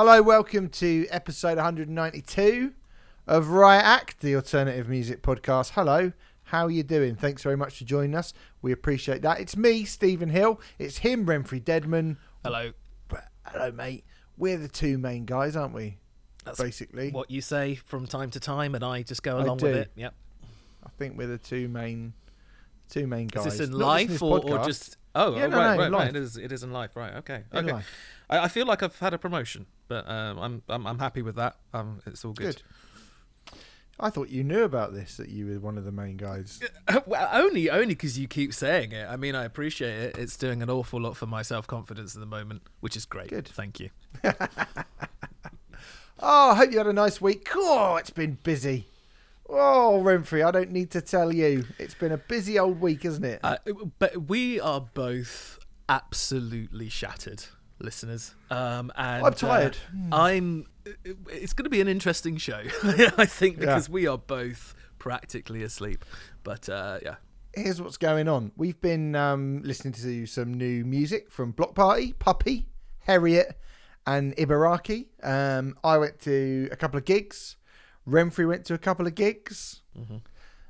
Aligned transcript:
Hello, 0.00 0.22
welcome 0.22 0.68
to 0.68 1.08
episode 1.10 1.56
192 1.56 2.72
of 3.26 3.48
Riot 3.48 3.84
Act, 3.84 4.20
the 4.20 4.36
alternative 4.36 4.88
music 4.88 5.22
podcast. 5.22 5.70
Hello, 5.70 6.12
how 6.44 6.66
are 6.66 6.70
you 6.70 6.84
doing? 6.84 7.16
Thanks 7.16 7.42
very 7.42 7.56
much 7.56 7.78
for 7.78 7.84
joining 7.84 8.14
us. 8.14 8.32
We 8.62 8.70
appreciate 8.70 9.22
that. 9.22 9.40
It's 9.40 9.56
me, 9.56 9.84
Stephen 9.84 10.28
Hill. 10.28 10.60
It's 10.78 10.98
him, 10.98 11.26
Remfry 11.26 11.60
Dedman. 11.60 12.16
Hello. 12.44 12.70
Hello, 13.44 13.72
mate. 13.72 14.04
We're 14.36 14.58
the 14.58 14.68
two 14.68 14.98
main 14.98 15.24
guys, 15.24 15.56
aren't 15.56 15.74
we? 15.74 15.98
That's 16.44 16.60
Basically, 16.60 17.10
what 17.10 17.28
you 17.28 17.40
say 17.40 17.74
from 17.74 18.06
time 18.06 18.30
to 18.30 18.38
time, 18.38 18.76
and 18.76 18.84
I 18.84 19.02
just 19.02 19.24
go 19.24 19.40
along 19.40 19.58
with 19.58 19.74
it. 19.74 19.90
Yep. 19.96 20.14
I 20.86 20.90
think 20.96 21.18
we're 21.18 21.26
the 21.26 21.38
two 21.38 21.66
main, 21.66 22.12
two 22.88 23.08
main 23.08 23.26
guys. 23.26 23.46
Is 23.46 23.58
this 23.58 23.66
in 23.66 23.72
Not 23.72 23.80
life 23.84 24.08
this 24.10 24.22
or, 24.22 24.48
or 24.48 24.64
just? 24.64 24.96
Oh, 25.14 25.36
Yeah, 25.36 25.44
oh, 25.44 25.48
no, 25.48 25.56
right, 25.56 25.76
no, 25.76 25.82
right, 25.82 25.90
life. 25.90 26.00
right. 26.00 26.08
It 26.08 26.16
is. 26.16 26.36
It 26.36 26.52
is 26.52 26.62
in 26.62 26.72
life. 26.72 26.94
Right. 26.94 27.14
Okay. 27.14 27.42
In 27.52 27.70
okay. 27.70 27.82
I, 28.30 28.38
I 28.40 28.48
feel 28.48 28.66
like 28.66 28.82
I've 28.82 28.98
had 28.98 29.14
a 29.14 29.18
promotion, 29.18 29.66
but 29.88 30.08
um, 30.08 30.38
I'm, 30.38 30.62
I'm 30.68 30.86
I'm 30.86 30.98
happy 30.98 31.22
with 31.22 31.36
that. 31.36 31.56
Um, 31.72 32.00
it's 32.06 32.24
all 32.24 32.32
good. 32.32 32.56
Good. 32.56 32.62
I 34.00 34.10
thought 34.10 34.28
you 34.28 34.44
knew 34.44 34.62
about 34.62 34.94
this 34.94 35.16
that 35.16 35.28
you 35.28 35.46
were 35.46 35.58
one 35.58 35.76
of 35.76 35.84
the 35.84 35.90
main 35.90 36.16
guys. 36.16 36.60
well, 37.06 37.28
only 37.32 37.68
only 37.68 37.88
because 37.88 38.16
you 38.18 38.28
keep 38.28 38.54
saying 38.54 38.92
it. 38.92 39.08
I 39.08 39.16
mean, 39.16 39.34
I 39.34 39.44
appreciate 39.44 39.98
it. 39.98 40.18
It's 40.18 40.36
doing 40.36 40.62
an 40.62 40.70
awful 40.70 41.00
lot 41.00 41.16
for 41.16 41.26
my 41.26 41.42
self 41.42 41.66
confidence 41.66 42.14
at 42.14 42.20
the 42.20 42.26
moment, 42.26 42.62
which 42.80 42.96
is 42.96 43.04
great. 43.04 43.28
Good. 43.30 43.48
Thank 43.48 43.80
you. 43.80 43.90
Oh, 46.20 46.50
I 46.50 46.56
hope 46.56 46.72
you 46.72 46.78
had 46.78 46.88
a 46.88 46.92
nice 46.92 47.20
week. 47.20 47.48
Oh, 47.54 47.94
it's 47.96 48.10
been 48.10 48.38
busy. 48.42 48.86
Oh, 49.48 50.02
Remfry, 50.04 50.44
I 50.46 50.50
don't 50.50 50.70
need 50.72 50.90
to 50.90 51.00
tell 51.00 51.32
you. 51.32 51.64
It's 51.78 51.94
been 51.94 52.12
a 52.12 52.18
busy 52.18 52.58
old 52.58 52.80
week, 52.80 53.04
isn't 53.04 53.24
it? 53.24 53.40
Uh, 53.42 53.56
but 53.98 54.28
we 54.28 54.60
are 54.60 54.80
both 54.80 55.58
absolutely 55.88 56.88
shattered, 56.90 57.44
listeners. 57.78 58.34
Um, 58.50 58.92
and 58.96 59.24
I'm 59.24 59.32
tired. 59.32 59.76
uh, 60.12 60.16
I'm. 60.16 60.66
It's 61.30 61.52
going 61.54 61.64
to 61.64 61.70
be 61.70 61.80
an 61.80 61.88
interesting 61.88 62.36
show, 62.36 62.60
I 62.82 63.24
think, 63.26 63.56
Yeah. 63.56 63.60
because 63.66 63.88
we 63.88 64.06
are 64.06 64.18
both 64.18 64.74
practically 64.98 65.62
asleep. 65.62 66.04
But 66.42 66.68
uh, 66.68 66.98
yeah, 67.02 67.16
Here's 67.54 67.80
what's 67.80 67.96
going 67.96 68.28
on. 68.28 68.52
We've 68.56 68.80
been 68.80 69.14
um, 69.16 69.62
listening 69.64 69.94
to 69.94 70.26
some 70.26 70.54
new 70.54 70.84
music 70.84 71.30
from 71.30 71.52
Bloc 71.52 71.74
Party, 71.74 72.12
Puppy, 72.12 72.66
Harriet, 73.00 73.58
and 74.06 74.36
Ibaraki. 74.36 75.06
Um, 75.22 75.76
I 75.82 75.96
went 75.96 76.20
to 76.20 76.68
a 76.70 76.76
couple 76.76 76.98
of 76.98 77.04
gigs. 77.06 77.56
Remfry 78.08 78.46
went 78.48 78.64
to 78.66 78.74
a 78.74 78.78
couple 78.78 79.06
of 79.06 79.14
gigs. 79.14 79.82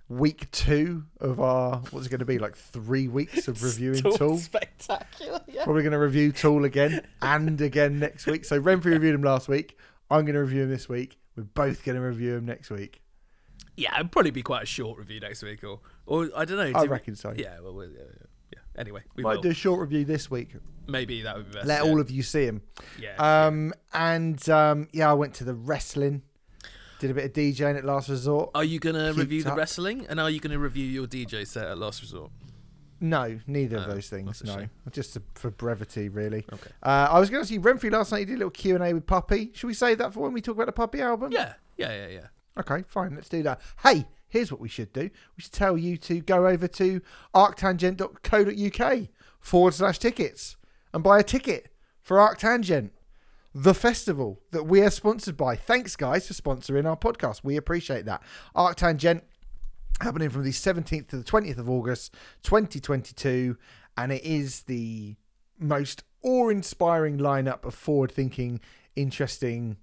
Week 0.09 0.51
two 0.53 1.05
of 1.21 1.39
our 1.39 1.81
what's 1.91 2.07
it 2.07 2.09
going 2.09 2.21
to 2.21 2.25
be 2.25 2.39
like 2.39 2.57
three 2.57 3.09
weeks 3.09 3.47
of 3.47 3.63
reviewing 3.63 4.01
Tool. 4.17 4.39
spectacular. 4.39 5.41
Yeah. 5.47 5.65
Probably 5.65 5.83
going 5.83 5.93
to 5.93 5.99
review 5.99 6.33
Tool 6.33 6.65
again 6.65 7.07
and 7.21 7.61
again 7.61 7.99
next 7.99 8.25
week. 8.27 8.47
So 8.47 8.59
Remfry 8.59 8.87
reviewed 8.93 9.15
him 9.15 9.23
last 9.23 9.49
week. 9.49 9.77
I'm 10.11 10.25
going 10.25 10.35
to 10.35 10.41
review 10.41 10.63
him 10.63 10.71
this 10.71 10.89
week. 10.89 11.19
We're 11.37 11.43
both 11.43 11.85
going 11.85 11.97
to 11.97 12.03
review 12.03 12.37
him 12.37 12.47
next 12.47 12.71
week. 12.71 13.03
Yeah, 13.77 13.95
it'll 14.01 14.09
probably 14.09 14.31
be 14.31 14.43
quite 14.43 14.63
a 14.63 14.67
short 14.67 14.99
review 14.99 15.21
next 15.21 15.43
week, 15.43 15.63
or 15.63 15.81
or 16.07 16.31
I 16.35 16.47
don't 16.47 16.57
know. 16.57 16.79
I 16.79 16.83
do 16.85 16.89
we- 16.89 16.89
reckon 16.89 17.15
so. 17.15 17.35
Yeah. 17.37 17.61
Well, 17.61 17.75
we'll 17.75 17.91
yeah, 17.91 17.99
yeah, 17.99 18.27
yeah. 18.55 18.81
Anyway, 18.81 19.03
we 19.15 19.23
Might 19.23 19.37
will. 19.37 19.43
do 19.43 19.51
a 19.51 19.55
short 19.55 19.79
review 19.81 20.07
this 20.07 20.31
week. 20.31 20.55
Maybe 20.87 21.21
that 21.21 21.37
would 21.37 21.49
be 21.49 21.53
best. 21.53 21.67
Let 21.67 21.85
yeah. 21.85 21.91
all 21.91 22.01
of 22.01 22.11
you 22.11 22.23
see 22.23 22.45
him. 22.47 22.63
yeah. 22.99 23.17
Um, 23.47 23.75
and 23.93 24.49
um, 24.49 24.89
yeah, 24.93 25.11
I 25.11 25.13
went 25.13 25.35
to 25.35 25.45
the 25.45 25.55
wrestling. 25.55 26.23
Did 27.01 27.11
a 27.11 27.15
bit 27.15 27.25
of 27.27 27.33
DJing 27.33 27.79
at 27.79 27.85
Last 27.85 28.09
Resort. 28.09 28.51
Are 28.55 28.65
you 28.65 28.81
gonna 28.81 29.13
review 29.13 29.43
the 29.43 29.53
up. 29.53 29.57
wrestling, 29.57 30.07
and 30.09 30.19
are 30.19 30.31
you 30.31 30.41
gonna 30.41 30.59
review 30.59 30.85
your 30.87 31.07
DJ 31.07 31.47
set 31.47 31.67
at 31.67 31.79
Last 31.79 32.03
Resort? 32.03 32.31
No, 33.01 33.39
neither 33.47 33.77
of 33.77 33.87
those 33.87 34.09
things. 34.09 34.43
No, 34.45 34.57
shame. 34.57 34.71
just 34.91 35.13
to, 35.13 35.23
for 35.35 35.51
brevity, 35.51 36.09
really. 36.09 36.45
Okay. 36.53 36.71
Uh, 36.83 37.09
I 37.11 37.21
was 37.21 37.31
going 37.31 37.43
to 37.43 37.49
see 37.49 37.59
Remfry 37.59 37.93
last 37.93 38.11
night. 38.11 38.21
He 38.21 38.25
did 38.25 38.35
a 38.35 38.39
little 38.39 38.51
Q 38.51 38.75
and 38.75 38.83
A 38.83 38.93
with 38.93 39.07
Puppy. 39.07 39.53
Should 39.55 39.69
we 39.69 39.75
save 39.75 39.99
that 39.99 40.13
for 40.13 40.21
when 40.21 40.33
we 40.33 40.41
talk 40.41 40.57
about 40.57 40.67
the 40.67 40.73
Puppy 40.73 41.01
album? 41.01 41.31
Yeah, 41.31 41.55
yeah, 41.77 41.93
yeah, 41.93 42.09
yeah. 42.09 42.27
Okay, 42.59 42.83
fine. 42.89 43.15
Let's 43.15 43.29
do 43.29 43.43
that. 43.45 43.61
Hey, 43.85 44.05
here's 44.27 44.51
what 44.51 44.61
we 44.61 44.69
should 44.69 44.93
do. 44.93 45.03
We 45.37 45.43
should 45.43 45.53
tell 45.53 45.79
you 45.79 45.97
to 45.99 46.21
go 46.21 46.49
over 46.49 46.67
to 46.67 47.01
arctangent.co.uk 47.35 49.09
forward 49.41 49.75
slash 49.75 49.99
tickets 49.99 50.57
and 50.93 51.05
buy 51.05 51.21
a 51.21 51.23
ticket 51.23 51.69
for 52.03 52.17
Arctangent, 52.17 52.91
the 53.55 53.75
festival 53.75 54.41
that 54.51 54.65
we 54.65 54.81
are 54.83 54.91
sponsored 54.91 55.37
by. 55.37 55.57
Thanks, 55.57 55.97
guys, 55.97 56.27
for 56.29 56.35
sponsoring 56.35 56.87
our 56.87 56.97
podcast. 56.97 57.41
We 57.43 57.57
appreciate 57.57 58.05
that. 58.05 58.23
Arctangent 58.55 59.23
happening 60.01 60.31
from 60.31 60.45
the 60.45 60.51
17th 60.51 61.09
to 61.09 61.17
the 61.17 61.25
20th 61.25 61.59
of 61.59 61.69
August 61.69 62.15
2022, 62.43 63.57
and 63.97 64.13
it 64.13 64.23
is 64.25 64.63
the 64.63 65.17
most 65.59 66.05
awe-inspiring 66.23 67.19
lineup 67.19 67.65
of 67.65 67.75
forward-thinking, 67.75 68.61
interesting. 68.97 69.77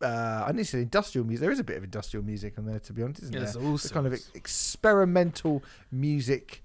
Uh, 0.00 0.44
I 0.46 0.52
need 0.52 0.64
to 0.64 0.70
say 0.70 0.82
industrial 0.82 1.26
music. 1.26 1.42
There 1.42 1.50
is 1.50 1.58
a 1.60 1.64
bit 1.64 1.76
of 1.76 1.84
industrial 1.84 2.24
music 2.24 2.54
on 2.58 2.66
there, 2.66 2.78
to 2.80 2.92
be 2.92 3.02
honest, 3.02 3.22
isn't 3.24 3.34
Yeah, 3.34 3.40
there? 3.44 3.74
It's 3.74 3.90
kind 3.90 4.06
of 4.06 4.12
ex- 4.12 4.30
experimental 4.34 5.62
music 5.90 6.62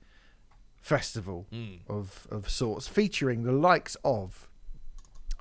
festival 0.82 1.48
Mm. 1.52 1.80
of 1.90 2.28
of 2.32 2.50
sorts, 2.50 2.88
featuring 2.88 3.44
the 3.44 3.52
likes 3.52 3.96
of 4.04 4.50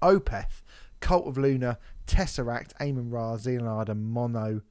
Opeth, 0.02 0.62
Cult 1.00 1.26
of 1.26 1.38
Luna, 1.38 1.78
Tesseract, 2.06 2.72
Amenra, 2.80 3.38
Xenonada, 3.38 3.96
Mono, 3.96 4.62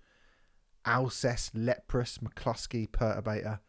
Alcest, 0.85 1.51
Leprous, 1.53 2.19
Mclusky, 2.19 2.87
Perturbator, 2.87 3.59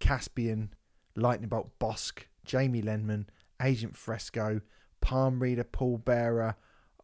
Caspian, 0.00 0.70
Lightning 1.14 1.48
Bolt, 1.48 1.70
Bossk, 1.78 2.24
Jamie 2.44 2.82
Lenman, 2.82 3.26
Agent 3.62 3.96
Fresco, 3.96 4.60
Palm 5.00 5.40
Reader, 5.40 5.64
Pallbearer, 5.64 6.54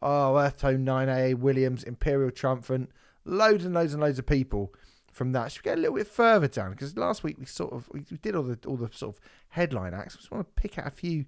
oh, 0.01 0.33
Earthtone 0.33 0.83
9AA, 0.83 1.35
Williams, 1.35 1.83
Imperial 1.83 2.31
Triumphant, 2.31 2.91
loads 3.25 3.65
and 3.65 3.73
loads 3.73 3.93
and 3.93 4.01
loads 4.01 4.19
of 4.19 4.25
people 4.25 4.73
from 5.11 5.31
that. 5.31 5.51
Should 5.51 5.63
we 5.63 5.69
get 5.69 5.77
a 5.77 5.81
little 5.81 5.95
bit 5.95 6.07
further 6.07 6.47
down? 6.47 6.71
Because 6.71 6.97
last 6.97 7.23
week 7.23 7.37
we 7.39 7.45
sort 7.45 7.71
of 7.71 7.89
we 7.93 8.01
did 8.01 8.35
all 8.35 8.43
the 8.43 8.59
all 8.67 8.77
the 8.77 8.89
sort 8.91 9.15
of 9.15 9.21
headline 9.49 9.93
acts. 9.93 10.15
I 10.15 10.17
just 10.17 10.31
want 10.31 10.45
to 10.45 10.61
pick 10.61 10.77
out 10.77 10.87
a 10.87 10.91
few 10.91 11.25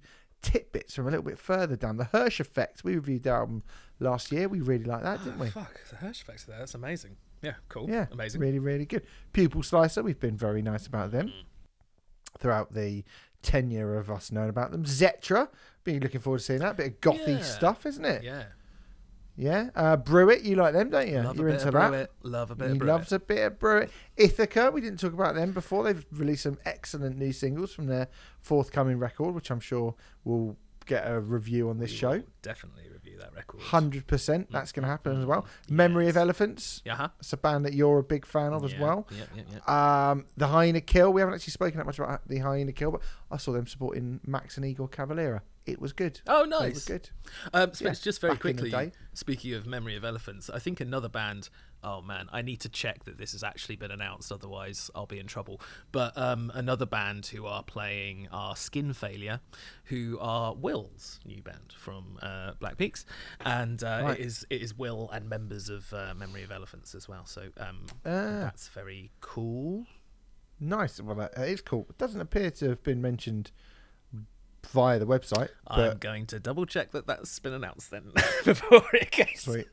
tidbits 0.52 0.96
from 0.96 1.08
a 1.08 1.10
little 1.12 1.26
bit 1.26 1.40
further 1.40 1.76
down. 1.76 1.98
The 1.98 2.06
Hirsch 2.06 2.40
Effect. 2.40 2.84
We 2.84 2.96
reviewed 2.96 3.24
the 3.24 3.32
album 3.32 3.64
last 4.00 4.32
year. 4.32 4.48
We 4.48 4.62
really 4.62 4.84
liked 4.86 5.04
that, 5.04 5.24
didn't 5.24 5.40
we? 5.40 5.48
Ah, 5.48 5.52
fuck, 5.52 5.80
the 5.90 5.96
Hirsch 5.98 6.22
effects 6.22 6.44
there. 6.46 6.60
That's 6.60 6.76
amazing. 6.76 7.18
Yeah, 7.42 7.54
cool. 7.70 7.90
Yeah, 7.90 8.06
amazing. 8.12 8.42
Really, 8.42 8.60
really 8.60 8.86
good. 8.86 9.04
Pupil 9.34 9.62
Slicer. 9.64 10.02
We've 10.04 10.20
been 10.20 10.38
very 10.38 10.62
nice 10.62 10.88
about 10.88 11.12
them 11.12 11.32
throughout 12.40 12.74
the 12.74 13.04
tenure 13.42 13.98
of 13.98 14.10
us 14.10 14.32
knowing 14.32 14.50
about 14.50 14.72
them. 14.72 14.84
Zetra. 14.86 15.50
Been 15.84 16.02
looking 16.02 16.22
forward 16.22 16.40
to 16.40 16.44
seeing 16.44 16.60
that. 16.60 16.78
bit 16.78 16.88
of 16.88 17.02
gothy 17.02 17.38
Yeah. 17.38 17.42
stuff, 17.44 17.86
isn't 17.86 18.06
it? 18.06 18.24
Yeah, 18.24 18.46
Yeah. 19.38 19.70
Uh, 19.76 19.98
Brew 19.98 20.30
It. 20.30 20.44
You 20.44 20.56
like 20.56 20.74
them, 20.74 20.90
don't 20.90 21.08
you? 21.08 21.22
love 21.22 21.38
You're 21.38 21.50
a 21.50 21.52
bit 21.52 21.56
into 21.62 21.68
of 21.70 21.74
that. 21.74 21.90
Brew 21.90 21.98
It. 22.00 22.12
Love 22.24 22.52
a 22.52 22.56
bit 22.56 22.72
He 22.74 22.80
loves 22.80 23.12
a 23.12 23.20
bit 23.20 23.46
of 23.46 23.60
Brew 23.60 23.78
It. 23.80 23.92
Ithaca, 24.18 24.72
we 24.72 24.82
didn't 24.82 25.00
talk 25.00 25.14
about 25.14 25.36
them 25.36 25.52
before. 25.52 25.84
They've 25.84 26.06
released 26.12 26.44
some 26.44 26.58
excellent 26.66 27.18
new 27.18 27.32
singles 27.34 27.74
from 27.74 27.88
their 27.88 28.08
forthcoming 28.40 28.98
record, 29.00 29.36
which 29.36 29.52
I'm 29.52 29.60
sure 29.60 29.96
will 30.24 30.58
get 30.86 31.10
a 31.10 31.20
review 31.20 31.70
on 31.70 31.80
this 31.80 31.90
We 31.92 31.98
show. 31.98 32.24
definitely 32.44 32.84
review 32.94 33.18
that 33.18 33.34
record. 33.34 33.60
Hundred 33.60 34.06
percent, 34.06 34.52
that's 34.52 34.72
going 34.72 34.84
to 34.84 34.88
happen 34.90 35.20
as 35.20 35.26
well. 35.26 35.48
Memory 35.68 36.10
of 36.10 36.16
Elephants, 36.16 36.82
Yeah. 36.86 36.96
huh? 36.96 37.10
it's 37.20 37.34
a 37.34 37.38
band 37.38 37.66
that 37.66 37.74
you're 37.74 37.98
a 38.00 38.04
big 38.04 38.24
fan 38.26 38.54
of 38.54 38.64
as 38.64 38.76
well. 38.76 39.08
Yeah, 39.10 39.24
yeah, 39.36 39.44
yeah. 39.68 40.10
Um, 40.12 40.26
the 40.38 40.48
Hyena 40.48 40.82
Kill, 40.82 41.12
we 41.12 41.22
haven't 41.22 41.34
actually 41.34 41.52
spoken 41.54 41.78
that 41.80 41.86
much 41.88 41.98
about 41.98 42.28
the 42.28 42.38
Hyena 42.38 42.72
Kill, 42.72 42.92
but 42.92 43.02
I 43.32 43.38
saw 43.38 43.52
them 43.52 43.66
supporting 43.66 44.20
Max 44.28 44.58
and 44.58 44.66
Igor 44.66 44.88
Cavalera. 44.88 45.42
It 45.66 45.82
was 45.82 45.94
good. 45.94 46.22
Oh, 46.28 46.44
nice. 46.44 46.62
It 46.70 46.74
was 46.76 46.86
good. 46.86 47.10
Um, 47.54 47.72
Yeah, 47.80 47.94
just 47.94 48.22
very 48.22 48.34
back 48.36 48.46
in 48.46 48.56
the 48.58 48.62
quickly, 48.70 48.92
speaking 49.14 49.54
of 49.54 49.66
Memory 49.66 49.96
of 49.96 50.04
Elephants, 50.06 50.50
I 50.50 50.60
think 50.60 50.80
another 50.80 51.10
band. 51.10 51.50
Oh 51.84 52.02
man, 52.02 52.28
I 52.32 52.42
need 52.42 52.62
to 52.62 52.70
check 52.70 53.04
that 53.06 53.18
this 53.20 53.34
has 53.34 53.44
actually 53.44 53.76
been 53.76 53.92
announced. 53.92 54.32
Otherwise, 54.32 54.90
I'll 54.96 55.06
be 55.06 55.20
in 55.20 55.28
trouble. 55.28 55.62
But 55.92 56.18
um, 56.18 56.52
another 56.56 56.86
band 56.88 57.28
who 57.28 57.46
are 57.46 57.62
playing 57.64 58.28
are 58.32 58.56
Skin 58.56 58.94
Failure, 58.94 59.40
who 59.86 60.18
are 60.20 60.54
Will's 60.56 61.20
new 61.26 61.42
band 61.44 61.74
from 61.78 62.18
uh, 62.24 62.54
Black 62.60 62.78
Peaks, 62.78 63.06
and 63.42 63.84
uh, 63.84 64.02
Right. 64.04 64.20
it 64.20 64.26
is 64.26 64.46
it 64.50 64.62
is 64.62 64.76
Will 64.78 65.10
and 65.12 65.28
members 65.30 65.70
of 65.70 65.92
uh, 65.94 66.14
Memory 66.16 66.44
of 66.44 66.52
Elephants 66.52 66.94
as 66.96 67.08
well. 67.08 67.26
So 67.26 67.50
um, 67.58 67.86
Ah. 68.06 68.42
that's 68.46 68.68
very 68.70 69.12
cool. 69.22 69.86
Nice. 70.60 71.00
Well, 71.02 71.16
that 71.16 71.38
is 71.38 71.62
cool. 71.62 71.86
It 71.90 71.98
doesn't 71.98 72.22
appear 72.22 72.50
to 72.52 72.70
have 72.70 72.82
been 72.84 73.02
mentioned 73.02 73.52
via 74.66 75.00
the 75.00 75.08
website, 75.08 75.50
I'm 75.68 75.98
going 75.98 76.26
to 76.28 76.40
double 76.40 76.66
check 76.66 76.92
that 76.92 77.08
that's 77.08 77.40
been 77.40 77.54
announced 77.54 77.92
then 77.92 78.12
before 78.46 78.86
it 78.94 79.12
goes. 79.16 79.42
Sweet. 79.42 79.68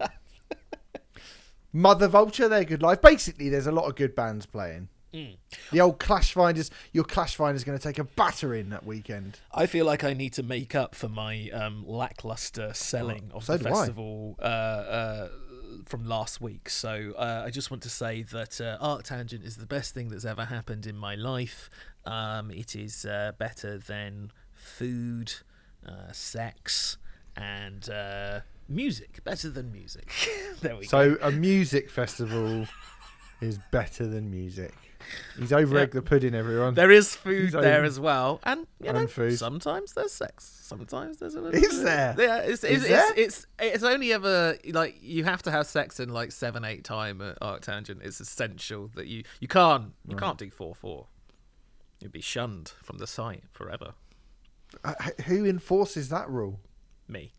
Mother 1.73 2.09
Vulture, 2.09 2.49
they're 2.49 2.65
good 2.65 2.83
live. 2.83 3.01
Basically, 3.01 3.49
there's 3.49 3.67
a 3.67 3.73
lot 3.73 3.87
of 3.87 3.97
good 3.97 4.15
bands 4.15 4.45
playing. 4.45 4.89
Mm. 5.15 5.37
The 5.71 5.81
old 5.81 5.99
Clash 5.99 6.33
Finders, 6.33 6.71
your 6.93 7.05
Clash 7.05 7.37
Finders 7.37 7.65
going 7.65 7.79
to 7.79 7.83
take 7.83 7.99
a 7.99 8.05
battering 8.05 8.71
that 8.71 8.87
weekend. 8.87 9.41
I 9.53 9.67
feel 9.67 9.85
like 9.85 10.05
I 10.05 10.15
need 10.15 10.33
to 10.35 10.43
make 10.43 10.75
up 10.75 10.95
for 10.95 11.09
my 11.09 11.51
um, 11.51 11.85
lackluster 11.87 12.73
selling 12.75 13.31
of 13.33 13.45
so 13.45 13.57
the 13.57 13.65
festival 13.65 14.37
uh, 14.41 14.43
uh, 14.43 15.29
from 15.85 16.07
last 16.07 16.41
week. 16.41 16.71
So 16.71 17.13
uh, 17.19 17.43
I 17.45 17.51
just 17.51 17.71
want 17.71 17.83
to 17.83 17.91
say 17.91 18.23
that 18.23 18.61
uh, 18.61 18.79
Arctangent 18.83 19.45
is 19.45 19.57
the 19.57 19.67
best 19.67 19.93
thing 19.93 20.09
that's 20.09 20.25
ever 20.25 20.47
happened 20.47 20.87
in 20.87 20.97
my 20.97 21.15
life. 21.15 21.69
Um, 22.05 22.51
it 22.51 22.75
is 22.75 23.05
uh, 23.05 23.33
better 23.39 23.79
than 23.79 24.33
food, 24.63 25.33
uh, 25.87 26.13
sex, 26.13 26.97
and 27.37 27.89
uh, 27.91 28.41
music 28.69 29.23
better 29.25 29.51
than 29.51 29.73
music. 29.73 30.11
there 30.61 30.77
we 30.77 30.83
go. 30.87 30.89
So 30.89 31.17
a 31.23 31.31
music 31.31 31.91
festival 31.91 32.67
is 33.41 33.59
better 33.71 34.07
than 34.07 34.31
music. 34.31 34.73
He's 35.37 35.53
over 35.53 35.77
egg 35.79 35.89
Yeah. 35.89 35.95
the 35.95 36.03
pudding, 36.03 36.33
everyone. 36.33 36.75
There 36.75 36.93
is 36.93 37.17
food 37.17 37.43
He's 37.47 37.53
there 37.53 37.81
own- 37.81 37.85
as 37.87 37.99
well, 37.99 38.39
and 38.45 38.69
you 38.81 38.93
know, 38.93 39.09
food. 39.09 39.37
sometimes 39.37 39.95
there's 39.95 40.13
sex. 40.13 40.45
Sometimes 40.63 41.19
there's 41.19 41.35
a 41.35 41.41
little. 41.41 41.61
Is 41.61 41.79
bit- 41.79 41.85
there? 41.85 42.15
Yeah, 42.17 42.37
it's 42.39 42.63
Is 42.63 42.83
it's, 42.85 42.89
there? 42.89 43.13
it's 43.17 43.47
it's 43.59 43.75
it's 43.75 43.83
only 43.85 44.13
ever 44.13 44.57
like 44.69 44.97
you 45.03 45.25
have 45.25 45.43
to 45.43 45.51
have 45.51 45.67
sex 45.67 45.99
in 45.99 46.11
like 46.11 46.31
seven 46.31 46.65
eight 46.65 46.85
time 46.85 47.21
at 47.21 47.39
Arctangent. 47.41 48.01
It's 48.05 48.21
essential 48.21 48.91
that 48.95 49.09
you 49.09 49.25
you 49.41 49.49
can't 49.49 49.93
you 50.07 50.15
can't 50.15 50.39
do 50.39 50.49
four 50.51 50.73
four. 50.77 51.09
You'd 52.01 52.13
be 52.13 52.21
shunned 52.21 52.73
from 52.81 52.99
the 52.99 53.09
site 53.09 53.43
forever. 53.51 53.95
Uh, 54.85 54.95
who 55.27 55.45
enforces 55.45 56.09
that 56.11 56.29
rule? 56.29 56.61
Me. 57.09 57.33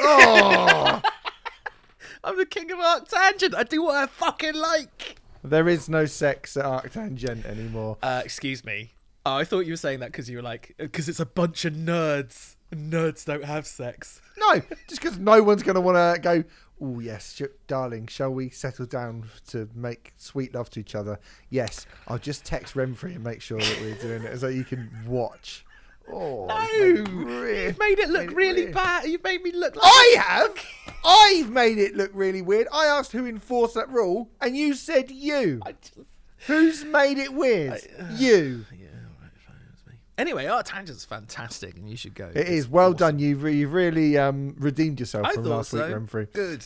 Oh, 0.00 1.00
I'm 2.24 2.36
the 2.36 2.46
king 2.46 2.70
of 2.70 2.78
Arctangent. 2.78 3.54
I 3.54 3.62
do 3.64 3.82
what 3.82 3.96
I 3.96 4.06
fucking 4.06 4.54
like. 4.54 5.20
there 5.42 5.68
is 5.68 5.88
no 5.88 6.06
sex 6.06 6.56
at 6.56 6.64
Arctangent 6.64 7.44
anymore. 7.46 7.98
Uh, 8.02 8.22
excuse 8.24 8.64
me. 8.64 8.92
Oh, 9.24 9.34
I 9.36 9.44
thought 9.44 9.60
you 9.66 9.72
were 9.72 9.76
saying 9.78 10.00
that 10.00 10.12
because 10.12 10.30
you 10.30 10.36
were 10.36 10.42
like, 10.42 10.74
because 10.78 11.08
it's 11.08 11.20
a 11.20 11.26
bunch 11.26 11.64
of 11.64 11.72
nerds. 11.74 12.54
Nerds 12.72 13.24
don't 13.24 13.44
have 13.44 13.66
sex. 13.66 14.20
No, 14.38 14.60
just 14.88 15.00
because 15.02 15.18
no 15.18 15.42
one's 15.42 15.62
going 15.62 15.74
to 15.76 15.80
want 15.80 15.96
to 15.96 16.20
go. 16.20 16.44
Oh 16.80 17.00
yes, 17.00 17.34
sh- 17.34 17.42
darling, 17.66 18.06
shall 18.06 18.30
we 18.32 18.50
settle 18.50 18.86
down 18.86 19.24
to 19.48 19.68
make 19.74 20.12
sweet 20.16 20.54
love 20.54 20.68
to 20.70 20.80
each 20.80 20.94
other? 20.94 21.18
Yes, 21.48 21.86
I'll 22.06 22.18
just 22.18 22.44
text 22.44 22.74
Remfry 22.74 23.14
and 23.14 23.24
make 23.24 23.40
sure 23.40 23.58
that 23.58 23.78
we're 23.80 23.94
doing 23.94 24.22
it 24.24 24.38
so 24.38 24.48
you 24.48 24.64
can 24.64 24.90
watch. 25.06 25.64
Oh, 26.12 26.46
No, 26.46 26.60
you've 26.84 27.08
made 27.12 27.28
it 27.28 27.40
re- 27.40 27.64
you've 27.66 27.78
made 27.78 27.98
it 27.98 28.08
look 28.10 28.26
made 28.28 28.36
really 28.36 28.66
bad. 28.66 29.06
You've 29.08 29.24
made 29.24 29.42
me 29.42 29.52
look 29.52 29.74
like 29.76 29.84
I 29.84 30.14
have. 30.18 30.56
I've 31.04 31.50
made 31.50 31.78
it 31.78 31.94
look 31.96 32.10
really 32.14 32.42
weird. 32.42 32.66
I 32.72 32.86
asked 32.86 33.12
who 33.12 33.26
enforced 33.26 33.74
that 33.74 33.88
rule, 33.90 34.28
and 34.40 34.56
you 34.56 34.74
said 34.74 35.10
you. 35.10 35.60
Just- 35.66 35.98
Who's 36.46 36.84
made 36.84 37.18
it 37.18 37.32
weird? 37.32 37.72
I- 37.72 38.12
you. 38.14 38.64
Yeah, 38.72 38.86
all 38.88 39.22
right, 39.22 39.30
fine, 39.46 39.56
it's 39.72 39.86
me. 39.86 39.94
Anyway, 40.18 40.44
Arctangent's 40.44 41.04
fantastic, 41.04 41.76
and 41.76 41.88
you 41.88 41.96
should 41.96 42.14
go. 42.14 42.26
It 42.28 42.36
It's 42.36 42.50
is 42.50 42.68
well 42.68 42.86
awesome. 42.88 42.96
done. 42.98 43.18
You've, 43.18 43.42
re- 43.42 43.54
you've 43.56 43.72
really 43.72 44.16
um, 44.18 44.54
redeemed 44.58 45.00
yourself 45.00 45.26
I 45.26 45.34
from 45.34 45.44
last 45.44 45.70
so. 45.70 45.78
week, 45.86 45.96
Remfry. 45.96 46.32
Good, 46.32 46.64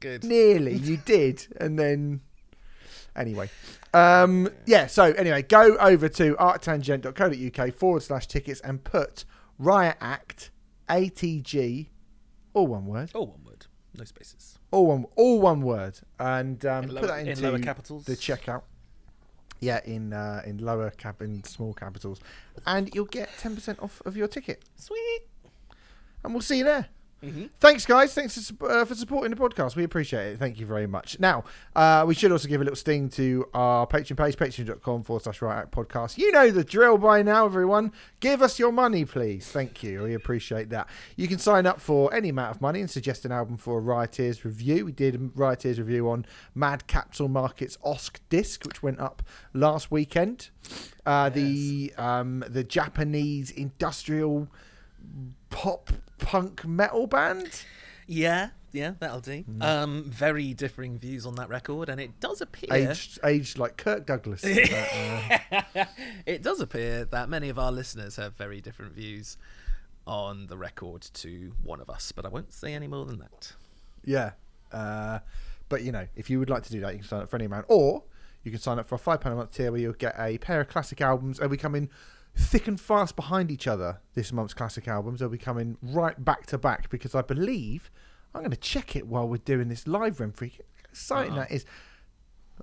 good. 0.00 0.24
Nearly, 0.24 0.74
you 0.76 0.96
did, 0.98 1.46
and 1.58 1.78
then 1.78 2.20
anyway, 3.16 3.50
um, 3.94 4.48
yeah. 4.66 4.86
So 4.86 5.04
anyway, 5.04 5.42
go 5.42 5.76
over 5.78 6.08
to 6.08 6.34
arctangent.co.uk 6.36 7.74
forward 7.74 8.02
slash 8.02 8.26
tickets 8.26 8.60
and 8.60 8.82
put 8.84 9.24
Riot 9.58 9.96
Act 10.00 10.50
ATG, 10.88 11.88
all 12.54 12.66
one 12.66 12.86
word, 12.86 13.10
Oh, 13.14 13.22
one 13.22 13.44
word, 13.44 13.66
no 13.96 14.04
spaces. 14.04 14.58
all 14.70 14.86
one, 14.86 15.04
all 15.16 15.40
one 15.40 15.62
word, 15.62 15.98
and 16.18 16.64
um, 16.66 16.84
In 16.84 16.88
put 16.90 16.94
lower- 16.96 17.06
that 17.08 17.18
in 17.20 17.28
into 17.28 17.42
lower 17.42 17.58
capitals? 17.58 18.04
the 18.04 18.16
checkout. 18.16 18.62
Yeah, 19.60 19.80
in 19.84 20.12
uh, 20.12 20.42
in 20.44 20.58
lower 20.58 20.90
cap 20.90 21.22
in 21.22 21.44
small 21.44 21.72
capitals, 21.72 22.18
and 22.66 22.92
you'll 22.94 23.04
get 23.04 23.28
ten 23.38 23.54
percent 23.54 23.78
off 23.80 24.02
of 24.04 24.16
your 24.16 24.26
ticket, 24.26 24.64
Sweet. 24.76 25.20
and 26.24 26.34
we'll 26.34 26.40
see 26.42 26.58
you 26.58 26.64
there. 26.64 26.86
Mm-hmm. 27.22 27.44
Thanks, 27.60 27.86
guys. 27.86 28.12
Thanks 28.14 28.50
for, 28.50 28.68
uh, 28.68 28.84
for 28.84 28.96
supporting 28.96 29.30
the 29.30 29.36
podcast. 29.36 29.76
We 29.76 29.84
appreciate 29.84 30.32
it. 30.32 30.38
Thank 30.40 30.58
you 30.58 30.66
very 30.66 30.88
much. 30.88 31.20
Now, 31.20 31.44
uh, 31.76 32.04
we 32.06 32.14
should 32.14 32.32
also 32.32 32.48
give 32.48 32.60
a 32.60 32.64
little 32.64 32.76
sting 32.76 33.08
to 33.10 33.48
our 33.54 33.86
Patreon 33.86 34.16
page, 34.16 34.36
patreon.com 34.36 35.04
forward 35.04 35.22
slash 35.22 35.40
Riot 35.40 35.58
Act 35.62 35.70
podcast. 35.70 36.18
You 36.18 36.32
know 36.32 36.50
the 36.50 36.64
drill 36.64 36.98
by 36.98 37.22
now, 37.22 37.44
everyone. 37.44 37.92
Give 38.18 38.42
us 38.42 38.58
your 38.58 38.72
money, 38.72 39.04
please. 39.04 39.46
Thank 39.46 39.84
you. 39.84 40.02
We 40.02 40.14
appreciate 40.14 40.70
that. 40.70 40.88
You 41.14 41.28
can 41.28 41.38
sign 41.38 41.64
up 41.64 41.80
for 41.80 42.12
any 42.12 42.30
amount 42.30 42.56
of 42.56 42.60
money 42.60 42.80
and 42.80 42.90
suggest 42.90 43.24
an 43.24 43.30
album 43.30 43.56
for 43.56 43.78
a 43.78 43.80
Rioters 43.80 44.44
review. 44.44 44.84
We 44.86 44.92
did 44.92 45.14
a 45.14 45.18
Rioters 45.36 45.78
review 45.78 46.10
on 46.10 46.26
Mad 46.56 46.88
Capsule 46.88 47.28
Market's 47.28 47.76
Osk 47.84 48.18
disc, 48.30 48.64
which 48.66 48.82
went 48.82 48.98
up 48.98 49.22
last 49.52 49.92
weekend. 49.92 50.50
Uh, 51.06 51.28
The 51.28 51.92
um, 51.96 52.44
the 52.48 52.64
Japanese 52.64 53.50
industrial 53.50 54.48
pop 55.50 55.90
punk 56.18 56.64
metal 56.66 57.06
band. 57.06 57.62
Yeah, 58.06 58.50
yeah, 58.72 58.92
that'll 58.98 59.20
do. 59.20 59.44
Um, 59.60 60.04
very 60.08 60.54
differing 60.54 60.98
views 60.98 61.26
on 61.26 61.34
that 61.36 61.48
record, 61.48 61.88
and 61.88 62.00
it 62.00 62.18
does 62.20 62.40
appear. 62.40 62.72
aged 62.72 63.18
aged 63.24 63.58
like 63.58 63.76
Kirk 63.76 64.06
Douglas. 64.06 64.42
But, 64.44 65.76
uh, 65.76 65.84
it 66.26 66.42
does 66.42 66.60
appear 66.60 67.04
that 67.06 67.28
many 67.28 67.48
of 67.48 67.58
our 67.58 67.70
listeners 67.72 68.16
have 68.16 68.34
very 68.36 68.60
different 68.60 68.92
views 68.92 69.36
on 70.06 70.46
the 70.48 70.56
record 70.56 71.02
to 71.14 71.52
one 71.62 71.80
of 71.80 71.88
us, 71.88 72.12
but 72.12 72.24
I 72.24 72.28
won't 72.28 72.52
say 72.52 72.74
any 72.74 72.88
more 72.88 73.04
than 73.04 73.18
that. 73.18 73.52
yeah, 74.04 74.32
uh, 74.72 75.20
but 75.68 75.82
you 75.82 75.92
know, 75.92 76.06
if 76.16 76.28
you 76.30 76.38
would 76.38 76.50
like 76.50 76.62
to 76.64 76.72
do 76.72 76.80
that, 76.80 76.92
you 76.92 76.98
can 77.00 77.08
sign 77.08 77.22
up 77.22 77.28
for 77.28 77.36
any 77.36 77.44
amount, 77.44 77.66
or 77.68 78.02
you 78.42 78.50
can 78.50 78.60
sign 78.60 78.78
up 78.78 78.86
for 78.86 78.96
a 78.96 78.98
five 78.98 79.20
pound 79.20 79.34
a 79.34 79.36
month 79.36 79.54
tier 79.54 79.70
where 79.70 79.80
you'll 79.80 79.92
get 79.92 80.14
a 80.18 80.38
pair 80.38 80.60
of 80.60 80.68
classic 80.68 81.00
albums, 81.00 81.38
and 81.38 81.50
we 81.50 81.56
come 81.56 81.74
in 81.74 81.88
thick 82.34 82.66
and 82.68 82.80
fast 82.80 83.16
behind 83.16 83.50
each 83.50 83.66
other. 83.66 84.00
This 84.14 84.32
month's 84.32 84.54
classic 84.54 84.88
albums, 84.88 85.20
they'll 85.20 85.28
be 85.28 85.38
coming 85.38 85.76
right 85.82 86.22
back 86.22 86.46
to 86.46 86.58
back 86.58 86.90
because 86.90 87.14
I 87.14 87.22
believe 87.22 87.90
I'm 88.34 88.42
going 88.42 88.50
to 88.50 88.56
check 88.56 88.96
it 88.96 89.06
while 89.06 89.28
we're 89.28 89.38
doing 89.38 89.68
this 89.68 89.86
live, 89.86 90.18
Remfry. 90.18 90.52
How 90.52 90.64
Exciting 90.90 91.32
Uh-oh. 91.32 91.40
that 91.40 91.50
is. 91.50 91.64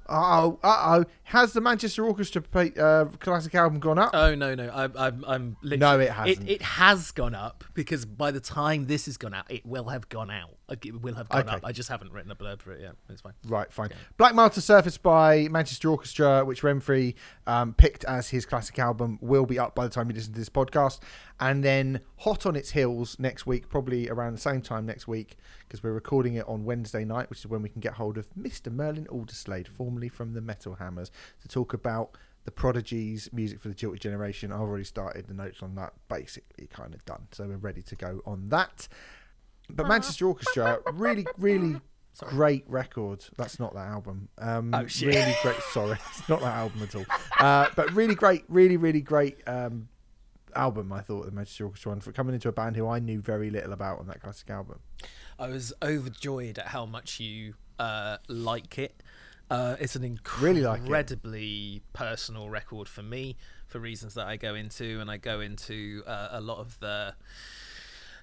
Oh, 0.08 0.60
uh 0.64 1.00
oh! 1.00 1.06
Has 1.24 1.54
the 1.54 1.62
Manchester 1.62 2.06
Orchestra 2.06 2.42
play, 2.42 2.72
uh, 2.80 3.06
classic 3.20 3.54
album 3.56 3.80
gone 3.80 3.98
up? 3.98 4.12
Oh 4.14 4.36
no, 4.36 4.56
no, 4.56 4.70
I'm, 4.74 4.94
I'm, 4.96 5.26
I'm 5.28 5.58
literally, 5.62 5.98
No, 5.98 6.00
it 6.00 6.12
hasn't. 6.12 6.48
It, 6.48 6.54
it 6.54 6.62
has 6.62 7.12
gone 7.12 7.36
up 7.36 7.64
because 7.74 8.06
by 8.06 8.32
the 8.32 8.40
time 8.40 8.86
this 8.86 9.08
has 9.08 9.18
gone 9.18 9.34
out, 9.34 9.52
it 9.52 9.66
will 9.66 9.86
have 9.86 10.08
gone 10.08 10.30
out. 10.30 10.59
It 10.72 11.02
will 11.02 11.16
have 11.16 11.30
gone 11.30 11.42
Okay. 11.42 11.56
up. 11.56 11.66
I 11.66 11.72
just 11.72 11.90
haven't 11.90 12.12
written 12.12 12.32
a 12.32 12.36
blurb 12.36 12.62
for 12.62 12.72
it 12.72 12.82
yet. 12.82 12.96
It's 13.10 13.22
fine. 13.22 13.34
Right, 13.48 13.72
fine. 13.72 13.90
Black 14.18 14.36
Martyr 14.36 14.62
Surface 14.62 14.98
by 14.98 15.48
Manchester 15.50 15.90
Orchestra, 15.90 16.46
which 16.46 16.62
Remfry 16.62 17.16
um, 17.48 17.74
picked 17.74 18.04
as 18.06 18.30
his 18.30 18.46
classic 18.46 18.78
album, 18.80 19.18
will 19.22 19.46
be 19.46 19.58
up 19.60 19.76
by 19.76 19.84
the 19.84 19.90
time 19.90 20.10
you 20.10 20.16
listen 20.16 20.34
to 20.34 20.40
this 20.40 20.50
podcast. 20.50 21.00
And 21.40 21.64
then 21.64 22.02
Hot 22.18 22.46
on 22.46 22.56
Its 22.56 22.72
Heels 22.72 23.18
next 23.20 23.46
week, 23.48 23.70
probably 23.70 24.10
around 24.10 24.34
the 24.34 24.42
same 24.42 24.62
time 24.62 24.86
next 24.86 25.08
week, 25.08 25.38
because 25.68 25.82
we're 25.82 25.94
recording 25.94 26.36
it 26.36 26.48
on 26.48 26.66
Wednesday 26.66 27.06
night, 27.06 27.30
which 27.30 27.40
is 27.40 27.48
when 27.48 27.62
we 27.62 27.70
can 27.70 27.80
get 27.82 27.94
hold 27.94 28.18
of 28.18 28.28
Mr. 28.36 28.72
Merlin 28.72 29.06
Alderslade, 29.06 29.68
formerly 29.68 30.10
from 30.10 30.34
the 30.34 30.42
Metal 30.42 30.76
Hammers, 30.76 31.12
to 31.42 31.48
talk 31.48 31.74
about 31.74 32.18
the 32.46 32.52
Prodigy's 32.52 33.30
music 33.34 33.60
for 33.60 33.68
the 33.68 33.74
Jilted 33.76 34.00
Generation. 34.00 34.52
I've 34.52 34.62
already 34.62 34.84
started 34.86 35.28
the 35.28 35.34
notes 35.34 35.62
on 35.62 35.76
that, 35.76 35.94
basically 36.08 36.68
kind 36.68 36.94
of 36.94 37.04
done. 37.06 37.28
So 37.32 37.46
we're 37.48 37.58
ready 37.58 37.82
to 37.84 37.96
go 37.96 38.22
on 38.26 38.50
that. 38.50 38.88
But 39.70 39.88
Manchester 39.88 40.28
Orchestra, 40.28 40.80
really, 40.94 41.26
really 41.38 41.80
great 42.28 42.64
record. 42.68 43.24
That's 43.38 43.60
not 43.60 43.74
that 43.74 43.88
album. 43.88 44.30
Um, 44.38 44.74
Oh, 44.74 44.88
shit. 44.88 45.10
Really 45.16 45.36
great. 45.42 45.62
Sorry, 45.72 45.98
it's 46.10 46.28
not 46.28 46.42
that 46.42 46.56
album 46.56 46.84
at 46.84 46.96
all. 46.96 47.06
Uh, 47.40 47.68
but 47.76 47.92
really 47.94 48.16
great, 48.16 48.44
really, 48.50 48.78
really 48.78 49.02
great 49.02 49.38
um, 49.48 49.88
album. 50.56 50.92
I 50.92 51.02
thought 51.02 51.26
the 51.26 51.32
Manchester 51.32 51.66
Orchestra 51.66 51.92
one 51.92 52.02
for 52.02 52.12
coming 52.12 52.34
into 52.34 52.50
a 52.50 52.52
band 52.52 52.76
who 52.76 52.88
I 52.88 53.00
knew 53.00 53.22
very 53.22 53.50
little 53.50 53.74
about 53.74 54.00
on 54.00 54.08
that 54.08 54.22
classic 54.22 54.50
album. 54.50 54.80
I 55.38 55.48
was 55.48 55.72
overjoyed 55.82 56.58
at 56.60 56.68
how 56.68 56.86
much 56.86 57.20
you 57.20 57.54
uh, 57.78 58.18
like 58.28 58.78
it. 58.78 59.02
Uh, 59.50 59.76
it's 59.80 59.96
an 59.96 60.20
Really 60.42 60.62
like 60.62 60.80
it. 60.80 60.84
incredibly 60.84 61.82
personal 61.94 62.50
record 62.50 62.88
for 62.88 63.02
me, 63.02 63.36
for 63.66 63.80
reasons 63.80 64.14
that 64.14 64.28
I 64.28 64.36
go 64.38 64.54
into, 64.54 65.00
and 65.00 65.10
I 65.10 65.18
go 65.18 65.40
into 65.40 66.04
uh, 66.06 66.28
a 66.32 66.42
lot 66.42 66.60
of 66.60 66.80
the 66.82 67.16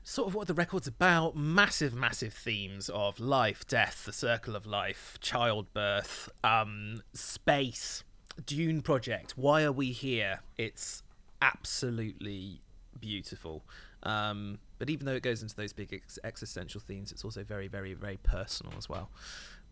sort 0.07 0.29
of 0.29 0.35
what 0.37 0.47
the 0.47 0.55
record's 0.55 0.87
about. 0.87 1.37
Massive, 1.37 1.93
massive 1.93 2.33
themes 2.33 2.89
of 2.89 3.19
life, 3.19 3.67
death, 3.67 4.05
the 4.07 4.13
circle 4.13 4.55
of 4.55 4.65
life, 4.65 5.19
childbirth, 5.21 6.31
um, 6.45 7.03
space, 7.13 8.05
Dune 8.47 8.83
project. 8.83 9.33
Why 9.37 9.65
are 9.65 9.73
we 9.73 9.91
here? 9.91 10.41
It's 10.57 11.03
absolutely 11.43 12.61
beautiful. 13.01 13.65
Um, 14.05 14.61
but 14.79 14.89
even 14.91 15.07
though 15.07 15.15
it 15.15 15.25
goes 15.25 15.43
into 15.43 15.57
those 15.57 15.73
big 15.73 15.93
ex- 15.93 16.21
existential 16.23 16.81
themes, 16.81 17.11
it's 17.11 17.25
also 17.25 17.43
very, 17.43 17.67
very, 17.67 17.93
very 17.93 18.19
personal 18.23 18.75
as 18.79 18.89
well. 18.89 19.11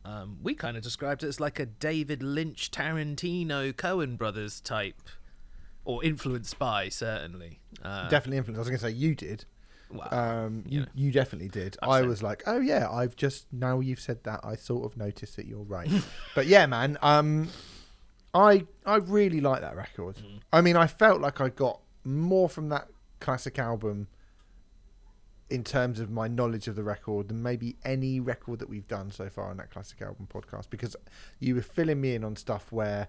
Um, 0.05 0.38
we 0.43 0.55
kind 0.55 0.76
of 0.76 0.83
described 0.83 1.23
it 1.23 1.29
as 1.29 1.38
like 1.38 1.61
a 1.61 1.67
David 1.67 2.25
Lynch, 2.25 2.73
Tarantino, 2.73 3.73
Coen 3.73 4.19
brothers 4.19 4.61
type, 4.61 5.00
or 5.85 6.03
influenced 6.03 6.59
by 6.59 6.88
certainly. 6.88 7.61
Uh, 7.85 8.09
definitely 8.09 8.38
influenced. 8.38 8.59
I 8.59 8.62
was 8.62 8.69
going 8.69 8.79
to 8.81 8.85
say 8.85 8.91
you 8.91 9.14
did. 9.14 9.45
Um, 10.11 10.64
you, 10.67 10.81
know. 10.81 10.87
you 10.95 11.12
definitely 11.12 11.49
did. 11.49 11.76
I'm 11.83 11.91
I 11.91 12.03
was 12.03 12.23
like, 12.23 12.43
oh 12.47 12.61
yeah, 12.61 12.91
I've 12.91 13.17
just 13.17 13.47
now 13.53 13.81
you've 13.81 14.00
said 14.00 14.25
that, 14.25 14.41
I 14.43 14.57
sort 14.57 14.85
of 14.85 14.97
noticed 14.97 15.37
that 15.37 15.47
you're 15.47 15.62
right. 15.62 15.91
but 16.35 16.47
yeah, 16.47 16.67
man, 16.67 16.99
um, 17.03 17.49
I 18.33 18.67
I 18.85 18.97
really 18.97 19.41
like 19.41 19.61
that 19.61 19.76
record. 19.76 20.17
Mm. 20.17 20.41
I 20.53 20.61
mean, 20.61 20.76
I 20.76 20.87
felt 20.87 21.21
like 21.21 21.41
I 21.41 21.49
got 21.49 21.81
more 22.05 22.49
from 22.49 22.69
that 22.71 22.88
classic 23.21 23.59
album 23.59 24.09
in 25.50 25.62
terms 25.62 26.00
of 26.00 26.11
my 26.11 26.26
knowledge 26.26 26.69
of 26.69 26.75
the 26.75 26.83
record 26.83 27.29
than 27.29 27.43
maybe 27.43 27.76
any 27.85 28.19
record 28.19 28.59
that 28.59 28.69
we've 28.69 28.88
done 28.88 29.11
so 29.11 29.29
far 29.29 29.50
on 29.50 29.57
that 29.59 29.71
classic 29.71 30.00
album 30.03 30.26
podcast 30.33 30.71
because 30.71 30.97
you 31.38 31.55
were 31.55 31.62
filling 31.62 32.00
me 32.00 32.14
in 32.14 32.25
on 32.25 32.35
stuff 32.35 32.73
where 32.73 33.09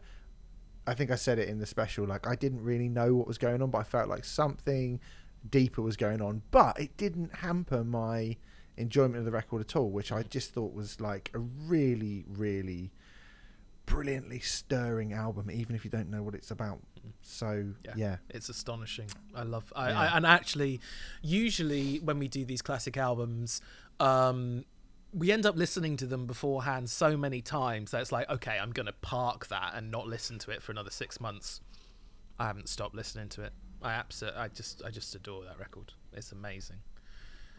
I 0.85 0.93
think 0.93 1.11
I 1.11 1.15
said 1.15 1.39
it 1.39 1.47
in 1.47 1.59
the 1.59 1.65
special 1.65 2.05
like 2.05 2.27
I 2.27 2.35
didn't 2.35 2.61
really 2.61 2.89
know 2.89 3.15
what 3.15 3.27
was 3.27 3.37
going 3.37 3.61
on 3.61 3.71
but 3.71 3.79
I 3.79 3.83
felt 3.83 4.09
like 4.09 4.25
something 4.25 4.99
deeper 5.49 5.81
was 5.81 5.95
going 5.95 6.21
on 6.21 6.41
but 6.51 6.79
it 6.79 6.95
didn't 6.97 7.35
hamper 7.37 7.83
my 7.83 8.35
enjoyment 8.77 9.17
of 9.17 9.25
the 9.25 9.31
record 9.31 9.61
at 9.61 9.75
all, 9.75 9.89
which 9.89 10.11
I 10.11 10.23
just 10.23 10.53
thought 10.53 10.73
was 10.73 10.99
like 10.99 11.31
a 11.33 11.39
really, 11.39 12.25
really 12.27 12.91
brilliantly 13.85 14.39
stirring 14.39 15.13
album, 15.13 15.49
even 15.51 15.75
if 15.75 15.85
you 15.85 15.91
don't 15.91 16.09
know 16.09 16.23
what 16.23 16.35
it's 16.35 16.51
about. 16.51 16.79
So 17.21 17.73
Yeah. 17.85 17.93
yeah, 17.95 18.17
It's 18.29 18.49
astonishing. 18.49 19.07
I 19.33 19.43
love. 19.43 19.71
I, 19.75 19.89
Yeah. 19.89 19.99
I 19.99 20.17
and 20.17 20.25
actually, 20.25 20.81
usually 21.21 21.99
when 21.99 22.19
we 22.19 22.27
do 22.27 22.45
these 22.45 22.61
classic 22.61 22.97
albums, 22.97 23.61
um, 23.99 24.65
we 25.13 25.31
end 25.31 25.45
up 25.45 25.55
listening 25.55 25.95
to 25.97 26.05
them 26.07 26.25
beforehand 26.25 26.89
so 26.89 27.15
many 27.15 27.41
times 27.41 27.91
that 27.91 28.01
it's 28.01 28.11
like, 28.11 28.29
okay, 28.29 28.57
I'm 28.59 28.71
gonna 28.71 28.91
park 29.01 29.47
that 29.47 29.73
and 29.75 29.89
not 29.91 30.07
listen 30.07 30.39
to 30.39 30.51
it 30.51 30.61
for 30.61 30.71
another 30.71 30.89
six 30.91 31.21
months. 31.21 31.61
I 32.37 32.47
haven't 32.47 32.67
stopped 32.67 32.95
listening 32.95 33.29
to 33.29 33.43
it. 33.43 33.53
I 33.85 33.93
absolutely, 33.93 34.39
I 34.39 34.47
just, 34.47 34.81
I 34.83 34.89
just 34.89 35.13
adore 35.13 35.43
that 35.43 35.59
record. 35.59 35.93
It's 36.11 36.31
amazing. 36.31 36.77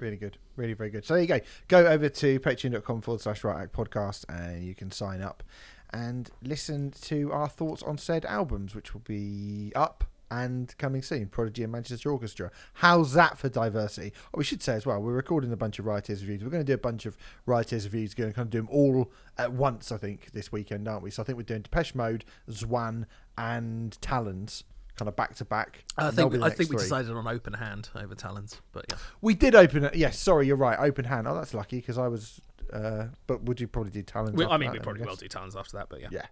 really 0.00 0.16
good, 0.16 0.38
really 0.56 0.72
very 0.72 0.90
good. 0.90 1.04
So 1.04 1.14
there 1.14 1.22
you 1.22 1.28
go. 1.28 1.40
Go 1.68 1.86
over 1.86 2.08
to 2.08 2.40
patreon.com 2.40 3.00
forward 3.00 3.20
slash 3.20 3.44
riot 3.44 3.62
act 3.64 3.72
podcast 3.72 4.24
and 4.28 4.64
you 4.64 4.74
can 4.74 4.90
sign 4.90 5.22
up 5.22 5.42
and 5.90 6.28
listen 6.42 6.90
to 7.02 7.30
our 7.32 7.48
thoughts 7.48 7.82
on 7.84 7.96
said 7.96 8.24
albums, 8.24 8.74
which 8.74 8.92
will 8.92 9.02
be 9.06 9.70
up 9.76 10.02
and 10.28 10.76
coming 10.78 11.00
soon. 11.00 11.28
Prodigy 11.28 11.62
and 11.62 11.70
Manchester 11.72 12.10
Orchestra. 12.10 12.50
How's 12.74 13.12
that 13.12 13.38
for 13.38 13.48
diversity? 13.48 14.12
Oh, 14.34 14.38
we 14.38 14.44
should 14.44 14.62
say 14.62 14.74
as 14.74 14.84
well, 14.84 15.00
we're 15.00 15.12
recording 15.12 15.52
a 15.52 15.56
bunch 15.56 15.78
of 15.78 15.86
Rioters 15.86 16.22
reviews. 16.22 16.42
We're 16.42 16.50
going 16.50 16.64
to 16.64 16.66
do 16.66 16.74
a 16.74 16.78
bunch 16.78 17.06
of 17.06 17.16
Rioters 17.46 17.84
reviews. 17.84 18.14
We're 18.16 18.24
Going 18.24 18.32
to 18.32 18.34
kind 18.34 18.46
of 18.46 18.50
do 18.50 18.58
them 18.58 18.68
all 18.68 19.12
at 19.38 19.52
once, 19.52 19.92
I 19.92 19.96
think, 19.98 20.32
this 20.32 20.50
weekend, 20.50 20.88
aren't 20.88 21.04
we? 21.04 21.12
So 21.12 21.22
I 21.22 21.24
think 21.24 21.36
we're 21.38 21.44
doing 21.44 21.62
Depeche 21.62 21.94
Mode, 21.94 22.24
Zwan, 22.50 23.04
and 23.38 23.96
Talons, 24.02 24.64
kind 24.96 25.08
of 25.08 25.16
back 25.16 25.34
to 25.36 25.44
back. 25.44 25.84
I 25.96 26.10
think, 26.10 26.34
I 26.34 26.48
think 26.48 26.70
we 26.70 26.76
three. 26.76 26.84
decided 26.84 27.12
on 27.12 27.26
open 27.26 27.52
hand 27.52 27.90
over 27.94 28.14
Talons, 28.14 28.60
but 28.72 28.86
yeah. 28.90 28.96
We 29.20 29.34
did 29.34 29.54
open 29.54 29.84
it. 29.84 29.94
Yes, 29.94 30.18
sorry, 30.18 30.46
you're 30.46 30.56
right. 30.56 30.78
Open 30.78 31.04
hand. 31.04 31.28
Oh, 31.28 31.34
that's 31.34 31.54
lucky 31.54 31.76
because 31.76 31.98
I 31.98 32.08
was. 32.08 32.40
Uh, 32.72 33.06
but 33.26 33.42
would 33.44 33.60
you 33.60 33.68
probably 33.68 33.92
do 33.92 34.02
Talons? 34.02 34.36
We, 34.36 34.44
I 34.44 34.56
mean, 34.56 34.70
we 34.70 34.78
then, 34.78 34.84
probably 34.84 35.04
will 35.04 35.16
do 35.16 35.28
Talons 35.28 35.54
after 35.54 35.76
that, 35.76 35.88
but 35.88 36.00
yeah. 36.00 36.08
Yeah. 36.10 36.26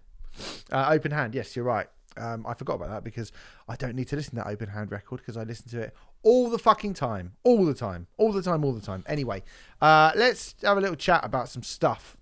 Uh, 0.73 0.89
open 0.91 1.13
hand. 1.13 1.35
Yes, 1.35 1.55
you're 1.55 1.65
right. 1.65 1.87
Um, 2.17 2.47
I 2.47 2.55
forgot 2.55 2.75
about 2.75 2.91
that 2.91 3.05
because 3.05 3.33
I 3.69 3.77
don't 3.77 3.97
need 3.97 4.09
to 4.09 4.17
listen 4.17 4.37
to 4.37 4.37
that 4.37 4.47
open 4.47 4.69
hand 4.69 4.93
record 4.93 5.19
because 5.19 5.37
I 5.37 5.43
listen 5.43 5.69
to 5.71 5.81
it 5.81 5.97
all 6.23 6.49
the 6.49 6.59
fucking 6.59 6.95
time, 6.95 7.33
all 7.43 7.65
the 7.65 7.75
time, 7.75 8.07
all 8.17 8.33
the 8.33 8.43
time, 8.43 8.65
all 8.65 8.73
the 8.73 8.81
time. 8.81 9.05
Anyway, 9.07 9.43
uh, 9.81 10.13
let's 10.15 10.55
have 10.63 10.79
a 10.79 10.81
little 10.81 10.97
chat 10.97 11.25
about 11.25 11.49
some 11.49 11.63
stuff 11.63 12.17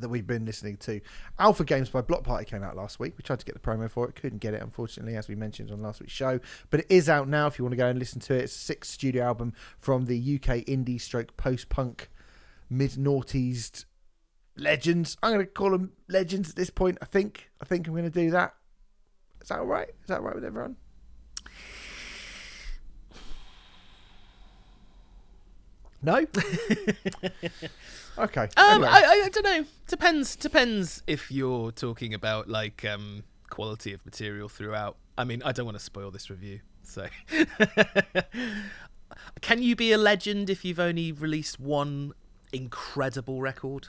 that 0.00 0.08
we've 0.08 0.26
been 0.26 0.44
listening 0.44 0.76
to. 0.78 1.00
Alpha 1.38 1.64
Games 1.64 1.90
by 1.90 2.00
Bloc 2.00 2.24
Party 2.24 2.44
came 2.44 2.62
out 2.62 2.76
last 2.76 2.98
week. 2.98 3.14
We 3.16 3.22
tried 3.22 3.40
to 3.40 3.44
get 3.44 3.54
the 3.54 3.60
promo 3.60 3.90
for 3.90 4.08
it, 4.08 4.14
couldn't 4.14 4.38
get 4.38 4.54
it, 4.54 4.62
unfortunately, 4.62 5.16
as 5.16 5.28
we 5.28 5.34
mentioned 5.34 5.70
on 5.70 5.82
last 5.82 6.00
week's 6.00 6.12
show. 6.12 6.40
But 6.70 6.80
it 6.80 6.86
is 6.88 7.08
out 7.08 7.28
now 7.28 7.46
if 7.46 7.58
you 7.58 7.64
want 7.64 7.72
to 7.72 7.76
go 7.76 7.88
and 7.88 7.98
listen 7.98 8.20
to 8.22 8.34
it. 8.34 8.44
It's 8.44 8.56
a 8.56 8.58
sixth 8.58 8.92
studio 8.92 9.24
album 9.24 9.52
from 9.78 10.06
the 10.06 10.16
UK 10.18 10.64
indie 10.66 11.00
stroke 11.00 11.36
post 11.36 11.68
punk 11.68 12.08
mid 12.70 12.92
noughties 12.92 13.84
legends. 14.56 15.16
I'm 15.22 15.32
going 15.32 15.44
to 15.44 15.50
call 15.50 15.70
them 15.70 15.92
legends 16.08 16.50
at 16.50 16.56
this 16.56 16.70
point. 16.70 16.98
I 17.02 17.04
think. 17.04 17.50
I 17.60 17.64
think 17.64 17.86
I'm 17.86 17.94
going 17.94 18.04
to 18.04 18.10
do 18.10 18.30
that. 18.30 18.54
Is 19.40 19.48
that 19.48 19.58
all 19.58 19.66
right? 19.66 19.88
Is 19.88 20.08
that 20.08 20.18
all 20.18 20.24
right 20.24 20.34
with 20.34 20.44
everyone? 20.44 20.76
No. 26.02 26.26
okay. 28.18 28.48
Um, 28.56 28.84
anyway. 28.84 28.88
I, 28.90 29.22
I 29.24 29.28
don't 29.28 29.44
know. 29.44 29.64
Depends. 29.86 30.36
Depends 30.36 31.02
if 31.06 31.30
you're 31.30 31.72
talking 31.72 32.14
about 32.14 32.48
like 32.48 32.84
um 32.84 33.24
quality 33.50 33.92
of 33.92 34.04
material 34.04 34.48
throughout. 34.48 34.96
I 35.18 35.24
mean, 35.24 35.42
I 35.44 35.52
don't 35.52 35.66
want 35.66 35.76
to 35.78 35.84
spoil 35.84 36.10
this 36.10 36.30
review, 36.30 36.60
so. 36.82 37.06
Can 39.42 39.62
you 39.62 39.76
be 39.76 39.92
a 39.92 39.98
legend 39.98 40.48
if 40.48 40.64
you've 40.64 40.80
only 40.80 41.12
released 41.12 41.60
one 41.60 42.12
incredible 42.52 43.40
record? 43.42 43.88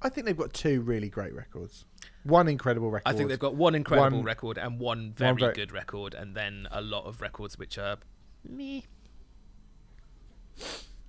I 0.00 0.08
think 0.08 0.26
they've 0.26 0.36
got 0.36 0.52
two 0.52 0.80
really 0.80 1.08
great 1.08 1.34
records. 1.34 1.84
One 2.24 2.48
incredible 2.48 2.90
record. 2.90 3.12
I 3.12 3.16
think 3.16 3.28
they've 3.28 3.38
got 3.38 3.54
one 3.54 3.74
incredible 3.74 4.18
One- 4.18 4.24
record 4.26 4.58
and 4.58 4.78
one 4.78 5.12
very, 5.12 5.34
very- 5.36 5.54
good 5.54 5.72
record, 5.72 6.14
and 6.14 6.34
then 6.34 6.68
a 6.70 6.80
lot 6.80 7.04
of 7.04 7.20
records 7.20 7.58
which 7.58 7.78
are 7.78 7.96
me. 8.48 8.84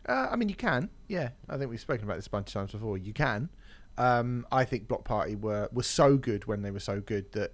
Uh, 0.07 0.27
I 0.31 0.35
mean, 0.35 0.50
you 0.50 0.55
can. 0.55 0.89
Yeah, 1.07 1.29
I 1.50 1.57
think 1.57 1.69
we've 1.69 1.79
spoken 1.79 2.05
about 2.05 2.17
this 2.17 2.27
a 2.27 2.29
bunch 2.29 2.50
of 2.50 2.53
times 2.53 2.71
before. 2.71 2.97
You 2.97 3.13
can. 3.13 3.50
Um, 3.97 4.45
I 4.51 4.65
think 4.65 4.88
Bloc 4.88 5.03
Party 5.05 5.35
were 5.35 5.69
were 5.71 5.83
so 5.83 6.17
good 6.17 6.45
when 6.45 6.62
they 6.62 6.71
were 6.71 6.79
so 6.79 7.00
good 7.00 7.31
that 7.31 7.53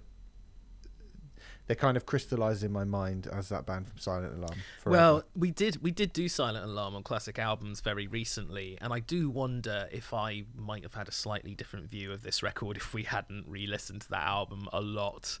they 1.66 1.74
kind 1.76 1.96
of 1.96 2.04
crystallised 2.04 2.64
in 2.64 2.72
my 2.72 2.84
mind 2.84 3.28
as 3.32 3.48
that 3.48 3.64
band 3.64 3.88
from 3.88 3.98
Silent 3.98 4.34
Alarm. 4.34 4.58
Forever. 4.80 4.96
Well, 4.96 5.24
we 5.36 5.50
did 5.50 5.82
we 5.82 5.90
did 5.90 6.12
do 6.12 6.28
Silent 6.28 6.64
Alarm 6.64 6.96
on 6.96 7.02
classic 7.02 7.38
albums 7.38 7.80
very 7.80 8.06
recently, 8.06 8.76
and 8.80 8.92
I 8.92 8.98
do 8.98 9.30
wonder 9.30 9.88
if 9.92 10.12
I 10.12 10.44
might 10.56 10.82
have 10.82 10.94
had 10.94 11.08
a 11.08 11.12
slightly 11.12 11.54
different 11.54 11.90
view 11.90 12.12
of 12.12 12.22
this 12.22 12.42
record 12.42 12.76
if 12.76 12.92
we 12.92 13.04
hadn't 13.04 13.46
re-listened 13.46 14.02
to 14.02 14.10
that 14.10 14.24
album 14.24 14.68
a 14.72 14.80
lot 14.80 15.38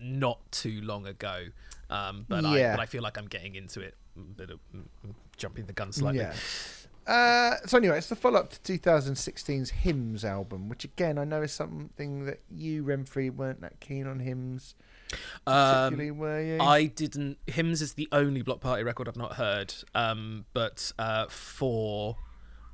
not 0.00 0.40
too 0.50 0.80
long 0.82 1.06
ago. 1.06 1.46
Um, 1.88 2.26
but 2.28 2.44
I 2.44 2.72
but 2.72 2.80
I 2.80 2.86
feel 2.86 3.02
like 3.02 3.16
I'm 3.16 3.28
getting 3.28 3.54
into 3.54 3.80
it, 3.80 3.94
a 4.16 4.20
bit 4.20 4.50
of 4.50 4.58
mm, 4.74 4.82
mm, 5.06 5.14
jumping 5.36 5.66
the 5.66 5.72
gun 5.72 5.92
slightly. 5.92 6.20
Yeah. 6.20 6.34
Uh, 7.06 7.54
so 7.66 7.76
anyway, 7.78 7.98
it's 7.98 8.08
the 8.08 8.16
follow-up 8.16 8.50
to 8.50 8.78
2016's 8.78 9.70
Hymns 9.70 10.24
album, 10.24 10.68
which 10.68 10.84
again 10.84 11.18
I 11.18 11.24
know 11.24 11.42
is 11.42 11.52
something 11.52 12.24
that 12.24 12.40
you, 12.50 12.82
Remfry, 12.82 13.30
weren't 13.30 13.60
that 13.60 13.78
keen 13.78 14.06
on 14.08 14.18
Hymns. 14.20 14.74
Particularly, 15.44 16.10
Um, 16.10 16.18
were 16.18 16.42
you? 16.42 16.58
I 16.60 16.86
didn't. 16.86 17.38
Hymns 17.46 17.80
is 17.80 17.94
the 17.94 18.08
only 18.10 18.42
Bloc 18.42 18.60
Party 18.60 18.82
record 18.82 19.06
I've 19.08 19.16
not 19.16 19.34
heard. 19.34 19.72
Um, 19.94 20.46
but 20.52 20.90
uh, 20.98 21.26
four, 21.28 22.16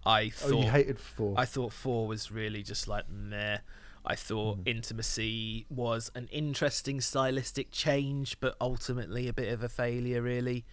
I 0.07 0.31
thought. 0.31 0.53
oh, 0.53 0.63
you 0.63 0.71
hated 0.71 0.99
four. 0.99 1.35
I 1.37 1.45
thought 1.45 1.75
four 1.75 2.07
was 2.07 2.33
really 2.33 2.63
just 2.63 2.89
like 2.89 3.11
meh. 3.11 3.59
I 4.05 4.15
thought 4.17 4.61
Mm. 4.65 4.69
intimacy 4.69 5.67
was 5.69 6.11
an 6.15 6.29
interesting 6.33 7.01
stylistic 7.03 7.71
change, 7.71 8.41
but 8.41 8.57
ultimately 8.61 9.29
a 9.29 9.33
bit 9.35 9.53
of 9.53 9.63
a 9.63 9.69
failure, 9.69 10.23
really. 10.23 10.65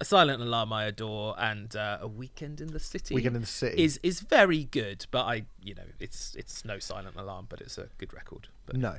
A 0.00 0.04
Silent 0.04 0.40
Alarm 0.40 0.72
I 0.72 0.84
adore, 0.84 1.34
and 1.38 1.74
uh, 1.74 1.98
a 2.00 2.08
Weekend 2.08 2.60
in 2.60 2.68
the 2.68 2.78
City 2.78 3.14
Weekend 3.14 3.34
in 3.34 3.42
the 3.42 3.48
City. 3.48 3.82
is 3.82 3.98
is 4.02 4.20
very 4.20 4.64
good, 4.64 5.06
but 5.10 5.24
I, 5.24 5.46
you 5.62 5.74
know, 5.74 5.82
it's 5.98 6.34
it's 6.36 6.64
no 6.64 6.78
Silent 6.78 7.16
Alarm, 7.16 7.46
but 7.48 7.60
it's 7.60 7.78
a 7.78 7.88
good 7.98 8.12
record. 8.14 8.48
But 8.66 8.76
No. 8.76 8.96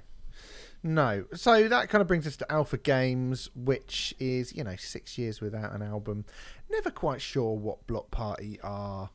No. 0.82 1.26
So 1.34 1.68
that 1.68 1.90
kind 1.90 2.02
of 2.02 2.08
brings 2.08 2.26
us 2.26 2.38
to 2.38 2.52
Alpha 2.52 2.78
Games, 2.78 3.50
which 3.56 4.14
is, 4.20 4.56
you 4.56 4.64
know, 4.64 4.76
six 4.78 5.18
years 5.18 5.42
without 5.42 5.74
an 5.74 5.82
album. 5.82 6.26
Never 6.70 6.90
quite 6.90 7.22
sure 7.22 7.56
what 7.58 7.86
Bloc 7.88 8.12
Party 8.12 8.60
are 8.62 9.10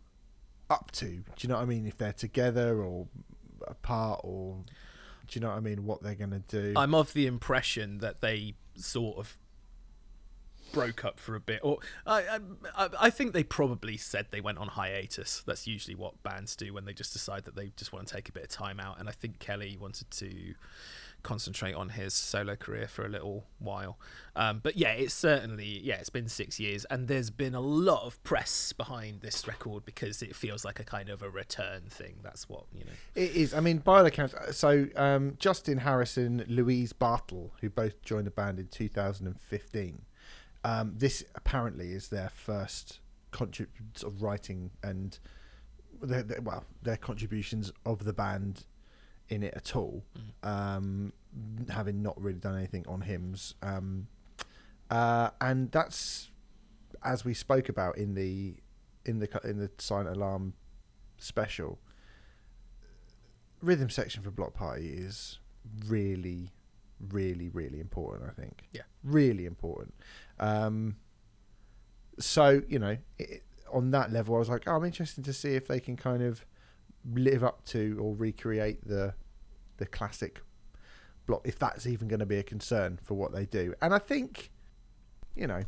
up 0.68 0.90
to. 0.92 1.06
Do 1.06 1.22
you 1.40 1.48
know 1.48 1.56
what 1.56 1.62
I 1.62 1.66
mean? 1.66 1.86
If 1.86 1.96
they're 1.98 2.12
together 2.12 2.82
or 2.82 3.08
apart 3.66 4.20
or. 4.24 4.64
Do 5.26 5.38
you 5.38 5.40
know 5.40 5.48
what 5.48 5.56
I 5.56 5.60
mean? 5.60 5.86
What 5.86 6.02
they're 6.02 6.14
going 6.14 6.32
to 6.32 6.38
do. 6.40 6.74
I'm 6.76 6.94
of 6.94 7.14
the 7.14 7.26
impression 7.26 7.98
that 7.98 8.20
they 8.20 8.56
sort 8.74 9.16
of 9.16 9.38
broke 10.74 11.04
up 11.04 11.18
for 11.18 11.34
a 11.34 11.40
bit, 11.40 11.60
or 11.62 11.78
I, 12.06 12.38
I, 12.76 12.88
I 13.00 13.10
think 13.10 13.32
they 13.32 13.44
probably 13.44 13.96
said 13.96 14.26
they 14.30 14.40
went 14.40 14.58
on 14.58 14.68
hiatus. 14.68 15.42
That's 15.46 15.66
usually 15.66 15.94
what 15.94 16.22
bands 16.22 16.56
do 16.56 16.72
when 16.74 16.84
they 16.84 16.92
just 16.92 17.12
decide 17.12 17.44
that 17.44 17.56
they 17.56 17.72
just 17.76 17.92
want 17.92 18.06
to 18.06 18.14
take 18.14 18.28
a 18.28 18.32
bit 18.32 18.42
of 18.42 18.48
time 18.48 18.80
out. 18.80 18.98
And 18.98 19.08
I 19.08 19.12
think 19.12 19.38
Kele 19.38 19.76
wanted 19.78 20.10
to 20.10 20.54
concentrate 21.24 21.72
on 21.72 21.88
his 21.88 22.14
solo 22.14 22.54
career 22.54 22.86
for 22.86 23.04
a 23.04 23.08
little 23.08 23.46
while. 23.58 23.98
Um, 24.36 24.60
but 24.62 24.76
yeah, 24.76 24.90
it's 24.90 25.14
certainly 25.14 25.80
yeah, 25.82 25.96
it's 25.96 26.10
been 26.10 26.28
six 26.28 26.60
years, 26.60 26.84
and 26.84 27.08
there's 27.08 27.30
been 27.30 27.54
a 27.56 27.60
lot 27.60 28.04
of 28.04 28.22
press 28.22 28.72
behind 28.72 29.22
this 29.22 29.48
record 29.48 29.84
because 29.84 30.22
it 30.22 30.36
feels 30.36 30.64
like 30.64 30.78
a 30.78 30.84
kind 30.84 31.08
of 31.08 31.22
a 31.22 31.30
return 31.30 31.82
thing. 31.88 32.16
That's 32.22 32.48
what 32.48 32.64
you 32.72 32.84
know. 32.84 32.92
It 33.16 33.34
is. 33.34 33.52
I 33.52 33.60
mean, 33.60 33.78
by 33.78 34.02
the 34.02 34.08
accounts, 34.08 34.34
so 34.56 34.86
um, 34.94 35.34
Justin 35.40 35.78
Harrison, 35.78 36.44
Louise 36.46 36.92
Bartle, 36.92 37.52
who 37.60 37.70
both 37.70 38.00
joined 38.02 38.26
the 38.26 38.30
band 38.30 38.60
in 38.60 38.68
2015, 38.68 40.02
um, 40.64 40.94
this 40.96 41.22
apparently 41.34 41.92
is 41.92 42.08
their 42.08 42.30
first 42.30 43.00
contrib- 43.32 43.68
sort 43.94 44.12
of 44.12 44.22
writing 44.22 44.70
and 44.82 45.18
their, 46.02 46.22
their- 46.22 46.40
well, 46.40 46.64
their 46.82 46.96
contributions 46.96 47.72
of 47.84 48.04
the 48.04 48.12
band 48.12 48.64
in 49.28 49.42
it 49.42 49.54
at 49.54 49.74
all, 49.76 50.04
um, 50.42 51.12
having 51.70 52.02
not 52.02 52.20
really 52.20 52.38
done 52.38 52.56
anything 52.56 52.84
on 52.88 53.00
hymns. 53.02 53.54
Um, 53.62 54.06
uh, 54.90 55.30
and 55.40 55.70
that's 55.72 56.30
as 57.02 57.24
we 57.24 57.32
spoke 57.34 57.68
about 57.68 57.96
in 57.98 58.14
the 58.14 58.56
in 59.06 59.18
the 59.18 59.28
in 59.44 59.58
the 59.58 59.70
Silent 59.78 60.08
Alarm 60.16 60.54
special 61.18 61.78
rhythm 63.62 63.88
section 63.88 64.22
for 64.22 64.30
bloc 64.30 64.54
party 64.54 64.88
is 64.88 65.38
really 65.86 66.50
really 67.10 67.48
really 67.48 67.80
important 67.80 68.28
i 68.28 68.32
think 68.40 68.68
Yeah. 68.72 68.82
really 69.02 69.46
important 69.46 69.94
um 70.40 70.96
so 72.18 72.62
you 72.68 72.78
know 72.78 72.96
it, 73.18 73.42
on 73.72 73.90
that 73.90 74.12
level 74.12 74.36
i 74.36 74.38
was 74.38 74.48
like 74.48 74.64
oh, 74.66 74.72
i'm 74.72 74.84
interested 74.84 75.24
to 75.24 75.32
see 75.32 75.54
if 75.54 75.66
they 75.66 75.80
can 75.80 75.96
kind 75.96 76.22
of 76.22 76.44
live 77.12 77.44
up 77.44 77.64
to 77.64 77.98
or 78.00 78.14
recreate 78.14 78.86
the 78.86 79.14
the 79.76 79.86
classic 79.86 80.40
block 81.26 81.42
if 81.44 81.58
that's 81.58 81.86
even 81.86 82.08
going 82.08 82.20
to 82.20 82.26
be 82.26 82.36
a 82.36 82.42
concern 82.42 82.98
for 83.02 83.14
what 83.14 83.32
they 83.32 83.46
do 83.46 83.74
and 83.82 83.94
i 83.94 83.98
think 83.98 84.50
you 85.34 85.46
know 85.46 85.62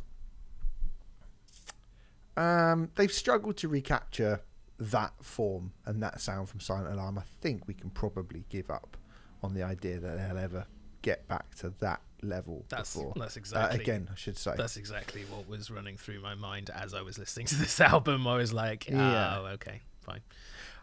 Um, 2.37 2.91
they've 2.95 3.11
struggled 3.11 3.57
to 3.57 3.67
recapture 3.67 4.41
that 4.77 5.13
form 5.23 5.73
and 5.85 6.01
that 6.03 6.21
sound 6.21 6.49
from 6.49 6.59
Silent 6.59 6.93
Alarm. 6.93 7.17
I 7.17 7.23
think 7.41 7.67
we 7.67 7.73
can 7.73 7.89
probably 7.89 8.45
give 8.49 8.69
up 8.69 8.95
on 9.41 9.55
the 9.55 9.63
idea 9.63 9.99
that 9.99 10.17
they'll 10.17 10.37
ever 10.37 10.67
get 11.01 11.27
back 11.27 11.55
to 11.55 11.73
that 11.79 12.01
level 12.21 12.65
That's 12.69 12.93
before. 12.95 13.13
that's 13.15 13.37
Uh, 13.37 13.39
exactly 13.39 13.81
again, 13.81 14.09
I 14.11 14.15
should 14.15 14.37
say. 14.37 14.53
That's 14.57 14.77
exactly 14.77 15.23
what 15.29 15.47
was 15.47 15.69
running 15.71 15.97
through 15.97 16.21
my 16.21 16.35
mind 16.35 16.69
as 16.69 16.93
I 16.93 17.01
was 17.01 17.17
listening 17.17 17.45
to 17.47 17.55
this 17.55 17.79
album. 17.93 18.27
I 18.27 18.35
was 18.37 18.53
like, 18.53 18.87
Yeah. 18.89 19.39
oh, 19.39 19.45
okay, 19.53 19.81
fine. 20.01 20.21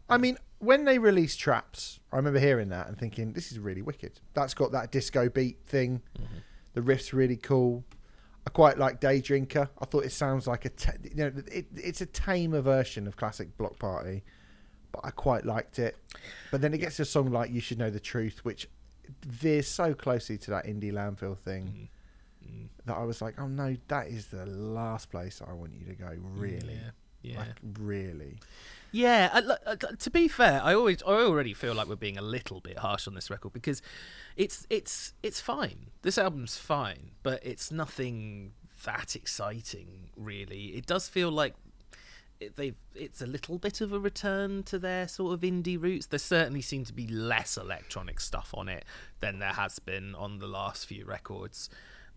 I 0.08 0.18
mean, 0.18 0.36
when 0.58 0.84
they 0.84 0.98
released 0.98 1.40
Traps, 1.40 1.98
I 2.12 2.16
remember 2.16 2.38
hearing 2.38 2.68
that 2.68 2.88
and 2.88 2.98
thinking, 2.98 3.32
this 3.32 3.50
is 3.52 3.58
really 3.58 3.80
wicked. 3.82 4.20
That's 4.34 4.52
got 4.54 4.72
that 4.72 4.90
disco 4.92 5.28
beat 5.28 5.58
thing. 5.66 6.02
Mm-hmm. 6.18 6.36
The 6.74 6.82
riff's 6.82 7.12
really 7.14 7.36
cool. 7.36 7.84
I 8.46 8.50
quite 8.50 8.76
like 8.76 9.00
Day 9.00 9.20
Drinker. 9.22 9.70
I 9.80 9.84
thought 9.86 10.04
it 10.04 10.12
sounds 10.12 10.46
like 10.46 10.66
a, 10.66 10.68
ta- 10.68 10.92
you 11.02 11.14
know, 11.16 11.32
it, 11.50 11.66
it's 11.74 12.02
a 12.02 12.06
tamer 12.06 12.60
version 12.60 13.06
of 13.06 13.16
classic 13.16 13.56
Bloc 13.56 13.78
Party, 13.78 14.22
but 14.92 15.00
I 15.02 15.10
quite 15.10 15.46
liked 15.46 15.78
it. 15.78 15.96
But 16.50 16.60
then 16.60 16.74
it 16.74 16.78
gets 16.78 16.96
to 16.96 17.02
a 17.02 17.06
song 17.06 17.30
like 17.32 17.50
You 17.50 17.60
Should 17.60 17.78
Know 17.78 17.88
the 17.88 17.98
Truth, 18.00 18.44
which 18.44 18.68
veers 19.26 19.68
so 19.68 19.94
closely 19.94 20.38
to 20.38 20.50
that 20.50 20.66
indie 20.66 20.92
landfill 20.92 21.36
thing 21.38 21.88
Mm. 22.46 22.68
that 22.84 22.94
I 22.98 23.04
was 23.04 23.22
like, 23.22 23.40
oh 23.40 23.46
no, 23.48 23.74
that 23.88 24.08
is 24.08 24.26
the 24.26 24.44
last 24.44 25.10
place 25.10 25.40
I 25.46 25.54
want 25.54 25.72
you 25.78 25.86
to 25.86 25.94
go. 25.94 26.10
Really, 26.34 26.74
Yeah. 26.74 26.90
Yeah. 27.22 27.38
like 27.38 27.48
really. 27.78 28.38
Yeah, 28.92 29.30
I, 29.32 29.40
lo- 29.40 29.56
uh, 29.64 29.76
to 29.76 30.10
be 30.10 30.28
fair, 30.28 30.60
I 30.62 30.74
always 30.74 31.02
I 31.04 31.12
already 31.12 31.54
feel 31.54 31.74
like 31.74 31.88
we're 31.88 31.96
being 31.96 32.18
a 32.18 32.22
little 32.22 32.60
bit 32.60 32.78
harsh 32.78 33.08
on 33.08 33.14
this 33.14 33.30
record 33.30 33.54
because 33.54 33.80
it's 34.36 34.66
it's 34.68 35.14
it's 35.22 35.40
fine. 35.40 35.86
This 36.02 36.18
album's 36.18 36.58
fine, 36.58 37.12
but 37.22 37.40
it's 37.42 37.72
nothing 37.72 38.52
that 38.84 39.16
exciting 39.16 40.10
really. 40.16 40.76
It 40.76 40.84
does 40.86 41.08
feel 41.08 41.30
like 41.30 41.54
they've 42.56 42.76
it's 42.94 43.20
a 43.20 43.26
little 43.26 43.58
bit 43.58 43.80
of 43.80 43.92
a 43.92 43.98
return 43.98 44.62
to 44.64 44.78
their 44.78 45.08
sort 45.08 45.34
of 45.34 45.40
indie 45.40 45.80
roots. 45.80 46.06
There 46.06 46.18
certainly 46.18 46.62
seem 46.62 46.84
to 46.84 46.92
be 46.92 47.06
less 47.06 47.56
electronic 47.56 48.20
stuff 48.20 48.50
on 48.54 48.68
it 48.68 48.84
than 49.20 49.38
there 49.38 49.52
has 49.52 49.78
been 49.78 50.14
on 50.14 50.38
the 50.38 50.46
last 50.46 50.86
few 50.86 51.04
records. 51.04 51.68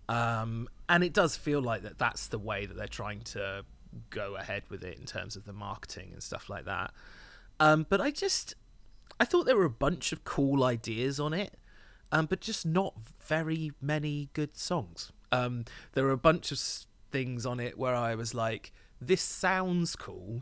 Um, 0.09 0.69
and 0.87 1.03
it 1.03 1.13
does 1.13 1.35
feel 1.35 1.61
like 1.61 1.81
that 1.81 1.97
that's 1.97 2.27
the 2.27 2.39
way 2.39 2.65
that 2.65 2.77
they're 2.77 2.87
trying 2.87 3.21
to 3.21 3.65
go 4.09 4.35
ahead 4.35 4.63
with 4.69 4.83
it 4.83 4.97
in 4.97 5.05
terms 5.05 5.35
of 5.35 5.45
the 5.45 5.53
marketing 5.53 6.09
and 6.13 6.21
stuff 6.21 6.49
like 6.49 6.65
that. 6.65 6.91
Um, 7.59 7.85
but 7.89 7.99
I 7.99 8.11
just 8.11 8.55
I 9.19 9.25
thought 9.25 9.45
there 9.45 9.57
were 9.57 9.65
a 9.65 9.69
bunch 9.69 10.11
of 10.11 10.23
cool 10.23 10.63
ideas 10.63 11.19
on 11.19 11.33
it, 11.33 11.55
um, 12.11 12.27
but 12.27 12.39
just 12.39 12.65
not 12.65 12.93
very 13.25 13.71
many 13.81 14.29
good 14.33 14.57
songs. 14.57 15.11
Um, 15.31 15.65
there 15.93 16.03
were 16.03 16.11
a 16.11 16.17
bunch 16.17 16.51
of 16.51 16.59
things 17.11 17.45
on 17.45 17.59
it 17.59 17.77
where 17.77 17.95
I 17.95 18.15
was 18.15 18.33
like, 18.33 18.71
this 19.01 19.21
sounds 19.21 19.95
cool, 19.95 20.41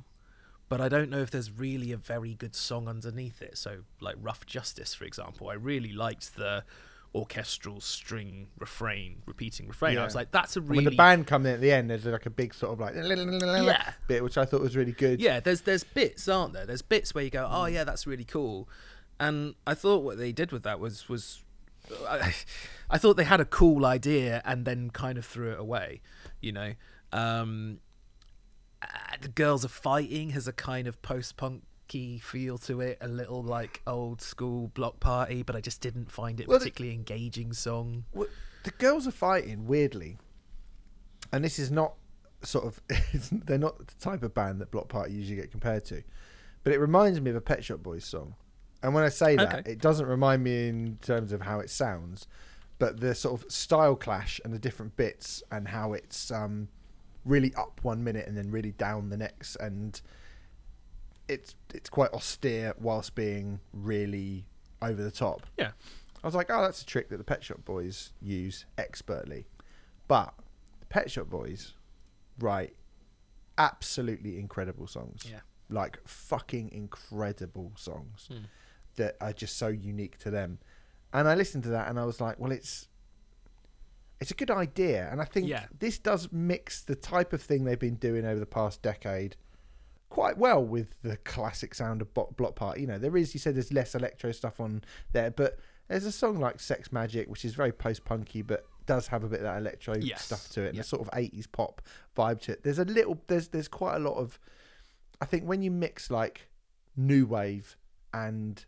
but 0.70 0.82
I 0.82 0.90
don't 0.90 1.10
know 1.10 1.20
if 1.20 1.32
there's 1.32 1.52
really 1.52 1.92
a 1.92 1.98
very 1.98 2.34
good 2.34 2.56
song 2.56 2.88
underneath 2.88 3.42
it. 3.42 3.58
So, 3.58 3.80
like 4.00 4.16
Rough 4.22 4.46
Justice, 4.46 4.94
for 4.94 5.06
example, 5.06 5.50
I 5.50 5.54
really 5.54 5.94
liked 5.94 6.36
the 6.36 6.64
orchestral 7.14 7.80
string 7.80 8.48
refrain, 8.60 9.22
repeating 9.26 9.68
refrain. 9.68 9.98
I 9.98 10.04
was 10.04 10.16
like, 10.16 10.32
that's 10.32 10.58
a 10.58 10.60
And 10.60 10.70
really 10.70 10.84
When 10.84 10.92
the 10.92 10.98
band 10.98 11.28
come 11.28 11.46
in 11.46 11.54
at 11.54 11.62
the 11.62 11.72
end, 11.72 11.90
there's 11.90 12.06
like 12.06 12.26
a 12.26 12.30
big 12.30 12.54
sort 12.54 12.74
of 12.74 12.80
like 12.82 12.94
Yeah. 12.96 13.94
bit, 14.08 14.22
which 14.24 14.38
I 14.38 14.44
thought 14.44 14.60
was 14.62 14.76
really 14.76 14.92
good. 14.92 15.22
yeah 15.22 15.40
there's 15.40 15.62
there's 15.62 15.84
bits 15.86 16.28
aren't 16.28 16.52
there 16.54 16.66
there's 16.66 16.82
bits 16.82 17.16
where 17.16 17.24
you 17.24 17.30
go 17.30 17.48
oh 17.50 17.66
yeah 17.68 17.86
that's 17.86 18.06
really 18.06 18.26
cool 18.26 18.68
and 19.18 19.56
i 19.66 19.74
thought 19.74 20.04
what 20.04 20.18
they 20.18 20.34
did 20.34 20.52
with 20.52 20.64
that 20.64 20.78
was 20.78 21.08
was 21.08 21.42
i, 22.10 22.34
I 22.90 22.98
thought 22.98 23.16
they 23.16 23.24
had 23.24 23.40
a 23.40 23.46
cool 23.46 23.86
idea 23.86 24.42
and 24.44 24.66
then 24.66 24.90
kind 24.90 25.18
of 25.18 25.26
threw 25.26 25.52
it 25.54 25.60
away 25.60 26.02
you 26.42 26.52
know 26.52 26.74
um 27.14 27.80
uh, 28.94 29.16
the 29.22 29.28
girls 29.30 29.66
are 29.66 29.70
fighting 29.70 30.30
has 30.32 30.48
a 30.48 30.54
kind 30.54 30.88
of 30.88 31.02
post-punky 31.02 32.20
feel 32.20 32.58
to 32.58 32.82
it 32.82 32.98
a 33.02 33.08
little 33.08 33.44
like 33.44 33.82
old 33.88 34.22
school 34.22 34.68
bloc 34.74 35.00
party 35.00 35.44
but 35.44 35.56
i 35.56 35.62
just 35.62 35.82
didn't 35.82 36.12
find 36.12 36.40
it 36.40 36.46
a 36.46 36.50
Well, 36.50 36.60
the- 36.60 36.66
particularly 36.66 36.96
engaging 36.96 37.54
song 37.54 38.06
Well, 38.14 38.28
the 38.64 38.72
girls 38.72 39.08
are 39.08 39.12
fighting 39.12 39.68
weirdly, 39.68 40.18
and 41.32 41.44
this 41.44 41.60
is 41.60 41.72
not 41.72 41.94
sort 42.42 42.66
of 42.66 42.82
it's, 43.14 43.30
they're 43.32 43.58
not 43.58 43.78
the 43.78 43.94
type 44.00 44.24
of 44.24 44.34
band 44.34 44.60
that 44.62 44.72
Bloc 44.72 44.88
Party 44.90 45.14
usually 45.14 45.36
get 45.36 45.52
compared 45.52 45.86
to, 45.86 46.02
but 46.64 46.74
it 46.74 46.80
reminds 46.80 47.22
me 47.22 47.30
of 47.30 47.36
a 47.36 47.42
Pet 47.42 47.64
Shop 47.64 47.82
Boys 47.84 48.06
song. 48.06 48.36
And 48.84 48.94
when 48.94 49.04
I 49.04 49.10
say 49.10 49.36
that, 49.36 49.60
Okay. 49.60 49.72
it 49.74 49.80
doesn't 49.82 50.06
remind 50.08 50.44
me 50.44 50.68
in 50.68 50.98
terms 51.02 51.32
of 51.32 51.42
how 51.42 51.60
it 51.60 51.70
sounds, 51.70 52.28
but 52.80 53.00
the 53.00 53.16
sort 53.16 53.42
of 53.44 53.52
style 53.52 53.96
clash 53.96 54.40
and 54.44 54.54
the 54.54 54.60
different 54.60 54.96
bits 54.98 55.42
and 55.52 55.68
how 55.70 55.94
it's 55.94 56.32
um, 56.32 56.68
really 57.26 57.54
up 57.56 57.80
one 57.84 58.04
minute 58.04 58.28
and 58.28 58.38
then 58.38 58.50
really 58.52 58.72
down 58.72 59.10
the 59.10 59.18
next, 59.18 59.56
and 59.58 60.00
it's 61.28 61.56
it's 61.74 61.90
quite 61.90 62.12
austere 62.14 62.74
whilst 62.80 63.16
being 63.16 63.60
really 63.74 64.46
over 64.82 65.02
the 65.04 65.12
top. 65.12 65.46
yeah 65.58 65.72
I 66.24 66.28
was 66.28 66.36
like, 66.36 66.48
oh, 66.50 66.62
that's 66.62 66.82
a 66.82 66.86
trick 66.86 67.10
that 67.10 67.18
the 67.18 67.24
Pet 67.24 67.44
Shop 67.44 67.64
Boys 67.66 68.12
use 68.22 68.66
expertly. 68.78 69.46
But 70.08 70.34
the 70.80 70.86
Pet 70.88 71.12
Shop 71.12 71.30
Boys 71.30 71.74
write 72.40 72.76
absolutely 73.58 74.40
incredible 74.40 74.88
songs. 74.88 75.24
yeah 75.30 75.40
Like 75.70 76.00
fucking 76.08 76.72
incredible 76.72 77.72
songs 77.76 78.26
Hmm. 78.28 78.46
that 78.96 79.16
are 79.22 79.34
just 79.34 79.58
so 79.58 79.68
unique 79.68 80.18
to 80.20 80.32
them. 80.32 80.60
And 81.14 81.28
I 81.28 81.36
listened 81.36 81.64
to 81.64 81.70
that 81.70 81.88
and 81.90 82.00
I 82.00 82.06
was 82.06 82.20
like, 82.20 82.40
well, 82.40 82.52
it's 82.52 82.88
it's 84.22 84.32
a 84.32 84.36
good 84.36 84.52
idea. 84.52 85.10
And 85.12 85.22
I 85.22 85.26
think 85.26 85.48
Yeah. 85.48 85.66
this 85.78 85.98
does 86.00 86.32
mix 86.32 86.82
the 86.82 86.96
type 86.96 87.34
of 87.34 87.42
thing 87.42 87.64
they've 87.66 87.78
been 87.80 87.96
doing 87.96 88.26
over 88.26 88.40
the 88.40 88.46
past 88.46 88.82
decade 88.82 89.36
quite 90.10 90.38
well 90.38 90.64
with 90.64 90.96
the 91.02 91.18
classic 91.18 91.76
sound 91.76 92.02
of 92.02 92.14
Bloc 92.14 92.56
Party. 92.56 92.82
You 92.82 92.88
know, 92.88 92.98
there 92.98 93.18
is, 93.18 93.34
you 93.34 93.40
said 93.40 93.56
there's 93.56 93.74
less 93.74 93.96
electro 93.96 94.32
stuff 94.32 94.60
on 94.62 94.84
there, 95.12 95.32
but 95.32 95.60
there's 95.90 96.06
a 96.06 96.12
song 96.12 96.40
like 96.40 96.60
Sex 96.60 96.90
Magik, 96.90 97.28
which 97.28 97.44
is 97.44 97.54
very 97.54 97.72
post 97.74 98.06
punky, 98.06 98.42
but 98.42 98.66
does 98.86 99.08
have 99.08 99.24
a 99.24 99.28
bit 99.28 99.40
of 99.40 99.44
that 99.44 99.58
electro 99.58 99.96
Yes. 99.98 100.24
stuff 100.26 100.48
to 100.52 100.62
it 100.62 100.68
and 100.68 100.76
Yeah. 100.76 100.82
a 100.82 100.86
sort 100.86 101.02
of 101.02 101.10
80s 101.14 101.48
pop 101.48 101.82
vibe 102.16 102.40
to 102.42 102.54
it. 102.54 102.64
There's 102.64 102.80
a 102.80 102.86
little, 102.86 103.22
there's, 103.28 103.50
there's 103.50 103.68
quite 103.68 103.96
a 103.96 104.00
lot 104.00 104.16
of, 104.16 104.40
I 105.20 105.26
think 105.26 105.44
when 105.44 105.62
you 105.62 105.72
mix 105.72 106.10
like 106.10 106.48
new 106.96 107.26
wave 107.26 107.76
and 108.14 108.64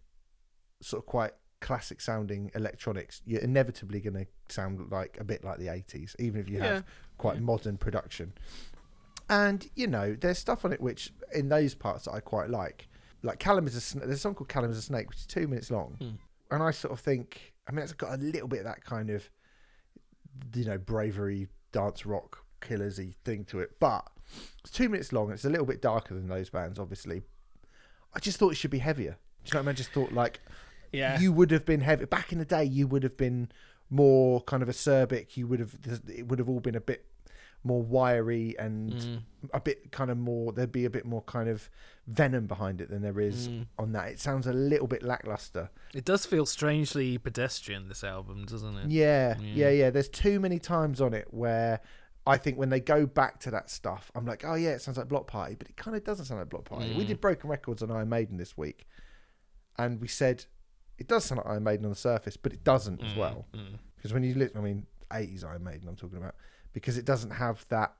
sort 0.81 1.03
of 1.03 1.07
quite 1.07 1.33
classic 1.61 2.01
sounding 2.01 2.51
electronics, 2.55 3.21
you're 3.25 3.41
inevitably 3.41 3.99
going 3.99 4.13
to 4.13 4.27
sound 4.53 4.91
like 4.91 5.17
a 5.19 5.23
bit 5.23 5.43
like 5.43 5.57
the 5.59 5.67
80s, 5.67 6.15
even 6.19 6.39
if 6.39 6.49
you 6.49 6.59
have 6.59 6.71
Yeah. 6.77 6.81
quite 7.17 7.35
Yeah. 7.37 7.41
modern 7.41 7.77
production. 7.77 8.33
And 9.29 9.69
you 9.75 9.87
know, 9.87 10.13
there's 10.13 10.37
stuff 10.37 10.63
on 10.63 10.71
it 10.71 10.79
which 10.79 11.13
in 11.33 11.49
those 11.49 11.75
parts 11.75 12.05
that 12.05 12.13
I 12.13 12.19
quite 12.19 12.49
like. 12.49 12.87
Like 13.23 13.39
Callum 13.39 13.67
is 13.67 13.75
a 13.75 13.81
sn- 13.81 13.99
there's 13.99 14.11
a 14.11 14.17
song 14.19 14.35
called 14.35 14.47
Callum 14.49 14.71
is 14.71 14.77
a 14.77 14.81
snake, 14.81 15.09
which 15.09 15.17
is 15.19 15.25
two 15.25 15.47
minutes 15.47 15.71
long, 15.71 15.95
Hmm. 15.99 16.15
and 16.53 16.63
I 16.63 16.71
sort 16.71 16.93
of 16.93 16.99
think, 16.99 17.53
I 17.67 17.71
mean, 17.71 17.83
it's 17.83 17.93
got 17.93 18.13
a 18.13 18.21
little 18.21 18.47
bit 18.47 18.59
of 18.59 18.65
that 18.65 18.83
kind 18.85 19.09
of, 19.09 19.29
you 20.53 20.63
know, 20.65 20.77
bravery 20.77 21.47
dance 21.71 22.05
rock 22.05 22.45
killersy 22.61 23.15
thing 23.25 23.43
to 23.45 23.59
it, 23.59 23.79
but 23.79 24.07
it's 24.59 24.71
two 24.71 24.87
minutes 24.89 25.11
long. 25.11 25.31
It's 25.31 25.43
a 25.45 25.49
little 25.49 25.65
bit 25.65 25.81
darker 25.81 26.13
than 26.13 26.27
those 26.27 26.49
bands, 26.49 26.79
obviously. 26.79 27.23
I 28.13 28.19
just 28.19 28.37
thought 28.37 28.51
it 28.51 28.55
should 28.55 28.71
be 28.71 28.79
heavier. 28.79 29.17
Do 29.43 29.49
you 29.49 29.53
know 29.53 29.59
what 29.59 29.61
I 29.61 29.61
mean? 29.63 29.69
I 29.69 29.73
just 29.73 29.91
thought 29.91 30.11
like 30.13 30.39
yeah 30.91 31.19
you 31.19 31.31
would 31.31 31.51
have 31.51 31.65
been 31.65 31.81
heavy 31.81 32.05
back 32.05 32.31
in 32.31 32.39
the 32.39 32.45
day. 32.45 32.63
You 32.63 32.87
would 32.87 33.03
have 33.03 33.17
been 33.17 33.49
more 33.89 34.41
kind 34.43 34.61
of 34.63 34.69
acerbic. 34.69 35.37
You 35.37 35.47
would 35.47 35.59
have 35.59 35.75
it 36.07 36.27
would 36.27 36.39
have 36.39 36.49
all 36.49 36.59
been 36.59 36.75
a 36.75 36.81
bit 36.81 37.05
more 37.63 37.81
wiry 37.81 38.55
and 38.59 38.93
Mm. 38.93 39.21
a 39.53 39.59
bit 39.59 39.91
kind 39.91 40.09
of 40.11 40.17
more. 40.17 40.53
There'd 40.53 40.71
be 40.71 40.85
a 40.85 40.89
bit 40.89 41.05
more 41.05 41.23
kind 41.23 41.49
of 41.49 41.69
venom 42.05 42.45
behind 42.47 42.79
it 42.81 42.89
than 42.89 43.01
there 43.01 43.19
is 43.19 43.49
Mm. 43.49 43.67
on 43.77 43.91
that. 43.93 44.09
It 44.09 44.19
sounds 44.19 44.47
a 44.47 44.53
little 44.53 44.87
bit 44.87 45.03
lackluster. 45.03 45.69
It 45.93 46.05
does 46.05 46.25
feel 46.25 46.45
strangely 46.45 47.17
pedestrian, 47.17 47.89
this 47.89 48.03
album, 48.03 48.45
doesn't 48.45 48.77
it? 48.77 48.91
Yeah, 48.91 49.37
Yeah. 49.39 49.53
yeah, 49.55 49.69
yeah. 49.69 49.89
There's 49.89 50.07
too 50.07 50.39
many 50.39 50.59
times 50.59 51.01
on 51.01 51.13
it 51.13 51.33
where 51.33 51.81
I 52.25 52.37
think 52.37 52.57
when 52.57 52.69
they 52.69 52.79
go 52.79 53.05
back 53.05 53.39
to 53.41 53.51
that 53.51 53.69
stuff, 53.69 54.11
I'm 54.13 54.25
like, 54.25 54.45
oh 54.45 54.55
yeah, 54.55 54.69
it 54.71 54.81
sounds 54.81 54.97
like 54.97 55.07
Bloc 55.07 55.27
Party, 55.27 55.55
but 55.55 55.67
it 55.67 55.75
kind 55.77 55.97
of 55.97 56.03
doesn't 56.03 56.25
sound 56.25 56.39
like 56.39 56.49
Bloc 56.49 56.65
Party. 56.65 56.93
We 56.95 57.03
Mm. 57.05 57.07
did 57.07 57.21
Broken 57.21 57.49
Records 57.49 57.81
on 57.81 57.89
Iron 57.91 58.09
Maiden 58.09 58.37
this 58.37 58.55
week, 58.57 58.85
and 59.77 59.99
we 59.99 60.07
said 60.07 60.45
it 60.97 61.07
does 61.07 61.25
sound 61.25 61.37
like 61.39 61.47
Iron 61.47 61.63
Maiden 61.63 61.85
on 61.85 61.91
the 61.91 61.95
surface, 61.95 62.37
but 62.37 62.53
it 62.53 62.63
doesn't 62.63 63.01
as 63.03 63.13
Mm, 63.13 63.17
well. 63.17 63.45
mm. 63.53 63.77
Because 63.95 64.13
when 64.13 64.23
you 64.23 64.33
look, 64.35 64.55
I 64.55 64.61
mean, 64.61 64.85
80s 65.11 65.43
Iron 65.43 65.63
Maiden, 65.63 65.87
I'm 65.87 65.95
talking 65.95 66.17
about, 66.17 66.35
because 66.73 66.97
it 66.97 67.05
doesn't 67.05 67.31
have 67.31 67.65
that 67.69 67.95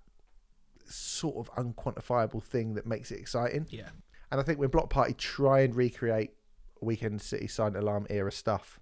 sort 0.86 1.36
of 1.38 1.51
unquantifiable 1.55 2.41
thing 2.41 2.73
that 2.75 2.86
makes 2.86 3.12
it 3.12 3.19
exciting. 3.19 3.67
Yeah. 3.69 3.89
And 4.31 4.39
I 4.39 4.43
think 4.43 4.60
when 4.60 4.69
Bloc 4.69 4.89
Party 4.89 5.13
try 5.13 5.62
and 5.62 5.75
recreate 5.75 6.31
Weekend 6.81 7.21
City 7.21 7.47
Silent 7.47 7.77
Alarm 7.77 8.07
era 8.10 8.31
stuff, 8.31 8.79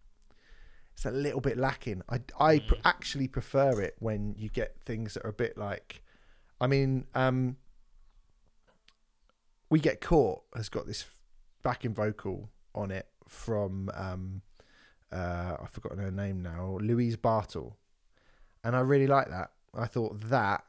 it's 0.93 1.05
a 1.05 1.11
little 1.11 1.41
bit 1.41 1.57
lacking. 1.57 2.01
I, 2.09 2.21
I 2.39 2.59
pr- 2.59 2.75
Mm. 2.75 2.81
actually 2.85 3.27
prefer 3.27 3.81
it 3.81 3.95
when 3.99 4.35
you 4.37 4.49
get 4.49 4.77
things 4.85 5.13
that 5.15 5.25
are 5.25 5.29
a 5.29 5.33
bit 5.33 5.57
like, 5.57 6.01
I 6.61 6.67
mean, 6.67 7.05
um, 7.15 7.57
We 9.69 9.79
Get 9.79 9.99
Caught 10.01 10.43
has 10.55 10.69
got 10.69 10.85
this 10.85 11.05
backing 11.63 11.93
vocal 11.93 12.49
on 12.73 12.91
it 12.91 13.07
from, 13.27 13.89
um, 13.93 14.41
uh, 15.11 15.57
I've 15.61 15.69
forgotten 15.69 15.99
her 15.99 16.11
name 16.11 16.41
now, 16.41 16.77
Louise 16.81 17.15
Bartle. 17.17 17.77
And 18.63 18.75
I 18.75 18.79
really 18.79 19.07
like 19.07 19.29
that. 19.29 19.51
I 19.73 19.85
thought 19.85 20.19
that 20.29 20.63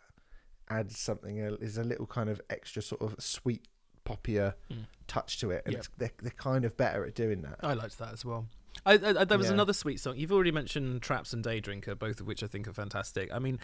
adds 0.69 0.99
something 0.99 1.39
is 1.39 1.79
a 1.79 1.85
little 1.85 2.07
kind 2.07 2.29
of 2.29 2.41
extra 2.51 2.83
sort 2.83 3.01
of 3.01 3.15
sweet 3.19 3.69
poppier 4.05 4.55
Mm. 4.71 4.87
touch 5.07 5.39
to 5.41 5.51
it, 5.51 5.63
and 5.67 5.75
it's, 5.77 5.89
they're 5.97 6.11
they're 6.23 6.31
kind 6.33 6.65
of 6.65 6.77
better 6.77 7.05
at 7.05 7.15
doing 7.15 7.43
that. 7.43 7.57
I 7.63 7.75
liked 7.75 7.99
that 7.99 8.13
as 8.13 8.25
well. 8.25 8.47
I, 8.85 8.93
I, 8.95 9.21
I- 9.21 9.25
there 9.25 9.39
was 9.39 9.47
Yeah. 9.49 9.55
another 9.55 9.73
sweet 9.73 9.99
song. 10.01 10.17
You've 10.17 10.33
already 10.33 10.53
mentioned 10.53 11.03
Traps 11.03 11.33
and 11.33 11.43
Day 11.43 11.61
Drinker, 11.61 11.95
both 11.95 12.21
of 12.21 12.27
which 12.27 12.43
I 12.43 12.47
think 12.47 12.69
are 12.69 12.73
fantastic. 12.73 13.33
I 13.33 13.39
mean, 13.39 13.59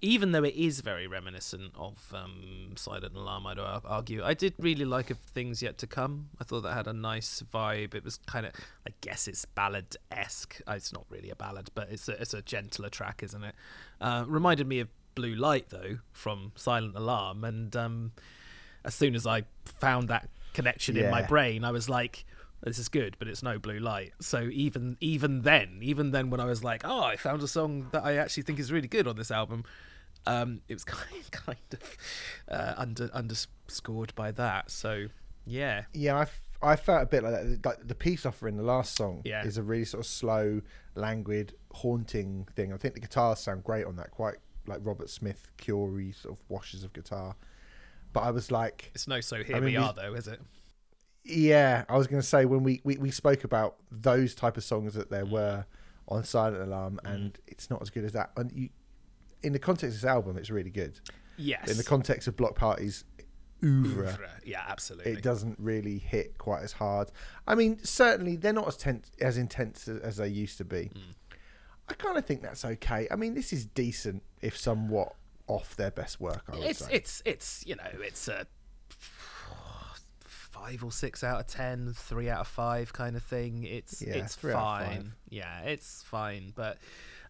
even 0.00 0.32
though 0.32 0.44
it 0.44 0.54
is 0.54 0.80
very 0.80 1.06
reminiscent 1.06 1.72
of 1.74 2.12
um, 2.14 2.72
Silent 2.76 3.16
Alarm, 3.16 3.46
I'd 3.46 3.58
argue, 3.58 4.22
I 4.22 4.34
did 4.34 4.54
really 4.58 4.84
like 4.84 5.10
of 5.10 5.18
Things 5.18 5.62
Yet 5.62 5.78
to 5.78 5.86
Come. 5.86 6.28
I 6.40 6.44
thought 6.44 6.62
that 6.62 6.74
had 6.74 6.86
a 6.86 6.92
nice 6.92 7.42
vibe. 7.52 7.94
It 7.94 8.04
was 8.04 8.18
kind 8.26 8.46
of, 8.46 8.52
I 8.86 8.90
guess 9.00 9.26
it's 9.26 9.44
ballad 9.44 9.96
esque. 10.10 10.60
It's 10.68 10.92
not 10.92 11.06
really 11.08 11.30
a 11.30 11.36
ballad, 11.36 11.70
but 11.74 11.88
it's 11.90 12.08
a, 12.08 12.20
it's 12.20 12.34
a 12.34 12.42
gentler 12.42 12.90
track, 12.90 13.22
isn't 13.22 13.42
it? 13.42 13.54
Uh, 14.00 14.24
reminded 14.26 14.66
me 14.66 14.80
of 14.80 14.88
Blue 15.14 15.34
Light, 15.34 15.70
though, 15.70 15.98
from 16.12 16.52
Silent 16.56 16.94
Alarm. 16.94 17.42
And 17.42 17.74
um, 17.74 18.12
as 18.84 18.94
soon 18.94 19.14
as 19.14 19.26
I 19.26 19.44
found 19.64 20.08
that 20.08 20.28
connection 20.52 20.96
in 20.96 21.10
my 21.10 21.22
brain, 21.22 21.64
I 21.64 21.70
was 21.70 21.88
like, 21.88 22.26
this 22.62 22.78
is 22.78 22.88
good, 22.88 23.16
but 23.18 23.28
it's 23.28 23.42
no 23.42 23.58
blue 23.58 23.78
light. 23.78 24.12
So 24.20 24.48
even 24.52 24.96
even 25.00 25.42
then, 25.42 25.78
even 25.82 26.10
then, 26.10 26.30
when 26.30 26.40
I 26.40 26.44
was 26.46 26.64
like, 26.64 26.82
oh, 26.84 27.02
I 27.02 27.16
found 27.16 27.42
a 27.42 27.48
song 27.48 27.88
that 27.92 28.04
I 28.04 28.16
actually 28.16 28.42
think 28.44 28.58
is 28.58 28.72
really 28.72 28.88
good 28.88 29.06
on 29.06 29.16
this 29.16 29.30
album, 29.30 29.64
um, 30.26 30.60
it 30.68 30.74
was 30.74 30.84
kind 30.94 31.30
kind 31.30 31.58
of 31.72 31.96
uh, 32.50 32.74
under 32.76 33.10
underscored 33.12 34.14
by 34.14 34.30
that. 34.32 34.70
So 34.70 35.06
yeah, 35.46 35.84
Yeah, 35.92 36.16
I, 36.62 36.72
I 36.72 36.76
felt 36.76 37.02
a 37.02 37.06
bit 37.06 37.22
like 37.22 37.32
that. 37.34 37.64
Like 37.64 37.86
the 37.86 37.94
peace 37.94 38.26
offering, 38.26 38.56
the 38.56 38.62
last 38.64 38.96
song 38.96 39.22
Yeah. 39.24 39.44
is 39.44 39.58
a 39.58 39.62
really 39.62 39.84
sort 39.84 40.00
of 40.04 40.06
slow, 40.06 40.60
languid, 40.96 41.54
haunting 41.72 42.48
thing. 42.56 42.72
I 42.72 42.76
think 42.78 42.94
the 42.94 43.00
guitars 43.00 43.38
sound 43.40 43.62
great 43.62 43.84
on 43.86 43.94
that, 43.96 44.10
quite 44.10 44.36
like 44.66 44.80
Robert 44.82 45.08
Smith, 45.08 45.46
Curie 45.56 46.10
sort 46.12 46.36
of 46.36 46.42
washes 46.48 46.82
of 46.82 46.92
guitar. 46.92 47.36
But 48.12 48.24
I 48.24 48.30
was 48.32 48.50
like, 48.50 48.90
it's 48.94 49.06
no 49.06 49.20
so 49.20 49.44
here 49.44 49.56
I 49.56 49.60
mean, 49.60 49.74
we- 49.74 49.76
are 49.76 49.92
though, 49.92 50.14
is 50.14 50.26
it? 50.26 50.40
Yeah, 51.28 51.84
I 51.88 51.96
was 51.96 52.06
going 52.06 52.20
to 52.20 52.26
say 52.26 52.44
when 52.44 52.62
we, 52.62 52.80
we, 52.84 52.96
we 52.98 53.10
spoke 53.10 53.44
about 53.44 53.76
those 53.90 54.34
type 54.34 54.56
of 54.56 54.64
songs 54.64 54.94
that 54.94 55.10
there 55.10 55.24
mm. 55.24 55.30
were 55.30 55.66
on 56.08 56.24
Silent 56.24 56.62
Alarm, 56.62 57.00
mm. 57.04 57.14
and 57.14 57.38
it's 57.46 57.68
not 57.70 57.82
as 57.82 57.90
good 57.90 58.04
as 58.04 58.12
that. 58.12 58.30
And 58.36 58.52
you, 58.52 58.68
in 59.42 59.52
the 59.52 59.58
context 59.58 59.96
of 59.96 60.02
this 60.02 60.08
album, 60.08 60.36
it's 60.36 60.50
really 60.50 60.70
good. 60.70 61.00
Yes. 61.36 61.70
In 61.70 61.76
the 61.76 61.84
context 61.84 62.28
of 62.28 62.36
Bloc 62.36 62.54
Parties, 62.54 63.04
oeuvre, 63.62 64.08
Oeuvre. 64.08 64.30
Yeah, 64.44 64.62
absolutely. 64.66 65.12
it 65.12 65.22
doesn't 65.22 65.58
really 65.58 65.98
hit 65.98 66.38
quite 66.38 66.62
as 66.62 66.72
hard. 66.72 67.10
I 67.46 67.54
mean, 67.54 67.82
certainly 67.82 68.36
they're 68.36 68.52
not 68.52 68.68
as 68.68 68.76
tense, 68.76 69.10
as 69.20 69.36
intense 69.36 69.88
as, 69.88 70.16
they 70.16 70.28
used 70.28 70.58
to 70.58 70.64
be. 70.64 70.90
Mm. 70.94 71.36
I 71.88 71.94
kind 71.94 72.16
of 72.16 72.24
think 72.24 72.42
that's 72.42 72.64
okay. 72.64 73.06
I 73.10 73.16
mean, 73.16 73.34
this 73.34 73.52
is 73.52 73.66
decent, 73.66 74.22
if 74.40 74.56
somewhat 74.56 75.14
off 75.46 75.76
their 75.76 75.90
best 75.90 76.20
work. 76.20 76.42
I 76.52 76.56
would 76.56 76.66
it's 76.66 76.84
say. 76.84 76.92
it's 76.92 77.22
it's 77.24 77.64
you 77.66 77.76
know 77.76 77.88
it's 78.00 78.28
a 78.28 78.46
five 80.58 80.82
or 80.84 80.92
six 80.92 81.22
out 81.22 81.40
of 81.40 81.46
ten, 81.46 81.92
three 81.94 82.28
out 82.28 82.40
of 82.40 82.46
five 82.48 82.92
kind 82.92 83.16
of 83.16 83.22
thing. 83.22 83.64
It's 83.64 84.02
Yeah, 84.02 84.14
it's 84.14 84.34
three 84.34 84.52
out 84.52 84.82
of 84.82 84.86
fine. 84.88 85.12
Yeah, 85.28 85.60
it's 85.62 86.02
fine, 86.02 86.52
but 86.54 86.78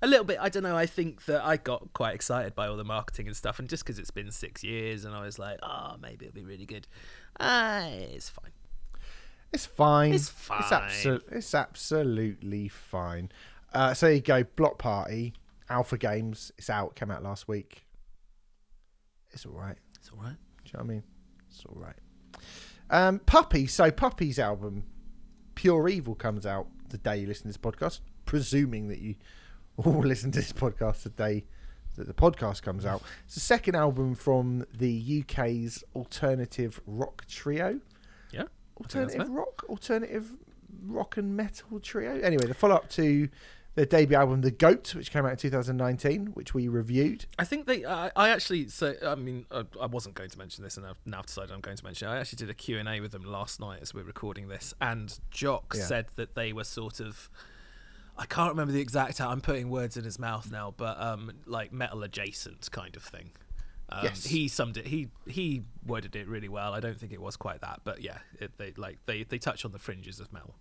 a 0.02 0.06
little 0.06 0.24
bit. 0.24 0.38
I 0.40 0.48
don't 0.48 0.62
know. 0.62 0.76
I 0.76 0.86
think 0.86 1.24
that 1.26 1.44
I 1.44 1.56
got 1.56 1.92
quite 1.92 2.14
excited 2.14 2.54
by 2.54 2.66
all 2.68 2.76
the 2.76 2.84
marketing 2.84 3.26
and 3.26 3.36
stuff, 3.36 3.58
and 3.58 3.68
just 3.68 3.84
because 3.84 3.98
it's 3.98 4.10
been 4.10 4.30
six 4.30 4.62
years, 4.62 5.04
and 5.04 5.14
I 5.14 5.22
was 5.22 5.38
like, 5.38 5.58
oh, 5.62 5.96
maybe 6.00 6.26
it'll 6.26 6.34
be 6.34 6.44
really 6.44 6.66
good. 6.66 6.86
Ah, 7.40 7.86
it's 7.86 8.28
fine. 8.28 8.50
It's 9.52 9.66
fine. 9.66 10.12
It's 10.12 10.28
It's, 10.28 10.30
fine. 10.30 10.62
abso- 10.62 11.22
it's 11.32 11.54
absolutely 11.54 12.68
fine. 12.68 13.30
Uh, 13.72 13.94
so 13.94 14.08
you 14.08 14.20
go. 14.20 14.42
Bloc 14.44 14.78
Party, 14.78 15.34
Alpha 15.68 15.98
Games. 15.98 16.52
It's 16.58 16.68
out. 16.70 16.94
Came 16.94 17.10
out 17.10 17.22
last 17.22 17.48
week. 17.48 17.86
It's 19.32 19.44
all 19.46 19.52
right. 19.52 19.76
It's 19.98 20.10
all 20.10 20.18
right. 20.18 20.36
Do 20.64 20.70
you 20.70 20.72
know 20.74 20.78
what 20.78 20.84
I 20.84 20.94
mean? 20.94 21.02
It's 21.48 21.64
all 21.66 21.76
right. 21.76 21.96
Um, 22.90 23.18
Puppy. 23.20 23.66
So 23.66 23.90
Puppy's 23.90 24.38
album, 24.38 24.84
Pure 25.54 25.88
Evil, 25.88 26.14
comes 26.14 26.46
out 26.46 26.68
the 26.88 26.98
day 26.98 27.18
you 27.18 27.26
listen 27.26 27.42
to 27.42 27.48
this 27.48 27.56
podcast. 27.56 28.00
Presuming 28.24 28.88
that 28.88 28.98
you 28.98 29.16
all 29.76 30.00
listen 30.00 30.30
to 30.32 30.40
this 30.40 30.52
podcast 30.52 31.02
the 31.02 31.10
day 31.10 31.44
that 31.96 32.06
the 32.06 32.14
podcast 32.14 32.62
comes 32.62 32.84
out. 32.84 33.02
It's 33.24 33.34
the 33.34 33.40
second 33.40 33.74
album 33.74 34.14
from 34.14 34.66
the 34.72 35.22
UK's 35.22 35.82
alternative 35.94 36.80
rock 36.86 37.24
trio. 37.26 37.80
Yeah. 38.30 38.42
I 38.42 38.44
think 38.44 38.48
that's 38.78 38.94
Alternative 39.14 39.28
rock, 39.30 39.64
alternative 39.68 40.30
rock 40.84 41.16
and 41.16 41.36
metal 41.36 41.80
trio. 41.80 42.20
Anyway, 42.20 42.46
the 42.46 42.54
follow 42.54 42.74
up 42.74 42.90
to 42.90 43.28
their 43.76 43.86
debut 43.86 44.16
album, 44.16 44.40
The 44.40 44.50
Goat, 44.50 44.94
which 44.94 45.10
came 45.12 45.24
out 45.24 45.30
in 45.32 45.36
2019, 45.36 46.28
which 46.34 46.52
we 46.54 46.66
reviewed. 46.66 47.26
I 47.38 47.44
think 47.44 47.66
they. 47.66 47.84
I, 47.84 48.10
I 48.16 48.30
actually. 48.30 48.68
So 48.68 48.94
I 49.06 49.14
mean, 49.14 49.46
I, 49.52 49.64
I 49.80 49.86
wasn't 49.86 50.16
going 50.16 50.30
to 50.30 50.38
mention 50.38 50.64
this, 50.64 50.76
and 50.76 50.84
I've 50.84 50.98
now 51.06 51.22
decided 51.22 51.52
I'm 51.52 51.60
going 51.60 51.76
to 51.76 51.84
mention. 51.84 52.08
it. 52.08 52.10
I 52.12 52.18
actually 52.18 52.38
did 52.38 52.50
a 52.50 52.54
Q 52.54 52.78
and 52.78 52.88
A 52.88 53.00
with 53.00 53.12
them 53.12 53.22
last 53.24 53.60
night 53.60 53.78
as 53.82 53.94
we're 53.94 54.02
recording 54.02 54.48
this, 54.48 54.74
and 54.80 55.16
Jock 55.30 55.74
Yeah. 55.76 55.84
said 55.84 56.06
that 56.16 56.34
they 56.34 56.52
were 56.52 56.64
sort 56.64 56.98
of. 57.00 57.30
I 58.18 58.24
can't 58.24 58.48
remember 58.50 58.72
the 58.72 58.80
exact. 58.80 59.20
I'm 59.20 59.42
putting 59.42 59.68
words 59.68 59.96
in 59.98 60.04
his 60.04 60.18
mouth 60.18 60.50
now, 60.50 60.72
but 60.76 60.98
um, 61.00 61.30
like 61.44 61.70
metal 61.72 62.02
adjacent 62.02 62.70
kind 62.72 62.96
of 62.96 63.02
thing. 63.02 63.30
Um, 63.90 64.00
Yes. 64.04 64.24
He 64.24 64.48
summed 64.48 64.78
it. 64.78 64.86
He 64.86 65.08
he 65.28 65.62
worded 65.86 66.16
it 66.16 66.26
really 66.26 66.48
well. 66.48 66.72
I 66.72 66.80
don't 66.80 66.98
think 66.98 67.12
it 67.12 67.20
was 67.20 67.36
quite 67.36 67.60
that, 67.60 67.82
but 67.84 68.00
yeah, 68.02 68.18
it, 68.40 68.56
they 68.56 68.72
like 68.78 68.98
they 69.04 69.22
they 69.24 69.36
touch 69.38 69.64
on 69.66 69.72
the 69.72 69.78
fringes 69.78 70.18
of 70.18 70.32
metal. 70.32 70.54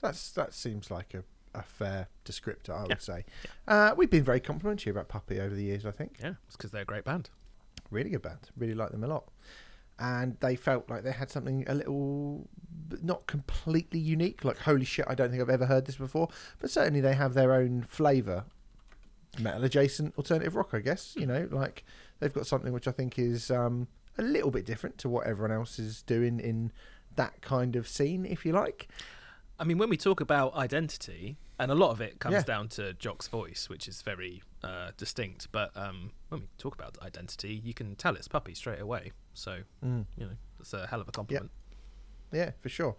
That's 0.00 0.30
that 0.32 0.54
seems 0.54 0.90
like 0.92 1.12
a, 1.12 1.24
a 1.54 1.62
fair 1.62 2.08
descriptor, 2.24 2.70
I 2.70 2.82
would 2.82 2.90
Yeah. 2.90 2.98
say. 2.98 3.24
Uh, 3.68 3.94
we've 3.96 4.10
been 4.10 4.24
very 4.24 4.40
complimentary 4.40 4.90
about 4.90 5.08
Puppy 5.08 5.40
over 5.40 5.54
the 5.54 5.62
years. 5.64 5.84
I 5.86 5.90
think 5.90 6.18
Yeah, 6.22 6.34
it's 6.46 6.56
because 6.56 6.70
they're 6.70 6.82
a 6.82 6.86
great 6.86 7.04
band. 7.04 7.30
really 7.90 8.10
good 8.10 8.22
band. 8.22 8.50
Really 8.56 8.74
like 8.74 8.90
them 8.90 9.04
a 9.04 9.06
lot, 9.06 9.30
and 9.98 10.38
they 10.40 10.56
felt 10.56 10.88
like 10.88 11.02
they 11.04 11.12
had 11.12 11.30
something 11.30 11.64
a 11.68 11.74
little 11.74 12.48
not 13.02 13.26
completely 13.26 13.98
unique. 14.00 14.44
Like 14.44 14.58
holy 14.58 14.84
shit, 14.84 15.04
I 15.08 15.14
don't 15.14 15.30
think 15.30 15.42
I've 15.42 15.50
ever 15.50 15.66
heard 15.66 15.84
this 15.86 15.96
before. 15.96 16.28
But 16.58 16.70
certainly 16.70 17.00
they 17.00 17.14
have 17.14 17.34
their 17.34 17.52
own 17.54 17.82
flavour. 17.82 18.44
Metal 19.38 19.64
adjacent 19.64 20.14
alternative 20.18 20.54
rock, 20.56 20.70
I 20.74 20.80
guess. 20.80 21.14
You 21.16 21.26
know, 21.26 21.48
like 21.50 21.84
they've 22.20 22.32
got 22.32 22.46
something 22.46 22.72
which 22.72 22.86
I 22.88 22.92
think 22.92 23.18
is 23.18 23.50
um, 23.50 23.88
a 24.18 24.22
little 24.22 24.50
bit 24.50 24.64
different 24.66 24.98
to 24.98 25.08
what 25.08 25.26
everyone 25.26 25.52
else 25.52 25.78
is 25.78 26.02
doing 26.02 26.38
in 26.40 26.70
that 27.16 27.40
kind 27.42 27.76
of 27.76 27.86
scene, 27.88 28.24
if 28.26 28.44
you 28.46 28.52
like. 28.52 28.88
I 29.62 29.64
mean, 29.64 29.78
when 29.78 29.88
we 29.88 29.96
talk 29.96 30.20
about 30.20 30.54
identity, 30.56 31.38
and 31.60 31.70
a 31.70 31.74
lot 31.76 31.92
of 31.92 32.00
it 32.00 32.18
comes 32.18 32.32
Yeah. 32.34 32.42
down 32.42 32.68
to 32.70 32.94
Jock's 32.94 33.28
voice, 33.28 33.68
which 33.68 33.86
is 33.86 34.02
very 34.02 34.42
uh, 34.64 34.90
distinct. 34.96 35.52
But 35.52 35.70
um, 35.76 36.10
when 36.30 36.40
we 36.42 36.48
talk 36.58 36.74
about 36.74 36.98
identity, 37.00 37.54
you 37.64 37.72
can 37.72 37.94
tell 37.94 38.16
it's 38.16 38.26
Puppy 38.26 38.54
straight 38.54 38.80
away. 38.80 39.12
So 39.34 39.60
Mm. 39.84 40.06
you 40.16 40.26
know, 40.26 40.36
it's 40.58 40.74
a 40.74 40.86
hell 40.88 41.00
of 41.00 41.06
a 41.08 41.12
compliment. 41.12 41.52
Yeah, 42.32 42.50
for 42.60 42.68
sure. 42.68 42.96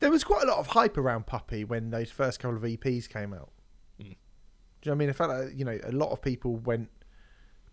There 0.00 0.10
was 0.10 0.24
quite 0.24 0.42
a 0.42 0.46
lot 0.46 0.58
of 0.58 0.66
hype 0.68 0.98
around 0.98 1.26
Puppy 1.26 1.64
when 1.64 1.90
those 1.90 2.10
first 2.10 2.38
couple 2.40 2.56
of 2.58 2.64
EPs 2.64 3.08
came 3.08 3.32
out. 3.32 3.50
Mm. 3.98 4.04
Do 4.04 4.04
you 4.04 4.14
know 4.84 4.90
what 4.90 4.92
I 4.92 4.94
mean? 4.96 5.08
I 5.08 5.12
felt 5.12 5.30
like 5.30 5.58
you 5.58 5.64
know 5.64 5.78
a 5.84 5.92
lot 5.92 6.10
of 6.10 6.20
people 6.20 6.56
went 6.56 6.90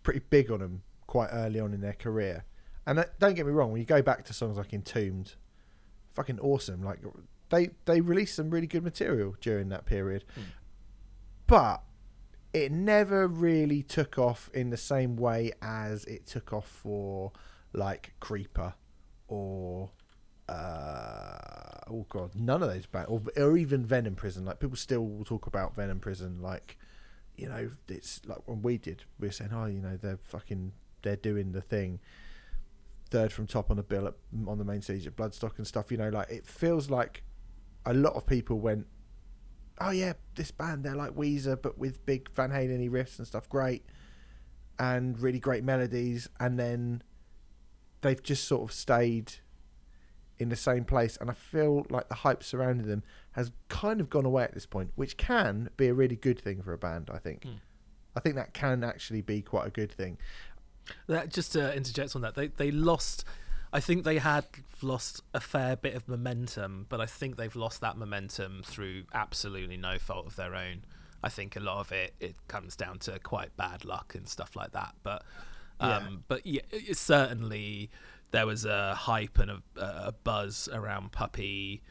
pretty 0.02 0.20
big 0.30 0.50
on 0.50 0.60
them 0.60 0.82
quite 1.06 1.28
early 1.32 1.60
on 1.60 1.74
in 1.74 1.80
their 1.82 1.92
career. 1.94 2.44
And 2.86 2.96
that, 2.98 3.18
don't 3.18 3.34
get 3.34 3.44
me 3.46 3.52
wrong, 3.52 3.72
when 3.72 3.80
you 3.80 3.86
go 3.86 4.00
back 4.00 4.24
to 4.24 4.32
songs 4.32 4.56
like 4.56 4.72
Entombed, 4.72 5.34
fucking 6.12 6.40
awesome. 6.40 6.82
Like 6.82 7.00
they 7.50 7.70
they 7.84 8.00
released 8.00 8.34
some 8.34 8.50
really 8.50 8.66
good 8.66 8.82
material 8.82 9.36
during 9.40 9.68
that 9.68 9.84
period, 9.86 10.24
Mm. 10.36 10.42
but 11.46 11.82
it 12.52 12.72
never 12.72 13.28
really 13.28 13.82
took 13.82 14.18
off 14.18 14.50
in 14.52 14.70
the 14.70 14.76
same 14.76 15.16
way 15.16 15.52
as 15.62 16.04
it 16.06 16.26
took 16.26 16.52
off 16.52 16.66
for 16.66 17.30
like 17.72 18.14
Creeper 18.18 18.74
or 19.28 19.90
uh, 20.48 21.80
oh 21.88 22.06
god, 22.08 22.34
none 22.34 22.62
of 22.62 22.68
those 22.68 22.86
bands, 22.86 23.08
or, 23.08 23.22
or 23.36 23.56
even 23.56 23.84
Venom 23.86 24.14
Prison. 24.16 24.44
Like 24.44 24.58
people 24.60 24.76
still 24.76 25.06
will 25.06 25.24
talk 25.24 25.46
about 25.46 25.76
Venom 25.76 26.00
Prison, 26.00 26.40
like 26.40 26.76
you 27.36 27.48
know, 27.48 27.70
it's 27.88 28.20
like 28.26 28.46
when 28.46 28.60
we 28.62 28.76
did, 28.76 29.04
we 29.18 29.28
were 29.28 29.32
saying, 29.32 29.50
oh, 29.54 29.64
you 29.66 29.80
know, 29.80 29.96
they're 29.96 30.18
fucking, 30.22 30.72
they're 31.02 31.16
doing 31.16 31.52
the 31.52 31.62
thing. 31.62 31.98
Third 33.08 33.32
from 33.32 33.46
top 33.46 33.70
on 33.70 33.78
the 33.78 33.82
bill 33.82 34.06
at, 34.08 34.14
on 34.46 34.58
the 34.58 34.64
main 34.64 34.82
stage 34.82 35.06
at 35.06 35.16
Bloodstock 35.16 35.56
and 35.56 35.66
stuff. 35.66 35.90
You 35.90 35.96
know, 35.96 36.10
like 36.10 36.28
it 36.30 36.46
feels 36.46 36.90
like 36.90 37.22
a 37.86 37.94
lot 37.94 38.14
of 38.14 38.26
people 38.26 38.58
went, 38.58 38.86
oh 39.80 39.90
yeah, 39.90 40.12
this 40.34 40.50
band 40.50 40.84
they're 40.84 40.94
like 40.94 41.12
Weezer 41.12 41.60
but 41.60 41.78
with 41.78 42.04
big 42.04 42.30
Van 42.34 42.50
Halen 42.50 42.88
riffs 42.90 43.18
and 43.18 43.26
stuff, 43.26 43.48
great, 43.48 43.84
and 44.78 45.18
really 45.18 45.38
great 45.38 45.64
melodies, 45.64 46.28
and 46.38 46.58
then 46.58 47.02
they've 48.00 48.22
just 48.22 48.44
sort 48.44 48.62
of 48.62 48.72
stayed 48.72 49.32
in 50.38 50.48
the 50.48 50.56
same 50.56 50.84
place, 50.84 51.18
and 51.20 51.30
I 51.30 51.34
feel 51.34 51.86
like 51.90 52.08
the 52.08 52.14
hype 52.16 52.42
surrounding 52.42 52.86
them 52.86 53.02
has 53.32 53.52
kind 53.68 54.00
of 54.00 54.08
gone 54.08 54.24
away 54.24 54.44
at 54.44 54.54
this 54.54 54.66
point, 54.66 54.90
which 54.94 55.16
can 55.16 55.68
be 55.76 55.88
a 55.88 55.94
really 55.94 56.16
good 56.16 56.40
thing 56.40 56.62
for 56.62 56.72
a 56.72 56.78
band. 56.78 57.10
I 57.12 57.18
think. 57.18 57.42
Mm. 57.42 57.60
I 58.16 58.20
think 58.20 58.34
that 58.34 58.54
can 58.54 58.82
actually 58.82 59.20
be 59.22 59.40
quite 59.40 59.66
a 59.66 59.70
good 59.70 59.92
thing. 59.92 60.18
That 61.06 61.28
just 61.28 61.52
to 61.52 61.74
interject 61.76 62.16
on 62.16 62.22
that, 62.22 62.34
they 62.34 62.48
they 62.48 62.70
lost. 62.70 63.24
I 63.72 63.80
think 63.80 64.04
they 64.04 64.18
had 64.18 64.44
lost 64.82 65.22
a 65.32 65.40
fair 65.40 65.76
bit 65.76 65.94
of 65.94 66.08
momentum, 66.08 66.86
but 66.88 67.00
I 67.00 67.06
think 67.06 67.36
they've 67.36 67.54
lost 67.54 67.80
that 67.82 67.96
momentum 67.96 68.62
through 68.64 69.04
absolutely 69.14 69.76
no 69.76 69.98
fault 69.98 70.26
of 70.26 70.36
their 70.36 70.54
own. 70.54 70.84
I 71.22 71.28
think 71.28 71.54
a 71.54 71.60
lot 71.60 71.78
of 71.80 71.92
it 71.92 72.14
it 72.18 72.34
comes 72.48 72.74
down 72.76 72.98
to 73.00 73.18
quite 73.20 73.56
bad 73.56 73.84
luck 73.84 74.14
and 74.14 74.26
stuff 74.28 74.56
like 74.56 74.72
that. 74.72 74.94
But 75.02 75.22
Yeah. 75.80 75.96
Um, 75.98 76.24
but 76.28 76.44
yeah, 76.46 76.62
it- 76.70 76.96
certainly 76.96 77.90
there 78.32 78.46
was 78.46 78.64
a 78.64 78.94
hype 78.94 79.38
and 79.38 79.50
a, 79.50 79.62
a 79.76 80.12
buzz 80.24 80.68
around 80.72 81.12
Puppy. 81.12 81.82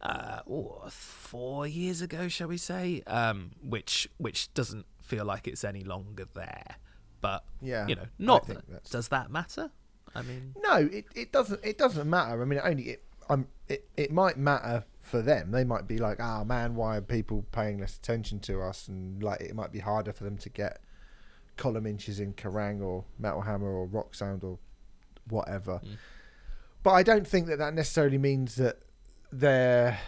Uh, 0.00 0.40
oh, 0.48 0.84
four 0.90 1.66
years 1.66 2.00
ago, 2.00 2.28
shall 2.28 2.48
we 2.48 2.56
say? 2.58 3.02
Um, 3.06 3.50
which 3.62 4.08
which 4.18 4.52
doesn't 4.54 4.86
feel 5.02 5.24
like 5.24 5.48
it's 5.48 5.64
any 5.64 5.82
longer 5.82 6.26
there. 6.34 6.76
But 7.20 7.44
Yeah, 7.60 7.86
you 7.88 7.96
know, 7.96 8.06
not 8.18 8.46
that, 8.46 8.84
does 8.90 9.08
that 9.08 9.30
matter? 9.30 9.70
I 10.14 10.22
mean, 10.22 10.54
No, 10.62 10.76
it, 10.76 11.06
it 11.14 11.32
doesn't. 11.32 11.64
It 11.64 11.78
doesn't 11.78 12.08
matter. 12.08 12.40
I 12.40 12.44
mean, 12.44 12.58
it 12.58 12.64
only 12.64 12.82
it, 12.84 13.04
I'm. 13.28 13.48
It, 13.68 13.88
it 13.96 14.12
might 14.12 14.38
matter 14.38 14.84
for 15.00 15.22
them. 15.22 15.50
They 15.50 15.64
might 15.64 15.86
be 15.86 15.98
like, 15.98 16.20
"Ah, 16.20 16.44
man, 16.44 16.74
why 16.74 16.96
are 16.96 17.00
people 17.00 17.46
paying 17.52 17.78
less 17.78 17.96
attention 17.96 18.40
to 18.40 18.62
us?" 18.62 18.88
And 18.88 19.22
like, 19.22 19.40
it 19.40 19.54
might 19.54 19.72
be 19.72 19.80
harder 19.80 20.12
for 20.12 20.24
them 20.24 20.38
to 20.38 20.48
get 20.48 20.80
column 21.56 21.86
inches 21.86 22.20
in 22.20 22.32
Kerrang 22.32 22.80
or 22.80 23.04
Metal 23.18 23.42
Hammer 23.42 23.68
or 23.68 23.86
Rock 23.86 24.14
Sound 24.14 24.44
or 24.44 24.58
whatever. 25.28 25.80
Mm. 25.84 25.96
But 26.82 26.92
I 26.92 27.02
don't 27.02 27.26
think 27.26 27.48
that 27.48 27.58
that 27.58 27.74
necessarily 27.74 28.18
means 28.18 28.54
that 28.54 28.78
their 29.30 29.98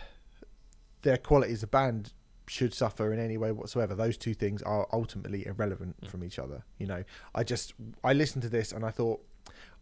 their 1.02 1.18
quality 1.18 1.52
as 1.52 1.62
a 1.62 1.66
band 1.66 2.12
should 2.46 2.74
suffer 2.74 3.12
in 3.12 3.20
any 3.20 3.36
way 3.36 3.52
whatsoever. 3.52 3.94
Those 3.94 4.16
two 4.16 4.34
things 4.34 4.62
are 4.62 4.88
ultimately 4.92 5.46
irrelevant 5.46 6.08
from 6.08 6.24
each 6.24 6.38
other. 6.38 6.64
You 6.78 6.86
know, 6.86 7.04
I 7.34 7.44
just 7.44 7.74
I 8.02 8.12
listened 8.12 8.42
to 8.42 8.48
this 8.48 8.72
and 8.72 8.84
I 8.84 8.90
thought 8.90 9.24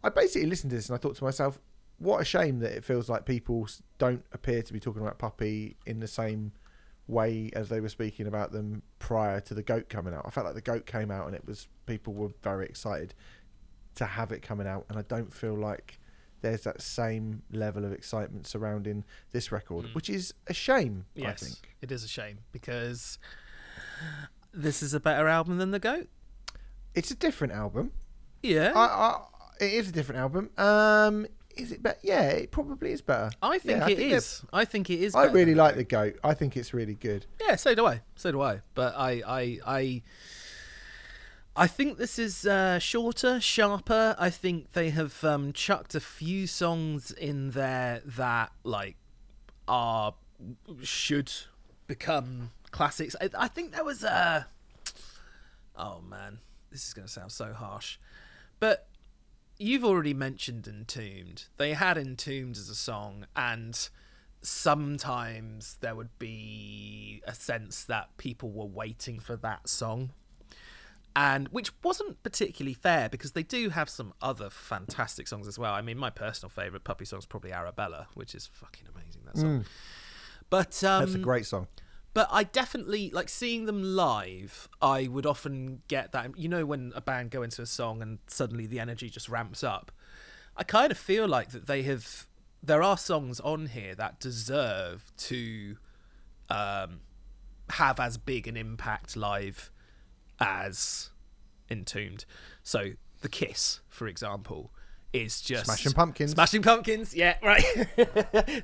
I 0.03 0.09
basically 0.09 0.47
listened 0.49 0.69
to 0.71 0.75
this 0.77 0.89
and 0.89 0.95
I 0.95 0.99
thought 0.99 1.15
to 1.17 1.23
myself, 1.23 1.59
what 1.97 2.21
a 2.21 2.25
shame 2.25 2.59
that 2.59 2.71
it 2.71 2.85
feels 2.85 3.09
like 3.09 3.25
people 3.25 3.67
don't 3.97 4.23
appear 4.31 4.61
to 4.61 4.73
be 4.73 4.79
talking 4.79 5.01
about 5.01 5.17
Puppy 5.19 5.75
in 5.85 5.99
the 5.99 6.07
same 6.07 6.53
way 7.07 7.49
as 7.53 7.67
they 7.69 7.81
were 7.81 7.89
speaking 7.89 8.27
about 8.27 8.51
them 8.51 8.83
prior 8.99 9.41
to 9.41 9.53
the 9.53 9.63
Goat 9.63 9.89
coming 9.89 10.13
out. 10.13 10.23
I 10.25 10.29
felt 10.29 10.45
like 10.45 10.55
the 10.55 10.61
Goat 10.61 10.85
came 10.85 11.11
out 11.11 11.25
and 11.27 11.35
it 11.35 11.45
was 11.45 11.67
people 11.85 12.13
were 12.13 12.29
very 12.43 12.65
excited 12.65 13.13
to 13.95 14.05
have 14.05 14.31
it 14.31 14.41
coming 14.41 14.67
out, 14.67 14.85
and 14.87 14.97
I 14.97 15.01
don't 15.01 15.33
feel 15.33 15.55
like 15.55 15.99
there's 16.41 16.61
that 16.61 16.81
same 16.81 17.41
level 17.51 17.83
of 17.83 17.91
excitement 17.91 18.47
surrounding 18.47 19.03
this 19.31 19.51
record, 19.51 19.87
Mm. 19.87 19.95
which 19.95 20.09
is 20.09 20.33
a 20.47 20.53
shame. 20.53 21.05
I 21.17 21.21
yes, 21.21 21.41
think 21.43 21.75
it 21.81 21.91
is 21.91 22.03
a 22.05 22.07
shame 22.07 22.37
because 22.53 23.17
this 24.53 24.81
is 24.81 24.93
a 24.93 24.99
better 24.99 25.27
album 25.27 25.57
than 25.57 25.71
the 25.71 25.79
Goat. 25.79 26.07
it's 26.95 27.11
a 27.11 27.15
different 27.15 27.51
album. 27.53 27.91
Yeah, 28.41 28.71
I, 28.75 28.79
I, 28.85 29.21
it 29.59 29.73
is 29.73 29.89
a 29.89 29.91
different 29.91 30.21
album. 30.21 30.49
Um, 30.57 31.27
is 31.55 31.71
it 31.71 31.83
better? 31.83 31.99
Yeah, 32.01 32.23
it 32.29 32.51
probably 32.51 32.91
is 32.91 33.01
better. 33.01 33.31
I 33.41 33.59
think 33.59 33.79
Yeah, 33.79 33.85
I 33.85 33.95
think 33.95 34.13
is. 34.13 34.45
I 34.53 34.65
think 34.65 34.89
it 34.89 34.99
is. 34.99 35.15
I 35.15 35.25
really 35.25 35.55
like 35.55 35.75
the 35.75 35.83
goat. 35.83 36.17
I 36.23 36.33
think 36.33 36.55
it's 36.55 36.73
really 36.73 36.95
good. 36.95 37.25
Yeah, 37.41 37.55
so 37.55 37.75
do 37.75 37.85
I. 37.85 38.01
So 38.15 38.31
do 38.31 38.41
I. 38.41 38.61
But 38.75 38.95
I, 38.95 39.21
I, 39.27 39.59
I, 39.67 40.01
I 41.55 41.67
think 41.67 41.97
this 41.97 42.17
is 42.17 42.45
uh, 42.45 42.79
shorter, 42.79 43.39
sharper. 43.39 44.15
I 44.17 44.29
think 44.29 44.71
they 44.71 44.91
have 44.91 45.23
um, 45.23 45.51
chucked 45.53 45.95
a 45.95 45.99
few 45.99 46.47
songs 46.47 47.11
in 47.11 47.51
there 47.51 48.01
that 48.05 48.51
like 48.63 48.95
are 49.67 50.13
should 50.81 51.31
become 51.87 52.51
classics. 52.71 53.15
I, 53.19 53.29
I 53.37 53.47
think 53.47 53.73
there 53.73 53.83
was 53.83 54.03
a. 54.03 54.47
Oh 55.75 56.01
man, 56.09 56.39
this 56.71 56.87
is 56.87 56.93
going 56.93 57.07
to 57.07 57.11
sound 57.11 57.31
so 57.31 57.53
harsh, 57.53 57.97
but 58.59 58.88
you've 59.59 59.85
already 59.85 60.13
mentioned 60.13 60.67
Entombed. 60.67 61.45
They 61.57 61.73
had 61.73 61.97
Entombed 61.97 62.57
as 62.57 62.69
a 62.69 62.75
song, 62.75 63.25
and 63.35 63.89
sometimes 64.41 65.77
there 65.81 65.95
would 65.95 66.17
be 66.17 67.21
a 67.27 67.35
sense 67.35 67.83
that 67.85 68.15
people 68.17 68.49
were 68.51 68.65
waiting 68.65 69.19
for 69.19 69.35
that 69.37 69.67
song. 69.67 70.11
And 71.15 71.49
which 71.49 71.71
wasn't 71.83 72.21
particularly 72.23 72.73
fair 72.75 73.09
because 73.09 73.33
they 73.33 73.43
do 73.43 73.69
have 73.69 73.89
some 73.89 74.13
other 74.21 74.49
fantastic 74.49 75.27
songs 75.27 75.47
as 75.47 75.59
well. 75.59 75.73
I 75.73 75.81
mean, 75.81 75.97
my 75.97 76.09
personal 76.09 76.49
favorite 76.49 76.83
puppy 76.83 77.03
song 77.03 77.19
is 77.19 77.25
probably 77.25 77.51
Arabella, 77.51 78.07
which 78.13 78.33
is 78.33 78.47
fucking 78.47 78.87
amazing. 78.95 79.23
That 79.25 79.37
song. 79.37 79.65
But 80.49 80.81
um, 80.83 81.01
That's 81.01 81.15
a 81.15 81.19
great 81.19 81.45
song. 81.45 81.67
But 82.13 82.27
I 82.31 82.43
definitely 82.43 83.09
like 83.11 83.29
seeing 83.29 83.65
them 83.65 83.83
live. 83.83 84.67
I 84.81 85.07
would 85.07 85.25
often 85.25 85.81
get 85.87 86.11
that. 86.11 86.37
You 86.37 86.49
know, 86.49 86.65
when 86.65 86.91
a 86.95 87.01
band 87.01 87.31
go 87.31 87.43
into 87.43 87.61
a 87.61 87.65
song 87.65 88.01
and 88.01 88.19
suddenly 88.27 88.65
the 88.65 88.79
energy 88.79 89.09
just 89.09 89.29
ramps 89.29 89.63
up. 89.63 89.91
I 90.57 90.63
kind 90.63 90.91
of 90.91 90.97
feel 90.97 91.27
like 91.27 91.51
that 91.51 91.67
they 91.67 91.83
have. 91.83 92.27
There 92.61 92.83
are 92.83 92.97
songs 92.97 93.39
on 93.39 93.67
here 93.67 93.95
that 93.95 94.19
deserve 94.19 95.11
to 95.17 95.77
um, 96.49 97.01
have 97.69 97.99
as 97.99 98.17
big 98.17 98.47
an 98.47 98.57
impact 98.57 99.15
live 99.15 99.71
as 100.39 101.11
Entombed. 101.69 102.25
So 102.63 102.91
the 103.21 103.29
Kiss, 103.29 103.79
for 103.87 104.07
example, 104.07 104.71
is 105.13 105.41
just 105.41 105.65
Smashing 105.65 105.93
Pumpkins. 105.93 106.31
Smashing 106.31 106.61
Pumpkins, 106.61 107.15
yeah, 107.15 107.35
right. 107.43 107.63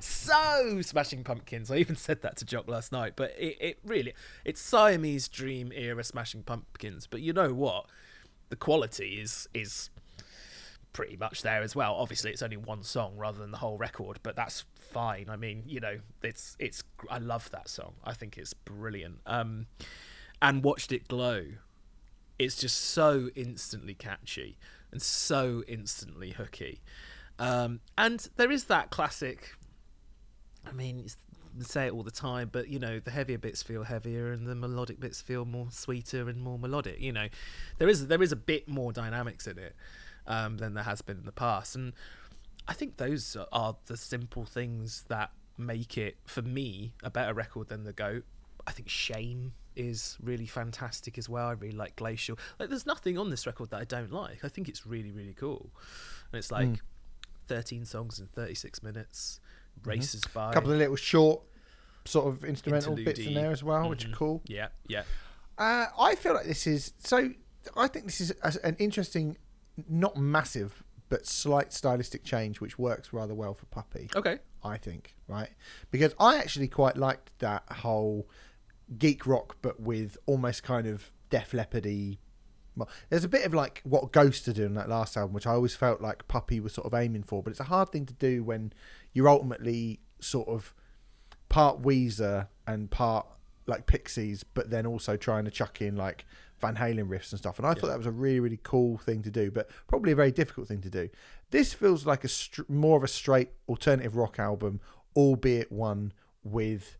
so 0.00 0.80
Smashing 0.80 1.24
Pumpkins. 1.24 1.70
I 1.70 1.76
even 1.76 1.96
said 1.96 2.22
that 2.22 2.36
to 2.36 2.44
Jock 2.44 2.68
last 2.68 2.92
night, 2.92 3.14
but 3.16 3.34
it, 3.38 3.56
it 3.60 3.78
really 3.84 4.14
it's 4.44 4.60
Siamese 4.60 5.28
Dream 5.28 5.72
era 5.74 6.04
Smashing 6.04 6.42
Pumpkins. 6.44 7.06
But 7.06 7.20
you 7.20 7.32
know 7.32 7.52
what? 7.52 7.86
The 8.48 8.56
quality 8.56 9.20
is 9.20 9.48
is 9.54 9.90
pretty 10.92 11.16
much 11.16 11.42
there 11.42 11.62
as 11.62 11.74
well. 11.74 11.94
Obviously, 11.94 12.30
it's 12.30 12.42
only 12.42 12.56
one 12.56 12.82
song 12.82 13.16
rather 13.16 13.38
than 13.38 13.50
the 13.50 13.58
whole 13.58 13.76
record, 13.76 14.20
but 14.22 14.36
that's 14.36 14.64
fine. 14.78 15.26
I 15.28 15.36
mean, 15.36 15.64
you 15.66 15.80
know, 15.80 15.98
it's 16.22 16.56
it's 16.58 16.82
I 17.10 17.18
love 17.18 17.50
that 17.50 17.68
song. 17.68 17.94
I 18.04 18.12
think 18.12 18.38
it's 18.38 18.54
brilliant. 18.54 19.18
Um, 19.26 19.66
and 20.40 20.62
watched 20.62 20.92
it 20.92 21.08
glow. 21.08 21.44
It's 22.38 22.56
just 22.56 22.78
so 22.78 23.30
instantly 23.34 23.94
catchy 23.94 24.58
and 24.92 25.02
so 25.02 25.62
instantly 25.68 26.30
hooky. 26.30 26.80
Um, 27.38 27.80
and 27.98 28.28
there 28.36 28.50
is 28.50 28.64
that 28.64 28.90
classic. 28.90 29.56
I 30.66 30.72
mean, 30.72 31.06
say 31.60 31.86
it 31.86 31.92
all 31.92 32.02
the 32.02 32.10
time, 32.10 32.50
but 32.52 32.68
you 32.68 32.78
know, 32.78 32.98
the 32.98 33.10
heavier 33.10 33.38
bits 33.38 33.62
feel 33.62 33.84
heavier, 33.84 34.32
and 34.32 34.46
the 34.46 34.54
melodic 34.54 35.00
bits 35.00 35.20
feel 35.20 35.44
more 35.44 35.68
sweeter 35.70 36.28
and 36.28 36.40
more 36.40 36.58
melodic. 36.58 37.00
You 37.00 37.12
know, 37.12 37.28
there 37.78 37.88
is 37.88 38.08
there 38.08 38.22
is 38.22 38.32
a 38.32 38.36
bit 38.36 38.68
more 38.68 38.92
dynamics 38.92 39.46
in 39.46 39.58
it 39.58 39.74
um, 40.26 40.58
than 40.58 40.74
there 40.74 40.84
has 40.84 41.02
been 41.02 41.18
in 41.18 41.24
the 41.24 41.32
past, 41.32 41.74
and 41.74 41.92
I 42.68 42.72
think 42.72 42.96
those 42.96 43.36
are 43.52 43.76
the 43.86 43.96
simple 43.96 44.44
things 44.44 45.04
that 45.08 45.30
make 45.58 45.96
it 45.96 46.16
for 46.26 46.42
me 46.42 46.92
a 47.02 47.10
better 47.10 47.32
record 47.32 47.68
than 47.68 47.84
the 47.84 47.92
Goat. 47.92 48.24
I 48.66 48.72
think 48.72 48.88
Shame 48.88 49.52
is 49.76 50.16
really 50.22 50.46
fantastic 50.46 51.18
as 51.18 51.28
well. 51.28 51.48
I 51.48 51.52
really 51.52 51.76
like 51.76 51.96
Glacial. 51.96 52.38
Like, 52.58 52.68
there's 52.68 52.86
nothing 52.86 53.18
on 53.18 53.30
this 53.30 53.46
record 53.46 53.70
that 53.70 53.80
I 53.80 53.84
don't 53.84 54.12
like. 54.12 54.44
I 54.44 54.48
think 54.48 54.68
it's 54.68 54.86
really, 54.86 55.12
really 55.12 55.34
cool. 55.34 55.70
And 56.32 56.38
it's 56.38 56.50
like 56.50 56.80
13 57.48 57.84
songs 57.84 58.18
in 58.18 58.26
36 58.26 58.82
minutes, 58.82 59.40
races 59.84 60.22
by. 60.34 60.50
A 60.50 60.54
couple 60.54 60.72
of 60.72 60.78
little 60.78 60.96
short 60.96 61.42
sort 62.04 62.26
of 62.28 62.44
instrumental 62.44 62.94
bits 62.96 63.20
in 63.20 63.34
there 63.34 63.50
as 63.50 63.62
well, 63.62 63.88
which 63.88 64.04
are 64.04 64.08
Mhm. 64.08 64.14
cool. 64.14 64.42
Yeah, 64.46 64.68
yeah. 64.88 65.02
Uh, 65.58 65.86
I 65.98 66.14
feel 66.14 66.34
like 66.34 66.46
this 66.46 66.66
is 66.66 66.92
so. 66.98 67.30
I 67.76 67.88
think 67.88 68.04
this 68.06 68.20
is 68.20 68.32
a, 68.42 68.52
an 68.64 68.76
interesting, 68.78 69.38
not 69.88 70.16
massive, 70.16 70.82
but 71.08 71.26
slight 71.26 71.72
stylistic 71.72 72.22
change, 72.24 72.60
which 72.60 72.78
works 72.78 73.12
rather 73.12 73.34
well 73.34 73.54
for 73.54 73.66
Puppy. 73.66 74.08
Okay. 74.14 74.38
I 74.62 74.78
think, 74.78 75.14
right? 75.28 75.50
Because 75.90 76.14
I 76.20 76.38
actually 76.38 76.68
quite 76.68 76.96
liked 76.96 77.30
that 77.38 77.64
whole 77.70 78.28
geek 78.98 79.26
rock, 79.26 79.56
but 79.62 79.80
with 79.80 80.16
almost 80.26 80.62
kind 80.62 80.86
of 80.86 81.10
Def 81.30 81.52
Leppardy. 81.52 82.18
Well, 82.76 82.88
there's 83.08 83.24
a 83.24 83.28
bit 83.28 83.44
of 83.44 83.54
like 83.54 83.80
what 83.84 84.12
Ghost 84.12 84.46
are 84.48 84.52
doing 84.52 84.74
that 84.74 84.88
last 84.88 85.16
album, 85.16 85.32
which 85.32 85.46
I 85.46 85.52
always 85.52 85.74
felt 85.74 86.00
like 86.00 86.28
Puppy 86.28 86.60
was 86.60 86.74
sort 86.74 86.86
of 86.86 86.94
aiming 86.94 87.22
for, 87.22 87.42
but 87.42 87.50
it's 87.50 87.60
a 87.60 87.64
hard 87.64 87.90
thing 87.90 88.06
to 88.06 88.14
do 88.14 88.44
when 88.44 88.72
you're 89.12 89.28
ultimately 89.28 90.00
sort 90.20 90.48
of 90.48 90.74
part 91.48 91.82
Weezer 91.82 92.48
and 92.66 92.90
part 92.90 93.26
like 93.66 93.86
Pixies, 93.86 94.44
but 94.44 94.70
then 94.70 94.86
also 94.86 95.16
trying 95.16 95.44
to 95.44 95.50
chuck 95.50 95.80
in 95.80 95.96
like 95.96 96.26
Van 96.60 96.76
Halen 96.76 97.08
riffs 97.08 97.32
and 97.32 97.38
stuff. 97.38 97.58
And 97.58 97.66
I 97.66 97.74
thought 97.74 97.88
that 97.88 97.98
was 97.98 98.06
a 98.06 98.12
really, 98.12 98.40
really 98.40 98.60
cool 98.62 98.98
thing 98.98 99.22
to 99.22 99.30
do, 99.30 99.50
but 99.50 99.68
probably 99.88 100.12
a 100.12 100.16
very 100.16 100.30
difficult 100.30 100.68
thing 100.68 100.80
to 100.82 100.90
do. 100.90 101.08
This 101.50 101.72
feels 101.72 102.06
like 102.06 102.24
a 102.24 102.28
str- 102.28 102.62
more 102.68 102.96
of 102.96 103.04
a 103.04 103.08
straight 103.08 103.50
alternative 103.68 104.16
rock 104.16 104.38
album, 104.38 104.80
albeit 105.14 105.70
one 105.70 106.12
with 106.44 106.96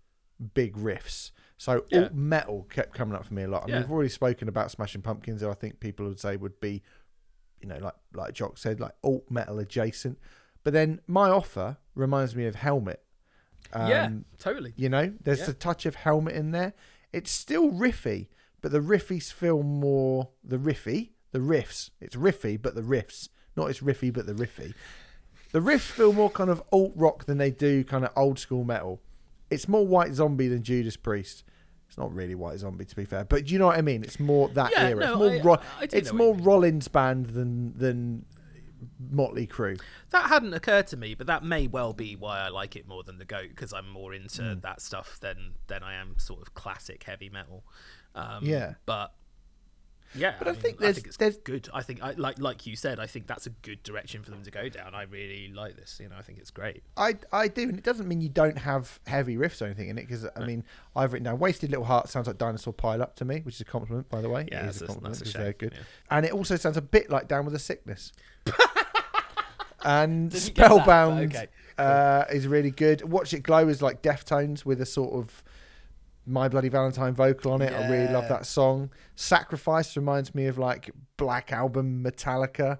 big 0.55 0.77
riffs. 0.77 1.31
So 1.59 1.85
Yeah. 1.91 2.03
alt 2.03 2.15
metal 2.15 2.67
kept 2.71 2.95
coming 2.95 3.15
up 3.17 3.25
for 3.27 3.35
me 3.35 3.45
a 3.45 3.49
lot. 3.49 3.65
And 3.65 3.73
Yeah. 3.73 3.79
we've 3.81 3.91
already 3.91 4.09
spoken 4.11 4.49
about 4.49 4.71
Smashing 4.71 5.03
Pumpkins, 5.03 5.41
who 5.41 5.49
I 5.51 5.55
think 5.55 5.81
people 5.81 6.07
would 6.07 6.21
say 6.21 6.37
would 6.37 6.61
be, 6.61 6.83
you 7.61 7.69
know, 7.69 7.79
like 7.79 7.95
like 8.15 8.35
Jock 8.35 8.59
said, 8.59 8.81
like 8.81 8.93
alt 9.03 9.31
metal 9.31 9.59
adjacent. 9.59 10.19
But 10.65 10.73
then 10.73 11.01
my 11.07 11.31
offer 11.31 11.79
reminds 11.95 12.35
me 12.37 12.47
of 12.47 12.57
Helmet. 12.57 13.03
yeah, 13.73 14.05
Um, 14.05 14.25
totally. 14.39 14.75
you 14.77 14.89
know, 14.89 15.15
there's 15.23 15.41
Yeah. 15.41 15.51
a 15.51 15.53
touch 15.55 15.87
of 15.87 15.97
helmet 15.97 16.35
in 16.37 16.53
there. 16.53 16.73
It's 17.13 17.31
still 17.33 17.71
riffy, 17.73 18.29
but 18.61 18.71
the 18.71 18.79
riffies 18.81 19.33
feel 19.33 19.63
more 19.65 20.31
the 20.45 20.57
riffy, 20.59 21.11
the 21.33 21.41
riffs. 21.41 21.91
It's 22.01 22.15
riffy, 22.15 22.61
but 22.61 22.75
the 22.77 22.83
riffs, 22.83 23.29
not 23.57 23.71
it's 23.71 23.81
riffy, 23.81 24.13
but 24.13 24.27
the 24.27 24.35
riffy. 24.35 24.75
The 25.53 25.61
riffs 25.61 25.91
feel 25.91 26.13
more 26.13 26.31
kind 26.31 26.51
of 26.51 26.63
alt 26.71 26.93
rock 26.95 27.25
than 27.25 27.39
they 27.39 27.51
do 27.51 27.83
kind 27.83 28.05
of 28.05 28.13
old 28.17 28.39
school 28.39 28.63
metal. 28.65 29.01
It's 29.51 29.69
more 29.69 29.87
White 29.87 30.13
Zombie 30.15 30.49
than 30.49 30.63
Judas 30.63 30.97
Priest. 30.97 31.45
It's 31.89 31.97
not 31.99 32.13
really 32.13 32.35
White 32.35 32.59
Zombie, 32.59 32.85
to 32.85 32.97
be 32.97 33.05
fair, 33.05 33.25
but 33.25 33.45
do 33.47 33.53
you 33.53 33.59
know 33.61 33.67
what 33.67 33.79
I 33.79 33.83
mean? 33.83 34.03
It's 34.03 34.19
more 34.19 34.49
that 34.51 34.73
Yeah, 34.73 34.89
era. 34.89 35.01
no, 35.01 35.23
it's 35.23 35.45
more, 35.45 35.55
I- 35.55 35.57
Ro- 35.57 35.63
I 35.81 35.85
it's 35.85 35.95
know 35.95 35.99
what 36.01 36.13
you 36.13 36.19
more. 36.19 36.35
Rollins 36.35 36.89
band 36.89 37.27
than 37.27 37.79
than 37.79 38.27
Motley 39.11 39.47
Crue. 39.47 39.81
That 40.11 40.29
hadn't 40.29 40.53
occurred 40.53 40.87
to 40.89 40.97
me, 40.97 41.15
but 41.15 41.27
that 41.29 41.45
may 41.45 41.67
well 41.67 41.93
be 41.93 42.17
why 42.17 42.41
I 42.41 42.49
like 42.49 42.77
it 42.77 42.87
more 42.89 43.03
than 43.05 43.19
the 43.19 43.25
Goat 43.25 43.49
because 43.51 43.73
I'm 43.73 43.89
more 43.89 44.13
into 44.15 44.43
Hmm. 44.55 44.61
that 44.61 44.81
stuff 44.81 45.19
than 45.21 45.55
than 45.69 45.83
I 45.83 45.95
am 45.95 46.19
sort 46.19 46.43
of 46.43 46.55
classic 46.55 47.05
heavy 47.05 47.29
metal. 47.29 47.65
Um, 48.15 48.45
Yeah. 48.45 48.75
but 48.85 49.13
yeah, 50.17 50.35
But 50.39 50.49
I 50.49 50.53
mean, 50.53 50.61
think 50.61 50.77
I 50.77 50.81
there's- 50.81 50.95
think 50.97 51.07
it's 51.09 51.17
there's- 51.17 51.37
good. 51.37 51.69
I 51.75 51.83
think 51.83 52.03
I 52.03 52.13
like 52.13 52.39
like 52.39 52.67
you 52.67 52.77
said. 52.77 52.99
I 53.01 53.07
think 53.07 53.27
that's 53.27 53.47
a 53.47 53.51
good 53.51 53.83
direction 53.83 54.23
for 54.23 54.31
them 54.31 54.43
to 54.43 54.51
go 54.51 54.69
down. 54.69 54.95
I 54.95 55.03
really 55.03 55.49
like 55.55 55.77
this. 55.77 55.99
You 56.03 56.09
know, 56.09 56.17
I 56.19 56.23
think 56.23 56.39
it's 56.39 56.51
great. 56.51 56.83
I, 56.97 57.17
I 57.33 57.49
do, 57.49 57.63
and 57.69 57.77
it 57.79 57.85
doesn't 57.85 58.09
mean 58.09 58.21
you 58.21 58.29
don't 58.29 58.59
have 58.59 58.99
heavy 59.07 59.37
riffs 59.37 59.61
or 59.63 59.67
anything 59.67 59.89
in 59.89 59.99
it. 59.99 60.03
Because 60.07 60.27
I 60.37 60.45
mean, 60.47 60.65
I've 60.95 61.13
written 61.13 61.25
down 61.25 61.39
"Wasted 61.39 61.71
Little 61.71 61.85
Heart" 61.85 62.09
sounds 62.09 62.27
like 62.27 62.39
Dinosaur 62.39 62.73
Pile 62.73 63.03
Up 63.03 63.17
to 63.17 63.25
me, 63.25 63.41
which 63.41 63.57
is 63.57 63.61
a 63.61 63.65
compliment, 63.65 64.09
by 64.09 64.21
the 64.21 64.29
way. 64.29 64.49
Yeah, 64.51 64.65
it 64.67 64.69
is 64.71 64.79
that's 64.81 64.83
a 64.83 64.87
compliment 64.87 65.15
that's 65.15 65.21
a 65.21 65.25
because 65.25 65.33
shame, 65.33 65.43
they're 65.43 65.53
good, 65.53 65.73
yeah. 65.75 66.17
and 66.17 66.27
it 66.27 66.33
also 66.33 66.57
sounds 66.57 66.77
a 66.77 66.83
bit 66.83 67.11
like 67.11 67.29
Down 67.29 67.45
with 67.45 67.55
a 67.55 67.59
Sickness. 67.59 68.13
and 69.85 70.31
Didn't 70.31 70.45
get 70.47 70.55
that, 70.57 70.65
Spellbound 70.67 71.35
okay. 71.37 71.47
uh, 71.79 72.25
is 72.33 72.47
really 72.47 72.71
good. 72.71 73.03
Watch 73.09 73.33
It 73.35 73.43
Glow 73.43 73.69
is 73.69 73.83
like 73.83 74.03
Deftones 74.03 74.65
with 74.65 74.81
a 74.81 74.87
sort 74.87 75.15
of 75.15 75.43
My 76.27 76.49
Bloody 76.49 76.69
Valentine 76.69 77.15
vocal 77.15 77.53
on 77.53 77.63
it. 77.63 77.73
I 77.73 77.89
really 77.89 78.13
love 78.13 78.29
that 78.29 78.47
song. 78.47 78.91
Sacrifice 79.15 79.97
reminds 79.97 80.35
me 80.35 80.47
of 80.47 80.59
like 80.59 80.91
Black 81.17 81.53
Album 81.53 82.03
Metallica. 82.05 82.79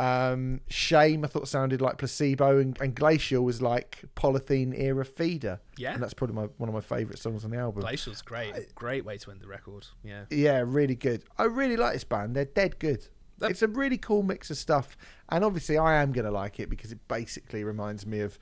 Um, 0.00 0.60
Shame 0.68 1.24
I 1.24 1.28
thought 1.28 1.46
sounded 1.46 1.80
like 1.80 1.98
Placebo, 1.98 2.58
and, 2.58 2.76
and 2.80 2.96
Glacial 2.96 3.44
was 3.44 3.62
like 3.62 4.02
Polythene 4.16 4.76
era 4.76 5.04
Feeder. 5.04 5.60
Yeah. 5.78 5.94
and 5.94 6.02
that's 6.02 6.14
probably 6.14 6.34
my 6.34 6.42
one 6.56 6.68
of 6.68 6.74
my 6.74 6.80
favourite 6.80 7.18
songs 7.20 7.44
on 7.44 7.52
the 7.52 7.58
album. 7.58 7.82
Glacial's 7.82 8.20
great. 8.20 8.74
Great 8.74 9.04
way 9.04 9.18
to 9.18 9.30
end 9.30 9.40
the 9.40 9.46
record. 9.46 9.86
Yeah. 10.02 10.24
Yeah, 10.30 10.64
really 10.66 10.96
good. 10.96 11.22
I 11.38 11.44
really 11.44 11.76
like 11.76 11.92
this 11.92 12.02
band. 12.04 12.34
They're 12.34 12.44
dead 12.44 12.80
good. 12.80 13.06
That- 13.38 13.52
It's 13.52 13.62
a 13.62 13.68
really 13.68 13.96
cool 13.98 14.24
mix 14.24 14.50
of 14.50 14.56
stuff, 14.56 14.96
and 15.28 15.44
obviously 15.44 15.78
I 15.78 16.02
am 16.02 16.10
gonna 16.10 16.32
like 16.32 16.58
it 16.58 16.68
because 16.68 16.90
it 16.90 16.98
basically 17.06 17.62
reminds 17.62 18.04
me 18.04 18.18
of, 18.18 18.36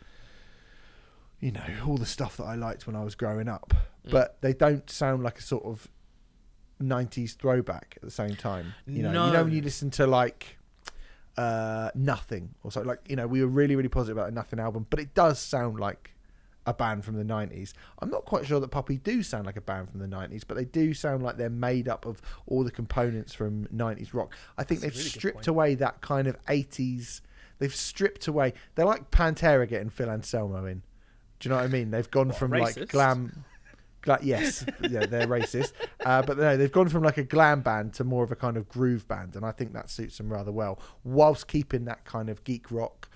you 1.43 1.51
know, 1.51 1.65
all 1.87 1.99
the 1.99 2.07
stuff 2.07 2.39
that 2.39 2.45
I 2.45 2.55
liked 2.55 2.87
when 2.87 2.97
I 2.97 3.03
was 3.03 3.15
growing 3.15 3.49
up. 3.49 3.75
Mm. 4.07 4.13
But 4.13 4.41
they 4.41 4.55
don't 4.55 4.89
sound 4.89 5.23
like 5.23 5.41
a 5.41 5.43
sort 5.43 5.65
of 5.65 5.89
'90s 6.81 7.37
throwback 7.37 7.95
at 7.97 8.03
the 8.03 8.11
same 8.11 8.37
time. 8.37 8.75
You 8.87 9.03
know, 9.03 9.27
you 9.27 9.33
know 9.33 9.45
when 9.45 9.53
you 9.53 9.61
listen 9.61 9.91
to 9.91 10.07
like 10.07 10.57
uh 11.39 11.91
nothing 11.95 12.51
or 12.63 12.71
so 12.71 12.83
like 12.83 12.99
you 13.09 13.17
know 13.17 13.27
we 13.27 13.41
were 13.41 13.49
really 13.49 13.75
really 13.75 13.89
positive 13.89 14.19
about 14.19 14.27
the 14.27 14.35
nothing 14.35 14.61
album 14.61 14.87
but 14.91 15.01
it 15.01 15.15
does 15.15 15.39
sound 15.39 15.81
like 15.81 16.15
a 16.67 16.75
band 16.75 17.03
from 17.07 17.17
the 17.17 17.25
90s 17.25 17.73
i'm 18.01 18.11
not 18.11 18.27
quite 18.27 18.45
sure 18.45 18.61
that 18.61 18.69
puppy 18.69 18.99
do 18.99 19.23
sound 19.23 19.47
like 19.47 19.57
a 19.57 19.63
band 19.63 19.89
from 19.89 19.99
the 20.01 20.07
90s 20.07 20.43
but 20.47 20.59
they 20.59 20.67
do 20.67 20.93
sound 20.93 21.23
like 21.23 21.39
they're 21.39 21.49
made 21.49 21.89
up 21.89 22.05
of 22.05 22.21
all 22.47 22.63
the 22.63 22.71
components 22.71 23.33
from 23.33 23.67
90s 23.69 24.13
rock 24.13 24.37
i 24.59 24.63
think 24.63 24.83
That's 24.83 24.93
they've 24.93 25.01
really 25.01 25.09
stripped 25.09 25.47
away 25.47 25.75
that 25.77 26.03
kind 26.03 26.29
of 26.29 26.37
80s 26.45 27.23
they've 27.59 27.75
stripped 27.75 28.27
away 28.27 28.53
they're 28.75 28.85
like 28.85 29.11
pantera 29.11 29.67
getting 29.67 29.89
phil 29.89 30.11
anselmo 30.11 30.67
in 30.67 30.83
do 31.43 31.49
you 31.49 31.51
know 31.51 31.57
what 31.57 31.65
i 31.65 31.69
mean 31.69 31.91
they've 31.91 32.11
gone 32.11 32.29
What, 32.29 32.37
from 32.37 32.53
racist? 32.53 32.77
like 32.79 32.89
glam 32.89 33.45
Gla- 34.03 34.19
yes, 34.21 34.65
yeah, 34.81 35.07
they're 35.07 35.29
racist, 35.29 35.75
uh, 36.05 36.23
but 36.23 36.37
no, 36.37 36.57
they've 36.57 36.73
gone 36.73 36.89
from 36.89 37.05
like 37.05 37.19
a 37.19 37.23
glam 37.23 37.61
band 37.61 37.95
to 37.95 38.03
more 38.03 38.25
of 38.25 38.33
a 38.33 38.35
kind 38.35 38.57
of 38.57 38.69
groove 38.69 39.07
band, 39.07 39.37
and 39.37 39.45
I 39.47 39.53
think 39.53 39.75
that 39.75 39.89
suits 39.91 40.19
them 40.19 40.29
rather 40.33 40.51
well, 40.51 40.81
whilst 41.05 41.47
keeping 41.47 41.85
that 41.85 42.05
kind 42.05 42.29
of 42.29 42.43
geek 42.43 42.73
rock, 42.73 43.09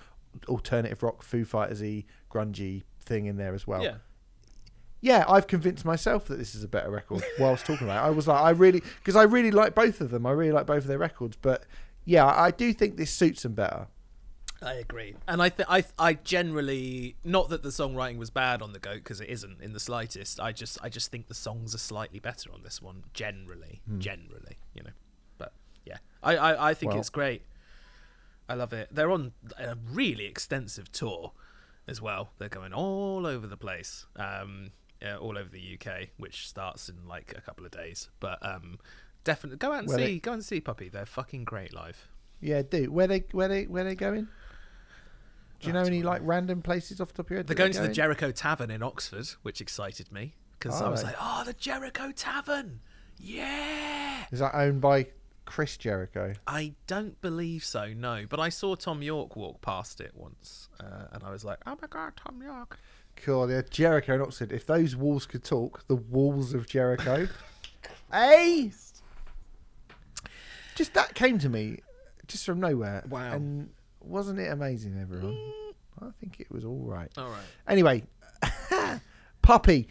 alternative 0.47 1.03
rock, 1.03 1.23
Foo 1.23 1.43
Fighters-y, 1.43 2.05
grungy 2.31 2.83
thing 3.01 3.25
in 3.25 3.35
there 3.35 3.53
as 3.53 3.67
well. 3.67 3.83
Yeah. 3.83 3.95
Yeah, 5.01 5.25
I've 5.27 5.47
convinced 5.47 5.83
myself 5.83 6.23
that 6.27 6.37
this 6.37 6.55
is 6.55 6.63
a 6.63 6.69
better 6.69 6.89
record 6.89 7.21
whilst 7.37 7.65
talking 7.65 7.85
about 7.85 8.05
it. 8.05 8.07
I 8.07 8.11
was 8.11 8.25
like, 8.25 8.41
I 8.41 8.51
really, 8.51 8.81
because 8.99 9.17
I 9.17 9.23
really 9.23 9.51
like 9.51 9.75
both 9.75 9.99
of 9.99 10.09
them. 10.09 10.25
I 10.25 10.31
really 10.31 10.53
like 10.53 10.67
both 10.67 10.83
of 10.83 10.87
their 10.87 10.97
records, 10.97 11.35
but 11.41 11.65
yeah, 12.05 12.25
I 12.25 12.51
do 12.51 12.71
think 12.71 12.95
this 12.95 13.11
suits 13.11 13.43
them 13.43 13.55
better. 13.55 13.87
I 14.61 14.73
agree, 14.73 15.15
and 15.27 15.41
I 15.41 15.49
th- 15.49 15.67
I 15.69 15.83
I 15.99 16.13
generally 16.13 17.15
not 17.23 17.49
that 17.49 17.61
the 17.61 17.69
songwriting 17.69 18.17
was 18.17 18.29
bad 18.31 18.61
on 18.61 18.73
the 18.73 18.79
goat 18.79 18.95
because 19.03 19.21
it 19.21 19.29
isn't 19.29 19.61
in 19.61 19.73
the 19.73 19.79
slightest. 19.79 20.39
I 20.39 20.51
just 20.51 20.79
I 20.81 20.89
just 20.89 21.11
think 21.11 21.27
the 21.27 21.35
songs 21.35 21.75
are 21.75 21.79
slightly 21.79 22.19
better 22.19 22.51
on 22.51 22.63
this 22.63 22.81
one 22.81 23.03
generally, 23.13 23.81
generally, 23.99 24.57
you 24.73 24.81
know. 24.83 24.91
But 25.37 25.53
yeah, 25.85 25.97
I 26.23 26.37
I, 26.37 26.69
I 26.69 26.73
think 26.73 26.91
Well- 26.91 26.99
it's 26.99 27.09
great. 27.11 27.43
I 28.49 28.53
love 28.55 28.71
it. 28.73 28.87
They're 28.91 29.11
on 29.11 29.33
a 29.59 29.75
really 29.91 30.25
extensive 30.25 30.91
tour 30.91 31.33
as 31.87 32.01
well. 32.01 32.31
They're 32.37 32.47
going 32.49 32.73
all 32.73 33.27
over 33.27 33.45
the 33.45 33.57
place, 33.57 34.05
um, 34.15 34.71
uh, 35.05 35.17
all 35.17 35.37
over 35.37 35.49
the 35.49 35.77
UK, 35.77 36.09
which 36.17 36.47
starts 36.47 36.87
in 36.89 37.07
like 37.07 37.33
a 37.37 37.41
couple 37.41 37.65
of 37.65 37.71
days. 37.71 38.09
But 38.21 38.43
um, 38.45 38.79
definitely 39.25 39.57
go 39.57 39.73
out 39.73 39.79
and 39.79 39.87
Well, 39.89 39.97
see 39.97 40.19
go 40.19 40.31
and 40.33 40.43
see 40.43 40.61
Puppy. 40.61 40.89
They're 40.89 41.05
fucking 41.05 41.43
great 41.43 41.73
live. 41.73 42.07
Yeah, 42.39 42.61
do 42.61 42.91
where 42.91 43.07
they 43.07 43.25
where 43.31 43.47
they 43.49 43.65
where 43.65 43.83
they 43.83 43.95
going? 43.95 44.29
Do 45.59 45.67
you 45.67 45.73
know 45.73 45.81
any 45.81 46.03
all 46.03 46.09
like 46.09 46.21
random 46.23 46.61
places 46.61 47.01
off 47.01 47.09
the 47.09 47.15
top 47.15 47.27
of 47.27 47.29
your 47.31 47.39
head? 47.39 47.47
They're 47.47 47.55
that 47.55 47.61
going 47.61 47.73
to 47.73 47.81
the? 47.81 47.93
Jericho 47.93 48.31
Tavern 48.31 48.69
in 48.69 48.83
Oxford, 48.83 49.27
which 49.41 49.61
excited 49.61 50.11
me 50.11 50.33
because 50.59 50.81
I 50.81 50.89
was 50.89 51.01
they? 51.01 51.07
like, 51.07 51.17
"Oh, 51.19 51.43
the 51.45 51.53
Jericho 51.53 52.11
Tavern! 52.11 52.81
Yeah!" 53.17 54.25
Is 54.31 54.39
that 54.39 54.53
owned 54.55 54.81
by 54.81 55.07
Chris 55.45 55.77
Jericho? 55.77 56.33
I 56.45 56.73
don't 56.85 57.19
believe 57.21 57.63
so, 57.63 57.93
no. 57.93 58.25
But 58.29 58.39
I 58.39 58.49
saw 58.49 58.75
Thom 58.75 59.01
Yorke 59.01 59.35
walk 59.35 59.61
past 59.61 59.99
it 59.99 60.11
once, 60.13 60.69
uh, 60.79 61.07
and 61.11 61.23
I 61.23 61.31
was 61.31 61.43
like, 61.43 61.59
"Oh 61.65 61.77
my 61.81 61.87
god, 61.89 62.13
Thom 62.17 62.41
Yorke!" 62.43 62.77
Cool. 63.15 63.49
Yeah, 63.49 63.61
Jericho 63.69 64.13
and 64.13 64.21
Oxford. 64.21 64.51
If 64.51 64.65
those 64.67 64.95
walls 64.95 65.25
could 65.25 65.43
talk, 65.43 65.87
the 65.87 65.95
walls 65.95 66.53
of 66.53 66.67
Jericho. 66.67 67.27
hey, 68.11 68.71
just 70.75 70.93
that 70.93 71.15
came 71.15 71.39
to 71.39 71.49
me, 71.49 71.79
just 72.27 72.45
from 72.45 72.59
nowhere. 72.59 73.03
Wow. 73.09 73.33
And 73.33 73.69
wasn't 74.07 74.39
it 74.39 74.51
amazing, 74.51 74.97
everyone? 74.99 75.33
Mm. 75.33 75.73
I 76.01 76.11
think 76.19 76.39
it 76.39 76.51
was 76.51 76.63
all 76.63 76.83
right. 76.85 77.11
All 77.17 77.29
right. 77.29 77.43
Anyway, 77.67 78.03
Puppy, 79.41 79.87